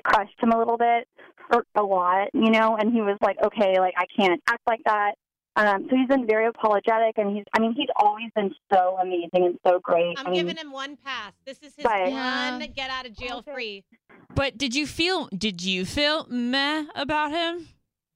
crushed 0.04 0.34
him 0.42 0.50
a 0.52 0.58
little 0.58 0.76
bit, 0.76 1.06
or 1.52 1.64
a 1.74 1.82
lot, 1.82 2.28
you 2.34 2.50
know. 2.50 2.76
And 2.76 2.92
he 2.92 3.00
was 3.00 3.16
like, 3.22 3.36
okay, 3.42 3.78
like 3.78 3.94
I 3.96 4.06
can't 4.16 4.40
act 4.48 4.62
like 4.66 4.80
that. 4.86 5.14
Um, 5.56 5.88
so 5.90 5.96
he's 5.96 6.06
been 6.08 6.26
very 6.26 6.46
apologetic, 6.46 7.18
and 7.18 7.36
he's, 7.36 7.44
I 7.52 7.58
mean, 7.58 7.74
he's 7.76 7.88
always 7.96 8.30
been 8.36 8.54
so 8.72 8.96
amazing 9.02 9.28
and 9.34 9.58
so 9.66 9.80
great. 9.80 10.16
I'm 10.18 10.28
I 10.28 10.30
mean, 10.30 10.40
giving 10.40 10.56
him 10.56 10.70
one 10.70 10.96
pass. 10.96 11.32
This 11.44 11.58
is 11.58 11.74
his 11.74 11.82
But- 11.84 12.08
Yeah. 12.08 12.52
one 12.58 12.70
get 12.74 12.88
out 12.88 13.04
of 13.04 13.16
jail 13.16 13.38
Okay. 13.38 13.52
free. 13.52 13.84
But 14.34 14.56
did 14.56 14.74
you 14.76 14.86
feel 14.86 15.26
did 15.36 15.60
you 15.62 15.84
feel 15.84 16.24
meh 16.28 16.84
about 16.94 17.32
him 17.32 17.68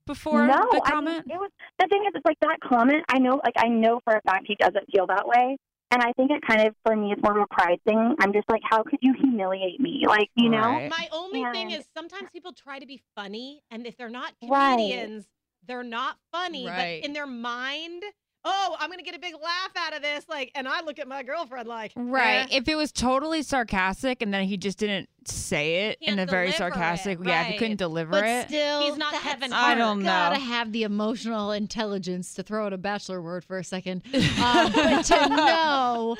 before 0.06 0.46
no, 0.46 0.68
the 0.70 0.80
I 0.84 0.90
comment? 0.90 1.26
mean, 1.26 1.36
it 1.36 1.40
was, 1.40 1.50
the 1.78 1.86
thing 1.88 2.02
is, 2.06 2.12
it's 2.14 2.24
like 2.24 2.38
that 2.40 2.58
comment, 2.60 3.04
I 3.08 3.18
know, 3.18 3.40
like, 3.44 3.54
I 3.56 3.68
know 3.68 4.00
for 4.04 4.14
a 4.14 4.20
fact 4.22 4.44
he 4.46 4.54
doesn't 4.56 4.84
feel 4.92 5.06
that 5.08 5.26
way. 5.26 5.56
And 5.90 6.02
I 6.02 6.12
think 6.14 6.30
it 6.32 6.42
kind 6.46 6.66
of, 6.66 6.74
for 6.84 6.96
me, 6.96 7.12
is 7.12 7.18
more 7.22 7.38
of 7.38 7.46
a 7.50 7.54
pride 7.54 7.78
thing. 7.86 8.16
I'm 8.18 8.32
just 8.32 8.48
like, 8.50 8.62
how 8.68 8.82
could 8.82 8.98
you 9.00 9.14
humiliate 9.20 9.78
me? 9.80 10.04
Like, 10.08 10.28
you 10.34 10.48
know? 10.48 10.58
Right. 10.58 10.90
My 10.90 11.08
only 11.12 11.44
thing 11.52 11.70
is 11.70 11.86
sometimes 11.94 12.30
people 12.32 12.52
try 12.52 12.78
to 12.80 12.86
be 12.86 13.00
funny, 13.14 13.62
and 13.70 13.86
if 13.86 13.96
they're 13.96 14.08
not 14.08 14.32
Right. 14.42 14.70
comedians, 14.70 15.26
they're 15.66 15.84
not 15.84 16.16
funny. 16.32 16.66
Right. 16.66 17.00
But 17.00 17.06
in 17.06 17.12
their 17.12 17.26
mind, 17.26 18.02
oh, 18.44 18.76
I'm 18.78 18.90
gonna 18.90 19.02
get 19.02 19.14
a 19.14 19.18
big 19.18 19.34
laugh 19.34 19.70
out 19.76 19.94
of 19.96 20.02
this. 20.02 20.26
Like, 20.28 20.50
and 20.54 20.68
I 20.68 20.82
look 20.82 20.98
at 20.98 21.08
my 21.08 21.22
girlfriend 21.22 21.66
like, 21.68 21.92
Right. 21.96 22.42
eh. 22.42 22.46
If 22.58 22.68
it 22.68 22.74
was 22.76 22.92
totally 22.92 23.42
sarcastic 23.42 24.20
and 24.22 24.32
then 24.34 24.44
he 24.44 24.56
just 24.56 24.78
didn't 24.78 25.08
say 25.26 25.88
it 25.88 25.98
in 26.02 26.18
a 26.18 26.26
very 26.26 26.48
deliver 26.50 26.54
it, 26.54 26.54
sarcastic, 26.74 27.18
yeah, 27.24 27.42
if 27.42 27.46
he 27.52 27.58
couldn't 27.58 27.78
deliver 27.78 28.10
But 28.10 28.24
it. 28.24 28.48
still, 28.48 28.82
He's 28.82 28.98
not 28.98 29.12
that's 29.12 29.24
Kevin 29.24 29.52
I 29.54 29.74
don't 29.74 30.00
know. 30.00 30.04
Gotta 30.04 30.38
have 30.38 30.72
the 30.72 30.82
emotional 30.82 31.52
intelligence 31.52 32.34
to 32.34 32.42
throw 32.42 32.66
out 32.66 32.72
a 32.74 32.78
bachelor 32.78 33.22
word 33.22 33.42
for 33.44 33.56
a 33.58 33.64
second, 33.64 34.02
um, 34.14 34.72
but 34.74 35.02
to 35.06 35.28
know 35.30 36.16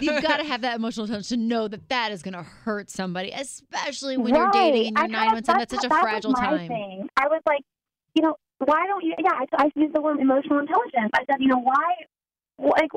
you've 0.00 0.22
got 0.22 0.38
to 0.38 0.44
have 0.44 0.62
that 0.62 0.76
emotional 0.76 1.04
intelligence 1.04 1.28
to 1.28 1.36
know 1.36 1.68
that 1.68 1.88
that 1.88 2.10
is 2.10 2.22
going 2.22 2.34
to 2.34 2.42
hurt 2.42 2.90
somebody, 2.90 3.30
especially 3.30 4.16
when 4.16 4.34
you're 4.34 4.50
dating 4.50 4.88
and 4.96 4.96
you're 4.96 5.04
I 5.04 5.06
nine 5.06 5.20
kinda- 5.20 5.34
months 5.34 5.48
in. 5.48 5.58
That's 5.58 5.74
such 5.74 5.84
a 5.84 5.88
that 5.88 6.00
fragile 6.00 6.32
time. 6.34 6.66
Thing. 6.68 7.08
I 7.16 7.28
was 7.28 7.40
like, 7.46 7.62
you 8.14 8.22
know, 8.22 8.34
why 8.58 8.86
don't 8.86 9.04
you? 9.04 9.14
Yeah, 9.18 9.32
I, 9.32 9.46
I 9.56 9.70
used 9.74 9.94
the 9.94 10.00
word 10.00 10.20
emotional 10.20 10.58
intelligence. 10.58 11.10
I 11.14 11.24
said, 11.30 11.40
you 11.40 11.48
know, 11.48 11.58
why, 11.58 11.94
like, 12.58 12.92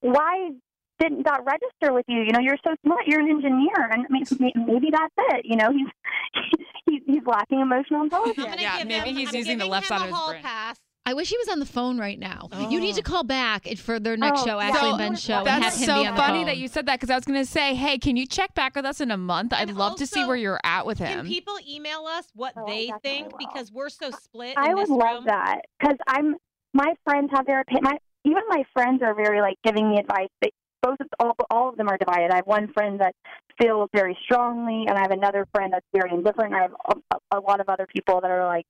why 0.00 0.50
didn't 0.98 1.24
that 1.24 1.40
register 1.44 1.92
with 1.92 2.04
you? 2.08 2.22
You 2.22 2.32
know, 2.32 2.40
you're 2.40 2.58
so 2.64 2.74
smart. 2.84 3.06
You're 3.06 3.20
an 3.20 3.28
engineer, 3.28 3.90
and 3.90 4.06
I 4.06 4.12
mean, 4.12 4.24
maybe 4.66 4.88
that's 4.90 5.14
it. 5.34 5.44
You 5.44 5.56
know, 5.56 5.70
he's 5.72 5.88
he's, 6.86 7.02
he's 7.06 7.26
lacking 7.26 7.60
emotional 7.60 8.02
intelligence. 8.04 8.56
Yeah, 8.58 8.78
give 8.78 8.88
maybe 8.88 9.10
him, 9.10 9.16
he's 9.16 9.28
I'm 9.28 9.34
using 9.36 9.58
the 9.58 9.66
left 9.66 9.86
side 9.86 10.02
of 10.02 10.08
his 10.08 10.26
brain. 10.28 10.42
pass. 10.42 10.78
I 11.06 11.12
wish 11.12 11.28
he 11.28 11.36
was 11.36 11.48
on 11.48 11.58
the 11.58 11.66
phone 11.66 11.98
right 11.98 12.18
now. 12.18 12.48
You 12.70 12.80
need 12.80 12.94
to 12.94 13.02
oh. 13.02 13.10
call 13.10 13.24
back 13.24 13.66
for 13.76 14.00
their 14.00 14.16
next 14.16 14.40
Oh, 14.42 14.46
show. 14.46 14.58
Ashley 14.58 14.80
So, 14.80 14.88
and 14.90 14.98
Ben 14.98 15.16
show, 15.16 15.34
and 15.38 15.46
That's 15.46 15.64
have 15.64 15.74
him 15.74 15.86
so 15.86 16.02
be 16.02 16.06
on 16.08 16.14
the 16.14 16.20
funny 16.20 16.38
phone. 16.38 16.46
that 16.46 16.56
you 16.56 16.68
said 16.68 16.86
that 16.86 16.98
because 16.98 17.10
I 17.10 17.14
was 17.16 17.24
going 17.26 17.38
to 17.38 17.44
say, 17.50 17.74
hey, 17.74 17.98
can 17.98 18.16
you 18.16 18.26
check 18.26 18.54
back 18.54 18.74
with 18.74 18.86
us 18.86 19.00
in 19.02 19.10
a 19.10 19.18
month? 19.18 19.52
I'd 19.52 19.68
And 19.68 19.76
love 19.76 19.96
to 19.96 20.06
see 20.06 20.24
where 20.24 20.36
you're 20.36 20.60
at 20.64 20.86
with 20.86 20.96
him. 20.98 21.08
Can 21.08 21.18
him. 21.20 21.26
people 21.26 21.58
email 21.68 22.06
us 22.06 22.24
what 22.34 22.54
Oh, 22.56 22.64
they 22.66 22.90
think 23.02 23.32
will. 23.32 23.38
because 23.38 23.70
we're 23.70 23.90
so 23.90 24.10
split 24.12 24.56
I 24.56 24.70
in 24.70 24.74
would 24.76 24.84
this 24.84 24.90
love 24.90 25.16
room? 25.16 25.24
that 25.26 25.60
because 25.78 25.96
I'm 26.08 26.36
my 26.72 26.94
friends 27.04 27.30
have 27.34 27.44
their 27.46 27.60
opinion. 27.60 27.84
My 27.84 27.98
even 28.24 28.42
my 28.48 28.64
friends 28.72 29.02
are 29.02 29.14
very 29.14 29.42
like 29.42 29.56
giving 29.62 29.90
me 29.90 29.98
advice. 29.98 30.28
They, 30.40 30.52
both 30.82 30.96
of, 31.00 31.06
all 31.20 31.34
all 31.50 31.68
of 31.68 31.76
them 31.76 31.88
are 31.88 31.98
divided. 31.98 32.30
I 32.30 32.36
have 32.36 32.46
one 32.46 32.72
friend 32.72 32.98
that 33.00 33.14
feels 33.60 33.90
very 33.94 34.16
strongly, 34.24 34.86
and 34.88 34.96
I 34.98 35.02
have 35.02 35.10
another 35.10 35.46
friend 35.54 35.72
that's 35.72 35.86
very 35.94 36.10
indifferent. 36.12 36.54
I 36.54 36.62
have 36.62 36.72
a, 37.12 37.36
a 37.36 37.40
lot 37.40 37.60
of 37.60 37.68
other 37.68 37.86
people 37.94 38.20
that 38.22 38.30
are 38.30 38.46
like, 38.46 38.64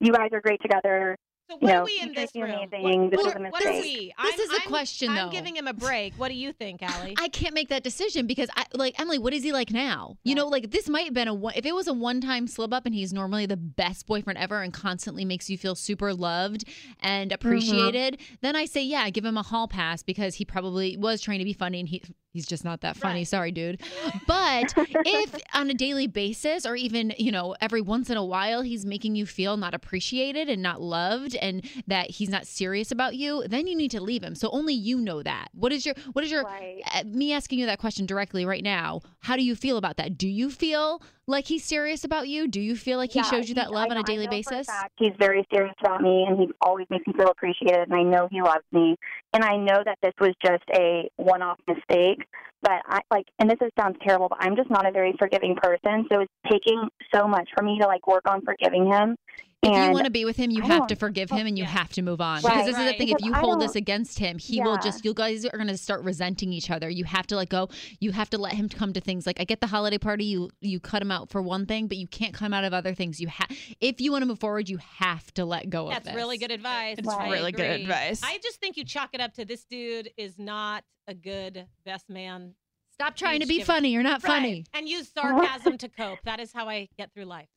"You 0.00 0.12
guys 0.12 0.30
are 0.32 0.40
great 0.40 0.62
together." 0.62 1.16
So 1.50 1.56
you 1.56 1.66
what 1.66 1.72
know, 1.72 1.80
are 1.80 1.84
we 1.84 1.98
in 2.00 2.12
this 2.14 2.30
you're 2.32 2.46
room? 2.46 2.68
amazing. 2.72 3.00
What, 3.02 3.10
This 3.10 3.18
what 3.18 3.26
is 3.28 3.34
a 3.34 3.38
are- 3.38 3.50
what 3.50 3.66
are 3.66 3.72
we? 3.72 4.06
This 4.06 4.34
I'm, 4.34 4.40
is 4.40 4.50
a 4.50 4.52
I'm- 4.60 4.68
question, 4.68 5.14
though. 5.14 5.22
I'm 5.22 5.30
giving 5.30 5.56
him 5.56 5.66
a 5.66 5.72
break. 5.72 6.14
What 6.14 6.28
do 6.28 6.34
you 6.34 6.52
think, 6.52 6.80
Ali? 6.82 7.16
I 7.18 7.26
can't 7.28 7.54
make 7.54 7.70
that 7.70 7.82
decision 7.82 8.28
because 8.28 8.48
I 8.56 8.66
like 8.72 8.98
Emily. 9.00 9.18
What 9.18 9.32
is 9.34 9.42
he 9.42 9.50
like 9.52 9.72
now? 9.72 10.16
You 10.22 10.36
know, 10.36 10.46
like 10.46 10.70
this 10.70 10.88
might 10.88 11.06
have 11.06 11.14
been 11.14 11.26
a 11.26 11.34
one. 11.34 11.54
If 11.56 11.66
it 11.66 11.74
was 11.74 11.88
a 11.88 11.92
one-time 11.92 12.46
slip 12.46 12.72
up 12.72 12.86
and 12.86 12.94
he's 12.94 13.12
normally 13.12 13.46
the 13.46 13.56
best 13.56 14.06
boyfriend 14.06 14.38
ever 14.38 14.62
and 14.62 14.72
constantly 14.72 15.24
makes 15.24 15.50
you 15.50 15.58
feel 15.58 15.74
super 15.74 16.14
loved 16.14 16.64
and 17.00 17.32
appreciated, 17.32 18.20
then 18.42 18.54
I 18.54 18.64
say 18.66 18.84
yeah, 18.84 19.10
give 19.10 19.24
him 19.24 19.36
a 19.36 19.42
hall 19.42 19.66
pass 19.66 20.04
because 20.04 20.36
he 20.36 20.44
probably 20.44 20.96
was 20.96 21.20
trying 21.20 21.40
to 21.40 21.44
be 21.44 21.52
funny 21.52 21.80
and 21.80 21.88
he 21.88 22.00
he's 22.32 22.46
just 22.46 22.64
not 22.64 22.80
that 22.82 22.96
funny. 22.96 23.20
Right. 23.20 23.28
Sorry, 23.28 23.52
dude. 23.52 23.80
But 24.26 24.72
if 25.04 25.34
on 25.54 25.70
a 25.70 25.74
daily 25.74 26.06
basis 26.06 26.64
or 26.64 26.76
even 26.76 27.12
you 27.18 27.32
know 27.32 27.56
every 27.60 27.80
once 27.80 28.10
in 28.10 28.16
a 28.16 28.24
while 28.24 28.62
he's 28.62 28.84
making 28.86 29.16
you 29.16 29.26
feel 29.26 29.56
not 29.56 29.74
appreciated 29.74 30.48
and 30.48 30.62
not 30.62 30.80
loved 30.80 31.34
and 31.36 31.68
that 31.88 32.10
he's 32.10 32.28
not 32.28 32.46
serious 32.46 32.92
about 32.92 33.16
you, 33.16 33.44
then 33.48 33.66
you 33.66 33.76
need 33.76 33.90
to 33.92 34.00
leave 34.00 34.22
him. 34.22 34.34
So 34.34 34.48
only 34.50 34.74
you 34.74 34.98
know 35.00 35.22
that. 35.22 35.48
What 35.52 35.72
is 35.72 35.84
your 35.84 35.94
what 36.12 36.24
is 36.24 36.30
your 36.30 36.44
Right. 36.44 36.82
uh, 36.94 37.02
me 37.06 37.32
asking 37.32 37.58
you 37.58 37.66
that 37.66 37.78
question 37.78 38.06
directly 38.06 38.44
right 38.46 38.62
now, 38.62 39.00
how 39.20 39.36
do 39.36 39.42
you 39.42 39.54
feel 39.56 39.76
about 39.76 39.96
that? 39.96 40.16
Do 40.16 40.28
you 40.28 40.50
feel 40.50 41.02
like 41.30 41.46
he's 41.46 41.64
serious 41.64 42.04
about 42.04 42.28
you? 42.28 42.48
Do 42.48 42.60
you 42.60 42.76
feel 42.76 42.98
like 42.98 43.12
he 43.12 43.20
Yeah, 43.20 43.30
shows 43.30 43.48
you 43.48 43.54
that 43.54 43.72
love 43.72 43.88
I 43.88 43.94
on 43.94 43.96
a 43.96 44.02
daily 44.02 44.26
know 44.26 44.30
for 44.30 44.36
a 44.36 44.42
basis? 44.42 44.66
fact 44.66 44.92
He's 44.98 45.12
very 45.18 45.46
serious 45.52 45.74
about 45.80 46.02
me, 46.02 46.26
and 46.28 46.38
he 46.38 46.48
always 46.60 46.86
makes 46.90 47.06
me 47.06 47.14
feel 47.14 47.28
appreciated. 47.28 47.88
And 47.88 47.94
I 47.94 48.02
know 48.02 48.28
he 48.30 48.42
loves 48.42 48.64
me, 48.72 48.96
and 49.32 49.42
I 49.44 49.56
know 49.56 49.82
that 49.84 49.98
this 50.02 50.12
was 50.20 50.34
just 50.44 50.64
a 50.74 51.08
one-off 51.16 51.58
mistake. 51.66 52.26
But 52.62 52.82
I 52.86 53.00
like, 53.10 53.26
and 53.38 53.48
this 53.48 53.56
is, 53.62 53.70
sounds 53.80 53.96
terrible, 54.06 54.28
but 54.28 54.38
I'm 54.42 54.54
just 54.54 54.68
not 54.68 54.86
a 54.86 54.92
very 54.92 55.14
forgiving 55.18 55.56
person. 55.56 56.06
So 56.12 56.20
it's 56.20 56.32
taking 56.50 56.88
so 57.14 57.26
much 57.26 57.48
for 57.56 57.64
me 57.64 57.78
to 57.80 57.86
like 57.86 58.06
work 58.06 58.28
on 58.28 58.42
forgiving 58.42 58.92
him. 58.92 59.16
If 59.62 59.76
you 59.76 59.92
want 59.92 60.06
to 60.06 60.10
be 60.10 60.24
with 60.24 60.36
him, 60.36 60.50
you 60.50 60.62
I 60.62 60.66
have 60.66 60.86
to 60.86 60.96
forgive 60.96 61.30
oh, 61.30 61.36
him 61.36 61.46
and 61.46 61.58
you 61.58 61.64
Yeah. 61.64 61.70
have 61.70 61.90
to 61.90 62.02
move 62.02 62.20
on. 62.20 62.42
Right. 62.42 62.52
Because 62.54 62.66
this 62.66 62.76
is 62.78 62.78
the 62.78 62.86
Right. 62.86 62.98
thing: 62.98 63.08
if 63.10 63.22
you 63.22 63.34
I 63.34 63.40
hold 63.40 63.60
this 63.60 63.76
against 63.76 64.18
him, 64.18 64.38
he 64.38 64.60
will 64.60 64.78
just. 64.78 65.04
You 65.04 65.12
guys 65.12 65.44
are 65.44 65.56
going 65.56 65.68
to 65.68 65.76
start 65.76 66.02
resenting 66.02 66.52
each 66.52 66.70
other. 66.70 66.88
You 66.88 67.04
have 67.04 67.26
to 67.28 67.36
let 67.36 67.50
go. 67.50 67.68
You 68.00 68.12
have 68.12 68.30
to 68.30 68.38
let 68.38 68.54
him 68.54 68.68
come 68.70 68.94
to 68.94 69.00
things 69.00 69.26
like 69.26 69.38
I 69.38 69.44
get 69.44 69.60
the 69.60 69.66
holiday 69.66 69.98
party. 69.98 70.24
You 70.24 70.50
you 70.60 70.80
cut 70.80 71.02
him 71.02 71.10
out 71.10 71.28
for 71.30 71.42
one 71.42 71.66
thing, 71.66 71.88
but 71.88 71.98
you 71.98 72.06
can't 72.06 72.32
cut 72.32 72.46
him 72.46 72.54
out 72.54 72.64
of 72.64 72.72
other 72.72 72.94
things. 72.94 73.20
You 73.20 73.28
have 73.28 73.48
if 73.80 74.00
you 74.00 74.12
want 74.12 74.22
to 74.22 74.26
move 74.26 74.38
forward, 74.40 74.68
you 74.70 74.78
have 74.78 75.32
to 75.34 75.44
let 75.44 75.68
go 75.68 75.88
of 75.88 76.04
That's 76.04 76.16
really 76.16 76.38
good 76.38 76.50
advice. 76.50 76.96
It's 76.98 77.08
I 77.08 77.28
really 77.30 77.52
good 77.52 77.82
advice. 77.82 78.22
I 78.24 78.38
just 78.42 78.60
think 78.60 78.78
you 78.78 78.84
chalk 78.84 79.10
it 79.12 79.20
up 79.20 79.34
to 79.34 79.44
this 79.44 79.64
dude 79.64 80.10
is 80.16 80.38
not 80.38 80.84
a 81.06 81.14
good 81.14 81.66
best 81.84 82.08
man. 82.08 82.54
Stop 82.92 83.16
trying 83.16 83.40
to 83.40 83.46
be 83.46 83.62
funny. 83.62 83.90
You're 83.90 84.02
not 84.02 84.22
Right. 84.22 84.32
funny. 84.32 84.64
And 84.74 84.88
use 84.88 85.10
sarcasm 85.14 85.76
to 85.78 85.88
cope. 85.88 86.18
That 86.24 86.40
is 86.40 86.52
how 86.52 86.68
I 86.68 86.88
get 86.96 87.12
through 87.12 87.24
life. 87.24 87.48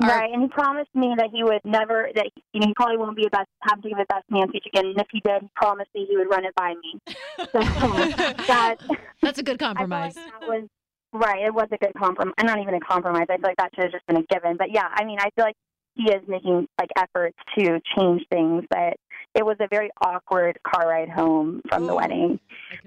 Right, 0.00 0.32
and 0.32 0.42
he 0.42 0.48
promised 0.48 0.94
me 0.94 1.12
that 1.18 1.30
he 1.32 1.42
would 1.42 1.60
never 1.64 2.08
that 2.14 2.26
he, 2.32 2.44
you 2.52 2.60
know, 2.60 2.68
he 2.68 2.74
probably 2.74 2.98
won't 2.98 3.16
be 3.16 3.26
a 3.26 3.30
best 3.30 3.48
have 3.62 3.82
to 3.82 3.88
give 3.88 3.98
a 3.98 4.06
best 4.06 4.30
man 4.30 4.48
speech 4.48 4.64
again. 4.66 4.86
And 4.86 5.00
if 5.00 5.08
he 5.10 5.20
did, 5.20 5.42
he 5.42 5.48
promised 5.56 5.90
me 5.92 6.06
he 6.08 6.16
would 6.16 6.30
run 6.30 6.44
it 6.44 6.54
by 6.54 6.74
me. 6.74 7.00
So 7.50 7.58
that 7.58 8.76
That's 9.22 9.38
a 9.38 9.42
good 9.42 9.58
compromise. 9.58 10.14
like 10.16 10.26
that 10.26 10.48
was 10.48 10.68
right. 11.12 11.44
It 11.44 11.54
was 11.54 11.66
a 11.72 11.78
good 11.78 11.94
compromise. 11.96 12.34
Not 12.40 12.60
even 12.60 12.74
a 12.74 12.80
compromise. 12.80 13.26
I 13.28 13.36
feel 13.36 13.44
like 13.44 13.56
that 13.56 13.70
should 13.74 13.84
have 13.84 13.92
just 13.92 14.06
been 14.06 14.18
a 14.18 14.22
given. 14.22 14.56
But 14.56 14.70
yeah, 14.72 14.88
I 14.92 15.04
mean, 15.04 15.18
I 15.20 15.30
feel 15.34 15.44
like 15.44 15.56
he 15.94 16.04
is 16.12 16.22
making 16.28 16.68
like 16.78 16.90
efforts 16.96 17.36
to 17.58 17.80
change 17.96 18.22
things. 18.30 18.64
But 18.70 18.94
it 19.34 19.44
was 19.46 19.56
a 19.60 19.68
very 19.68 19.90
awkward 20.00 20.58
car 20.66 20.88
ride 20.88 21.08
home 21.10 21.60
from 21.68 21.86
the 21.86 21.94
wedding. 21.94 22.40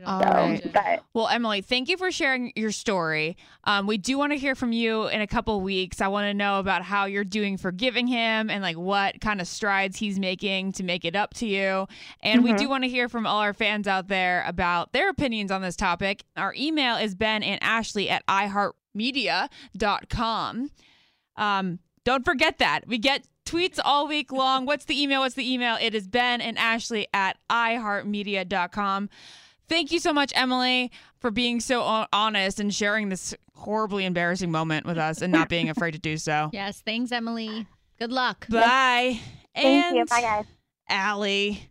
I 0.06 0.22
So, 0.24 0.30
right. 0.30 0.74
but 0.74 1.04
Well, 1.14 1.28
Emily, 1.28 1.62
thank 1.62 1.88
you 1.88 1.96
for 1.98 2.12
sharing 2.12 2.52
your 2.56 2.72
story. 2.72 3.38
Um, 3.64 3.88
we 3.88 3.98
do 3.98 4.18
want 4.18 4.34
to 4.34 4.38
hear 4.38 4.54
from 4.56 4.74
you 4.74 5.08
in 5.08 5.22
a 5.22 5.28
couple 5.28 5.62
weeks. 5.62 6.02
I 6.02 6.08
want 6.10 6.26
to 6.26 6.34
know 6.34 6.60
about 6.60 6.82
how 6.82 7.06
you're 7.06 7.24
doing 7.24 7.58
forgiving 7.58 8.08
him 8.08 8.50
and 8.50 8.62
like 8.62 8.76
what 8.78 9.22
kind 9.22 9.40
of 9.40 9.48
strides 9.48 9.98
he's 9.98 10.20
making 10.20 10.74
to 10.74 10.84
make 10.84 11.06
it 11.06 11.16
up 11.16 11.34
to 11.36 11.46
you. 11.46 11.88
And 12.22 12.44
we 12.44 12.52
Mhm. 12.54 12.58
do 12.58 12.70
want 12.70 12.84
to 12.84 12.90
hear 12.90 13.08
from 13.08 13.26
all 13.28 13.40
our 13.40 13.54
fans 13.54 13.88
out 13.88 14.08
there 14.08 14.44
about 14.48 14.92
their 14.94 15.10
opinions 15.10 15.52
on 15.52 15.62
this 15.62 15.76
topic. 15.76 16.24
Our 16.36 16.54
email 16.58 16.96
is 16.98 17.14
Ben 17.16 17.44
and 17.44 17.62
Ashley 17.64 18.10
at 18.10 18.26
iHeartMedia.com. 18.28 20.72
Um, 21.38 21.80
don't 22.04 22.26
forget 22.26 22.58
that. 22.58 22.88
We 22.88 22.98
get 22.98 23.26
tweets 23.52 23.80
all 23.84 24.08
week 24.08 24.32
long. 24.32 24.66
What's 24.66 24.86
the 24.86 25.02
email? 25.02 25.22
What's 25.22 25.36
the 25.36 25.52
email? 25.52 25.78
It 25.80 25.94
is 25.94 26.08
Ben 26.08 26.40
and 26.40 26.58
Ashley 26.58 27.08
at 27.14 27.38
iHeartMedia.com. 27.50 29.10
Thank 29.68 29.92
you 29.92 30.00
so 30.00 30.14
much, 30.14 30.32
Emily, 30.36 30.92
for 31.20 31.32
being 31.32 31.60
so 31.60 32.06
honest 32.14 32.60
and 32.60 32.74
sharing 32.74 33.10
this 33.10 33.34
horribly 33.56 34.06
embarrassing 34.06 34.52
moment 34.52 34.86
with 34.86 34.98
us 34.98 35.22
and 35.22 35.32
not 35.32 35.50
being 35.50 35.70
afraid 35.70 35.92
to 35.92 36.00
do 36.00 36.18
so. 36.18 36.50
Yes. 36.54 36.82
Thanks, 36.82 37.12
Emily. 37.12 37.68
Good 38.00 38.12
luck. 38.12 38.48
Bye. 38.50 39.20
thank 39.54 39.86
and 39.86 39.98
you. 39.98 40.06
Bye, 40.06 40.22
guys. 40.22 40.46
Ali, 40.90 41.71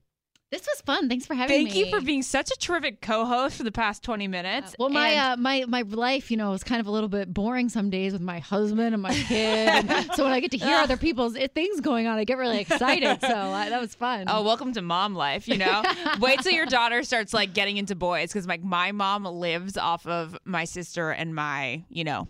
This 0.51 0.63
was 0.67 0.81
fun. 0.81 1.09
Thanks 1.09 1.27
for 1.27 1.35
having 1.35 1.55
thank 1.57 1.65
me. 1.67 1.71
Thank 1.83 1.93
you 1.93 2.01
for 2.01 2.05
being 2.05 2.23
such 2.23 2.51
a 2.51 2.59
terrific 2.59 3.01
co-host 3.01 3.57
for 3.57 3.63
the 3.63 3.71
past 3.71 4.03
20 4.03 4.27
minutes. 4.27 4.75
Well, 4.81 4.89
my 4.89 5.11
And- 5.11 5.39
uh, 5.39 5.41
my 5.41 5.65
my 5.69 5.83
life, 5.83 6.29
you 6.29 6.37
know, 6.37 6.53
is 6.55 6.65
kind 6.65 6.81
of 6.81 6.89
a 6.89 6.91
little 6.91 7.09
bit 7.09 7.33
boring 7.33 7.69
some 7.69 7.89
days 7.89 8.13
with 8.13 8.21
my 8.23 8.41
husband 8.41 8.93
and 8.93 9.01
my 9.01 9.15
kid. 9.29 9.69
And 9.69 10.11
so 10.15 10.25
when 10.25 10.33
I 10.33 10.41
get 10.41 10.51
to 10.51 10.59
hear 10.59 10.77
other 10.77 10.97
people's 10.97 11.37
eh, 11.37 11.47
things 11.55 11.81
going 11.81 12.09
on, 12.09 12.19
I 12.19 12.25
get 12.25 12.37
really 12.37 12.59
excited. 12.59 13.21
So 13.21 13.29
uh, 13.29 13.69
that 13.69 13.81
was 13.81 13.95
fun. 13.95 14.25
Oh, 14.27 14.43
welcome 14.43 14.73
to 14.73 14.83
mom 14.83 15.15
life, 15.15 15.47
you 15.47 15.57
know? 15.57 15.85
Wait 16.21 16.41
till 16.41 16.53
your 16.53 16.67
daughter 16.67 17.05
starts 17.05 17.33
like 17.33 17.55
getting 17.55 17.77
into 17.77 17.95
boys 17.95 18.33
cuz 18.33 18.49
like 18.49 18.65
my 18.65 18.91
mom 18.91 19.25
lives 19.25 19.77
off 19.77 20.05
of 20.07 20.37
my 20.45 20.65
sister 20.65 21.11
and 21.13 21.33
my, 21.33 21.85
you 21.89 22.03
know, 22.03 22.27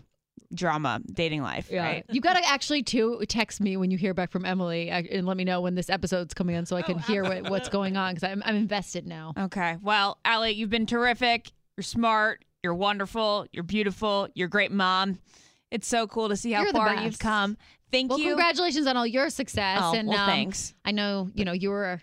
drama 0.53 1.01
dating 1.11 1.41
life, 1.41 1.69
yeah. 1.71 1.83
right? 1.83 2.05
You 2.09 2.21
got 2.21 2.33
to 2.33 2.47
actually 2.47 2.83
too 2.83 3.23
text 3.27 3.61
me 3.61 3.77
when 3.77 3.91
you 3.91 3.97
hear 3.97 4.13
back 4.13 4.31
from 4.31 4.45
Emily 4.45 4.91
uh, 4.91 5.03
and 5.11 5.25
let 5.25 5.37
me 5.37 5.43
know 5.43 5.61
when 5.61 5.75
this 5.75 5.89
episode's 5.89 6.33
coming 6.33 6.55
on 6.55 6.65
so 6.65 6.75
I 6.75 6.81
can 6.81 6.99
hear 6.99 7.23
what, 7.23 7.49
what's 7.49 7.69
going 7.69 7.97
on 7.97 8.13
because 8.13 8.29
I'm 8.29 8.41
I'm 8.45 8.55
invested 8.55 9.07
now. 9.07 9.33
Okay. 9.37 9.77
Well, 9.81 10.17
Ali, 10.25 10.51
you've 10.51 10.69
been 10.69 10.85
terrific. 10.85 11.51
You're 11.77 11.83
smart, 11.83 12.43
you're 12.63 12.73
wonderful, 12.73 13.47
you're 13.51 13.63
beautiful, 13.63 14.27
you're 14.35 14.47
a 14.47 14.49
great 14.49 14.71
mom. 14.71 15.19
It's 15.71 15.87
so 15.87 16.05
cool 16.05 16.29
to 16.29 16.35
see 16.35 16.51
how 16.51 16.63
You're 16.63 16.73
the 16.73 16.79
far 16.79 16.95
you've 16.95 17.17
come. 17.17 17.57
Thank 17.91 18.09
Well, 18.09 18.19
you. 18.19 18.27
congratulations 18.29 18.87
on 18.87 18.97
all 18.97 19.07
your 19.07 19.29
success. 19.29 19.79
Oh, 19.81 19.93
and 19.95 20.07
well, 20.07 20.19
um, 20.19 20.25
thanks. 20.27 20.73
I 20.85 20.91
know 20.91 21.29
you 21.33 21.45
know 21.45 21.53
you 21.53 21.69
were. 21.69 22.01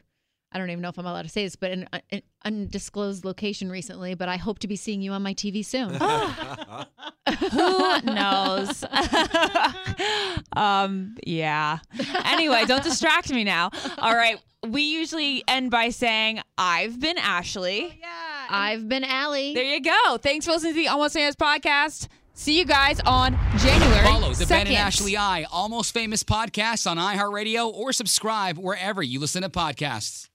I 0.51 0.59
don't 0.59 0.71
even 0.71 0.81
know 0.81 0.89
if 0.89 0.99
I'm 0.99 1.05
allowed 1.05 1.23
to 1.23 1.29
say 1.29 1.45
this, 1.45 1.57
but 1.57 1.71
in 1.71 1.89
an 2.11 2.23
undisclosed 2.45 3.25
location 3.25 3.71
recently. 3.71 4.15
But 4.15 4.29
I 4.29 4.37
hope 4.37 4.59
to 4.61 4.69
be 4.69 4.77
seeing 4.77 5.03
you 5.03 5.13
on 5.13 5.23
my 5.23 5.35
TV 5.35 5.65
soon. 5.65 5.95
Who 7.51 8.13
knows? 8.13 8.85
um, 10.57 11.17
yeah. 11.27 11.79
Anyway, 12.25 12.65
don't 12.67 12.85
distract 12.85 13.31
me 13.31 13.45
now. 13.45 13.71
All 13.99 14.15
right. 14.15 14.39
We 14.67 14.83
usually 14.83 15.45
end 15.47 15.71
by 15.71 15.91
saying, 15.91 16.41
I've 16.57 16.99
been 16.99 17.17
Ashley. 17.19 17.99
Yeah. 18.01 18.47
I've 18.51 18.89
been 18.89 19.05
Ali. 19.05 19.55
There 19.55 19.63
you 19.63 19.81
go. 19.81 20.19
Thanks 20.19 20.47
for 20.47 20.53
listening 20.53 20.75
to 20.75 20.81
the 20.81 20.89
Almost 20.89 21.15
Famous 21.15 21.37
podcast. 21.37 22.09
See 22.35 22.57
you 22.57 22.65
guys 22.65 23.01
on 23.01 23.37
January. 23.59 24.05
Follow 24.05 24.33
the 24.33 24.47
Ben 24.47 24.69
and 24.69 24.77
Ashley 24.77 25.17
I 25.17 25.45
Almost 25.51 25.93
Famous 25.93 26.23
podcast 26.23 26.89
on 26.89 26.97
iHeartRadio 26.97 27.73
or 27.73 27.93
subscribe 27.93 28.59
wherever 28.59 29.03
you 29.03 29.19
listen 29.19 29.43
to 29.43 29.49
podcasts. 29.49 30.29